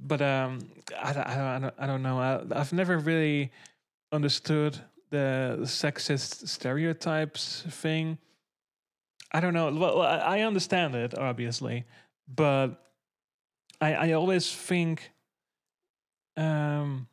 But 0.00 0.22
um, 0.22 0.60
I, 0.96 1.12
don't- 1.12 1.26
I, 1.26 1.56
I, 1.56 1.58
don't, 1.58 1.74
I 1.78 1.86
don't 1.86 2.02
know. 2.02 2.18
I, 2.20 2.60
I've 2.60 2.72
never 2.72 2.98
really 2.98 3.50
understood 4.12 4.78
the 5.10 5.58
sexist 5.62 6.46
stereotypes 6.46 7.64
thing. 7.68 8.18
I 9.32 9.40
don't 9.40 9.54
know. 9.54 9.72
Well, 9.74 10.02
I 10.02 10.18
I 10.18 10.40
understand 10.40 10.94
it 10.94 11.18
obviously, 11.18 11.84
but 12.32 12.68
I 13.80 13.94
I 13.94 14.12
always 14.12 14.50
think 14.54 15.10
um 16.36 17.08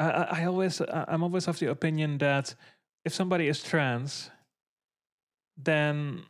I 0.00 0.42
I 0.42 0.44
always 0.46 0.80
I'm 0.80 1.22
always 1.22 1.48
of 1.48 1.58
the 1.58 1.70
opinion 1.70 2.18
that 2.18 2.54
if 3.04 3.14
somebody 3.14 3.48
is 3.48 3.62
trans, 3.62 4.30
then 5.64 6.22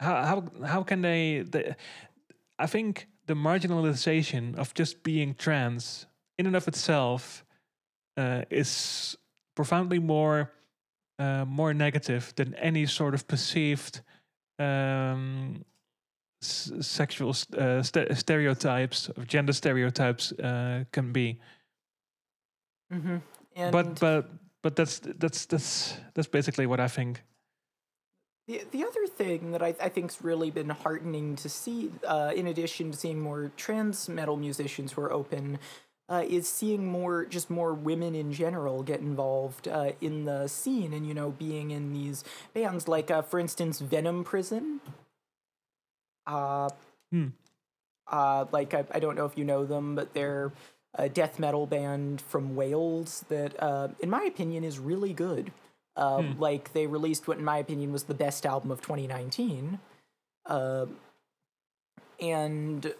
how 0.00 0.24
how 0.24 0.66
how 0.66 0.82
can 0.82 1.02
they, 1.02 1.44
they 1.50 1.74
I 2.58 2.66
think 2.66 3.08
the 3.26 3.34
marginalization 3.34 4.56
of 4.56 4.74
just 4.74 5.02
being 5.02 5.34
trans 5.34 6.06
in 6.38 6.46
and 6.46 6.56
of 6.56 6.68
itself 6.68 7.44
uh, 8.16 8.42
is 8.50 9.16
profoundly 9.54 9.98
more 9.98 10.52
uh, 11.18 11.44
more 11.44 11.74
negative 11.74 12.32
than 12.36 12.54
any 12.54 12.86
sort 12.86 13.14
of 13.14 13.26
perceived 13.26 14.00
um, 14.58 15.64
s- 16.42 16.72
sexual 16.80 17.30
s- 17.30 17.46
uh, 17.52 17.82
st- 17.82 18.16
stereotypes 18.16 19.08
of 19.08 19.26
gender 19.26 19.52
stereotypes 19.52 20.32
uh, 20.32 20.84
can 20.92 21.12
be. 21.12 21.38
Mm-hmm. 22.92 23.16
and 23.56 23.72
but 23.72 23.98
but 24.00 24.30
but 24.62 24.76
that's 24.76 25.00
that's 25.00 25.46
that's 25.46 25.94
that's 26.14 26.28
basically 26.28 26.66
what 26.66 26.80
I 26.80 26.88
think. 26.88 27.22
The, 28.48 28.62
the 28.72 28.84
other 28.84 29.06
thing 29.06 29.52
that 29.52 29.62
I, 29.62 29.74
I 29.80 29.88
think's 29.88 30.20
really 30.20 30.50
been 30.50 30.68
heartening 30.68 31.36
to 31.36 31.48
see, 31.48 31.92
uh, 32.06 32.32
in 32.34 32.48
addition 32.48 32.90
to 32.90 32.96
seeing 32.96 33.20
more 33.20 33.52
trans 33.56 34.08
metal 34.08 34.36
musicians 34.36 34.92
who 34.92 35.00
are 35.02 35.12
open, 35.12 35.60
uh, 36.08 36.24
is 36.28 36.48
seeing 36.48 36.84
more 36.86 37.24
just 37.24 37.50
more 37.50 37.72
women 37.72 38.14
in 38.14 38.32
general 38.32 38.82
get 38.82 39.00
involved 39.00 39.68
uh, 39.68 39.92
in 40.00 40.24
the 40.24 40.48
scene 40.48 40.92
and 40.92 41.06
you 41.06 41.14
know 41.14 41.30
being 41.30 41.70
in 41.70 41.92
these 41.92 42.24
bands 42.52 42.88
like 42.88 43.10
uh, 43.10 43.22
for 43.22 43.38
instance 43.38 43.78
Venom 43.80 44.24
Prison. 44.24 44.80
Uh, 46.26 46.68
Hmm. 47.12 47.28
uh, 48.06 48.46
like 48.52 48.72
I, 48.72 48.84
I 48.90 48.98
don't 49.00 49.16
know 49.16 49.26
if 49.26 49.36
you 49.36 49.44
know 49.44 49.66
them, 49.66 49.94
but 49.94 50.14
they're 50.14 50.50
a 50.94 51.08
death 51.08 51.38
metal 51.38 51.66
band 51.66 52.20
from 52.20 52.54
Wales 52.54 53.24
that, 53.28 53.60
uh, 53.62 53.88
in 54.00 54.10
my 54.10 54.24
opinion, 54.24 54.64
is 54.64 54.78
really 54.78 55.12
good. 55.12 55.52
Uh, 55.96 56.22
Like 56.38 56.72
they 56.72 56.86
released 56.86 57.28
what, 57.28 57.38
in 57.38 57.44
my 57.44 57.58
opinion, 57.58 57.92
was 57.92 58.04
the 58.04 58.14
best 58.14 58.46
album 58.46 58.70
of 58.70 58.80
2019, 58.80 59.78
uh, 60.46 60.86
and 62.20 62.94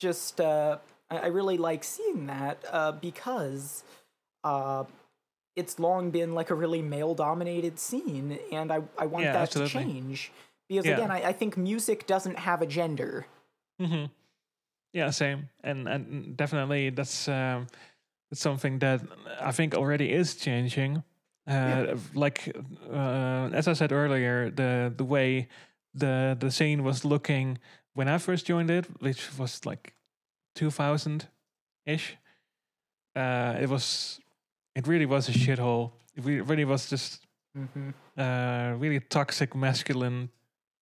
just 0.00 0.40
uh, 0.40 0.78
I, 1.10 1.18
I 1.18 1.26
really 1.26 1.56
like 1.56 1.84
seeing 1.84 2.26
that 2.26 2.64
uh, 2.70 2.92
because 2.92 3.84
uh, 4.44 4.84
it's 5.56 5.78
long 5.78 6.10
been 6.10 6.34
like 6.34 6.50
a 6.50 6.54
really 6.54 6.82
male-dominated 6.82 7.78
scene, 7.78 8.38
and 8.52 8.72
I 8.72 8.82
I 8.98 9.06
want 9.06 9.24
Yeah, 9.24 9.32
that 9.34 9.42
absolutely. 9.42 9.84
to 9.84 9.86
change 9.86 10.32
because 10.68 10.86
Yeah. 10.86 10.94
again, 10.94 11.10
I, 11.10 11.28
I 11.28 11.32
think 11.32 11.56
music 11.56 12.06
doesn't 12.06 12.38
have 12.38 12.62
a 12.62 12.66
gender. 12.66 13.26
hmm 13.80 14.06
Yeah, 14.94 15.10
same, 15.10 15.48
and 15.64 15.88
and 15.88 16.36
definitely 16.36 16.90
that's 16.90 17.28
um, 17.28 17.66
that's 18.30 18.40
something 18.40 18.78
that 18.80 19.00
I 19.40 19.52
think 19.52 19.74
already 19.74 20.12
is 20.12 20.36
changing. 20.36 21.02
Uh, 21.46 21.96
Like 22.14 22.56
uh, 22.90 23.50
as 23.52 23.66
I 23.68 23.74
said 23.74 23.92
earlier, 23.92 24.50
the 24.50 24.92
the 24.96 25.04
way 25.04 25.48
the 25.98 26.36
the 26.38 26.50
scene 26.50 26.82
was 26.84 27.04
looking 27.04 27.58
when 27.94 28.08
I 28.08 28.18
first 28.18 28.46
joined 28.46 28.70
it, 28.70 28.86
which 29.00 29.36
was 29.38 29.66
like 29.66 29.94
two 30.54 30.70
thousand 30.70 31.28
ish. 31.86 32.16
Uh, 33.16 33.56
it 33.60 33.68
was 33.68 34.20
it 34.74 34.86
really 34.86 35.06
was 35.06 35.28
a 35.28 35.32
shithole. 35.32 35.92
It 36.16 36.24
really 36.48 36.64
was 36.64 36.90
just 36.90 37.26
Mm-hmm. 37.56 37.90
uh, 38.18 38.76
really 38.80 38.98
toxic 39.00 39.54
masculine 39.54 40.28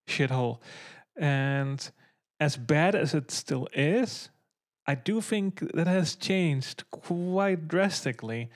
shithole. 0.09 0.59
And 1.19 1.93
as 2.43 2.57
bad 2.57 2.97
as 2.97 3.15
it 3.15 3.31
still 3.31 3.69
is, 3.73 4.29
I 4.85 4.97
do 4.97 5.21
think 5.21 5.61
that 5.75 5.87
has 5.87 6.17
changed 6.17 6.83
quite 6.91 7.69
drastically. 7.69 8.51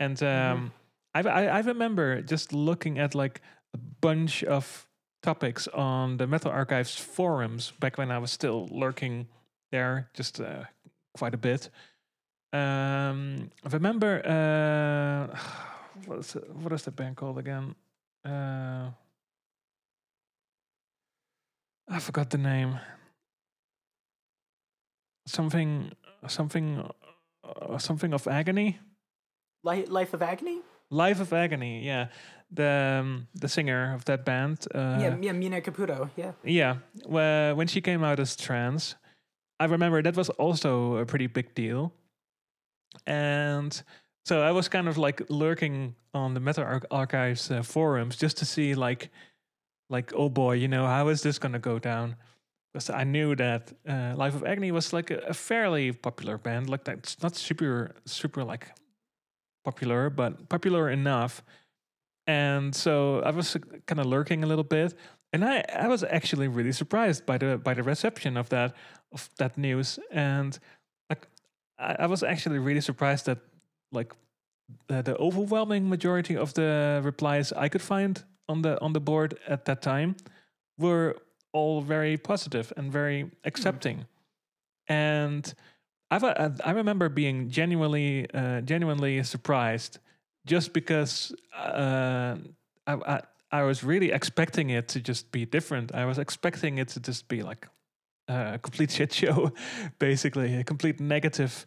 And 0.00 0.22
um, 0.22 0.72
I, 1.14 1.20
I 1.20 1.42
I 1.58 1.60
remember 1.60 2.22
just 2.22 2.52
looking 2.52 2.98
at 2.98 3.14
like 3.14 3.42
a 3.74 3.78
bunch 4.00 4.42
of 4.42 4.88
topics 5.22 5.68
on 5.68 6.16
the 6.16 6.26
Metal 6.26 6.50
Archives 6.50 6.96
forums 6.96 7.72
back 7.78 7.98
when 7.98 8.10
I 8.10 8.18
was 8.18 8.30
still 8.30 8.68
lurking 8.70 9.26
there, 9.70 10.08
just 10.14 10.40
uh, 10.40 10.64
quite 11.18 11.34
a 11.34 11.42
bit. 11.48 11.70
Um, 12.52 13.50
I 13.64 13.68
remember 13.70 14.12
uh, 14.24 15.38
what 16.06 16.18
is 16.20 16.36
it, 16.36 16.44
what 16.54 16.72
is 16.72 16.82
the 16.82 16.90
band 16.90 17.16
called 17.16 17.38
again? 17.38 17.74
Uh, 18.24 18.90
I 21.88 21.98
forgot 21.98 22.30
the 22.30 22.38
name. 22.38 22.78
something 25.26 25.92
something 26.28 26.88
uh, 27.44 27.78
something 27.78 28.12
of 28.12 28.26
agony. 28.26 28.78
Life, 29.62 29.88
Life 29.88 30.14
of 30.14 30.22
Agony. 30.22 30.60
Life 30.90 31.20
of 31.20 31.32
Agony, 31.32 31.84
yeah. 31.84 32.08
The 32.50 33.00
um, 33.00 33.28
the 33.34 33.48
singer 33.48 33.94
of 33.94 34.04
that 34.04 34.24
band. 34.24 34.66
Uh, 34.74 34.98
yeah, 35.00 35.16
yeah, 35.20 35.32
Mina 35.32 35.60
Caputo. 35.60 36.10
Yeah. 36.16 36.32
Yeah, 36.44 36.76
wh- 37.06 37.56
when 37.56 37.66
she 37.66 37.80
came 37.80 38.04
out 38.04 38.20
as 38.20 38.36
trans, 38.36 38.94
I 39.58 39.64
remember 39.64 40.02
that 40.02 40.16
was 40.16 40.28
also 40.30 40.96
a 40.96 41.06
pretty 41.06 41.26
big 41.26 41.54
deal. 41.54 41.92
And 43.06 43.82
so 44.24 44.42
I 44.42 44.52
was 44.52 44.68
kind 44.68 44.88
of 44.88 44.98
like 44.98 45.22
lurking 45.28 45.94
on 46.12 46.34
the 46.34 46.40
Metal 46.40 46.80
Archives 46.90 47.50
uh, 47.50 47.62
forums 47.62 48.16
just 48.16 48.36
to 48.38 48.44
see 48.44 48.74
like, 48.74 49.10
like 49.96 50.12
oh 50.14 50.28
boy, 50.28 50.54
you 50.62 50.68
know, 50.68 50.86
how 50.86 51.08
is 51.08 51.22
this 51.22 51.38
gonna 51.38 51.58
go 51.70 51.78
down? 51.78 52.16
Because 52.72 52.90
I 52.90 53.04
knew 53.04 53.36
that 53.36 53.72
uh, 53.88 54.14
Life 54.16 54.34
of 54.34 54.44
Agony 54.44 54.72
was 54.72 54.92
like 54.92 55.10
a, 55.10 55.18
a 55.28 55.34
fairly 55.34 55.92
popular 55.92 56.36
band, 56.38 56.68
like 56.68 56.84
that's 56.84 57.22
not 57.22 57.36
super 57.36 57.94
super 58.04 58.42
like 58.44 58.64
popular, 59.64 60.10
but 60.10 60.48
popular 60.48 60.90
enough. 60.90 61.42
And 62.26 62.74
so 62.74 63.20
I 63.20 63.30
was 63.30 63.56
kind 63.86 64.00
of 64.00 64.06
lurking 64.06 64.44
a 64.44 64.46
little 64.46 64.64
bit, 64.64 64.94
and 65.34 65.44
I, 65.44 65.64
I 65.84 65.88
was 65.88 66.02
actually 66.04 66.48
really 66.48 66.72
surprised 66.72 67.26
by 67.26 67.38
the 67.38 67.58
by 67.58 67.74
the 67.74 67.82
reception 67.82 68.36
of 68.36 68.48
that 68.48 68.74
of 69.12 69.28
that 69.38 69.58
news 69.58 69.98
and 70.10 70.58
like 71.10 71.26
I, 71.78 71.96
I 72.00 72.06
was 72.06 72.22
actually 72.22 72.58
really 72.58 72.80
surprised 72.80 73.26
that 73.26 73.38
like 73.92 74.12
the 74.88 75.16
overwhelming 75.18 75.88
majority 75.88 76.36
of 76.36 76.54
the 76.54 77.00
replies 77.04 77.52
I 77.52 77.68
could 77.68 77.82
find 77.82 78.22
on 78.48 78.62
the 78.62 78.80
on 78.80 78.92
the 78.92 79.00
board 79.00 79.38
at 79.46 79.64
that 79.64 79.82
time 79.82 80.16
were 80.78 81.16
all 81.52 81.80
very 81.80 82.16
positive 82.16 82.72
and 82.76 82.92
very 82.92 83.30
accepting 83.44 84.06
and 84.88 85.54
I've, 86.10 86.24
I 86.24 86.50
I 86.64 86.70
remember 86.72 87.08
being 87.08 87.50
genuinely 87.50 88.30
uh, 88.32 88.60
genuinely 88.60 89.22
surprised 89.22 89.98
just 90.46 90.72
because 90.72 91.34
uh, 91.56 92.36
I, 92.86 92.92
I 92.92 93.20
I 93.50 93.62
was 93.62 93.82
really 93.84 94.10
expecting 94.10 94.70
it 94.70 94.88
to 94.88 95.00
just 95.00 95.32
be 95.32 95.46
different. 95.46 95.94
I 95.94 96.04
was 96.04 96.18
expecting 96.18 96.78
it 96.78 96.88
to 96.88 97.00
just 97.00 97.28
be 97.28 97.42
like 97.42 97.68
a 98.28 98.58
complete 98.62 98.90
shit 98.90 99.12
show, 99.12 99.52
basically 99.98 100.54
a 100.54 100.64
complete 100.64 101.00
negative, 101.00 101.66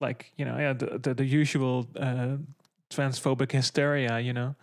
like 0.00 0.32
you 0.36 0.44
know, 0.44 0.58
yeah, 0.58 0.72
the 0.72 0.98
the, 0.98 1.14
the 1.14 1.24
usual 1.24 1.88
uh, 1.98 2.36
transphobic 2.90 3.52
hysteria, 3.52 4.20
you 4.20 4.32
know. 4.32 4.54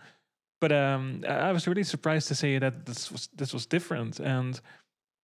But 0.62 0.70
um, 0.70 1.24
I 1.28 1.50
was 1.50 1.66
really 1.66 1.82
surprised 1.82 2.28
to 2.28 2.36
see 2.36 2.56
that 2.58 2.86
this 2.86 3.10
was 3.10 3.28
this 3.34 3.52
was 3.52 3.66
different, 3.66 4.20
and 4.20 4.60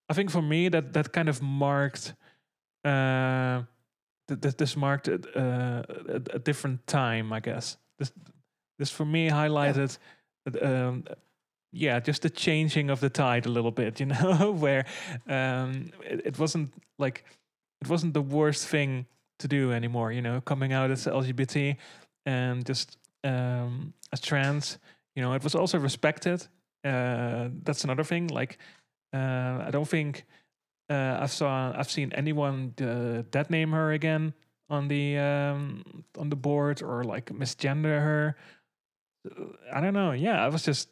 I 0.09 0.13
think 0.13 0.31
for 0.31 0.41
me 0.41 0.67
that 0.67 0.91
that 0.91 1.13
kind 1.13 1.29
of 1.29 1.41
marked. 1.41 2.13
Uh, 2.83 3.63
th- 4.27 4.41
th- 4.41 4.57
this 4.57 4.75
marked 4.75 5.07
a, 5.07 5.15
a, 5.35 6.35
a 6.35 6.39
different 6.39 6.85
time, 6.87 7.31
I 7.31 7.39
guess. 7.39 7.77
This, 7.97 8.11
this 8.77 8.91
for 8.91 9.05
me 9.05 9.29
highlighted, 9.29 9.97
uh, 10.45 10.65
um, 10.65 11.03
yeah, 11.71 11.99
just 11.99 12.21
the 12.21 12.29
changing 12.29 12.89
of 12.89 12.99
the 12.99 13.09
tide 13.09 13.45
a 13.45 13.49
little 13.49 13.71
bit, 13.71 13.99
you 14.01 14.07
know, 14.07 14.51
where 14.51 14.85
um, 15.27 15.91
it, 16.03 16.21
it 16.25 16.39
wasn't 16.39 16.73
like 16.97 17.23
it 17.81 17.87
wasn't 17.87 18.13
the 18.13 18.21
worst 18.21 18.67
thing 18.67 19.05
to 19.39 19.47
do 19.47 19.71
anymore, 19.71 20.11
you 20.11 20.21
know, 20.21 20.41
coming 20.41 20.73
out 20.73 20.91
as 20.91 21.05
LGBT 21.05 21.77
and 22.25 22.65
just 22.65 22.97
um, 23.23 23.93
as 24.11 24.19
trans, 24.19 24.79
you 25.15 25.21
know, 25.21 25.33
it 25.33 25.43
was 25.43 25.55
also 25.55 25.77
respected. 25.79 26.47
Uh, 26.83 27.49
that's 27.63 27.83
another 27.83 28.03
thing. 28.03 28.27
Like, 28.27 28.57
uh, 29.13 29.63
I 29.65 29.69
don't 29.71 29.87
think 29.87 30.25
uh, 30.89 31.17
I've 31.21 31.31
saw 31.31 31.73
I've 31.75 31.89
seen 31.89 32.11
anyone 32.13 32.73
uh, 32.81 33.23
that 33.31 33.49
name 33.49 33.71
her 33.71 33.91
again 33.91 34.33
on 34.69 34.87
the 34.87 35.17
um, 35.17 36.03
on 36.17 36.29
the 36.29 36.35
board 36.35 36.81
or 36.81 37.03
like 37.03 37.27
misgender 37.27 38.01
her. 38.01 38.35
Uh, 39.29 39.45
I 39.73 39.81
don't 39.81 39.93
know. 39.93 40.11
Yeah, 40.11 40.43
I 40.43 40.47
was 40.47 40.63
just 40.63 40.89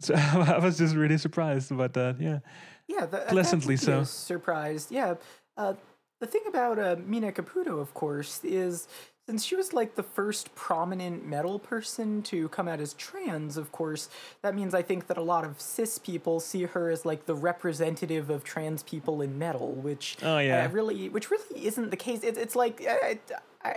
so 0.00 0.14
I 0.16 0.58
was 0.58 0.78
just 0.78 0.94
really 0.94 1.18
surprised 1.18 1.72
about 1.72 1.94
that. 1.94 2.20
Yeah. 2.20 2.40
Yeah, 2.88 3.06
the, 3.06 3.18
Pleasantly 3.28 3.76
so. 3.76 4.04
Surprised. 4.04 4.92
Yeah. 4.92 5.14
Uh, 5.56 5.74
the 6.20 6.26
thing 6.26 6.42
about 6.46 6.78
uh, 6.78 6.96
Mina 7.04 7.32
Caputo, 7.32 7.80
of 7.80 7.94
course, 7.94 8.44
is 8.44 8.86
since 9.26 9.44
she 9.44 9.56
was 9.56 9.72
like 9.72 9.96
the 9.96 10.04
first 10.04 10.54
prominent 10.54 11.26
metal 11.26 11.58
person 11.58 12.22
to 12.22 12.48
come 12.50 12.68
out 12.68 12.78
as 12.80 12.94
trans, 12.94 13.56
of 13.56 13.72
course, 13.72 14.08
that 14.42 14.54
means 14.54 14.72
I 14.72 14.82
think 14.82 15.08
that 15.08 15.16
a 15.16 15.22
lot 15.22 15.44
of 15.44 15.60
cis 15.60 15.98
people 15.98 16.38
see 16.38 16.62
her 16.62 16.90
as 16.90 17.04
like 17.04 17.26
the 17.26 17.34
representative 17.34 18.30
of 18.30 18.44
trans 18.44 18.84
people 18.84 19.20
in 19.20 19.36
metal, 19.36 19.72
which 19.72 20.16
Oh, 20.22 20.38
yeah. 20.38 20.64
uh, 20.66 20.68
really, 20.68 21.08
which 21.08 21.28
really 21.30 21.66
isn't 21.66 21.90
the 21.90 21.96
case. 21.96 22.22
It, 22.22 22.36
it's 22.38 22.54
like 22.54 22.86
uh, 22.88 23.14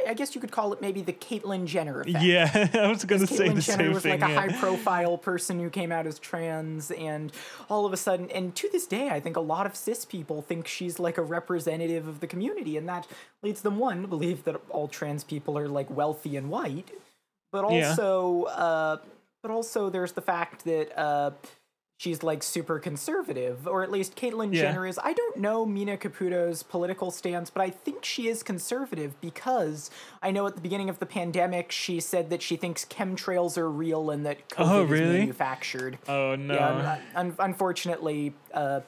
I, 0.08 0.14
guess 0.14 0.36
you 0.36 0.42
could 0.42 0.52
call 0.52 0.74
it 0.74 0.82
maybe 0.82 1.02
the 1.02 1.14
Caitlyn 1.14 1.66
Jenner 1.66 2.02
effect. 2.02 2.24
Yeah, 2.24 2.70
I 2.74 2.88
was 2.88 3.06
gonna 3.06 3.28
say 3.28 3.48
Caitlyn 3.50 3.56
the 3.56 3.62
Jenner 3.62 3.84
same 3.86 3.94
was 3.94 4.04
thing. 4.04 4.20
like 4.20 4.30
a 4.30 4.34
high 4.34 4.60
profile 4.60 5.18
person 5.18 5.60
who 5.60 5.70
came 5.70 5.92
out 5.92 6.06
as 6.08 6.20
trans, 6.20 6.92
and 6.92 7.32
all 7.70 7.86
of 7.86 7.94
a 7.94 7.98
sudden, 7.98 8.30
and 8.32 8.56
to 8.56 8.70
this 8.72 8.86
day, 8.86 9.10
I 9.10 9.20
think 9.20 9.36
a 9.38 9.42
lot 9.42 9.66
of 9.66 9.76
cis 9.76 10.06
people 10.06 10.42
think 10.42 10.68
she's 10.68 11.00
like 11.00 11.18
a 11.18 11.22
representative 11.24 12.08
of 12.08 12.20
the 12.20 12.28
community, 12.28 12.78
and 12.78 12.88
that 12.90 13.08
leads 13.44 13.62
them 13.62 13.78
one 13.80 14.02
to 14.04 14.08
believe 14.08 14.44
that 14.46 14.60
all 14.70 14.88
trans 14.88 15.24
people 15.24 15.58
are 15.58 15.68
like 15.68 15.90
wealthy 15.90 16.36
and 16.38 16.50
white, 16.50 16.90
but 17.52 17.70
Yeah. 17.72 17.90
also, 17.90 18.44
uh, 18.44 18.98
but 19.42 19.52
also 19.52 19.90
there's 19.90 20.12
the 20.14 20.22
fact 20.22 20.66
that 20.66 20.98
uh, 21.00 21.32
she's 22.00 22.24
like 22.24 22.42
super 22.42 22.80
conservative, 22.80 23.68
or 23.68 23.84
at 23.84 23.92
least 23.92 24.16
Caitlyn 24.16 24.56
Yeah. 24.56 24.62
Jenner 24.62 24.88
is. 24.88 24.98
I 25.04 25.12
don't 25.12 25.38
know 25.38 25.66
Mina 25.66 25.98
Caputo's 25.98 26.64
political 26.64 27.12
stance, 27.12 27.50
but 27.50 27.62
I 27.62 27.70
think 27.70 28.06
she 28.06 28.30
is 28.30 28.42
conservative 28.42 29.20
because 29.20 29.92
I 30.24 30.32
know 30.32 30.48
at 30.48 30.56
the 30.56 30.62
beginning 30.62 30.90
of 30.90 31.00
the 31.00 31.06
pandemic 31.06 31.72
she 31.74 32.00
said 32.00 32.30
that 32.30 32.42
she 32.42 32.56
thinks 32.56 32.86
chemtrails 32.86 33.58
are 33.58 33.70
real 33.70 34.10
and 34.12 34.26
that 34.26 34.48
COVID 34.50 34.72
Oh, 34.72 34.84
is 34.86 34.90
really? 34.90 35.20
manufactured. 35.20 36.00
Oh 36.08 36.36
no. 36.36 36.54
Yeah, 36.56 37.00
un- 37.16 37.28
un- 37.28 37.36
unfortunately, 37.40 38.34
uh, 38.54 38.80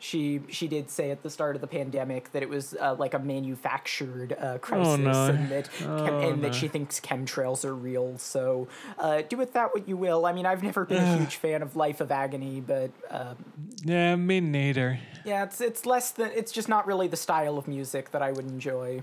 she 0.00 0.40
she 0.50 0.68
did 0.68 0.90
say 0.90 1.10
at 1.10 1.22
the 1.22 1.30
start 1.30 1.54
of 1.54 1.60
the 1.62 1.66
pandemic 1.66 2.30
that 2.32 2.42
it 2.42 2.48
was 2.48 2.74
uh, 2.78 2.94
like 2.98 3.14
a 3.14 3.18
manufactured 3.18 4.36
uh, 4.38 4.58
crisis, 4.58 4.98
no. 4.98 5.26
and 5.26 5.48
that 5.48 5.70
chem- 5.72 5.88
Oh, 5.90 6.28
and 6.28 6.44
that 6.44 6.54
she 6.54 6.68
thinks 6.68 7.00
chemtrails 7.00 7.64
are 7.64 7.74
real. 7.74 8.18
So 8.18 8.68
uh, 8.98 9.22
do 9.22 9.36
with 9.38 9.54
that 9.54 9.74
what 9.74 9.88
you 9.88 9.96
will. 9.96 10.26
I 10.26 10.32
mean, 10.32 10.44
I've 10.46 10.62
never 10.62 10.84
been 10.84 11.02
a 11.02 11.16
huge 11.18 11.36
fan 11.36 11.62
of 11.62 11.74
Life 11.74 12.00
of 12.00 12.12
Agony, 12.12 12.60
but 12.60 12.90
um, 13.10 13.36
yeah, 13.82 14.14
me 14.16 14.40
neither. 14.40 15.00
yeah, 15.24 15.44
it's 15.44 15.60
it's 15.60 15.86
less 15.86 16.10
than 16.10 16.30
it's 16.34 16.52
just 16.52 16.68
not 16.68 16.86
really 16.86 17.08
the 17.08 17.16
style 17.16 17.56
of 17.56 17.66
music 17.66 18.10
that 18.10 18.20
I 18.22 18.30
would 18.32 18.46
enjoy. 18.46 19.02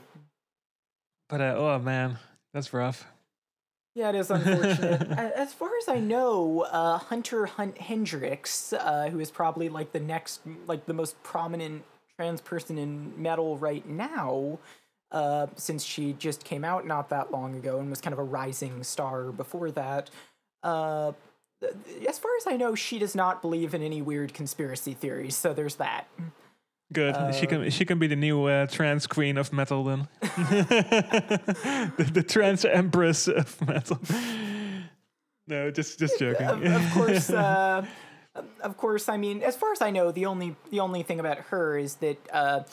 But 1.30 1.41
uh, 1.41 1.56
oh 1.57 1.80
man, 1.80 2.20
that's 2.53 2.74
rough. 2.74 3.07
Yeah, 3.96 4.10
it 4.10 4.16
is 4.16 4.30
unfortunate. 4.30 5.10
As 5.18 5.54
far 5.54 5.70
as 5.82 5.88
I 5.88 6.00
know, 6.00 6.68
uh, 6.70 6.98
Hunter 6.98 7.46
Hunt-Hendrix, 7.46 8.74
uh, 8.74 9.08
who 9.10 9.22
is 9.22 9.32
probably 9.32 9.70
like 9.70 9.94
the 9.94 10.02
next, 10.02 10.42
like 10.68 10.86
the 10.86 10.94
most 10.94 11.22
prominent 11.24 11.84
trans 12.18 12.42
person 12.42 12.78
in 12.78 13.14
metal 13.20 13.58
right 13.58 13.88
now, 13.88 14.60
uh, 15.12 15.48
since 15.56 15.86
she 15.86 16.12
just 16.14 16.44
came 16.44 16.66
out 16.66 16.86
not 16.86 17.08
that 17.10 17.32
long 17.32 17.56
ago 17.56 17.80
and 17.80 17.90
was 17.90 18.02
kind 18.02 18.12
of 18.12 18.20
a 18.20 18.24
rising 18.24 18.84
star 18.84 19.32
before 19.32 19.72
that. 19.72 20.10
Uh, 20.62 21.14
as 22.08 22.20
far 22.20 22.32
as 22.36 22.48
I 22.48 22.58
know, 22.58 22.76
she 22.76 23.00
does 23.00 23.16
not 23.16 23.42
believe 23.42 23.74
in 23.74 23.82
any 23.82 24.02
weird 24.02 24.34
conspiracy 24.34 24.94
theories, 24.94 25.38
so 25.38 25.54
there's 25.54 25.76
that. 25.76 26.06
Good. 26.94 27.34
she 27.34 27.48
can 27.48 27.70
she 27.72 27.84
can 27.84 27.98
be 27.98 28.07
the 28.07 28.16
new 28.16 28.45
uh, 28.45 28.68
trans 28.68 29.07
queen 29.07 29.38
of 29.38 29.52
metal 29.52 29.84
then. 29.84 30.07
the, 30.22 32.10
the 32.14 32.24
trans 32.24 32.64
empress 32.64 33.28
of 33.28 33.60
metal. 33.68 33.99
No, 35.48 35.72
just 35.72 35.99
just 35.99 36.20
joking. 36.20 36.48
of, 36.48 36.64
of 36.64 36.91
course, 36.94 37.30
uh, 37.30 37.86
of 38.62 38.78
course. 38.78 39.10
I 39.10 39.18
mean, 39.18 39.44
as 39.44 39.56
far 39.56 39.72
as 39.72 39.82
I 39.82 39.91
know, 39.91 40.12
the 40.12 40.26
only 40.26 40.56
the 40.72 40.80
only 40.80 41.03
thing 41.03 41.20
about 41.20 41.38
her 41.49 41.78
is 41.78 41.95
that 41.95 42.18
uh, 42.32 42.64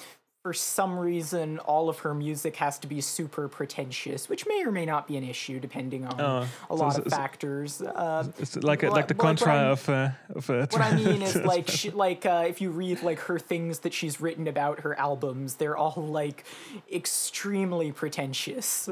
for 0.43 0.53
some 0.53 0.99
reason, 0.99 1.61
all 1.61 1.89
of 1.89 2.01
her 2.01 2.13
music 2.15 2.57
has 2.57 2.77
to 2.81 2.89
be 2.89 3.01
super 3.01 3.47
pretentious, 3.47 4.29
which 4.29 4.45
may 4.45 4.65
or 4.65 4.73
may 4.73 4.85
not 4.85 5.07
be 5.07 5.17
an 5.17 5.23
issue 5.23 5.61
depending 5.61 6.05
on 6.05 6.21
Oh, 6.21 6.49
a 6.69 6.75
lot 6.75 6.95
so- 6.97 7.03
of 7.03 7.13
factors. 7.13 7.81
It's 7.81 8.57
like 8.57 8.83
a, 8.83 8.91
like 8.91 9.07
the 9.07 9.15
contra 9.15 9.53
of 9.55 9.89
uh, 9.89 10.11
of 10.35 10.51
uh, 10.51 10.67
what 10.71 10.81
I 10.81 10.97
mean 10.97 11.23
is 11.23 11.37
like 11.45 11.69
she, 11.69 11.91
like 11.91 12.27
uh, 12.27 12.45
if 12.49 12.61
you 12.61 12.71
read 12.71 13.03
like 13.03 13.21
her 13.21 13.39
things 13.39 13.81
that 13.81 13.95
she's 13.95 14.21
written 14.21 14.49
about 14.49 14.81
her 14.81 14.99
albums, 14.99 15.55
they're 15.57 15.77
all 15.77 15.95
like 16.09 16.45
extremely 16.93 17.93
pretentious. 17.93 18.89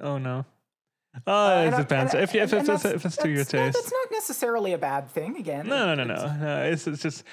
oh 0.00 0.16
no. 0.16 0.46
Oh, 1.26 1.48
it 1.62 1.66
And 1.66 1.74
I- 1.74 1.78
depends. 1.82 2.14
if 2.14 2.34
if, 2.34 2.52
if 2.54 3.04
it's 3.04 3.16
to 3.18 3.28
your 3.28 3.44
taste. 3.44 3.74
that's 3.74 3.92
not 3.92 4.08
necessarily 4.10 4.72
a 4.72 4.78
bad 4.78 5.10
thing. 5.10 5.36
Again, 5.36 5.66
No, 5.66 5.94
no, 5.94 6.04
no, 6.04 6.14
no. 6.14 6.36
no 6.36 6.62
it's, 6.64 6.86
it's 6.86 7.02
just, 7.02 7.24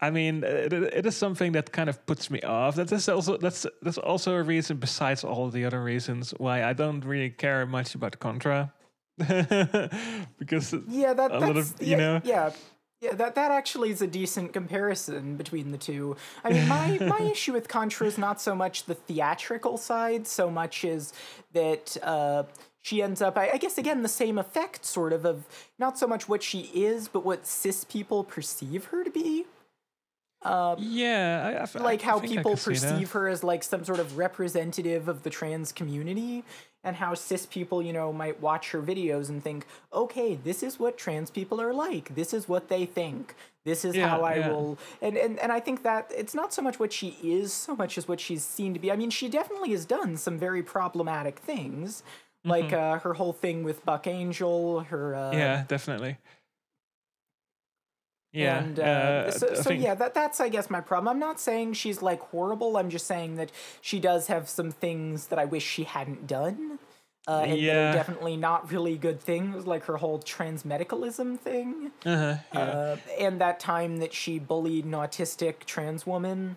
I 0.00 0.10
mean, 0.10 0.42
it, 0.42 0.72
it 0.72 1.04
is 1.06 1.16
something 1.16 1.52
that 1.52 1.70
kind 1.70 1.88
of 1.90 2.04
puts 2.06 2.30
me 2.30 2.40
off. 2.42 2.76
That 2.76 2.90
is 2.92 3.08
also 3.08 3.36
that's 3.36 3.66
that's 3.82 3.98
also 3.98 4.34
a 4.36 4.42
reason 4.42 4.78
besides 4.78 5.22
all 5.24 5.50
the 5.50 5.64
other 5.66 5.82
reasons 5.82 6.32
why 6.38 6.64
I 6.64 6.72
don't 6.72 7.04
really 7.04 7.30
care 7.30 7.66
much 7.66 7.94
about 7.94 8.18
Contra, 8.20 8.72
because 10.38 10.74
Yeah, 10.88 11.12
that, 11.14 11.30
a 11.30 11.38
that's 11.38 11.46
lot 11.46 11.56
of- 11.56 11.74
you 11.82 11.96
know? 11.96 12.20
yeah. 12.24 12.50
Yeah, 13.02 13.12
that 13.12 13.34
that 13.34 13.50
actually 13.50 13.90
is 13.90 14.00
a 14.00 14.06
decent 14.06 14.54
comparison 14.54 15.36
between 15.36 15.70
the 15.70 15.76
two. 15.76 16.16
I 16.42 16.50
mean, 16.50 16.66
my 16.66 16.98
my 17.00 17.20
issue 17.30 17.52
with 17.52 17.68
Contra 17.68 18.06
is 18.06 18.16
not 18.16 18.40
so 18.40 18.54
much 18.54 18.84
the 18.84 18.94
theatrical 18.94 19.76
side, 19.76 20.26
so 20.26 20.48
much 20.50 20.82
as 20.82 21.12
that 21.52 21.94
uh, 22.02 22.44
she 22.86 23.02
ends 23.02 23.20
up, 23.20 23.36
I, 23.36 23.50
I 23.50 23.56
guess, 23.56 23.78
again, 23.78 24.02
the 24.02 24.08
same 24.08 24.38
effect, 24.38 24.84
sort 24.84 25.12
of, 25.12 25.24
of 25.24 25.44
not 25.76 25.98
so 25.98 26.06
much 26.06 26.28
what 26.28 26.40
she 26.40 26.70
is, 26.72 27.08
but 27.08 27.24
what 27.24 27.44
cis 27.44 27.82
people 27.82 28.22
perceive 28.22 28.86
her 28.86 29.02
to 29.02 29.10
be. 29.10 29.44
Um, 30.42 30.76
yeah, 30.78 31.66
I, 31.74 31.78
I 31.78 31.82
like 31.82 32.02
how 32.02 32.20
people 32.20 32.56
perceive 32.56 33.10
her 33.10 33.26
as 33.26 33.42
like 33.42 33.64
some 33.64 33.84
sort 33.84 33.98
of 33.98 34.16
representative 34.16 35.08
of 35.08 35.24
the 35.24 35.30
trans 35.30 35.72
community 35.72 36.44
and 36.84 36.94
how 36.94 37.14
cis 37.14 37.44
people 37.46 37.82
you 37.82 37.92
know 37.92 38.12
might 38.12 38.40
watch 38.40 38.70
her 38.70 38.80
videos 38.80 39.28
and 39.28 39.42
think 39.42 39.66
okay 39.92 40.36
this 40.36 40.62
is 40.62 40.78
what 40.78 40.96
trans 40.96 41.30
people 41.30 41.60
are 41.60 41.74
like 41.74 42.14
this 42.14 42.32
is 42.32 42.48
what 42.48 42.68
they 42.68 42.86
think 42.86 43.34
this 43.64 43.84
is 43.84 43.96
Yeah, 43.96 44.08
how 44.08 44.22
i 44.22 44.36
yeah. 44.36 44.48
will 44.50 44.78
and, 45.02 45.16
and 45.16 45.38
and 45.40 45.50
i 45.50 45.58
think 45.58 45.82
that 45.82 46.12
it's 46.16 46.34
not 46.34 46.54
so 46.54 46.62
much 46.62 46.78
what 46.78 46.92
she 46.92 47.16
is 47.24 47.52
so 47.52 47.74
much 47.74 47.98
as 47.98 48.06
what 48.06 48.20
she's 48.20 48.44
seen 48.44 48.72
to 48.72 48.78
be 48.78 48.92
i 48.92 48.96
mean 48.96 49.10
she 49.10 49.28
definitely 49.28 49.70
has 49.72 49.84
done 49.84 50.16
some 50.16 50.38
very 50.38 50.62
problematic 50.62 51.40
things 51.40 52.04
like 52.46 52.72
uh, 52.72 52.98
her 53.00 53.14
whole 53.14 53.32
thing 53.32 53.64
with 53.64 53.84
buck 53.84 54.06
angel 54.06 54.80
her 54.80 55.14
uh, 55.14 55.18
Mm-hmm. 55.30 55.38
Yeah, 55.38 55.64
definitely. 55.68 56.16
Yeah, 58.32 58.58
and 58.58 58.78
uh, 58.78 58.82
uh, 58.82 59.30
so, 59.30 59.54
so 59.54 59.62
think- 59.62 59.82
yeah, 59.82 59.94
that 59.94 60.12
that's 60.12 60.40
I 60.40 60.48
guess 60.50 60.68
my 60.68 60.80
problem. 60.80 61.08
I'm 61.08 61.18
not 61.20 61.40
saying 61.40 61.72
she's 61.74 62.02
like 62.02 62.20
horrible. 62.20 62.76
I'm 62.76 62.90
just 62.90 63.06
saying 63.06 63.36
that 63.36 63.50
she 63.80 63.98
does 63.98 64.26
have 64.26 64.48
some 64.48 64.70
things 64.70 65.28
that 65.28 65.38
I 65.38 65.46
wish 65.46 65.64
she 65.64 65.84
hadn't 65.84 66.26
done. 66.26 66.78
Uh, 67.28 67.40
and 67.44 67.58
Yeah. 67.58 67.92
definitely 67.92 68.36
not 68.36 68.70
really 68.70 68.96
good 68.96 69.20
things, 69.20 69.66
like 69.66 69.84
her 69.86 69.96
whole 69.96 70.20
transmedicalism 70.20 71.36
thing, 71.40 71.90
Uh-huh, 72.04 72.36
yeah. 72.54 72.60
uh, 72.60 72.96
and 73.18 73.40
that 73.40 73.58
time 73.58 73.96
that 73.96 74.12
she 74.14 74.38
bullied 74.38 74.84
an 74.84 74.92
autistic 74.92 75.64
trans 75.64 76.06
woman. 76.06 76.54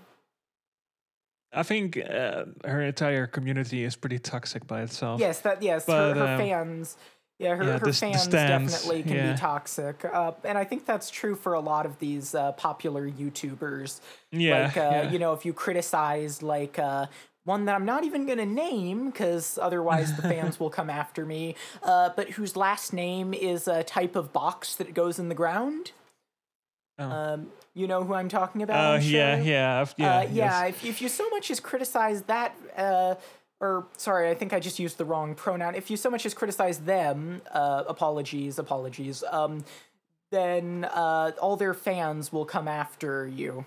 I 1.51 1.63
think 1.63 1.97
uh, 1.97 2.45
her 2.65 2.81
entire 2.81 3.27
community 3.27 3.83
is 3.83 3.95
pretty 3.95 4.19
toxic 4.19 4.67
by 4.67 4.81
itself. 4.81 5.19
Yes, 5.19 5.41
that 5.41 5.61
yes, 5.61 5.85
But, 5.85 6.15
her, 6.15 6.25
her 6.25 6.33
um, 6.33 6.39
fans. 6.39 6.97
Yeah, 7.39 7.55
her, 7.55 7.63
yeah, 7.63 7.71
her 7.73 7.79
the 7.79 7.89
s- 7.89 7.99
the 8.01 8.05
fans 8.07 8.27
definitely 8.27 9.03
can 9.03 9.15
yeah. 9.15 9.31
be 9.31 9.37
toxic, 9.37 10.03
uh, 10.03 10.33
and 10.43 10.57
I 10.57 10.65
think 10.65 10.85
that's 10.85 11.09
true 11.09 11.35
for 11.35 11.53
a 11.53 11.61
lot 11.61 11.85
of 11.85 11.97
these 11.99 12.35
uh, 12.35 12.51
popular 12.51 13.09
YouTubers. 13.09 14.01
yeah, 14.31 14.63
like 14.65 14.77
uh, 14.77 14.81
yeah. 14.81 15.11
you 15.11 15.19
know 15.19 15.31
if 15.31 15.45
you 15.45 15.53
criticize 15.53 16.43
like 16.43 16.77
uh, 16.77 17.05
one 17.45 17.65
that 17.65 17.75
i'm 17.75 17.85
not 17.85 18.03
even 18.03 18.25
going 18.25 18.37
to 18.37 18.45
name 18.45 19.09
because 19.09 19.57
otherwise 19.61 20.15
the 20.15 20.21
fans 20.21 20.59
will 20.59 20.69
come 20.69 20.89
after 20.89 21.25
me 21.25 21.55
uh, 21.83 22.09
but 22.15 22.29
whose 22.31 22.55
last 22.55 22.93
name 22.93 23.33
is 23.33 23.67
a 23.67 23.83
type 23.83 24.15
of 24.15 24.31
box 24.33 24.75
that 24.75 24.93
goes 24.93 25.17
in 25.17 25.29
the 25.29 25.35
ground 25.35 25.91
Oh. 26.99 27.09
um, 27.09 27.47
you 27.73 27.87
know 27.87 28.03
who 28.03 28.13
i'm 28.13 28.27
talking 28.29 28.61
about 28.61 28.93
Oh 28.93 28.95
yeah, 28.97 29.37
sure? 29.37 29.45
yeah, 29.45 29.85
yeah, 29.97 30.19
uh, 30.19 30.21
yeah 30.21 30.65
yes. 30.65 30.69
if, 30.69 30.85
if 30.85 31.01
you 31.01 31.07
so 31.09 31.29
much 31.29 31.49
as 31.49 31.59
criticize 31.59 32.23
that 32.23 32.55
uh, 32.75 33.15
or 33.61 33.87
sorry 33.97 34.29
i 34.29 34.33
think 34.35 34.51
i 34.53 34.59
just 34.59 34.79
used 34.79 34.97
the 34.97 35.05
wrong 35.05 35.33
pronoun 35.35 35.75
if 35.75 35.89
you 35.89 35.95
so 35.97 36.09
much 36.09 36.25
as 36.25 36.33
criticize 36.33 36.79
them 36.79 37.41
uh, 37.51 37.83
apologies 37.87 38.59
apologies 38.59 39.23
um, 39.31 39.63
then 40.31 40.85
uh, 40.91 41.31
all 41.41 41.55
their 41.55 41.73
fans 41.73 42.31
will 42.33 42.45
come 42.45 42.67
after 42.67 43.27
you 43.27 43.65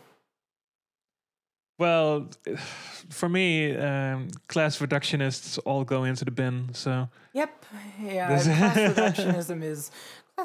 Well, 1.79 2.29
for 3.11 3.29
me, 3.29 3.75
um, 3.77 4.29
class 4.47 4.79
reductionists 4.79 5.59
all 5.65 5.85
go 5.85 6.05
into 6.05 6.25
the 6.25 6.31
bin. 6.31 6.69
So 6.75 7.09
Yep. 7.33 7.65
Yeah. 8.01 8.27
Class 8.29 8.47
reductionism 8.97 9.63
is 9.65 9.91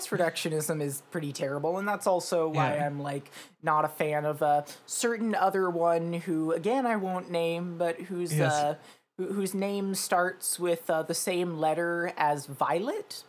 reductionism 0.06 0.80
is 0.82 1.02
pretty 1.10 1.34
terrible, 1.34 1.80
and 1.80 1.88
that's 1.88 2.06
also 2.06 2.48
why 2.49 2.76
Yeah. 2.76 2.86
I'm 2.86 2.99
like 3.02 3.32
not 3.64 3.84
a 3.86 3.88
fan 3.88 4.24
of 4.26 4.44
a 4.44 4.64
certain 4.86 5.34
other 5.34 5.69
one 5.72 6.14
who, 6.14 6.52
again, 6.52 6.86
I 6.86 6.98
won't 6.98 7.32
name, 7.32 7.80
but 7.80 7.99
whose 8.02 8.36
Yes. 8.38 8.53
uh, 8.53 8.76
who- 9.18 9.34
whose 9.34 9.56
name 9.56 9.95
starts 9.95 10.60
with 10.60 10.88
uh, 10.91 11.02
the 11.02 11.15
same 11.15 11.57
letter 11.57 12.14
as 12.18 12.45
Violet. 12.45 13.24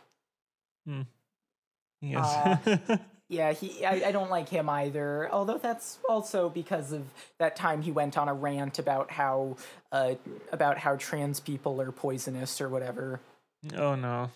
yes, 2.01 2.59
Yeah, 3.31 3.51
he. 3.53 3.85
I, 3.85 4.07
I 4.07 4.11
don't 4.11 4.31
like 4.31 4.49
him 4.49 4.67
either. 4.69 5.29
Although 5.31 5.59
that's 5.59 5.99
also 6.09 6.49
because 6.49 6.91
of 6.91 7.03
that 7.37 7.55
time 7.55 7.83
he 7.83 7.91
went 7.91 8.17
on 8.17 8.27
a 8.27 8.33
rant 8.33 8.79
about 8.79 9.11
how 9.11 9.55
uh, 9.91 10.15
about 10.51 10.79
how 10.79 10.95
trans 10.95 11.39
people 11.39 11.79
are 11.79 11.91
poisonous 11.91 12.59
or 12.59 12.69
whatever. 12.69 13.19
oh 13.77 13.93
no, 13.93 14.31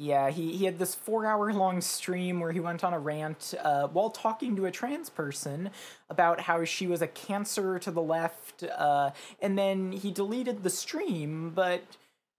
Yeah, 0.00 0.30
he, 0.30 0.56
he 0.56 0.64
had 0.64 0.78
this 0.78 0.94
four 0.94 1.26
hour 1.26 1.52
long 1.52 1.80
stream 1.80 2.38
where 2.38 2.52
he 2.52 2.60
went 2.60 2.84
on 2.84 2.94
a 2.94 2.98
rant 3.00 3.52
uh, 3.60 3.88
while 3.88 4.10
talking 4.10 4.54
to 4.54 4.66
a 4.66 4.70
trans 4.70 5.10
person 5.10 5.70
about 6.08 6.42
how 6.42 6.64
she 6.64 6.86
was 6.86 7.02
a 7.02 7.08
cancer 7.08 7.80
to 7.80 7.90
the 7.90 8.00
left, 8.00 8.62
uh, 8.62 9.10
and 9.42 9.58
then 9.58 9.90
he 9.90 10.12
deleted 10.12 10.62
the 10.62 10.70
stream. 10.70 11.50
But 11.50 11.82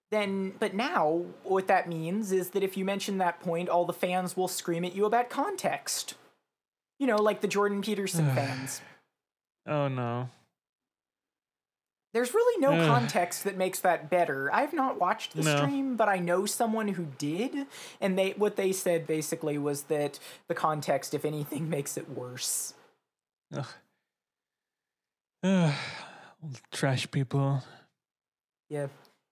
then, 0.10 0.54
but 0.58 0.74
now 0.74 1.26
what 1.44 1.68
that 1.68 1.90
means 1.90 2.32
is 2.32 2.52
that 2.52 2.64
if 2.64 2.78
you 2.78 2.86
mention 2.86 3.18
that 3.18 3.42
point, 3.42 3.68
all 3.68 3.84
the 3.84 3.92
fans 3.92 4.38
will 4.38 4.48
scream 4.48 4.86
at 4.86 4.96
you 4.96 5.04
about 5.04 5.30
context. 5.30 6.14
You 6.98 7.08
know, 7.08 7.18
like 7.18 7.42
the 7.42 7.48
Jordan 7.50 7.82
Peterson 7.82 8.26
fans. 8.36 8.80
oh 9.68 9.90
no. 9.90 10.30
There's 12.14 12.34
really 12.34 12.60
no 12.60 12.88
context 12.88 13.44
that 13.44 13.56
makes 13.56 13.80
that 13.82 14.10
better. 14.10 14.52
I've 14.52 14.74
not 14.74 15.00
watched 15.00 15.36
the 15.36 15.44
No. 15.44 15.56
stream, 15.58 15.96
but 15.96 16.10
I 16.10 16.18
know 16.18 16.46
someone 16.48 16.88
who 16.88 17.06
did, 17.20 17.68
and 18.02 18.18
they 18.18 18.32
what 18.32 18.56
they 18.56 18.72
said 18.72 19.06
basically 19.06 19.58
was 19.60 19.84
that 19.84 20.18
the 20.48 20.56
context, 20.56 21.14
if 21.14 21.24
anything, 21.24 21.70
makes 21.78 21.98
it 21.98 22.10
worse. 22.10 22.74
Ugh. 23.56 23.66
Ugh, 25.44 25.74
trash 26.72 27.10
people. 27.12 27.64
Yeah. 28.70 28.88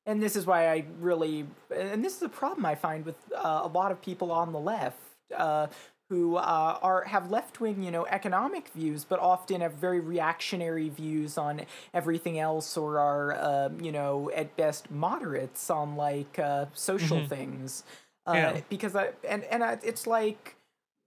And 0.06 0.22
this 0.24 0.36
is 0.38 0.45
why 0.45 0.70
I 0.70 0.86
really, 1.02 1.45
and 1.76 2.04
this 2.06 2.16
is 2.16 2.22
a 2.24 2.30
problem 2.30 2.66
I 2.66 2.76
find 2.76 3.06
with 3.06 3.18
uh, 3.36 3.62
a 3.64 3.68
lot 3.68 3.91
of 3.91 4.02
people 4.02 4.32
on 4.32 4.54
the 4.54 4.60
left 4.60 4.98
uh, 5.36 5.68
who 6.09 6.38
uh, 6.38 6.79
are 6.81 7.03
have 7.03 7.29
left 7.29 7.59
wing, 7.59 7.84
you 7.84 7.91
know, 7.91 8.05
economic 8.05 8.69
views, 8.69 9.03
but 9.03 9.19
often 9.19 9.61
have 9.61 9.73
very 9.73 9.99
reactionary 9.99 10.89
views 10.89 11.38
on 11.38 11.61
everything 11.93 12.39
else, 12.39 12.77
or 12.77 12.99
are, 12.99 13.35
um, 13.39 13.81
you 13.81 13.91
know, 13.91 14.31
at 14.35 14.55
best 14.55 14.89
moderates 14.89 15.69
on 15.69 15.95
like 15.95 16.39
uh, 16.39 16.65
social 16.73 17.25
things. 17.27 17.84
Uh, 18.25 18.34
Yeah. 18.34 18.61
Because 18.69 18.95
I 18.95 19.09
and 19.27 19.43
and 19.45 19.63
I, 19.63 19.77
it's 19.84 20.07
like. 20.07 20.55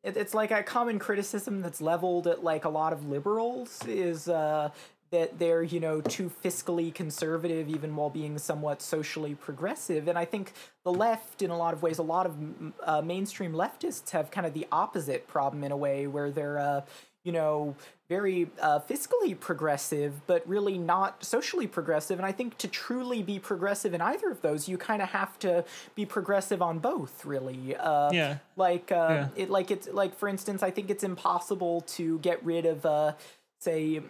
It's 0.03 0.33
like 0.33 0.51
a 0.51 0.63
common 0.63 0.99
criticism 0.99 1.61
that's 1.61 1.83
leveled 1.83 2.27
at 2.27 2.43
like 2.43 2.65
a 2.65 2.71
lot 2.71 2.95
of 2.95 3.07
liberals 3.07 3.83
is 3.87 4.29
uh, 4.29 4.71
that 5.11 5.39
they're 5.39 5.63
you 5.63 5.81
know 5.81 6.01
too 6.01 6.31
fiscally 6.43 6.93
conservative 6.95 7.69
even 7.69 7.95
while 7.97 8.11
being 8.11 8.39
somewhat 8.39 8.81
socially 8.81 9.35
progressive 9.35 10.09
and 10.09 10.19
i 10.19 10.25
think 10.25 10.53
the 10.85 10.93
left 10.93 11.43
in 11.43 11.51
a 11.51 11.57
lot 11.57 11.75
of 11.75 11.83
ways 11.83 11.99
a 11.99 12.03
lot 12.03 12.27
of 12.27 12.37
uh, 12.85 13.03
mainstream 13.03 13.53
leftists 13.53 14.11
have 14.11 14.31
kind 14.31 14.47
of 14.47 14.55
the 14.55 14.67
opposite 14.73 15.27
problem 15.27 15.65
in 15.65 15.73
a 15.73 15.77
way 15.77 16.07
where 16.07 16.31
they're 16.31 16.59
uh, 16.59 16.81
you 17.25 17.33
know 17.33 17.75
very 18.09 18.49
uh, 18.61 18.79
fiscally 18.81 19.39
progressive 19.39 20.27
but 20.27 20.47
really 20.49 20.79
not 20.79 21.23
socially 21.25 21.67
progressive 21.67 22.19
and 22.19 22.27
i 22.27 22.33
think 22.33 22.57
to 22.59 22.67
truly 22.69 23.23
be 23.23 23.39
progressive 23.39 23.93
in 23.93 24.01
either 24.01 24.31
of 24.31 24.41
those 24.43 24.69
you 24.69 24.79
kind 24.79 25.03
of 25.03 25.09
have 25.11 25.39
to 25.39 25.65
be 25.95 26.07
progressive 26.07 26.63
on 26.63 26.79
both 26.79 27.25
really 27.25 27.77
uh, 27.77 28.11
Yeah. 28.13 28.39
like 28.57 28.91
uh, 28.91 28.95
Yeah. 29.11 29.29
it 29.37 29.51
like 29.51 29.71
it's 29.71 29.89
like 29.89 30.17
for 30.17 30.29
instance 30.29 30.63
i 30.63 30.71
think 30.71 30.89
it's 30.89 31.05
impossible 31.05 31.83
to 31.99 32.19
get 32.21 32.43
rid 32.45 32.65
of 32.65 32.87
uh, 32.87 33.13
say 33.59 34.01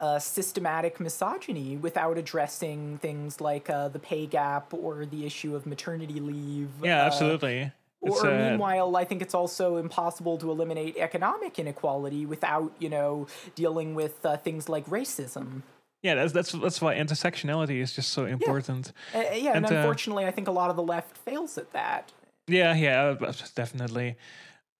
uh, 0.00 0.18
systematic 0.18 1.00
misogyny 1.00 1.76
without 1.76 2.16
addressing 2.18 2.98
things 2.98 3.40
like 3.40 3.68
uh, 3.68 3.88
the 3.88 3.98
pay 3.98 4.26
gap 4.26 4.72
or 4.72 5.06
the 5.06 5.26
issue 5.26 5.56
of 5.56 5.66
maternity 5.66 6.20
leave. 6.20 6.68
Yeah, 6.82 7.02
uh, 7.02 7.06
absolutely. 7.06 7.72
It's, 8.02 8.22
Or 8.22 8.30
uh, 8.30 8.50
meanwhile, 8.50 8.94
I 8.96 9.04
think 9.04 9.22
it's 9.22 9.34
also 9.34 9.76
impossible 9.76 10.38
to 10.38 10.50
eliminate 10.52 10.96
economic 10.96 11.58
inequality 11.58 12.26
without, 12.26 12.72
you 12.78 12.88
know, 12.88 13.26
dealing 13.56 13.96
with 13.96 14.24
uh, 14.24 14.36
things 14.36 14.68
like 14.68 14.86
racism. 14.86 15.62
yeah, 16.02 16.14
that's 16.14 16.32
that's 16.32 16.52
that's 16.52 16.80
why 16.80 16.94
intersectionality 16.94 17.80
is 17.82 17.92
just 17.92 18.12
so 18.12 18.24
important. 18.24 18.92
Uh, 19.12 19.18
yeah, 19.32 19.56
and, 19.56 19.66
And, 19.66 19.66
uh, 19.66 19.78
unfortunately, 19.78 20.26
I 20.26 20.30
think 20.30 20.46
a 20.46 20.52
lot 20.52 20.70
of 20.70 20.76
the 20.76 20.82
left 20.84 21.16
fails 21.18 21.58
at 21.58 21.72
that. 21.72 22.12
Yeah, 22.46 22.72
yeah, 22.76 23.16
uh, 23.20 23.32
definitely. 23.56 24.16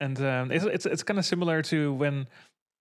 And 0.00 0.16
um, 0.20 0.52
it's 0.52 0.64
it's 0.64 0.86
it's 0.86 1.02
kind 1.02 1.18
of 1.18 1.24
similar 1.26 1.60
to 1.62 1.92
when 1.92 2.28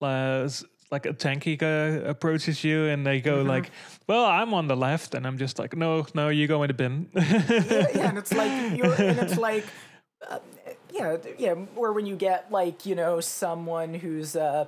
uh, 0.02 0.48
like 0.92 1.06
a 1.06 1.14
tankie 1.14 1.58
guy 1.58 2.08
approaches 2.10 2.64
you 2.64 2.86
and 2.86 3.06
they 3.06 3.22
go 3.22 3.38
Mm-hmm. 3.40 3.50
like, 3.50 3.72
"Well, 4.08 4.26
I'm 4.26 4.54
on 4.54 4.68
the 4.68 4.76
left," 4.76 5.14
and 5.14 5.26
I'm 5.28 5.38
just 5.38 5.60
like, 5.60 5.76
"No, 5.76 6.06
no, 6.14 6.30
you 6.30 6.48
go 6.48 6.64
in 6.64 6.68
the 6.68 6.74
bin." 6.74 7.10
yeah, 7.14 7.88
yeah, 7.94 8.10
and 8.10 8.18
it's 8.18 8.34
like 8.34 8.52
you're, 8.78 8.94
and 8.94 9.20
it's 9.20 9.38
like, 9.38 9.66
uh, 10.30 10.40
yeah, 10.92 11.18
yeah, 11.38 11.56
or 11.76 11.94
when 11.94 12.06
you 12.06 12.16
get 12.16 12.52
like 12.52 12.86
you 12.86 12.96
know 12.96 13.20
someone 13.20 13.94
who's 13.94 14.36
uh, 14.36 14.66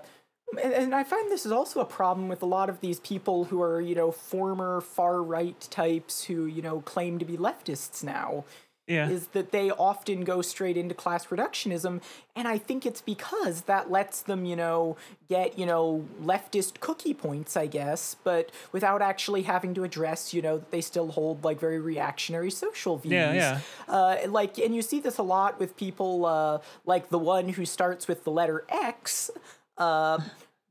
and, 0.64 0.74
and 0.74 0.96
I 0.96 1.04
find 1.04 1.32
this 1.32 1.46
is 1.46 1.52
also 1.52 1.80
a 1.80 1.86
problem 1.86 2.28
with 2.28 2.42
a 2.42 2.46
lot 2.48 2.70
of 2.70 2.80
these 2.82 3.00
people 3.00 3.46
who 3.46 3.62
are 3.62 3.80
you 3.80 3.96
know 3.96 4.12
former 4.12 4.82
far 4.82 5.22
right 5.24 5.60
types 5.72 6.24
who 6.26 6.46
you 6.46 6.62
know 6.62 6.82
claim 6.82 7.20
to 7.20 7.26
be 7.26 7.38
leftists 7.38 8.04
now. 8.04 8.46
Yeah. 8.90 9.08
is 9.10 9.28
that 9.28 9.52
they 9.52 9.70
often 9.72 10.24
go 10.26 10.42
straight 10.42 10.76
into 10.76 10.96
class 10.96 11.28
reductionism 11.28 12.02
and 12.36 12.48
i 12.48 12.58
think 12.58 12.86
it's 12.86 13.02
because 13.02 13.62
that 13.62 13.92
lets 13.92 14.22
them 14.24 14.46
you 14.46 14.56
know 14.56 14.98
get 15.30 15.58
you 15.60 15.66
know 15.66 16.06
leftist 16.24 16.80
cookie 16.80 17.14
points 17.14 17.56
i 17.56 17.68
guess 17.68 18.16
but 18.24 18.52
without 18.72 19.02
actually 19.02 19.44
having 19.44 19.74
to 19.76 19.84
address 19.84 20.34
you 20.34 20.42
know 20.42 20.58
that 20.58 20.72
they 20.72 20.82
still 20.82 21.10
hold 21.12 21.44
like 21.44 21.60
very 21.60 21.80
reactionary 21.80 22.50
social 22.52 22.98
views 22.98 23.14
Yeah, 23.14 23.34
yeah. 23.34 23.60
uh, 23.88 24.18
like 24.28 24.58
and 24.58 24.76
you 24.76 24.82
see 24.82 25.00
this 25.00 25.20
a 25.20 25.24
lot 25.24 25.60
with 25.60 25.78
people 25.78 26.26
uh, 26.26 26.58
like 26.86 27.10
the 27.10 27.20
one 27.20 27.50
who 27.50 27.66
starts 27.66 28.08
with 28.08 28.24
the 28.24 28.32
letter 28.32 28.66
x 28.70 29.30
uh, 29.78 30.20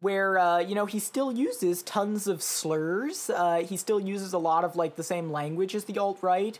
where 0.01 0.39
uh, 0.39 0.59
you 0.59 0.75
know 0.75 0.87
he 0.87 0.99
still 1.01 1.33
uses 1.33 1.83
tons 1.83 2.29
of 2.29 2.41
slurs. 2.43 3.31
Uh, 3.31 3.65
he 3.67 3.77
still 3.77 3.99
uses 3.99 4.33
a 4.33 4.39
lot 4.39 4.63
of 4.65 4.77
like 4.77 4.95
the 4.95 5.03
same 5.03 5.33
language 5.33 5.75
as 5.75 5.85
the 5.87 5.99
alt 5.99 6.19
right. 6.23 6.59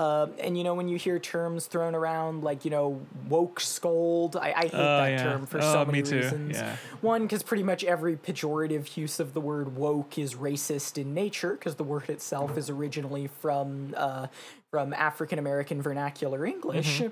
Uh, 0.00 0.28
and 0.38 0.56
you 0.56 0.64
know 0.64 0.72
when 0.74 0.88
you 0.88 0.96
hear 0.96 1.18
terms 1.18 1.66
thrown 1.66 1.94
around 1.94 2.42
like 2.42 2.64
you 2.64 2.70
know 2.70 2.98
woke 3.28 3.60
scold, 3.60 4.34
I, 4.34 4.52
I 4.56 4.62
hate 4.62 4.70
Oh, 4.72 4.96
that 5.02 5.10
yeah. 5.10 5.22
term 5.22 5.44
for 5.44 5.58
Oh, 5.58 5.72
so 5.72 5.84
me 5.84 5.92
many 5.92 6.02
too. 6.02 6.16
reasons. 6.16 6.56
Yeah. 6.56 6.76
One, 7.02 7.22
because 7.22 7.42
pretty 7.42 7.64
much 7.64 7.84
every 7.84 8.16
pejorative 8.16 8.96
use 8.96 9.20
of 9.20 9.34
the 9.34 9.42
word 9.42 9.76
woke 9.76 10.16
is 10.16 10.36
racist 10.36 10.96
in 10.96 11.12
nature, 11.12 11.52
because 11.52 11.74
the 11.74 11.84
word 11.84 12.08
itself 12.08 12.56
is 12.56 12.70
originally 12.70 13.26
from 13.26 13.92
uh, 13.94 14.28
from 14.70 14.94
African 14.94 15.38
American 15.38 15.82
vernacular 15.82 16.46
English. 16.46 17.02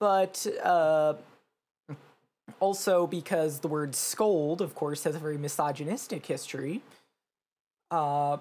But 0.00 0.46
uh, 0.64 1.14
also 2.60 3.06
because 3.06 3.60
the 3.60 3.68
word 3.68 3.94
scold, 3.94 4.62
of 4.62 4.74
course, 4.74 5.04
has 5.04 5.14
a 5.14 5.18
very 5.18 5.36
misogynistic 5.36 6.24
history. 6.24 6.80
Uh, 7.90 8.38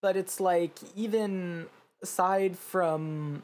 but 0.00 0.16
it's 0.16 0.40
like 0.40 0.72
even 0.96 1.66
aside 2.02 2.56
from 2.58 3.42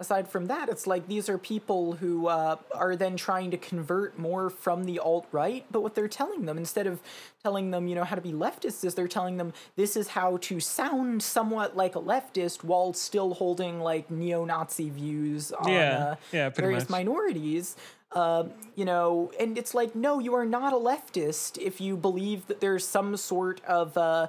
aside 0.00 0.26
from 0.26 0.46
that, 0.46 0.70
it's 0.70 0.86
like 0.86 1.06
these 1.08 1.28
are 1.28 1.36
people 1.36 1.92
who 1.92 2.26
uh, 2.26 2.56
are 2.74 2.96
then 2.96 3.18
trying 3.18 3.50
to 3.50 3.58
convert 3.58 4.18
more 4.18 4.48
from 4.48 4.84
the 4.84 4.98
alt 4.98 5.26
right. 5.30 5.66
But 5.70 5.82
what 5.82 5.94
they're 5.94 6.08
telling 6.08 6.46
them, 6.46 6.56
instead 6.56 6.86
of 6.86 7.00
telling 7.42 7.70
them, 7.70 7.86
you 7.86 7.94
know, 7.94 8.04
how 8.04 8.16
to 8.16 8.22
be 8.22 8.32
leftists, 8.32 8.82
is 8.82 8.94
they're 8.94 9.06
telling 9.06 9.36
them 9.36 9.52
this 9.76 9.96
is 9.96 10.08
how 10.08 10.38
to 10.38 10.58
sound 10.58 11.22
somewhat 11.22 11.76
like 11.76 11.96
a 11.96 12.00
leftist 12.00 12.64
while 12.64 12.94
still 12.94 13.34
holding 13.34 13.80
like 13.80 14.10
neo-Nazi 14.10 14.88
views 14.88 15.52
on 15.52 15.68
Yeah, 15.70 15.98
uh, 15.98 16.14
yeah, 16.32 16.48
various 16.48 16.84
much. 16.84 16.90
minorities. 16.90 17.76
Um, 18.12 18.52
you 18.74 18.86
know, 18.86 19.30
and 19.38 19.56
it's 19.56 19.74
like, 19.74 19.94
no, 19.94 20.18
you 20.18 20.34
are 20.34 20.46
not 20.46 20.72
a 20.72 20.76
leftist 20.76 21.58
if 21.58 21.80
you 21.80 21.96
believe 21.96 22.46
that 22.48 22.60
there's 22.60 22.88
some 22.88 23.16
sort 23.16 23.62
of 23.66 23.96
uh, 23.96 24.28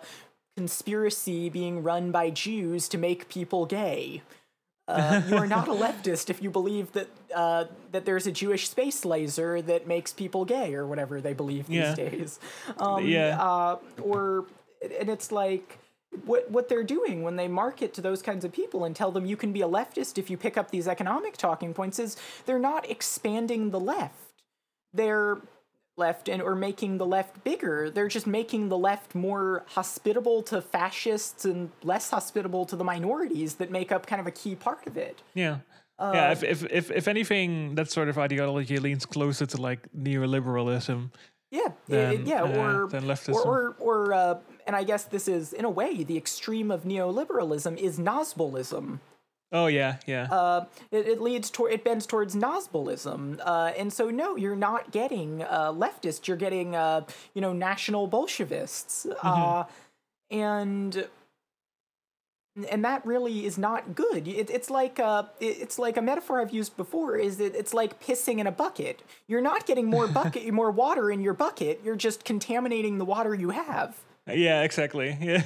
conspiracy 0.57 1.49
being 1.49 1.83
run 1.83 2.11
by 2.11 2.29
Jews 2.29 2.87
to 2.89 2.97
make 2.97 3.29
people 3.29 3.65
gay. 3.65 4.21
Uh, 4.87 5.21
you 5.27 5.37
are 5.37 5.47
not 5.47 5.67
a 5.67 5.71
leftist 5.85 6.29
if 6.29 6.41
you 6.41 6.49
believe 6.49 6.91
that 6.91 7.07
uh, 7.33 7.65
that 7.91 8.03
there's 8.05 8.27
a 8.27 8.31
Jewish 8.31 8.69
space 8.69 9.05
laser 9.05 9.61
that 9.61 9.87
makes 9.87 10.11
people 10.11 10.43
gay 10.43 10.73
or 10.73 10.85
whatever 10.85 11.21
they 11.21 11.33
believe 11.33 11.67
these 11.67 11.77
Yeah. 11.77 11.95
days. 11.95 12.39
Um, 12.77 13.07
Yeah. 13.07 13.37
Uh, 13.41 13.77
or 14.01 14.45
and 14.99 15.09
it's 15.09 15.31
like 15.31 15.77
what 16.25 16.51
what 16.51 16.67
they're 16.67 16.83
doing 16.83 17.23
when 17.23 17.37
they 17.37 17.47
market 17.47 17.93
to 17.93 18.01
those 18.01 18.21
kinds 18.21 18.43
of 18.43 18.51
people 18.51 18.83
and 18.83 18.93
tell 18.93 19.11
them 19.11 19.25
you 19.25 19.37
can 19.37 19.53
be 19.53 19.61
a 19.61 19.67
leftist 19.67 20.17
if 20.17 20.29
you 20.29 20.35
pick 20.35 20.57
up 20.57 20.71
these 20.71 20.87
economic 20.87 21.37
talking 21.37 21.73
points 21.73 21.99
is 21.99 22.17
they're 22.45 22.59
not 22.59 22.89
expanding 22.89 23.71
the 23.71 23.79
left. 23.79 24.15
They're 24.93 25.37
left 25.97 26.29
and 26.29 26.41
or 26.41 26.55
making 26.55 26.97
the 26.97 27.05
left 27.05 27.43
bigger. 27.43 27.89
They're 27.89 28.07
just 28.07 28.27
making 28.27 28.69
the 28.69 28.77
left 28.77 29.13
more 29.15 29.63
hospitable 29.67 30.41
to 30.43 30.61
fascists 30.61 31.45
and 31.45 31.71
less 31.83 32.09
hospitable 32.09 32.65
to 32.65 32.75
the 32.75 32.83
minorities 32.83 33.55
that 33.55 33.71
make 33.71 33.91
up 33.91 34.07
kind 34.07 34.19
of 34.19 34.27
a 34.27 34.31
key 34.31 34.55
part 34.55 34.87
of 34.87 34.97
it. 34.97 35.21
Yeah. 35.33 35.57
Uh, 35.99 36.11
yeah, 36.15 36.31
if, 36.31 36.43
if 36.43 36.63
if 36.71 36.91
if 36.91 37.07
anything, 37.07 37.75
that 37.75 37.91
sort 37.91 38.09
of 38.09 38.17
ideology 38.17 38.77
leans 38.77 39.05
closer 39.05 39.45
to 39.45 39.61
like 39.61 39.87
neoliberalism 39.95 41.11
Yeah, 41.51 41.67
than, 41.87 42.25
yeah, 42.25 42.41
uh, 42.41 42.57
or 42.57 42.87
than 42.87 43.03
leftism. 43.03 43.35
or 43.45 43.75
or, 43.79 44.07
or 44.07 44.13
uh, 44.13 44.35
and 44.65 44.75
I 44.75 44.83
guess 44.83 45.03
this 45.03 45.27
is 45.27 45.53
in 45.53 45.63
a 45.65 45.69
way 45.69 46.03
the 46.03 46.17
extreme 46.17 46.71
of 46.71 46.83
neoliberalism 46.85 47.77
is 47.77 47.99
Nazbolism. 47.99 48.99
Oh 49.51 49.67
yeah, 49.67 49.97
yeah, 50.05 50.27
Uh, 50.31 50.65
it, 50.91 51.07
it 51.07 51.21
leads 51.21 51.49
toward 51.49 51.73
it 51.73 51.83
bends 51.83 52.05
towards 52.05 52.35
Nazbolism, 52.35 53.39
uh, 53.43 53.71
and 53.77 53.91
so 53.91 54.09
no, 54.09 54.35
you're 54.35 54.55
not 54.55 54.91
getting 54.91 55.43
uh, 55.43 55.71
leftist. 55.71 56.27
You're 56.27 56.37
getting 56.37 56.75
uh, 56.75 57.05
you 57.33 57.41
know 57.41 57.53
national 57.53 58.07
Bolshevists, 58.07 59.07
uh, 59.23 59.63
and 60.29 61.07
and 62.69 62.83
that 62.83 63.05
really 63.05 63.45
is 63.45 63.57
not 63.57 63.95
good. 63.95 64.27
It, 64.27 64.49
it's 64.49 64.69
like 64.69 64.99
uh, 64.99 65.23
it, 65.39 65.57
it's 65.61 65.79
like 65.79 65.97
a 65.97 66.01
metaphor 66.01 66.41
I've 66.41 66.51
used 66.53 66.75
before. 66.75 67.15
Is 67.15 67.37
that 67.37 67.55
it's 67.55 67.73
like 67.73 68.01
pissing 68.01 68.39
in 68.39 68.47
a 68.47 68.51
bucket. 68.51 69.01
You're 69.27 69.41
not 69.41 69.65
getting 69.65 69.87
more 69.87 70.07
bucket, 70.07 70.51
more 70.53 70.71
water 70.71 71.09
in 71.11 71.21
your 71.21 71.33
bucket. 71.33 71.81
You're 71.83 71.95
just 71.95 72.25
contaminating 72.25 72.97
the 72.97 73.05
water 73.05 73.33
you 73.33 73.51
have. 73.51 73.97
Yeah, 74.33 74.63
exactly. 74.63 75.17
Yeah, 75.21 75.41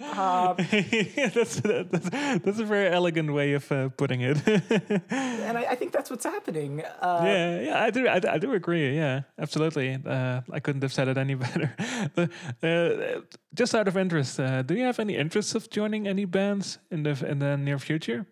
Uh, 0.00 0.54
that's, 1.34 1.60
that's 1.60 2.10
that's 2.44 2.58
a 2.58 2.64
very 2.64 2.88
elegant 2.88 3.32
way 3.32 3.52
of 3.52 3.70
uh, 3.70 3.88
putting 3.90 4.22
it. 4.22 4.38
and 5.10 5.56
I, 5.58 5.64
I 5.70 5.74
think 5.76 5.92
that's 5.92 6.10
what's 6.10 6.24
happening. 6.24 6.82
Uh, 7.00 7.20
yeah, 7.24 7.60
yeah, 7.60 7.84
I 7.84 7.90
do, 7.90 8.08
I, 8.08 8.18
do- 8.18 8.28
I 8.28 8.38
do 8.38 8.52
agree. 8.54 8.96
Yeah, 8.96 9.22
absolutely. 9.38 9.98
Uh, 10.04 10.40
I 10.50 10.60
couldn't 10.60 10.82
have 10.82 10.92
said 10.92 11.08
it 11.08 11.18
any 11.18 11.34
better. 11.34 11.74
but 12.14 12.30
uh, 12.62 13.20
just 13.54 13.74
out 13.74 13.88
of 13.88 13.96
interest, 13.96 14.40
uh, 14.40 14.62
do 14.62 14.74
you 14.74 14.84
have 14.84 14.98
any 14.98 15.16
interest 15.16 15.54
of 15.54 15.68
joining 15.70 16.08
any 16.08 16.24
bands 16.24 16.78
in 16.90 17.02
the 17.02 17.10
in 17.26 17.38
the 17.38 17.56
near 17.56 17.78
future? 17.78 18.26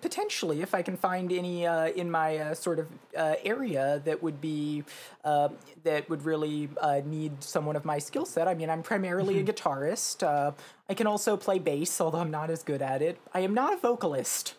Potentially, 0.00 0.60
if 0.60 0.74
I 0.74 0.82
can 0.82 0.96
find 0.96 1.32
any 1.32 1.66
uh, 1.66 1.88
in 1.88 2.10
my 2.10 2.36
uh, 2.36 2.54
sort 2.54 2.78
of 2.78 2.88
uh, 3.16 3.36
area 3.44 4.02
that 4.04 4.22
would 4.22 4.40
be 4.40 4.84
uh, 5.24 5.48
that 5.84 6.08
would 6.10 6.24
really 6.24 6.68
uh, 6.80 7.00
need 7.04 7.42
someone 7.42 7.76
of 7.76 7.84
my 7.84 7.98
skill 7.98 8.26
set. 8.26 8.46
I 8.46 8.54
mean, 8.54 8.68
I'm 8.68 8.82
primarily 8.82 9.38
a 9.38 9.44
guitarist. 9.44 10.22
Uh, 10.22 10.52
I 10.88 10.94
can 10.94 11.06
also 11.06 11.36
play 11.36 11.58
bass, 11.58 11.98
although 12.00 12.18
I'm 12.18 12.30
not 12.30 12.50
as 12.50 12.62
good 12.62 12.82
at 12.82 13.00
it. 13.00 13.18
I 13.32 13.40
am 13.40 13.54
not 13.54 13.72
a 13.72 13.76
vocalist. 13.78 14.54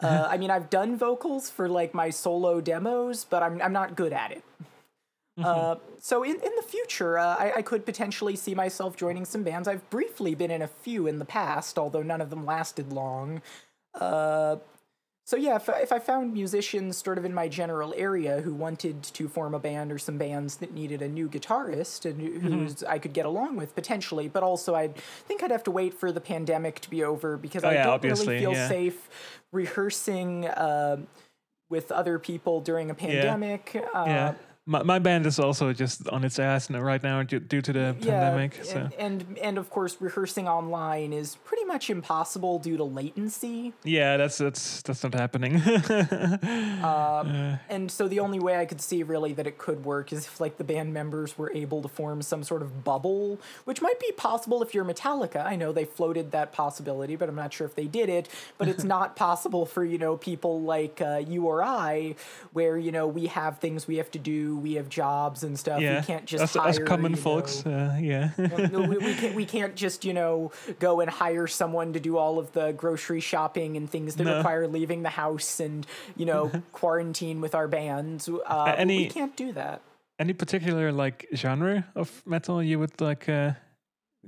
Uh, 0.00 0.26
I 0.28 0.38
mean, 0.38 0.50
I've 0.50 0.70
done 0.70 0.96
vocals 0.96 1.50
for 1.50 1.68
like 1.68 1.94
my 1.94 2.10
solo 2.10 2.60
demos, 2.60 3.24
but 3.24 3.42
I'm 3.42 3.62
I'm 3.62 3.72
not 3.72 3.94
good 3.94 4.12
at 4.12 4.32
it. 4.32 4.42
Uh, 5.42 5.76
so 5.98 6.22
in, 6.22 6.34
in 6.34 6.52
the 6.56 6.62
future, 6.66 7.18
uh, 7.18 7.36
I, 7.36 7.52
I 7.56 7.62
could 7.62 7.86
potentially 7.86 8.36
see 8.36 8.54
myself 8.54 8.96
joining 8.96 9.24
some 9.24 9.42
bands. 9.42 9.68
I've 9.68 9.88
briefly 9.88 10.34
been 10.34 10.50
in 10.50 10.62
a 10.62 10.68
few 10.68 11.06
in 11.06 11.18
the 11.18 11.24
past, 11.24 11.78
although 11.78 12.02
none 12.02 12.20
of 12.20 12.30
them 12.30 12.44
lasted 12.44 12.92
long. 12.92 13.40
Uh, 13.94 14.56
so 15.30 15.36
yeah, 15.36 15.54
if, 15.54 15.70
I- 15.70 15.78
if 15.78 15.92
I 15.92 16.00
found 16.00 16.32
musicians 16.32 16.96
sort 16.96 17.16
of 17.16 17.24
in 17.24 17.32
my 17.32 17.46
general 17.46 17.94
area 17.96 18.40
who 18.40 18.52
wanted 18.52 19.00
to 19.04 19.28
form 19.28 19.54
a 19.54 19.60
band 19.60 19.92
or 19.92 19.98
some 19.98 20.18
bands 20.18 20.56
that 20.56 20.74
needed 20.74 21.02
a 21.02 21.08
new 21.08 21.28
guitarist 21.28 22.04
and 22.04 22.20
who- 22.20 22.40
who's 22.40 22.82
I 22.82 22.98
could 22.98 23.12
get 23.12 23.26
along 23.26 23.54
with 23.54 23.72
potentially, 23.76 24.26
but 24.26 24.42
also 24.42 24.74
I 24.74 24.88
think 25.28 25.44
I'd 25.44 25.52
have 25.52 25.62
to 25.64 25.70
wait 25.70 25.94
for 25.94 26.10
the 26.10 26.20
pandemic 26.20 26.80
to 26.80 26.90
be 26.90 27.04
over 27.04 27.36
because 27.36 27.62
I 27.62 27.74
yeah, 27.74 27.84
don't 27.84 27.92
obviously, 27.92 28.26
really 28.26 28.40
feel 28.40 28.52
yeah. 28.54 28.68
safe 28.68 29.08
rehearsing 29.52 30.46
uh, 30.46 30.96
with 31.68 31.92
other 31.92 32.18
people 32.18 32.60
during 32.60 32.90
a 32.90 32.94
pandemic. 32.96 33.76
Uh, 33.94 34.04
yeah, 34.08 34.34
my 34.70 34.82
my 34.84 34.98
band 35.00 35.26
is 35.26 35.38
also 35.40 35.72
just 35.72 36.08
on 36.08 36.24
its 36.24 36.38
ass 36.38 36.70
right 36.70 37.02
now 37.02 37.22
due, 37.24 37.40
due 37.40 37.60
to 37.60 37.72
the 37.72 37.96
pandemic. 38.00 38.56
and, 38.58 38.66
So 38.66 38.88
and 38.98 39.38
and 39.42 39.58
of 39.58 39.68
course 39.68 39.96
rehearsing 40.00 40.46
online 40.48 41.12
is 41.12 41.36
pretty 41.44 41.64
much 41.64 41.90
impossible 41.90 42.60
due 42.60 42.76
to 42.76 42.84
latency. 42.84 43.72
yeah, 43.82 44.16
that's 44.16 44.38
that's 44.38 44.82
that's 44.82 45.02
not 45.02 45.14
happening. 45.14 45.60
And 47.68 47.90
so 47.90 48.08
the 48.08 48.20
only 48.20 48.38
way 48.38 48.56
I 48.56 48.66
could 48.66 48.80
see 48.80 49.02
really 49.02 49.32
that 49.34 49.46
it 49.46 49.58
could 49.58 49.84
work 49.84 50.12
is 50.12 50.26
if 50.26 50.40
like 50.40 50.56
the 50.56 50.64
band 50.64 50.92
members 50.92 51.36
were 51.36 51.52
able 51.52 51.82
to 51.82 51.88
form 51.88 52.22
some 52.22 52.42
sort 52.42 52.62
of 52.62 52.84
bubble, 52.84 53.40
which 53.64 53.80
might 53.82 53.98
be 53.98 54.12
possible 54.12 54.62
if 54.62 54.74
you're 54.74 54.84
Metallica. 54.84 55.44
I 55.44 55.56
know 55.56 55.72
they 55.72 55.84
floated 55.84 56.30
that 56.32 56.52
possibility, 56.52 57.16
but 57.16 57.28
I'm 57.28 57.34
not 57.34 57.52
sure 57.52 57.66
if 57.66 57.74
they 57.74 57.86
did 57.86 58.08
it. 58.08 58.28
But 58.58 58.68
it's 58.68 58.84
not 58.96 59.16
possible 59.16 59.66
for 59.66 59.84
you 59.84 59.98
know 59.98 60.16
people 60.16 60.60
like 60.62 61.00
uh, 61.00 61.22
you 61.26 61.46
or 61.46 61.62
I, 61.62 62.14
where 62.52 62.76
you 62.78 62.92
know 62.92 63.06
we 63.06 63.26
have 63.26 63.58
things 63.58 63.86
we 63.86 63.96
have 63.96 64.10
to 64.12 64.18
do, 64.18 64.56
we 64.60 64.74
have 64.74 64.88
jobs 64.88 65.42
and 65.42 65.58
stuff. 65.58 65.80
yeah, 65.80 66.00
we 66.00 66.06
can't 66.06 66.24
just 66.26 66.44
us, 66.44 66.54
hire 66.54 66.68
us 66.68 66.78
common 66.78 67.16
folks. 67.16 67.66
Uh, 67.66 67.98
yeah, 68.00 68.30
we, 68.38 68.98
we 68.98 69.14
can't 69.14 69.34
we 69.34 69.44
can't 69.44 69.74
just 69.74 70.04
you 70.04 70.12
know 70.12 70.52
go 70.78 71.00
and 71.00 71.10
hire 71.10 71.46
someone 71.46 71.92
to 71.94 72.00
do 72.00 72.16
all 72.16 72.38
of 72.38 72.52
the 72.52 72.72
grocery 72.72 73.20
shopping 73.20 73.76
and 73.76 73.90
things 73.90 74.14
that 74.16 74.24
No. 74.24 74.36
require 74.36 74.68
leaving 74.68 75.02
the 75.02 75.10
house 75.10 75.58
and 75.60 75.86
you 76.16 76.26
know 76.26 76.50
quarantine 76.72 77.40
with 77.40 77.54
our 77.54 77.66
bands. 77.68 78.28
Uh, 78.28 78.84
we 78.86 79.06
can't 79.08 79.34
do 79.36 79.52
that. 79.52 79.80
any 80.18 80.32
particular 80.34 80.92
like 80.92 81.26
genre 81.34 81.84
of 81.96 82.22
metal 82.26 82.62
you 82.62 82.78
would 82.78 83.00
like 83.00 83.28
uh, 83.28 83.52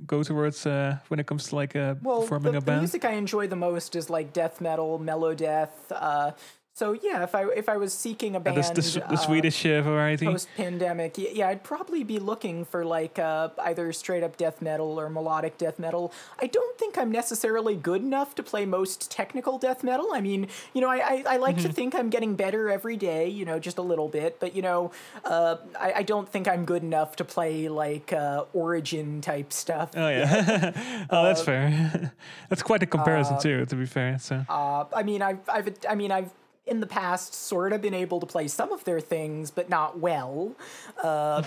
go 0.07 0.23
towards 0.23 0.65
uh, 0.65 0.97
when 1.09 1.19
it 1.19 1.27
comes 1.27 1.47
to 1.49 1.55
like 1.55 1.75
uh, 1.75 1.93
Well, 2.01 2.23
forming 2.23 2.53
the, 2.53 2.57
a 2.57 2.61
the 2.61 2.77
music 2.79 3.05
I 3.05 3.11
enjoy 3.11 3.45
the 3.47 3.55
most 3.55 3.95
is 3.95 4.09
like 4.09 4.33
death 4.33 4.59
metal, 4.59 4.99
melodeath, 4.99 5.69
uh, 5.91 6.31
So 6.75 6.93
yeah, 6.93 7.21
if 7.21 7.35
I 7.35 7.45
if 7.49 7.69
I 7.69 7.77
was 7.77 7.93
seeking 7.93 8.35
a 8.35 8.39
band, 8.39 8.57
the, 8.57 8.81
the, 8.81 8.99
the 9.01 9.13
uh, 9.13 9.15
Swedish 9.15 9.63
uh, 9.63 9.83
variety. 9.83 10.25
post 10.25 10.47
pandemic, 10.57 11.19
yeah, 11.19 11.49
I'd 11.49 11.63
probably 11.63 12.03
be 12.03 12.17
looking 12.17 12.65
for 12.65 12.83
like 12.83 13.19
uh, 13.19 13.49
either 13.59 13.93
straight 13.93 14.23
up 14.23 14.37
death 14.37 14.59
metal 14.59 14.99
or 14.99 15.07
melodic 15.07 15.59
death 15.59 15.77
metal. 15.77 16.11
I 16.41 16.47
don't 16.47 16.75
think 16.79 16.97
I'm 16.97 17.11
necessarily 17.11 17.75
good 17.75 18.01
enough 18.01 18.33
to 18.35 18.43
play 18.43 18.65
most 18.65 19.11
technical 19.11 19.59
death 19.59 19.83
metal. 19.83 20.07
I 20.13 20.21
mean, 20.21 20.47
you 20.73 20.81
know, 20.81 20.89
I 20.89 20.97
I, 20.97 21.23
I 21.27 21.37
like 21.37 21.57
to 21.59 21.71
think 21.71 21.93
I'm 21.93 22.09
getting 22.09 22.33
better 22.33 22.71
every 22.71 22.97
day, 22.97 23.29
you 23.29 23.45
know, 23.45 23.59
just 23.59 23.77
a 23.77 23.83
little 23.83 24.07
bit, 24.07 24.39
but 24.39 24.55
you 24.55 24.63
know, 24.63 24.91
uh, 25.25 25.57
I, 25.79 25.93
I 25.97 26.03
don't 26.03 26.27
think 26.27 26.47
I'm 26.47 26.65
good 26.65 26.81
enough 26.81 27.17
to 27.17 27.23
play 27.23 27.69
like 27.69 28.11
uh, 28.11 28.45
Origin 28.53 29.21
type 29.21 29.53
stuff. 29.53 29.91
Oh 29.95 30.09
yeah, 30.09 31.05
oh 31.11 31.23
that's 31.23 31.43
fair. 31.43 32.11
that's 32.49 32.63
quite 32.63 32.81
a 32.81 32.87
comparison 32.87 33.39
too. 33.39 33.67
To 33.67 33.75
be 33.75 33.85
fair, 33.85 34.17
so 34.17 34.43
Uh, 34.49 34.85
I 34.91 35.03
mean, 35.03 35.21
I've, 35.21 35.47
I've, 35.47 35.71
I 35.87 35.93
mean, 35.93 36.11
I've 36.11 36.31
in 36.65 36.79
the 36.79 36.87
past 36.87 37.33
sort 37.33 37.73
of 37.73 37.81
been 37.81 37.93
able 37.93 38.19
to 38.19 38.25
play 38.25 38.47
some 38.47 38.71
of 38.71 38.83
their 38.83 38.99
things, 38.99 39.51
but 39.51 39.69
not 39.69 39.99
well. 39.99 40.55
Uh, 41.03 41.41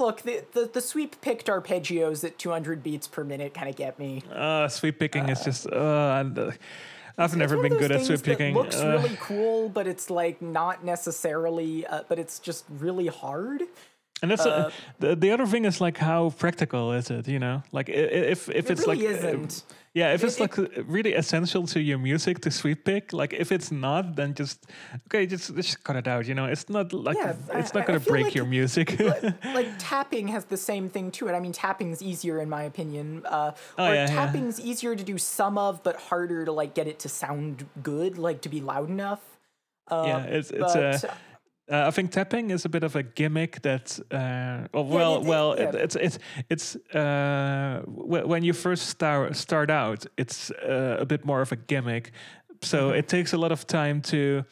Look, 0.00 0.22
the, 0.22 0.44
the 0.52 0.68
the 0.72 0.80
sweep 0.80 1.20
picked 1.20 1.46
arpeggios 1.46 2.24
at 2.24 2.38
200 2.38 2.82
beats 2.82 3.06
per 3.06 3.22
minute 3.22 3.54
kind 3.54 3.68
of 3.68 3.76
get 3.76 3.98
me. 3.98 4.22
uh, 4.34 4.68
sweep 4.68 4.98
picking 4.98 5.28
is 5.28 5.44
just. 5.44 5.66
Uh, 5.66 5.76
uh, 5.76 6.50
I've 7.18 7.36
never 7.36 7.56
been 7.62 7.78
good 7.78 7.92
at 7.92 8.04
sweep 8.04 8.18
things 8.18 8.22
that 8.22 8.26
picking. 8.26 8.54
Looks 8.54 8.76
uh, 8.76 9.00
really 9.02 9.16
cool, 9.20 9.68
but 9.68 9.86
it's 9.86 10.10
like 10.10 10.42
not 10.42 10.84
necessarily. 10.84 11.86
Uh, 11.86 12.02
but 12.08 12.18
it's 12.18 12.38
just 12.38 12.64
really 12.68 13.06
hard. 13.06 13.62
And 14.22 14.30
that's 14.30 14.44
uh, 14.44 14.70
the 14.98 15.14
the 15.14 15.30
other 15.30 15.46
thing 15.46 15.64
is 15.64 15.80
like 15.80 15.98
how 15.98 16.30
practical 16.30 16.92
is 16.92 17.10
it? 17.10 17.28
You 17.28 17.38
know, 17.38 17.62
like 17.72 17.88
if 17.88 18.48
if 18.48 18.66
It 18.66 18.70
it's 18.70 18.86
really 18.86 19.06
like 19.06 19.24
uh, 19.24 19.28
isn't. 19.28 19.62
Yeah, 19.96 20.12
if 20.12 20.22
it's 20.22 20.38
like 20.38 20.58
uh, 20.58 20.66
really 20.84 21.14
essential 21.14 21.66
to 21.68 21.80
your 21.80 21.96
music 21.96 22.40
to 22.42 22.50
sweep 22.50 22.84
pick, 22.84 23.14
like 23.14 23.32
if 23.32 23.50
it's 23.50 23.72
not, 23.72 24.14
then 24.14 24.34
just 24.34 24.66
okay, 25.06 25.24
just 25.24 25.56
just 25.56 25.82
cut 25.84 25.96
it 25.96 26.06
out. 26.06 26.26
You 26.26 26.34
know, 26.34 26.44
it's 26.44 26.68
not 26.68 26.92
like 26.92 27.16
Yeah, 27.16 27.32
it's 27.54 27.72
not 27.72 27.86
gonna 27.86 28.00
break 28.00 28.24
like 28.24 28.34
your 28.34 28.44
music. 28.44 29.00
like 29.54 29.68
tapping 29.78 30.28
has 30.28 30.44
the 30.44 30.58
same 30.58 30.90
thing 30.90 31.10
to 31.12 31.28
it. 31.28 31.32
I 31.32 31.40
mean, 31.40 31.52
tapping's 31.52 32.02
easier 32.02 32.42
in 32.42 32.50
my 32.50 32.64
opinion. 32.64 33.24
Uh, 33.24 33.52
Oh, 33.78 33.86
or 33.86 33.94
yeah, 33.94 33.94
yeah. 33.94 34.06
tapping's 34.06 34.60
easier 34.60 34.94
to 34.94 35.02
do 35.02 35.16
some 35.16 35.56
of, 35.56 35.82
but 35.82 35.96
harder 35.96 36.44
to 36.44 36.52
like 36.52 36.74
get 36.74 36.86
it 36.86 36.98
to 37.00 37.08
sound 37.08 37.66
good, 37.82 38.18
like 38.18 38.42
to 38.42 38.50
be 38.50 38.60
loud 38.60 38.90
enough. 38.90 39.22
Uh, 39.88 40.04
yeah, 40.06 40.22
it's 40.24 40.50
it's 40.50 40.74
but, 40.74 41.04
a. 41.04 41.14
Uh, 41.68 41.88
I 41.88 41.90
think 41.90 42.12
tapping 42.12 42.50
is 42.50 42.64
a 42.64 42.68
bit 42.68 42.84
of 42.84 42.94
a 42.96 43.02
gimmick 43.02 43.60
that, 43.62 43.98
uh, 44.12 44.68
well, 44.72 44.84
well, 44.84 45.14
it- 45.16 45.22
it- 45.22 45.28
well, 45.28 45.54
yeah. 45.58 45.68
it, 45.68 45.74
it's 45.74 45.96
it's 45.96 46.18
it's 46.48 46.76
uh, 46.94 47.80
wh- 47.86 48.28
when 48.28 48.44
you 48.44 48.52
first 48.54 48.86
start 48.88 49.34
start 49.36 49.70
out, 49.70 50.06
it's 50.16 50.50
uh, 50.52 50.96
a 51.00 51.04
bit 51.04 51.24
more 51.24 51.40
of 51.42 51.52
a 51.52 51.56
gimmick. 51.56 52.12
So 52.62 52.78
Mm-hmm. 52.78 52.98
it 52.98 53.08
takes 53.08 53.32
a 53.32 53.36
lot 53.36 53.52
of 53.52 53.66
time 53.66 54.00
to 54.02 54.44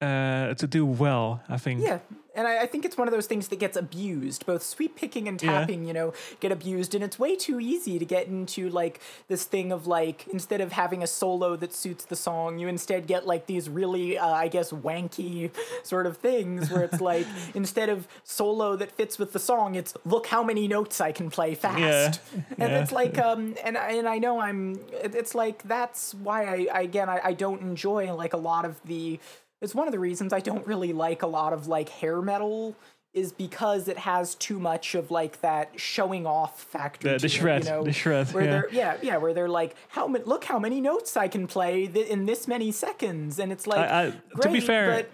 uh, 0.00 0.54
to 0.54 0.66
do 0.66 0.86
well. 0.86 1.40
I 1.48 1.58
think. 1.58 1.80
Yeah, 1.82 1.98
and 2.36 2.46
I, 2.46 2.62
I 2.62 2.66
think 2.66 2.84
it's 2.84 2.96
one 2.96 3.08
of 3.08 3.12
those 3.12 3.26
things 3.26 3.48
that 3.48 3.58
gets 3.58 3.76
abused. 3.76 4.46
Both 4.46 4.62
sweep 4.62 4.96
picking 4.96 5.28
and 5.28 5.40
Yeah. 5.42 5.60
tapping, 5.60 5.84
you 5.84 5.92
know, 5.92 6.12
get 6.40 6.52
abused, 6.52 6.94
and 6.94 7.02
it's 7.04 7.18
way 7.18 7.36
too 7.36 7.60
easy 7.60 7.98
to 7.98 8.04
get 8.04 8.26
into 8.28 8.68
like 8.70 9.00
this 9.28 9.44
thing 9.44 9.72
of 9.72 9.86
like 9.86 10.26
instead 10.28 10.60
of 10.60 10.72
having 10.72 11.02
a 11.02 11.06
solo 11.06 11.56
that 11.56 11.72
suits 11.72 12.04
the 12.04 12.16
song, 12.16 12.58
you 12.58 12.68
instead 12.68 13.06
get 13.06 13.26
like 13.26 13.46
these 13.46 13.68
really, 13.68 14.18
uh, 14.18 14.26
I 14.28 14.48
guess, 14.48 14.70
wanky 14.72 15.50
sort 15.82 16.06
of 16.06 16.16
things 16.18 16.70
where 16.70 16.82
it's 16.82 17.00
like 17.00 17.26
instead 17.54 17.88
of 17.88 18.06
solo 18.24 18.76
that 18.76 18.90
fits 18.92 19.18
with 19.18 19.32
the 19.32 19.38
song, 19.38 19.74
it's 19.74 19.94
look 20.04 20.26
how 20.26 20.42
many 20.42 20.66
notes 20.68 21.00
I 21.00 21.12
can 21.12 21.30
play 21.30 21.54
fast, 21.54 22.20
yeah. 22.32 22.42
and 22.58 22.70
yeah. 22.72 22.80
it's 22.82 22.92
like 22.92 23.18
um, 23.18 23.54
and 23.64 23.76
I- 23.78 23.92
and 23.94 24.08
I 24.08 24.18
know 24.18 24.40
I'm, 24.40 24.80
it's 24.92 25.34
like 25.34 25.62
that's 25.64 26.14
why 26.14 26.44
I, 26.44 26.66
I 26.72 26.80
again 26.82 27.08
I, 27.08 27.20
I 27.24 27.32
don't 27.32 27.60
enjoy 27.62 28.12
like 28.14 28.32
a 28.32 28.36
lot 28.38 28.64
of 28.64 28.80
the 28.84 29.20
it's 29.64 29.74
one 29.74 29.88
of 29.88 29.92
the 29.92 29.98
reasons 29.98 30.32
I 30.32 30.40
don't 30.40 30.66
really 30.66 30.92
like 30.92 31.22
a 31.22 31.26
lot 31.26 31.52
of 31.52 31.66
like 31.66 31.88
hair 31.88 32.22
metal 32.22 32.76
is 33.12 33.32
because 33.32 33.86
it 33.86 33.96
has 33.98 34.34
too 34.34 34.58
much 34.58 34.96
of 34.96 35.10
like 35.10 35.40
that 35.40 35.70
showing 35.76 36.26
off 36.26 36.60
factor. 36.64 37.12
The- 37.12 37.18
the 37.18 37.26
it, 37.26 37.30
shred, 37.30 37.64
you 37.64 37.70
know, 37.70 37.84
the 37.84 37.92
shred, 37.92 38.32
Where 38.32 38.44
yeah. 38.44 38.50
they're 38.50 38.68
yeah 38.72 38.96
yeah 39.02 39.16
where 39.18 39.32
they're 39.32 39.48
like 39.48 39.76
how 39.88 40.06
ma- 40.08 40.18
look 40.24 40.44
how 40.44 40.58
many 40.58 40.80
notes 40.80 41.16
I 41.16 41.28
can 41.28 41.46
play 41.46 41.86
th- 41.86 42.08
in 42.08 42.26
this 42.26 42.46
many 42.48 42.72
seconds, 42.72 43.38
and 43.38 43.52
it's 43.52 43.66
like 43.66 43.88
I- 43.90 44.12
to 44.42 44.48
be 44.50 44.60
fair, 44.60 44.90
but 44.90 45.10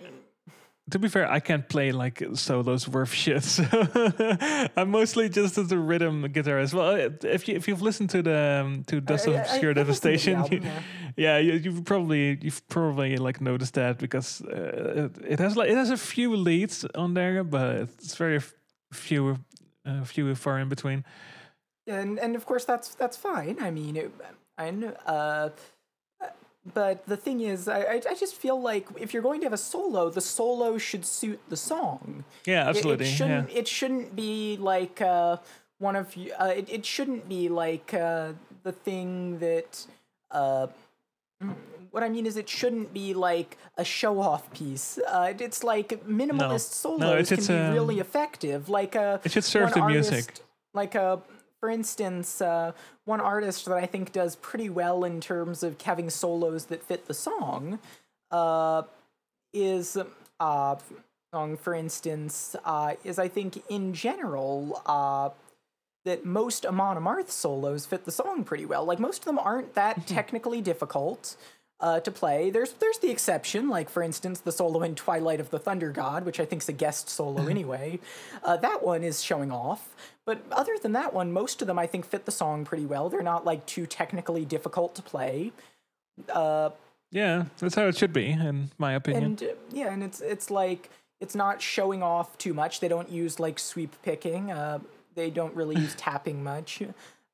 To 0.90 0.98
be 0.98 1.08
fair, 1.08 1.30
I 1.30 1.40
can't 1.40 1.68
play 1.68 1.92
like 1.92 2.22
solos 2.34 2.88
worth 2.88 3.12
shit. 3.12 3.42
So 3.56 3.64
I'm 4.76 4.90
mostly 4.90 5.28
just 5.28 5.58
as 5.58 5.70
a 5.72 5.78
rhythm 5.78 6.22
guitarist. 6.32 6.74
Well, 6.74 6.94
if 7.22 7.48
you 7.48 7.56
if 7.56 7.68
you've 7.68 7.82
listened 7.82 8.10
to 8.10 8.22
the 8.22 8.62
um, 8.64 8.84
to 8.84 9.00
Dust 9.00 9.26
of 9.26 9.34
Obscure 9.34 9.70
I've 9.70 9.88
listened 9.88 10.18
to 10.20 10.24
the 10.24 10.34
Devastation, 10.34 10.34
album, 10.36 10.62
you- 11.16 11.24
yeah. 11.24 11.38
you, 11.38 11.52
you've 11.54 11.84
probably 11.84 12.38
you've 12.42 12.62
probably 12.68 13.16
like 13.16 13.40
noticed 13.40 13.74
that 13.74 13.98
because 13.98 14.42
uh, 14.42 15.04
it, 15.06 15.32
it 15.32 15.38
has 15.38 15.56
like 15.56 15.70
it 15.70 15.76
has 15.76 15.90
a 15.90 15.96
few 15.96 16.34
leads 16.36 16.84
on 16.94 17.14
there, 17.14 17.44
but 17.44 17.76
it's 17.76 18.16
very 18.16 18.40
few 18.92 19.38
uh, 19.86 20.04
few 20.04 20.34
far 20.34 20.58
in 20.58 20.68
between. 20.68 21.04
and 21.86 22.18
and 22.18 22.36
of 22.36 22.44
course 22.46 22.64
that's 22.64 22.94
that's 22.96 23.16
fine. 23.16 23.56
I 23.60 23.70
mean, 23.70 23.96
it, 23.96 24.10
I 24.58 24.70
know. 24.70 24.92
Uh, 25.06 25.50
but 26.74 27.06
the 27.06 27.16
thing 27.16 27.40
is, 27.40 27.68
I 27.68 27.80
I 27.80 27.94
I 28.10 28.14
just 28.14 28.34
feel 28.34 28.60
like 28.60 28.86
if 28.98 29.12
you're 29.12 29.22
going 29.22 29.40
to 29.40 29.46
have 29.46 29.52
a 29.52 29.64
solo, 29.72 30.10
the 30.10 30.20
solo 30.20 30.78
should 30.78 31.04
suit 31.04 31.40
the 31.48 31.56
song. 31.56 32.24
Yeah, 32.44 32.64
It- 32.64 32.68
absolutely. 32.70 33.06
It, 33.06 33.10
yeah. 33.10 33.16
shouldn't. 33.16 33.50
It 33.50 33.68
shouldn't 33.68 34.16
be 34.16 34.56
like 34.72 35.00
uh, 35.00 35.36
one 35.78 35.96
of 35.96 36.14
you. 36.16 36.32
Uh, 36.38 36.52
it, 36.60 36.68
it 36.68 36.84
shouldn't 36.86 37.28
be 37.28 37.48
like 37.48 37.94
uh, 37.94 38.32
the 38.62 38.72
thing 38.72 39.38
that. 39.38 39.86
Uh, 40.30 40.66
mm, 41.42 41.54
what 41.90 42.04
I 42.04 42.08
mean 42.08 42.24
is, 42.24 42.36
it 42.36 42.48
shouldn't 42.48 42.92
be 42.94 43.14
like 43.14 43.56
a 43.76 43.84
show-off 43.84 44.52
piece. 44.52 44.96
Uh, 45.08 45.28
it- 45.32 45.40
it's 45.40 45.64
like 45.64 45.88
minimalist 46.06 46.72
solos 46.72 47.00
No, 47.00 47.16
it's- 47.18 47.34
can 47.34 47.56
be 47.56 47.60
um, 47.68 47.72
really 47.74 47.98
effective. 47.98 48.68
Like 48.68 48.94
a 48.94 49.20
It 49.24 49.32
should 49.32 49.42
serve 49.44 49.72
the 49.72 49.84
music. 49.86 50.24
Like 50.72 50.94
a, 50.94 51.20
for 51.60 51.68
instance, 51.68 52.40
uh, 52.40 52.72
one 53.04 53.20
artist 53.20 53.66
that 53.66 53.76
I 53.76 53.86
think 53.86 54.12
does 54.12 54.36
pretty 54.36 54.70
well 54.70 55.04
in 55.04 55.20
terms 55.20 55.62
of 55.62 55.80
having 55.80 56.10
solos 56.10 56.64
that 56.66 56.82
fit 56.82 57.06
the 57.06 57.14
song, 57.14 57.78
uh, 58.30 58.82
is 59.52 59.98
uh, 60.40 60.76
song 61.32 61.56
for 61.56 61.74
instance 61.74 62.56
uh, 62.64 62.94
is 63.04 63.18
I 63.18 63.28
think 63.28 63.62
in 63.68 63.92
general 63.92 64.82
uh, 64.86 65.30
that 66.04 66.24
most 66.24 66.64
Amon 66.64 66.96
Amarth 66.96 67.30
solos 67.30 67.86
fit 67.86 68.04
the 68.04 68.12
song 68.12 68.42
pretty 68.42 68.64
well. 68.64 68.84
Like 68.84 68.98
most 68.98 69.18
of 69.18 69.24
them 69.26 69.38
aren't 69.38 69.74
that 69.74 70.06
technically 70.06 70.60
difficult 70.60 71.36
uh, 71.80 72.00
to 72.00 72.10
play. 72.10 72.50
There's 72.50 72.72
there's 72.74 72.98
the 72.98 73.10
exception, 73.10 73.68
like 73.68 73.88
for 73.88 74.02
instance 74.02 74.40
the 74.40 74.52
solo 74.52 74.82
in 74.82 74.94
Twilight 74.94 75.40
of 75.40 75.50
the 75.50 75.58
Thunder 75.58 75.90
God, 75.90 76.24
which 76.24 76.38
I 76.38 76.44
think's 76.44 76.68
a 76.68 76.72
guest 76.72 77.08
solo 77.08 77.46
anyway. 77.46 77.98
Uh, 78.44 78.56
that 78.58 78.82
one 78.82 79.02
is 79.02 79.22
showing 79.22 79.50
off. 79.50 79.94
But 80.26 80.42
other 80.52 80.76
than 80.80 80.92
that 80.92 81.14
one, 81.14 81.32
most 81.32 81.62
of 81.62 81.66
them 81.66 81.78
I 81.78 81.86
think 81.86 82.04
fit 82.04 82.26
the 82.26 82.32
song 82.32 82.64
pretty 82.64 82.86
well. 82.86 83.08
They're 83.08 83.22
not 83.22 83.44
like 83.44 83.66
too 83.66 83.86
technically 83.86 84.44
difficult 84.44 84.94
to 84.96 85.02
play. 85.02 85.52
Uh, 86.28 86.70
yeah, 87.10 87.46
that's 87.58 87.74
how 87.74 87.86
it 87.86 87.96
should 87.96 88.12
be, 88.12 88.30
in 88.30 88.70
my 88.78 88.92
opinion. 88.92 89.24
and 89.24 89.42
uh, 89.42 89.46
yeah, 89.72 89.92
and 89.92 90.02
it's 90.02 90.20
it's 90.20 90.50
like 90.50 90.90
it's 91.20 91.34
not 91.34 91.60
showing 91.60 92.02
off 92.02 92.36
too 92.38 92.54
much. 92.54 92.80
They 92.80 92.88
don't 92.88 93.10
use 93.10 93.40
like 93.40 93.58
sweep 93.58 93.96
picking. 94.02 94.52
Uh, 94.52 94.80
they 95.14 95.30
don't 95.30 95.54
really 95.56 95.76
use 95.76 95.94
tapping 95.96 96.44
much. 96.44 96.82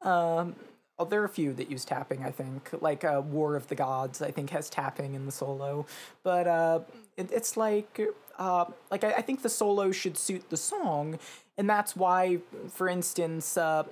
Um, 0.03 0.55
oh, 0.99 1.05
there 1.05 1.21
are 1.21 1.25
a 1.25 1.29
few 1.29 1.53
that 1.55 1.71
use 1.71 1.85
tapping. 1.85 2.25
I 2.25 2.31
think 2.31 2.71
like 2.81 3.05
uh, 3.05 3.23
War 3.25 3.57
of 3.57 3.67
the 3.69 3.75
Gods. 3.75 4.23
I 4.23 4.31
think 4.31 4.51
has 4.51 4.69
tapping 4.71 5.15
in 5.15 5.27
the 5.27 5.33
solo, 5.33 5.87
but 6.23 6.47
uh, 6.47 6.81
it, 7.17 7.31
it's 7.33 7.57
like 7.57 8.01
uh, 8.39 8.67
like 8.91 9.05
I, 9.05 9.13
I 9.13 9.23
think 9.23 9.43
the 9.43 9.49
solo 9.49 9.91
should 9.93 10.17
suit 10.17 10.49
the 10.51 10.57
song, 10.57 11.19
and 11.59 11.69
that's 11.69 11.97
why, 11.97 12.39
for 12.71 12.89
instance. 12.89 13.57
Uh, 13.57 13.85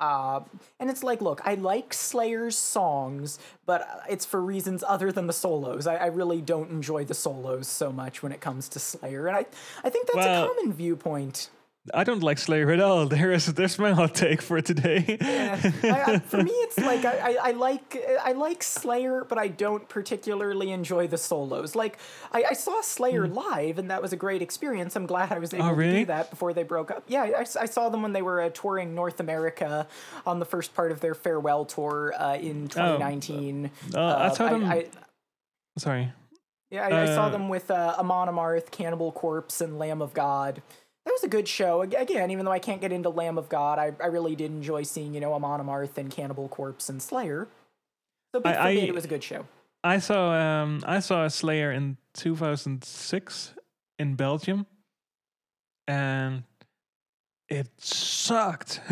uh, 0.00 0.38
and 0.78 0.88
it's 0.90 1.02
like, 1.02 1.20
look, 1.20 1.40
I 1.44 1.54
like 1.56 1.92
Slayer's 1.92 2.56
songs, 2.56 3.40
but 3.66 4.04
it's 4.08 4.24
for 4.24 4.40
reasons 4.40 4.84
other 4.86 5.10
than 5.10 5.26
the 5.26 5.32
solos. 5.32 5.88
I, 5.88 5.96
I 5.96 6.06
really 6.06 6.40
don't 6.40 6.70
enjoy 6.70 7.04
the 7.04 7.14
solos 7.14 7.66
so 7.66 7.90
much 7.90 8.22
when 8.22 8.30
it 8.30 8.40
comes 8.40 8.68
to 8.68 8.78
Slayer, 8.78 9.26
and 9.26 9.36
I, 9.36 9.46
I 9.82 9.90
think 9.90 10.06
that's 10.06 10.18
Well- 10.18 10.44
a 10.44 10.46
common 10.46 10.72
viewpoint. 10.72 11.50
I 11.94 12.04
don't 12.04 12.22
like 12.22 12.38
Slayer 12.38 12.70
at 12.70 12.80
all. 12.80 13.06
There 13.18 13.32
is 13.32 13.46
there's 13.46 13.78
my 13.78 13.92
hot 13.92 14.14
take 14.14 14.40
for 14.42 14.60
today. 14.60 15.18
Yeah. 15.20 15.58
I, 15.82 16.12
I, 16.14 16.18
for 16.32 16.42
me, 16.42 16.50
it's 16.50 16.78
like 16.78 17.04
I, 17.04 17.18
I, 17.18 17.48
I 17.48 17.50
like 17.52 17.96
I 18.22 18.32
like 18.32 18.62
Slayer, 18.62 19.24
but 19.24 19.38
I 19.38 19.48
don't 19.48 19.88
particularly 19.88 20.70
enjoy 20.70 21.06
the 21.08 21.18
solos. 21.18 21.74
Like 21.74 21.98
I, 22.32 22.44
I 22.50 22.52
saw 22.54 22.80
Slayer 22.82 23.26
live, 23.26 23.78
and 23.78 23.90
that 23.90 24.02
was 24.02 24.12
a 24.12 24.16
great 24.16 24.42
experience. 24.42 24.96
I'm 24.96 25.06
glad 25.06 25.32
I 25.32 25.38
was 25.38 25.54
able 25.54 25.64
to 25.64 25.68
Hmm. 25.68 25.74
Oh, 25.74 25.76
really? 25.76 25.98
do 26.00 26.04
that 26.06 26.30
before 26.30 26.52
they 26.52 26.62
broke 26.64 26.90
up. 26.90 27.04
Yeah, 27.08 27.22
I, 27.22 27.40
I 27.60 27.66
saw 27.66 27.88
them 27.88 28.02
when 28.02 28.12
they 28.12 28.22
were 28.22 28.40
uh, 28.42 28.50
touring 28.50 28.94
North 28.94 29.20
America 29.20 29.86
on 30.26 30.38
the 30.38 30.46
first 30.46 30.74
part 30.74 30.92
of 30.92 31.00
their 31.00 31.14
farewell 31.14 31.64
tour 31.64 32.14
uh, 32.18 32.34
in 32.36 32.68
2019. 32.68 33.70
Uh, 33.94 34.00
I 34.00 34.28
saw 34.34 34.48
them. 34.50 34.64
I, 34.64 34.86
sorry. 35.78 36.12
yeah, 36.70 36.86
I, 36.86 37.02
I 37.02 37.06
saw 37.06 37.26
Uh, 37.26 37.30
them 37.30 37.48
with 37.48 37.70
uh, 37.70 37.94
Amon 37.98 38.28
Amarth, 38.28 38.70
Cannibal 38.70 39.12
Corpse, 39.12 39.60
and 39.60 39.78
Lamb 39.78 40.02
of 40.02 40.12
God. 40.14 40.62
That 41.08 41.14
was 41.14 41.24
a 41.24 41.28
good 41.28 41.48
show. 41.48 41.80
Again, 41.80 42.30
even 42.30 42.44
though 42.44 42.52
I 42.52 42.58
can't 42.58 42.82
get 42.82 42.92
into 42.92 43.08
Lamb 43.08 43.38
of 43.38 43.48
God, 43.48 43.78
I, 43.78 43.92
I 43.98 44.08
really 44.08 44.36
did 44.36 44.50
enjoy 44.50 44.82
seeing, 44.82 45.14
you 45.14 45.20
know, 45.20 45.32
Amon 45.32 45.58
Amarth 45.58 45.96
and 45.96 46.10
Cannibal 46.10 46.48
Corpse 46.48 46.90
and 46.90 47.00
Slayer. 47.00 47.48
So, 48.34 48.40
be 48.40 48.50
I- 48.50 48.68
I- 48.68 48.72
it 48.72 48.94
was 48.94 49.06
a 49.06 49.08
good 49.08 49.24
show. 49.24 49.46
I 49.82 50.00
saw 50.00 50.34
um 50.34 50.82
I 50.84 51.00
saw 51.00 51.24
a 51.24 51.30
Slayer 51.30 51.72
in 51.72 51.96
2006 52.12 53.54
in 53.98 54.16
Belgium, 54.16 54.66
and 55.86 56.42
it 57.48 57.68
sucked. 57.78 58.82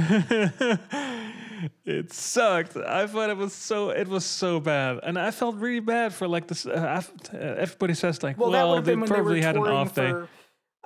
it 1.84 2.14
sucked. 2.14 2.76
I 2.78 3.06
thought 3.09 3.28
it 3.28 3.36
was 3.36 3.52
so 3.52 3.90
it 3.90 4.09
was 4.09 4.24
so 4.24 4.59
bad, 4.59 5.01
and 5.02 5.18
I 5.18 5.32
felt 5.32 5.56
really 5.56 5.80
bad 5.80 6.14
for 6.14 6.26
like 6.28 6.47
this. 6.47 6.64
Uh, 6.64 7.02
uh, 7.34 7.36
everybody 7.36 7.93
says 7.93 8.22
like, 8.22 8.38
well, 8.38 8.74
have 8.74 8.86
they 8.86 8.93
been 8.93 9.01
when 9.01 9.10
they 9.10 9.16
were 9.16 9.22
probably 9.24 9.43
had 9.43 9.56
an 9.56 9.66
off 9.66 9.94
day. 9.94 10.10
for. 10.12 10.28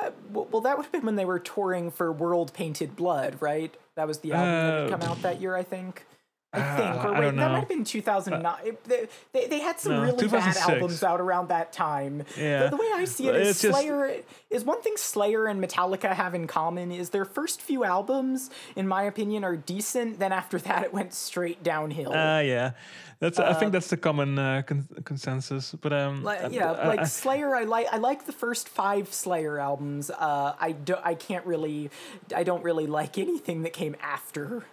Uh, 0.01 0.11
well, 0.33 0.61
that 0.63 0.77
would 0.77 0.85
have 0.85 0.93
been 0.93 1.05
when 1.05 1.17
they 1.17 1.25
were 1.25 1.39
touring 1.39 1.91
for 1.91 2.11
World 2.13 2.53
Painted 2.55 2.97
Blood, 2.97 3.37
right? 3.41 3.75
That 3.97 4.07
was 4.07 4.19
the 4.21 4.33
album 4.33 4.49
that 4.49 4.73
had 4.83 4.93
Uh, 4.93 4.99
come 4.99 5.03
out 5.11 5.23
that 5.23 5.41
year, 5.41 5.55
I 5.57 5.63
think. 5.63 6.07
I 6.53 6.59
uh, 6.59 6.77
think, 6.77 7.05
or 7.05 7.15
I 7.15 7.21
wait, 7.21 7.27
don't 7.27 7.37
that. 7.37 7.47
Uh, 7.47 7.53
might 7.53 7.59
have 7.61 7.69
been 7.69 7.85
2009. 7.85 8.55
It- 8.65 8.85
they, 8.85 9.07
they, 9.33 9.47
they 9.47 9.61
had 9.61 9.79
some 9.79 9.93
No, 9.93 10.03
really 10.03 10.27
bad 10.27 10.57
albums 10.57 11.03
out 11.05 11.21
around 11.21 11.49
that 11.51 11.73
time. 11.73 12.25
Yeah. 12.37 12.65
The, 12.65 12.71
the 12.71 12.77
way 12.77 12.91
I 12.93 13.05
see 13.05 13.29
it 13.29 13.37
is 13.37 13.51
It's 13.51 13.63
just- 13.63 13.79
Slayer 13.79 14.17
is 14.51 14.65
one 14.65 14.83
thing 14.83 14.95
Slayer 14.97 15.47
and 15.47 15.63
Metallica 15.63 16.13
have 16.13 16.35
in 16.35 16.49
common 16.49 16.91
is 16.91 17.11
their 17.11 17.25
first 17.25 17.63
few 17.63 17.85
albums, 17.85 18.51
in 18.75 18.89
my 18.89 19.05
opinion, 19.05 19.45
are 19.45 19.55
decent. 19.55 20.19
Then 20.19 20.33
after 20.33 20.59
that, 20.67 20.83
it 20.83 20.93
went 20.93 21.15
straight 21.15 21.63
downhill. 21.63 22.11
Ah, 22.13 22.41
yeah, 22.41 22.73
that's. 23.21 23.39
I 23.39 23.53
think 23.53 23.71
that's 23.71 23.89
the 23.89 23.97
common 23.97 24.37
uh, 24.37 24.63
con- 24.67 24.89
consensus. 25.05 25.73
But 25.81 25.93
um, 25.93 26.27
uh, 26.27 26.49
yeah, 26.51 26.73
I- 26.73 26.89
like 26.89 27.01
I- 27.01 27.05
Slayer, 27.05 27.55
I 27.55 27.63
like 27.63 27.87
I 27.93 27.99
like 27.99 28.27
the 28.27 28.33
first 28.33 28.69
five 28.69 29.13
Slayer 29.15 29.61
albums. 29.61 30.11
Uh, 30.11 30.55
I 30.59 30.73
do, 30.73 30.97
I 31.05 31.15
can't 31.15 31.47
really, 31.47 31.91
I 32.35 32.43
don't 32.43 32.65
really 32.65 32.89
like 32.89 33.19
anything 33.19 33.63
that 33.63 33.73
came 33.73 33.95
after. 34.03 34.65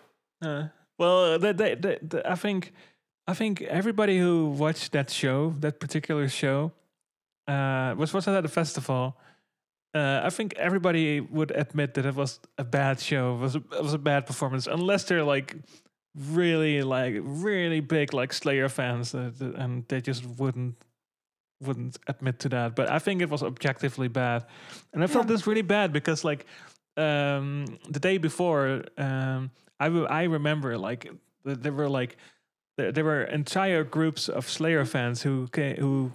Uh, 0.41 0.68
well, 0.98 1.40
the, 1.40 1.53
the, 1.53 1.76
the, 1.76 1.99
the, 2.07 2.32
I 2.32 2.36
think 2.36 2.74
I 3.28 3.34
think 3.34 3.61
everybody 3.64 4.18
who 4.19 4.49
watched 4.49 4.91
that 4.94 5.10
show, 5.10 5.53
that 5.60 5.80
particular 5.80 6.30
show, 6.30 6.72
uh, 7.48 7.94
was 7.98 8.14
was 8.14 8.28
at 8.28 8.45
a 8.45 8.48
festival. 8.48 9.18
Uh, 9.94 10.22
I 10.24 10.30
think 10.30 10.53
everybody 10.57 11.19
would 11.22 11.52
admit 11.52 11.94
that 11.95 12.06
it 12.06 12.15
was 12.15 12.40
a 12.57 12.64
bad 12.64 12.99
show. 12.99 13.36
It 13.36 13.40
was 13.40 13.56
a, 13.56 13.64
it 13.78 13.84
was 13.84 13.94
a 13.94 13.98
bad 13.98 14.26
performance, 14.26 14.68
unless 14.68 15.03
they're 15.06 15.24
like 15.24 15.56
really 16.15 16.84
like 16.84 17.15
really 17.24 17.80
big 17.80 18.14
like 18.14 18.34
Slayer 18.34 18.69
fans, 18.69 19.14
uh, 19.15 19.32
and 19.56 19.88
they 19.88 20.02
just 20.02 20.26
wouldn't 20.26 20.76
wouldn't 21.61 21.98
admit 22.07 22.40
to 22.40 22.49
that. 22.49 22.76
But 22.76 22.90
I 22.91 22.99
think 22.99 23.22
it 23.22 23.30
was 23.30 23.44
objectively 23.44 24.07
bad, 24.07 24.45
and 24.94 25.03
I 25.03 25.07
felt 25.07 25.26
Yeah. 25.26 25.34
this 25.34 25.48
really 25.48 25.64
bad 25.64 25.91
because 25.94 26.24
like 26.24 26.45
um, 26.98 27.65
the 27.90 27.99
day 27.99 28.18
before, 28.18 28.84
um, 28.98 29.52
I 29.80 29.88
I 29.88 30.24
remember 30.24 30.78
like 30.78 31.10
there 31.44 31.74
were 31.74 31.90
like 31.90 32.18
there, 32.78 32.91
there 32.91 33.04
were 33.04 33.24
entire 33.24 33.84
groups 33.84 34.30
of 34.30 34.49
Slayer 34.49 34.86
fans 34.86 35.22
who 35.22 35.48
came 35.48 35.78
who 35.78 36.12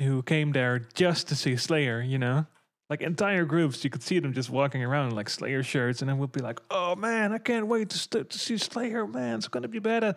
who 0.00 0.22
came 0.22 0.52
there 0.52 0.80
just 0.94 1.28
to 1.28 1.36
see 1.36 1.56
Slayer. 1.56 2.00
You 2.00 2.18
know. 2.18 2.46
Like 2.90 3.00
entire 3.00 3.46
groups, 3.46 3.82
you 3.82 3.88
could 3.88 4.02
see 4.02 4.18
them 4.18 4.34
just 4.34 4.50
walking 4.50 4.84
around 4.84 5.08
in 5.08 5.16
like 5.16 5.30
Slayer 5.30 5.62
shirts, 5.62 6.02
and 6.02 6.08
then 6.08 6.18
we'd 6.18 6.32
be 6.32 6.40
like, 6.40 6.60
"Oh 6.70 6.94
man, 6.94 7.32
I 7.32 7.38
can't 7.38 7.66
wait 7.66 7.88
to 7.88 7.98
st- 7.98 8.28
to 8.28 8.38
see 8.38 8.58
Slayer, 8.58 9.06
man! 9.06 9.38
It's 9.38 9.48
gonna 9.48 9.68
be 9.68 9.78
better." 9.78 10.14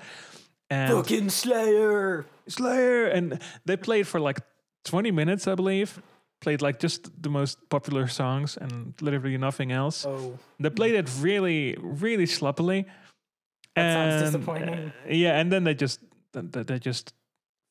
And 0.70 0.94
Fucking 0.94 1.30
Slayer. 1.30 2.26
Slayer, 2.50 3.08
and 3.08 3.42
they 3.66 3.78
played 3.78 4.06
for 4.06 4.20
like 4.20 4.40
20 4.84 5.12
minutes, 5.12 5.48
I 5.48 5.56
believe. 5.56 6.02
Played 6.40 6.62
like 6.62 6.80
just 6.80 7.10
the 7.24 7.30
most 7.30 7.58
popular 7.70 8.08
songs 8.08 8.58
and 8.58 8.94
literally 9.02 9.38
nothing 9.38 9.72
else. 9.72 10.06
Oh, 10.06 10.38
They 10.60 10.70
played 10.70 10.96
it 10.96 11.10
really, 11.20 11.76
really 11.82 12.26
sloppily. 12.28 12.86
That 13.76 13.94
sounds 13.94 14.32
disappointing. 14.32 14.70
uh, 14.70 14.92
yeah, 15.10 15.40
and 15.40 15.52
then 15.52 15.64
they 15.64 15.74
just 15.74 16.00
th- 16.34 16.52
th- 16.52 16.66
they 16.68 16.80
just 16.80 17.14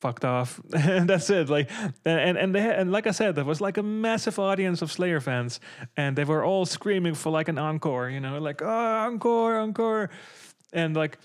fucked 0.01 0.25
off, 0.25 0.61
and 0.73 1.09
that's 1.11 1.31
it. 1.31 1.49
Like, 1.49 1.71
and 2.05 2.37
and 2.39 2.55
they 2.55 2.61
had, 2.61 2.79
and 2.81 2.93
like 2.93 3.07
I 3.07 3.13
said, 3.13 3.35
there 3.35 3.45
was 3.45 3.61
like 3.61 3.77
a 3.79 3.83
massive 3.83 4.39
audience 4.39 4.83
of 4.83 4.91
Slayer 4.91 5.21
fans, 5.21 5.61
and 5.97 6.17
they 6.17 6.25
were 6.25 6.45
all 6.45 6.67
screaming 6.67 7.15
for 7.15 7.31
like 7.31 7.49
an 7.49 7.59
encore. 7.59 8.11
You 8.11 8.21
know, 8.21 8.39
like 8.39 8.63
oh, 8.63 9.07
encore, 9.07 9.59
encore, 9.59 10.11
and 10.73 10.97
like 10.97 11.19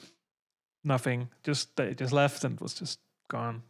nothing. 0.84 1.30
Just 1.44 1.76
they 1.76 1.94
just 1.94 2.14
left 2.14 2.44
and 2.44 2.60
was 2.60 2.74
just 2.74 3.00
gone. 3.30 3.64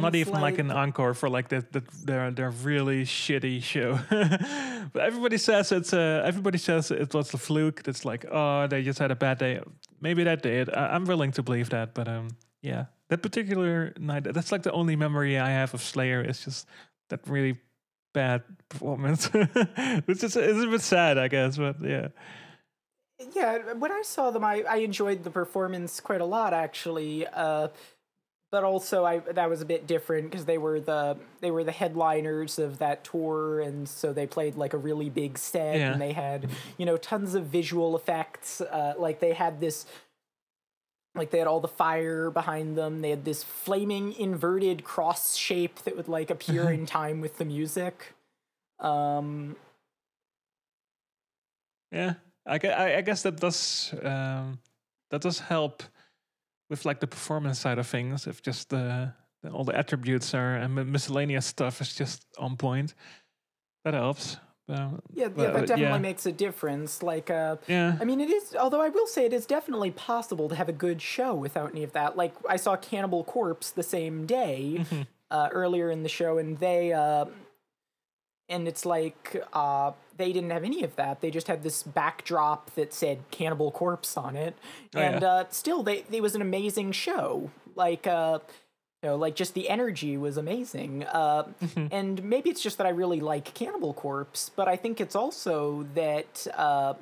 Not 0.00 0.14
it's 0.14 0.28
even 0.28 0.40
like, 0.40 0.58
an 0.58 0.70
encore 0.70 1.14
for 1.14 1.28
like 1.28 1.48
that 1.48 1.72
that 1.72 1.88
their 2.06 2.30
their 2.30 2.50
really 2.50 3.04
shitty 3.04 3.62
show. 3.62 3.98
but 4.92 5.02
everybody 5.02 5.38
says 5.38 5.72
it's 5.72 5.92
uh 5.92 6.22
everybody 6.24 6.58
says 6.58 6.90
it 6.90 7.12
was 7.14 7.32
a 7.34 7.38
fluke. 7.38 7.82
That's 7.82 8.04
like 8.04 8.24
oh 8.30 8.66
they 8.66 8.82
just 8.82 8.98
had 8.98 9.10
a 9.10 9.16
bad 9.16 9.38
day. 9.38 9.60
Maybe 10.00 10.24
that 10.24 10.42
did. 10.42 10.68
I, 10.74 10.94
I'm 10.94 11.04
willing 11.04 11.32
to 11.32 11.42
believe 11.42 11.70
that, 11.70 11.94
but 11.94 12.08
um 12.08 12.28
yeah, 12.62 12.86
that 13.10 13.22
particular 13.22 13.92
night 13.98 14.24
that's 14.24 14.50
like 14.50 14.62
the 14.62 14.72
only 14.72 14.96
memory 14.96 15.38
I 15.38 15.50
have 15.50 15.74
of 15.74 15.82
Slayer. 15.82 16.22
Is 16.22 16.44
just 16.44 16.66
that 17.10 17.26
really 17.28 17.58
bad 18.14 18.42
performance, 18.70 19.26
which 20.06 20.24
is 20.24 20.36
it's 20.36 20.64
a 20.64 20.66
bit 20.66 20.80
sad, 20.80 21.18
I 21.18 21.28
guess. 21.28 21.58
But 21.58 21.76
yeah, 21.82 22.08
yeah. 23.34 23.74
When 23.74 23.92
I 23.92 24.02
saw 24.02 24.30
them, 24.30 24.44
I, 24.44 24.62
I 24.68 24.76
enjoyed 24.76 25.24
the 25.24 25.30
performance 25.30 26.00
quite 26.00 26.22
a 26.22 26.24
lot, 26.24 26.54
actually. 26.54 27.26
Uh, 27.26 27.68
but 28.54 28.62
also, 28.62 29.04
I 29.04 29.18
that 29.18 29.50
was 29.50 29.62
a 29.62 29.64
bit 29.64 29.88
different 29.88 30.30
because 30.30 30.44
they 30.44 30.58
were 30.58 30.78
the 30.78 31.16
they 31.40 31.50
were 31.50 31.64
the 31.64 31.72
headliners 31.72 32.60
of 32.60 32.78
that 32.78 33.02
tour, 33.02 33.58
and 33.58 33.88
so 33.88 34.12
they 34.12 34.28
played 34.28 34.54
like 34.54 34.74
a 34.74 34.76
really 34.76 35.10
big 35.10 35.38
set, 35.38 35.74
Yeah. 35.74 35.90
and 35.90 36.00
they 36.00 36.12
had 36.12 36.48
you 36.78 36.86
know 36.86 36.96
tons 36.96 37.34
of 37.34 37.46
visual 37.46 37.96
effects. 37.96 38.60
Uh, 38.60 38.94
like 38.96 39.18
they 39.18 39.32
had 39.32 39.58
this 39.58 39.86
like 41.16 41.32
they 41.32 41.38
had 41.38 41.48
all 41.48 41.58
the 41.58 41.66
fire 41.66 42.30
behind 42.30 42.78
them 42.78 43.00
they 43.00 43.10
had 43.10 43.24
this 43.24 43.42
flaming 43.42 44.12
inverted 44.12 44.84
cross 44.84 45.34
shape 45.34 45.80
that 45.80 45.96
would 45.96 46.06
like 46.08 46.30
appear 46.30 46.70
in 46.70 46.86
time 46.86 47.20
with 47.20 47.38
the 47.38 47.44
music 47.44 48.14
um 48.78 49.56
yeah. 51.90 52.14
I, 52.46 52.58
I, 52.64 52.96
I 52.98 53.00
guess 53.00 53.22
that 53.22 53.36
does 53.40 53.94
um, 54.02 54.58
that 55.10 55.22
does 55.22 55.38
help 55.38 55.82
with 56.74 56.84
like 56.84 56.98
the 56.98 57.06
performance 57.06 57.60
side 57.60 57.78
of 57.78 57.86
things. 57.86 58.26
If 58.26 58.42
just 58.42 58.70
the, 58.70 59.12
the 59.42 59.50
all 59.50 59.64
the 59.64 59.76
attributes 59.76 60.34
are 60.34 60.56
and 60.56 60.74
miscellaneous 60.74 61.46
stuff 61.46 61.80
is 61.80 61.94
just 61.94 62.26
on 62.36 62.56
point, 62.56 62.94
that 63.84 63.94
helps. 63.94 64.38
Um, 64.68 65.00
yeah, 65.12 65.28
yeah 65.36 65.50
that 65.50 65.66
definitely 65.66 65.82
yeah. 65.82 65.98
makes 65.98 66.26
a 66.26 66.32
difference 66.32 67.02
like 67.02 67.30
uh 67.30 67.56
yeah. 67.68 67.96
I 68.00 68.04
mean, 68.04 68.20
it 68.20 68.30
is. 68.30 68.56
Although 68.56 68.80
I 68.80 68.88
will 68.88 69.06
say, 69.06 69.24
it 69.26 69.32
is 69.32 69.46
definitely 69.46 69.92
possible 69.92 70.48
to 70.48 70.54
have 70.54 70.68
a 70.68 70.72
good 70.72 71.00
show 71.00 71.34
without 71.34 71.70
any 71.70 71.84
of 71.84 71.92
that. 71.92 72.16
Like 72.16 72.34
I 72.48 72.56
saw 72.56 72.74
Cannibal 72.76 73.22
Corpse 73.24 73.70
the 73.70 73.82
same 73.82 74.26
day 74.26 74.78
Mm-hmm. 74.80 75.02
uh, 75.30 75.48
earlier 75.52 75.90
in 75.90 76.02
the 76.02 76.08
show, 76.08 76.38
and 76.38 76.58
they 76.58 76.92
uh, 76.92 77.26
and 78.48 78.68
it's 78.68 78.84
like 78.86 79.42
uh, 79.52 79.92
they 80.16 80.32
didn't 80.32 80.50
have 80.50 80.64
any 80.64 80.82
of 80.84 80.96
that. 80.96 81.20
They 81.20 81.30
just 81.30 81.46
had 81.48 81.62
this 81.62 81.82
backdrop 81.82 82.74
that 82.74 82.92
said 82.92 83.18
Cannibal 83.30 83.70
Corpse 83.70 84.16
on 84.16 84.36
it, 84.36 84.56
Oh, 84.94 85.00
and 85.00 85.22
yeah. 85.22 85.28
uh, 85.28 85.44
still, 85.50 85.82
they 85.82 86.04
it 86.10 86.22
was 86.22 86.34
an 86.34 86.42
amazing 86.42 86.92
show. 86.92 87.50
Like. 87.74 88.06
Uh, 88.06 88.38
you 89.02 89.10
know, 89.10 89.16
like 89.16 89.36
just 89.36 89.52
the 89.52 89.68
energy 89.68 90.16
was 90.16 90.38
amazing. 90.38 91.04
Uh, 91.04 91.42
Mm-hmm. 91.62 91.86
and 91.92 92.24
maybe 92.24 92.48
it's 92.48 92.62
just 92.62 92.78
that 92.78 92.86
I 92.86 92.90
really 92.90 93.20
like 93.20 93.52
Cannibal 93.52 93.92
Corpse, 93.92 94.50
but 94.56 94.66
I 94.66 94.76
think 94.76 94.98
it's 94.98 95.14
also 95.14 95.86
that 95.94 96.46
uh, 96.56 96.94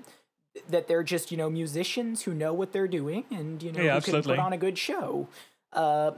that 0.69 0.89
they're 0.89 1.05
just 1.05 1.31
you 1.31 1.37
know 1.37 1.49
musicians 1.49 2.23
who 2.23 2.35
know 2.35 2.53
what 2.55 2.73
they're 2.73 2.89
doing 2.89 3.23
and 3.31 3.63
you 3.63 3.71
know 3.71 3.81
Yeah, 3.81 4.01
who 4.01 4.11
can 4.11 4.21
put 4.25 4.37
on 4.41 4.53
a 4.53 4.57
good 4.57 4.79
show. 4.79 5.29
Uh, 5.73 6.11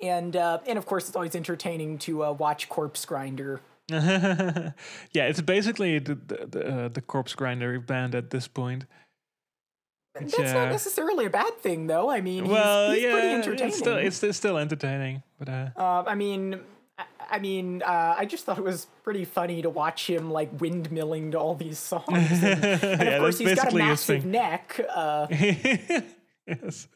and 0.00 0.36
uh, 0.36 0.58
and 0.66 0.78
of 0.78 0.86
course, 0.86 1.08
it's 1.08 1.16
always 1.16 1.34
entertaining 1.34 1.98
to 1.98 2.24
uh, 2.24 2.32
watch 2.32 2.68
Corpse 2.68 3.04
Grinder. 3.04 3.60
yeah, 3.88 4.72
it's 5.12 5.40
basically 5.40 5.98
the 5.98 6.14
the, 6.16 6.46
the, 6.50 6.66
uh, 6.66 6.88
the 6.88 7.00
corpse 7.00 7.34
grinder 7.34 7.78
band 7.78 8.14
at 8.14 8.30
this 8.30 8.48
point. 8.48 8.84
Which, 10.18 10.34
That's 10.34 10.54
not 10.54 10.68
uh, 10.68 10.70
necessarily 10.70 11.26
a 11.26 11.30
bad 11.30 11.58
thing, 11.58 11.86
though. 11.86 12.10
I 12.10 12.20
mean, 12.20 12.48
well, 12.48 12.90
he's 12.90 13.02
yeah, 13.02 13.12
pretty 13.12 13.28
entertaining. 13.28 13.68
it's 13.68 13.78
still 13.78 13.96
it's, 13.96 14.22
it's 14.22 14.38
still 14.38 14.58
entertaining, 14.58 15.22
but 15.38 15.48
uh, 15.48 16.04
I 16.06 16.14
mean, 16.14 16.60
I, 16.98 17.04
I 17.30 17.38
mean, 17.38 17.82
uh, 17.82 18.14
I 18.16 18.24
just 18.24 18.44
thought 18.44 18.58
it 18.58 18.64
was 18.64 18.86
pretty 19.02 19.24
funny 19.24 19.62
to 19.62 19.70
watch 19.70 20.08
him 20.08 20.30
like 20.30 20.56
windmilling 20.58 21.32
to 21.32 21.38
all 21.38 21.54
these 21.54 21.78
songs. 21.78 22.06
And, 22.08 22.64
and 22.64 23.08
of 23.08 23.20
course, 23.20 23.38
he's 23.38 23.54
got 23.54 23.72
a 23.72 23.76
massive 23.76 24.24
neck. 24.24 24.80
Uh, 24.92 25.26
yes. 25.30 26.88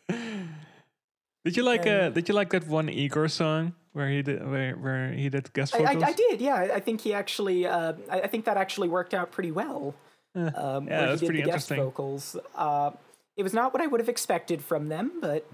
Did 1.45 1.57
you 1.57 1.63
like 1.63 1.87
uh, 1.87 2.11
Did 2.11 2.29
you 2.29 2.35
like 2.35 2.51
that 2.51 2.67
one 2.69 2.89
Igorrr 2.89 3.31
song 3.31 3.73
where 3.93 4.09
he 4.11 4.23
did 4.23 4.47
where 4.47 4.75
where 4.77 5.13
he 5.13 5.29
did 5.29 5.53
guest 5.53 5.73
vocals? 5.73 6.03
I, 6.03 6.09
I 6.09 6.13
did, 6.13 6.41
yeah. 6.41 6.55
I- 6.55 6.75
I 6.77 6.81
think 6.81 7.01
he 7.01 7.15
actually, 7.15 7.67
uh, 7.67 7.95
I, 8.11 8.21
I 8.23 8.27
think 8.27 8.45
that 8.45 8.57
actually 8.57 8.89
worked 8.89 9.15
out 9.15 9.31
pretty 9.33 9.51
well. 9.51 9.95
Um, 10.35 10.87
yeah, 10.87 11.07
that's 11.07 11.21
pretty 11.23 11.41
the 11.43 11.47
guest 11.51 11.71
interesting. 11.71 11.77
vocals. 11.79 12.37
Uh, 12.55 12.91
it 13.37 13.43
was 13.43 13.53
not 13.55 13.73
what 13.73 13.83
I 13.83 13.87
would 13.87 14.01
have 14.01 14.09
expected 14.09 14.63
from 14.63 14.89
them, 14.89 15.13
but 15.21 15.45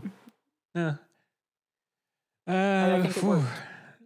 Yeah. 0.75 0.95
I 2.47 2.53
Uh, 2.53 3.03
think 3.03 3.17
it 3.17 3.21
phew. 3.21 3.29
worked. 3.29 3.49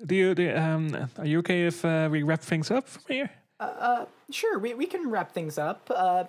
do 0.06 0.14
you 0.14 0.34
do, 0.34 0.54
um 0.56 1.08
are 1.18 1.26
you 1.26 1.38
okay 1.40 1.66
if 1.66 1.84
uh, 1.84 2.08
we 2.10 2.22
wrap 2.22 2.40
things 2.40 2.70
up 2.70 2.88
from 2.88 3.02
here? 3.08 3.30
uh, 3.58 3.62
uh, 3.64 4.04
sure, 4.30 4.58
we, 4.58 4.74
we 4.74 4.86
can 4.86 5.10
wrap 5.10 5.32
things 5.32 5.58
up. 5.58 5.90
Uh, 5.94 6.24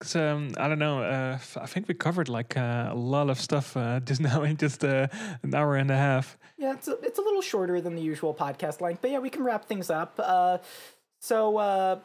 'Cause, 0.00 0.14
um, 0.14 0.50
I 0.56 0.68
don't 0.68 0.78
know. 0.78 1.02
Uh, 1.02 1.38
I 1.56 1.66
think 1.66 1.88
we 1.88 1.94
covered 1.94 2.28
like 2.28 2.56
uh, 2.56 2.88
a 2.92 2.94
lot 2.94 3.28
of 3.30 3.40
stuff 3.40 3.76
uh, 3.76 3.98
just 4.04 4.20
now 4.20 4.42
in 4.44 4.56
just 4.56 4.84
uh, 4.84 5.08
an 5.42 5.54
hour 5.54 5.74
and 5.76 5.90
a 5.90 5.96
half. 5.96 6.38
Yeah, 6.56 6.72
it's 6.74 6.86
a, 6.88 6.92
it's 7.02 7.18
a 7.18 7.22
little 7.22 7.42
shorter 7.42 7.80
than 7.80 7.94
the 7.96 8.02
usual 8.02 8.32
podcast 8.34 8.80
length, 8.80 9.00
but 9.02 9.10
yeah, 9.10 9.18
we 9.18 9.30
can 9.30 9.42
wrap 9.42 9.64
things 9.66 9.90
up. 9.90 10.14
Uh, 10.22 10.58
so 11.20 11.56
uh, 11.58 11.98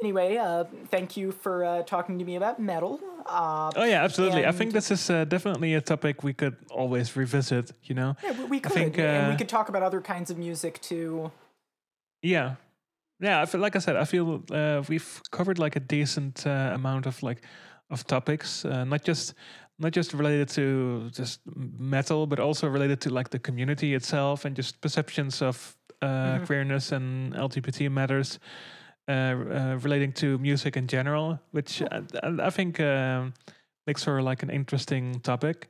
anyway, 0.00 0.36
uh, 0.36 0.64
thank 0.90 1.16
you 1.16 1.32
for 1.32 1.64
uh, 1.64 1.82
talking 1.82 2.18
to 2.20 2.24
me 2.24 2.36
about 2.36 2.60
metal. 2.60 3.00
Uh, 3.26 3.72
Oh 3.76 3.84
yeah, 3.84 4.04
absolutely. 4.04 4.46
I 4.46 4.52
think 4.52 4.72
this 4.72 4.90
is 4.92 5.10
uh, 5.10 5.24
definitely 5.24 5.74
a 5.74 5.80
topic 5.80 6.22
we 6.22 6.32
could 6.32 6.56
always 6.70 7.16
revisit. 7.16 7.72
You 7.82 7.94
know. 7.96 8.16
yeah, 8.22 8.32
we, 8.38 8.44
we 8.44 8.60
could, 8.60 8.72
think, 8.72 8.96
and 8.98 9.28
we 9.32 9.36
could 9.36 9.48
talk 9.48 9.68
about 9.68 9.82
other 9.82 10.00
kinds 10.00 10.30
of 10.30 10.38
music 10.38 10.80
too. 10.80 11.30
Yeah, 12.22 12.54
yeah. 13.20 13.42
I 13.42 13.46
feel 13.46 13.60
like 13.60 13.76
I 13.76 13.80
said, 13.80 13.96
I 13.96 14.04
feel 14.04 14.42
uh, 14.50 14.82
we've 14.88 15.20
covered 15.30 15.58
like 15.58 15.76
a 15.76 15.80
decent 15.80 16.46
uh, 16.46 16.70
amount 16.74 17.06
of 17.06 17.22
like 17.22 17.42
of 17.90 18.04
topics, 18.06 18.64
uh, 18.64 18.84
not 18.84 19.02
just 19.04 19.34
not 19.78 19.92
just 19.92 20.12
related 20.12 20.48
to 20.48 21.08
just 21.10 21.40
metal, 21.78 22.26
but 22.26 22.38
also 22.40 22.68
related 22.68 23.00
to 23.00 23.10
like 23.10 23.30
the 23.30 23.38
community 23.38 23.94
itself 23.94 24.44
and 24.44 24.56
just 24.56 24.80
perceptions 24.80 25.42
of 25.42 25.76
uh, 26.02 26.06
Mhm. 26.38 26.46
queerness 26.46 26.92
and 26.92 27.34
LGBT 27.34 27.88
matters. 27.90 28.38
Uh, 29.08 29.12
uh, 29.12 29.78
relating 29.82 30.12
to 30.12 30.36
music 30.38 30.76
in 30.76 30.86
general, 30.86 31.38
which 31.52 31.80
I, 31.90 32.02
I- 32.22 32.46
I 32.48 32.50
think 32.50 32.78
um, 32.78 33.32
makes 33.86 34.04
for 34.04 34.20
like 34.20 34.42
an 34.42 34.50
interesting 34.50 35.20
topic. 35.20 35.68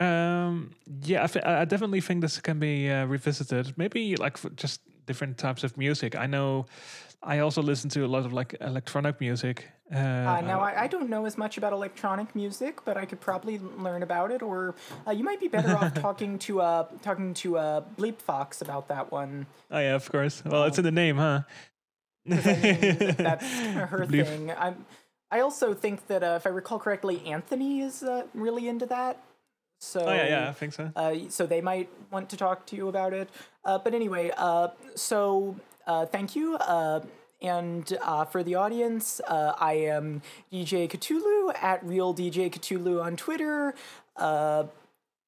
Um, 0.00 0.70
yeah, 1.02 1.26
I, 1.44 1.64
definitely 1.64 2.00
think 2.00 2.20
this 2.20 2.40
can 2.40 2.58
be 2.58 2.90
uh, 2.90 3.06
revisited. 3.06 3.74
Maybe 3.76 4.16
like 4.16 4.36
for 4.36 4.50
just 4.50 4.80
different 5.08 5.36
types 5.38 5.64
of 5.64 5.76
music. 5.76 6.14
I 6.14 6.26
know 6.26 6.66
I 7.22 7.40
also 7.40 7.62
listen 7.62 7.90
to 7.90 8.04
a 8.04 8.10
lot 8.14 8.24
of 8.26 8.32
like 8.32 8.54
electronic 8.60 9.20
music. 9.20 9.56
Uh, 9.92 9.96
Uh, 9.98 10.40
now, 10.52 10.60
I, 10.60 10.84
I 10.84 10.86
don't 10.94 11.08
know 11.08 11.24
as 11.26 11.36
much 11.38 11.58
about 11.58 11.72
electronic 11.72 12.28
music, 12.34 12.74
but 12.84 12.96
I 13.02 13.06
could 13.06 13.20
probably 13.20 13.58
learn 13.86 14.02
about 14.02 14.30
it. 14.30 14.42
Or 14.42 14.74
uh, 15.06 15.12
you 15.18 15.24
might 15.24 15.40
be 15.40 15.48
better 15.48 15.72
off 15.76 15.94
talking 16.06 16.38
to 16.46 16.60
uh, 16.60 16.84
talking 17.02 17.34
to 17.42 17.56
uh, 17.56 17.80
Bleep 17.96 18.18
Fox 18.20 18.62
about 18.62 18.84
that 18.88 19.10
one. 19.10 19.46
oh 19.70 19.80
yeah, 19.80 19.96
of 19.96 20.06
course. 20.12 20.42
Well, 20.44 20.64
it's 20.68 20.78
in 20.78 20.84
the 20.84 20.92
name, 21.04 21.16
huh? 21.16 21.40
I 22.30 22.34
mean, 22.34 23.16
that's 23.28 23.48
her 23.92 24.04
Bleep. 24.06 24.26
thing. 24.26 24.52
I'm, 24.64 24.84
I 25.30 25.40
also 25.40 25.74
think 25.74 26.06
that 26.06 26.22
uh, 26.22 26.36
if 26.40 26.46
I 26.46 26.50
recall 26.50 26.78
correctly, 26.78 27.16
Anthony 27.26 27.80
is 27.80 28.02
uh, 28.02 28.22
really 28.34 28.68
into 28.68 28.86
that. 28.86 29.14
So 29.78 30.00
Oh 30.00 30.12
yeah, 30.12 30.28
yeah, 30.28 30.48
I 30.48 30.52
think 30.52 30.72
so. 30.72 30.90
uh, 30.96 31.14
so 31.28 31.46
they 31.46 31.60
might 31.60 31.88
want 32.10 32.28
to 32.30 32.36
talk 32.36 32.66
to 32.66 32.76
you 32.76 32.88
about 32.88 33.12
it. 33.14 33.28
Uh, 33.64 33.78
but 33.78 33.94
anyway, 33.94 34.30
uh, 34.36 34.68
so 34.94 35.56
uh, 35.86 36.06
thank 36.06 36.34
you. 36.34 36.56
Uh, 36.56 37.00
and 37.40 37.96
uh, 38.02 38.24
for 38.24 38.42
the 38.42 38.56
audience, 38.56 39.20
uh, 39.28 39.52
I 39.58 39.74
am 39.74 40.22
DJ 40.52 40.90
Cthulhu 40.90 41.54
at 41.62 41.84
Real 41.84 42.12
DJ 42.12 42.50
Cthulhu 42.50 43.02
on 43.02 43.16
Twitter. 43.16 43.74
Uh, 44.16 44.64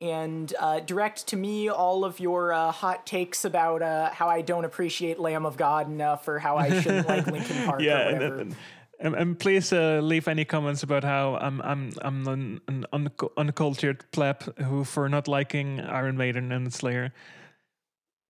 and 0.01 0.55
uh, 0.59 0.81
direct 0.81 1.27
to 1.29 1.37
me 1.37 1.69
all 1.69 2.05
of 2.05 2.19
your 2.21 2.53
uh, 2.53 2.73
hot 2.73 3.07
takes 3.07 3.45
about 3.45 3.83
uh, 3.83 4.11
how 4.11 4.29
I 4.29 4.41
don't 4.41 4.65
appreciate 4.65 5.21
Lamb 5.21 5.45
of 5.45 5.57
God 5.57 5.89
enough 5.89 6.27
or 6.27 6.39
how 6.39 6.57
I 6.57 6.81
shouldn't 6.81 7.07
like 7.07 7.27
Linkin 7.29 7.65
Park 7.67 7.83
yeah, 7.83 8.09
or 8.09 8.13
whatever. 8.13 8.39
and, 8.39 8.41
and, 8.41 8.57
and 9.01 9.39
please 9.39 9.73
uh, 9.73 10.01
leave 10.03 10.29
any 10.29 10.45
comments 10.45 10.83
about 10.83 11.05
how 11.05 11.37
I'm 11.37 11.61
I'm 11.63 11.93
I'm 12.03 12.29
an, 12.29 12.61
an 12.69 12.87
uncu- 12.93 13.31
uncultured 13.37 14.05
pleb 14.13 14.59
who 14.59 14.85
for 14.85 15.09
not 15.09 15.27
liking 15.27 15.81
Iron 15.81 16.17
Maiden 16.17 16.53
and 16.53 16.73
Slayer. 16.73 17.13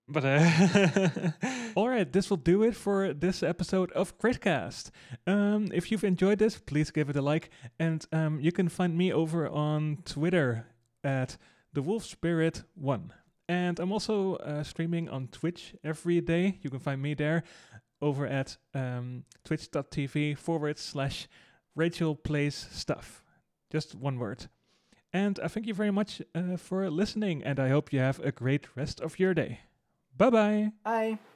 But 0.07 0.25
uh, 0.25 1.31
all 1.75 1.89
right, 1.89 2.11
this 2.11 2.29
will 2.29 2.37
do 2.37 2.63
it 2.63 2.75
for 2.75 3.13
this 3.13 3.43
episode 3.43 3.91
of 3.93 4.17
Critcast. 4.17 4.91
Um, 5.25 5.69
if 5.73 5.91
you've 5.91 6.03
enjoyed 6.03 6.39
this, 6.39 6.57
please 6.57 6.91
give 6.91 7.09
it 7.09 7.15
a 7.15 7.21
like, 7.21 7.49
and 7.79 8.05
um, 8.11 8.39
you 8.39 8.51
can 8.51 8.67
find 8.67 8.97
me 8.97 9.13
over 9.13 9.47
on 9.47 9.99
Twitter 10.03 10.67
at 11.03 11.37
the 11.73 11.81
Wolf 11.81 12.03
Spirit 12.03 12.63
One. 12.75 13.13
And 13.47 13.79
I'm 13.79 13.91
also 13.91 14.35
uh, 14.35 14.63
streaming 14.63 15.09
on 15.09 15.27
Twitch 15.27 15.75
every 15.83 16.21
day. 16.21 16.59
You 16.61 16.69
can 16.69 16.79
find 16.79 17.01
me 17.01 17.13
there 17.13 17.43
over 18.01 18.25
at 18.25 18.57
um, 18.73 19.23
twitch.tv 19.43 20.37
forward 20.37 20.77
slash 20.77 21.27
Rachel 21.75 22.15
Plays 22.15 22.67
Stuff. 22.71 23.23
Just 23.71 23.95
one 23.95 24.17
word. 24.17 24.47
And 25.13 25.39
I 25.43 25.47
thank 25.47 25.67
you 25.67 25.73
very 25.73 25.91
much 25.91 26.21
uh, 26.33 26.57
for 26.57 26.89
listening, 26.89 27.43
and 27.43 27.59
I 27.59 27.69
hope 27.69 27.91
you 27.91 27.99
have 27.99 28.19
a 28.19 28.31
great 28.31 28.75
rest 28.75 29.01
of 29.01 29.19
your 29.19 29.33
day. 29.33 29.59
Bye 30.15 30.29
bye. 30.29 30.71
Bye. 30.83 31.19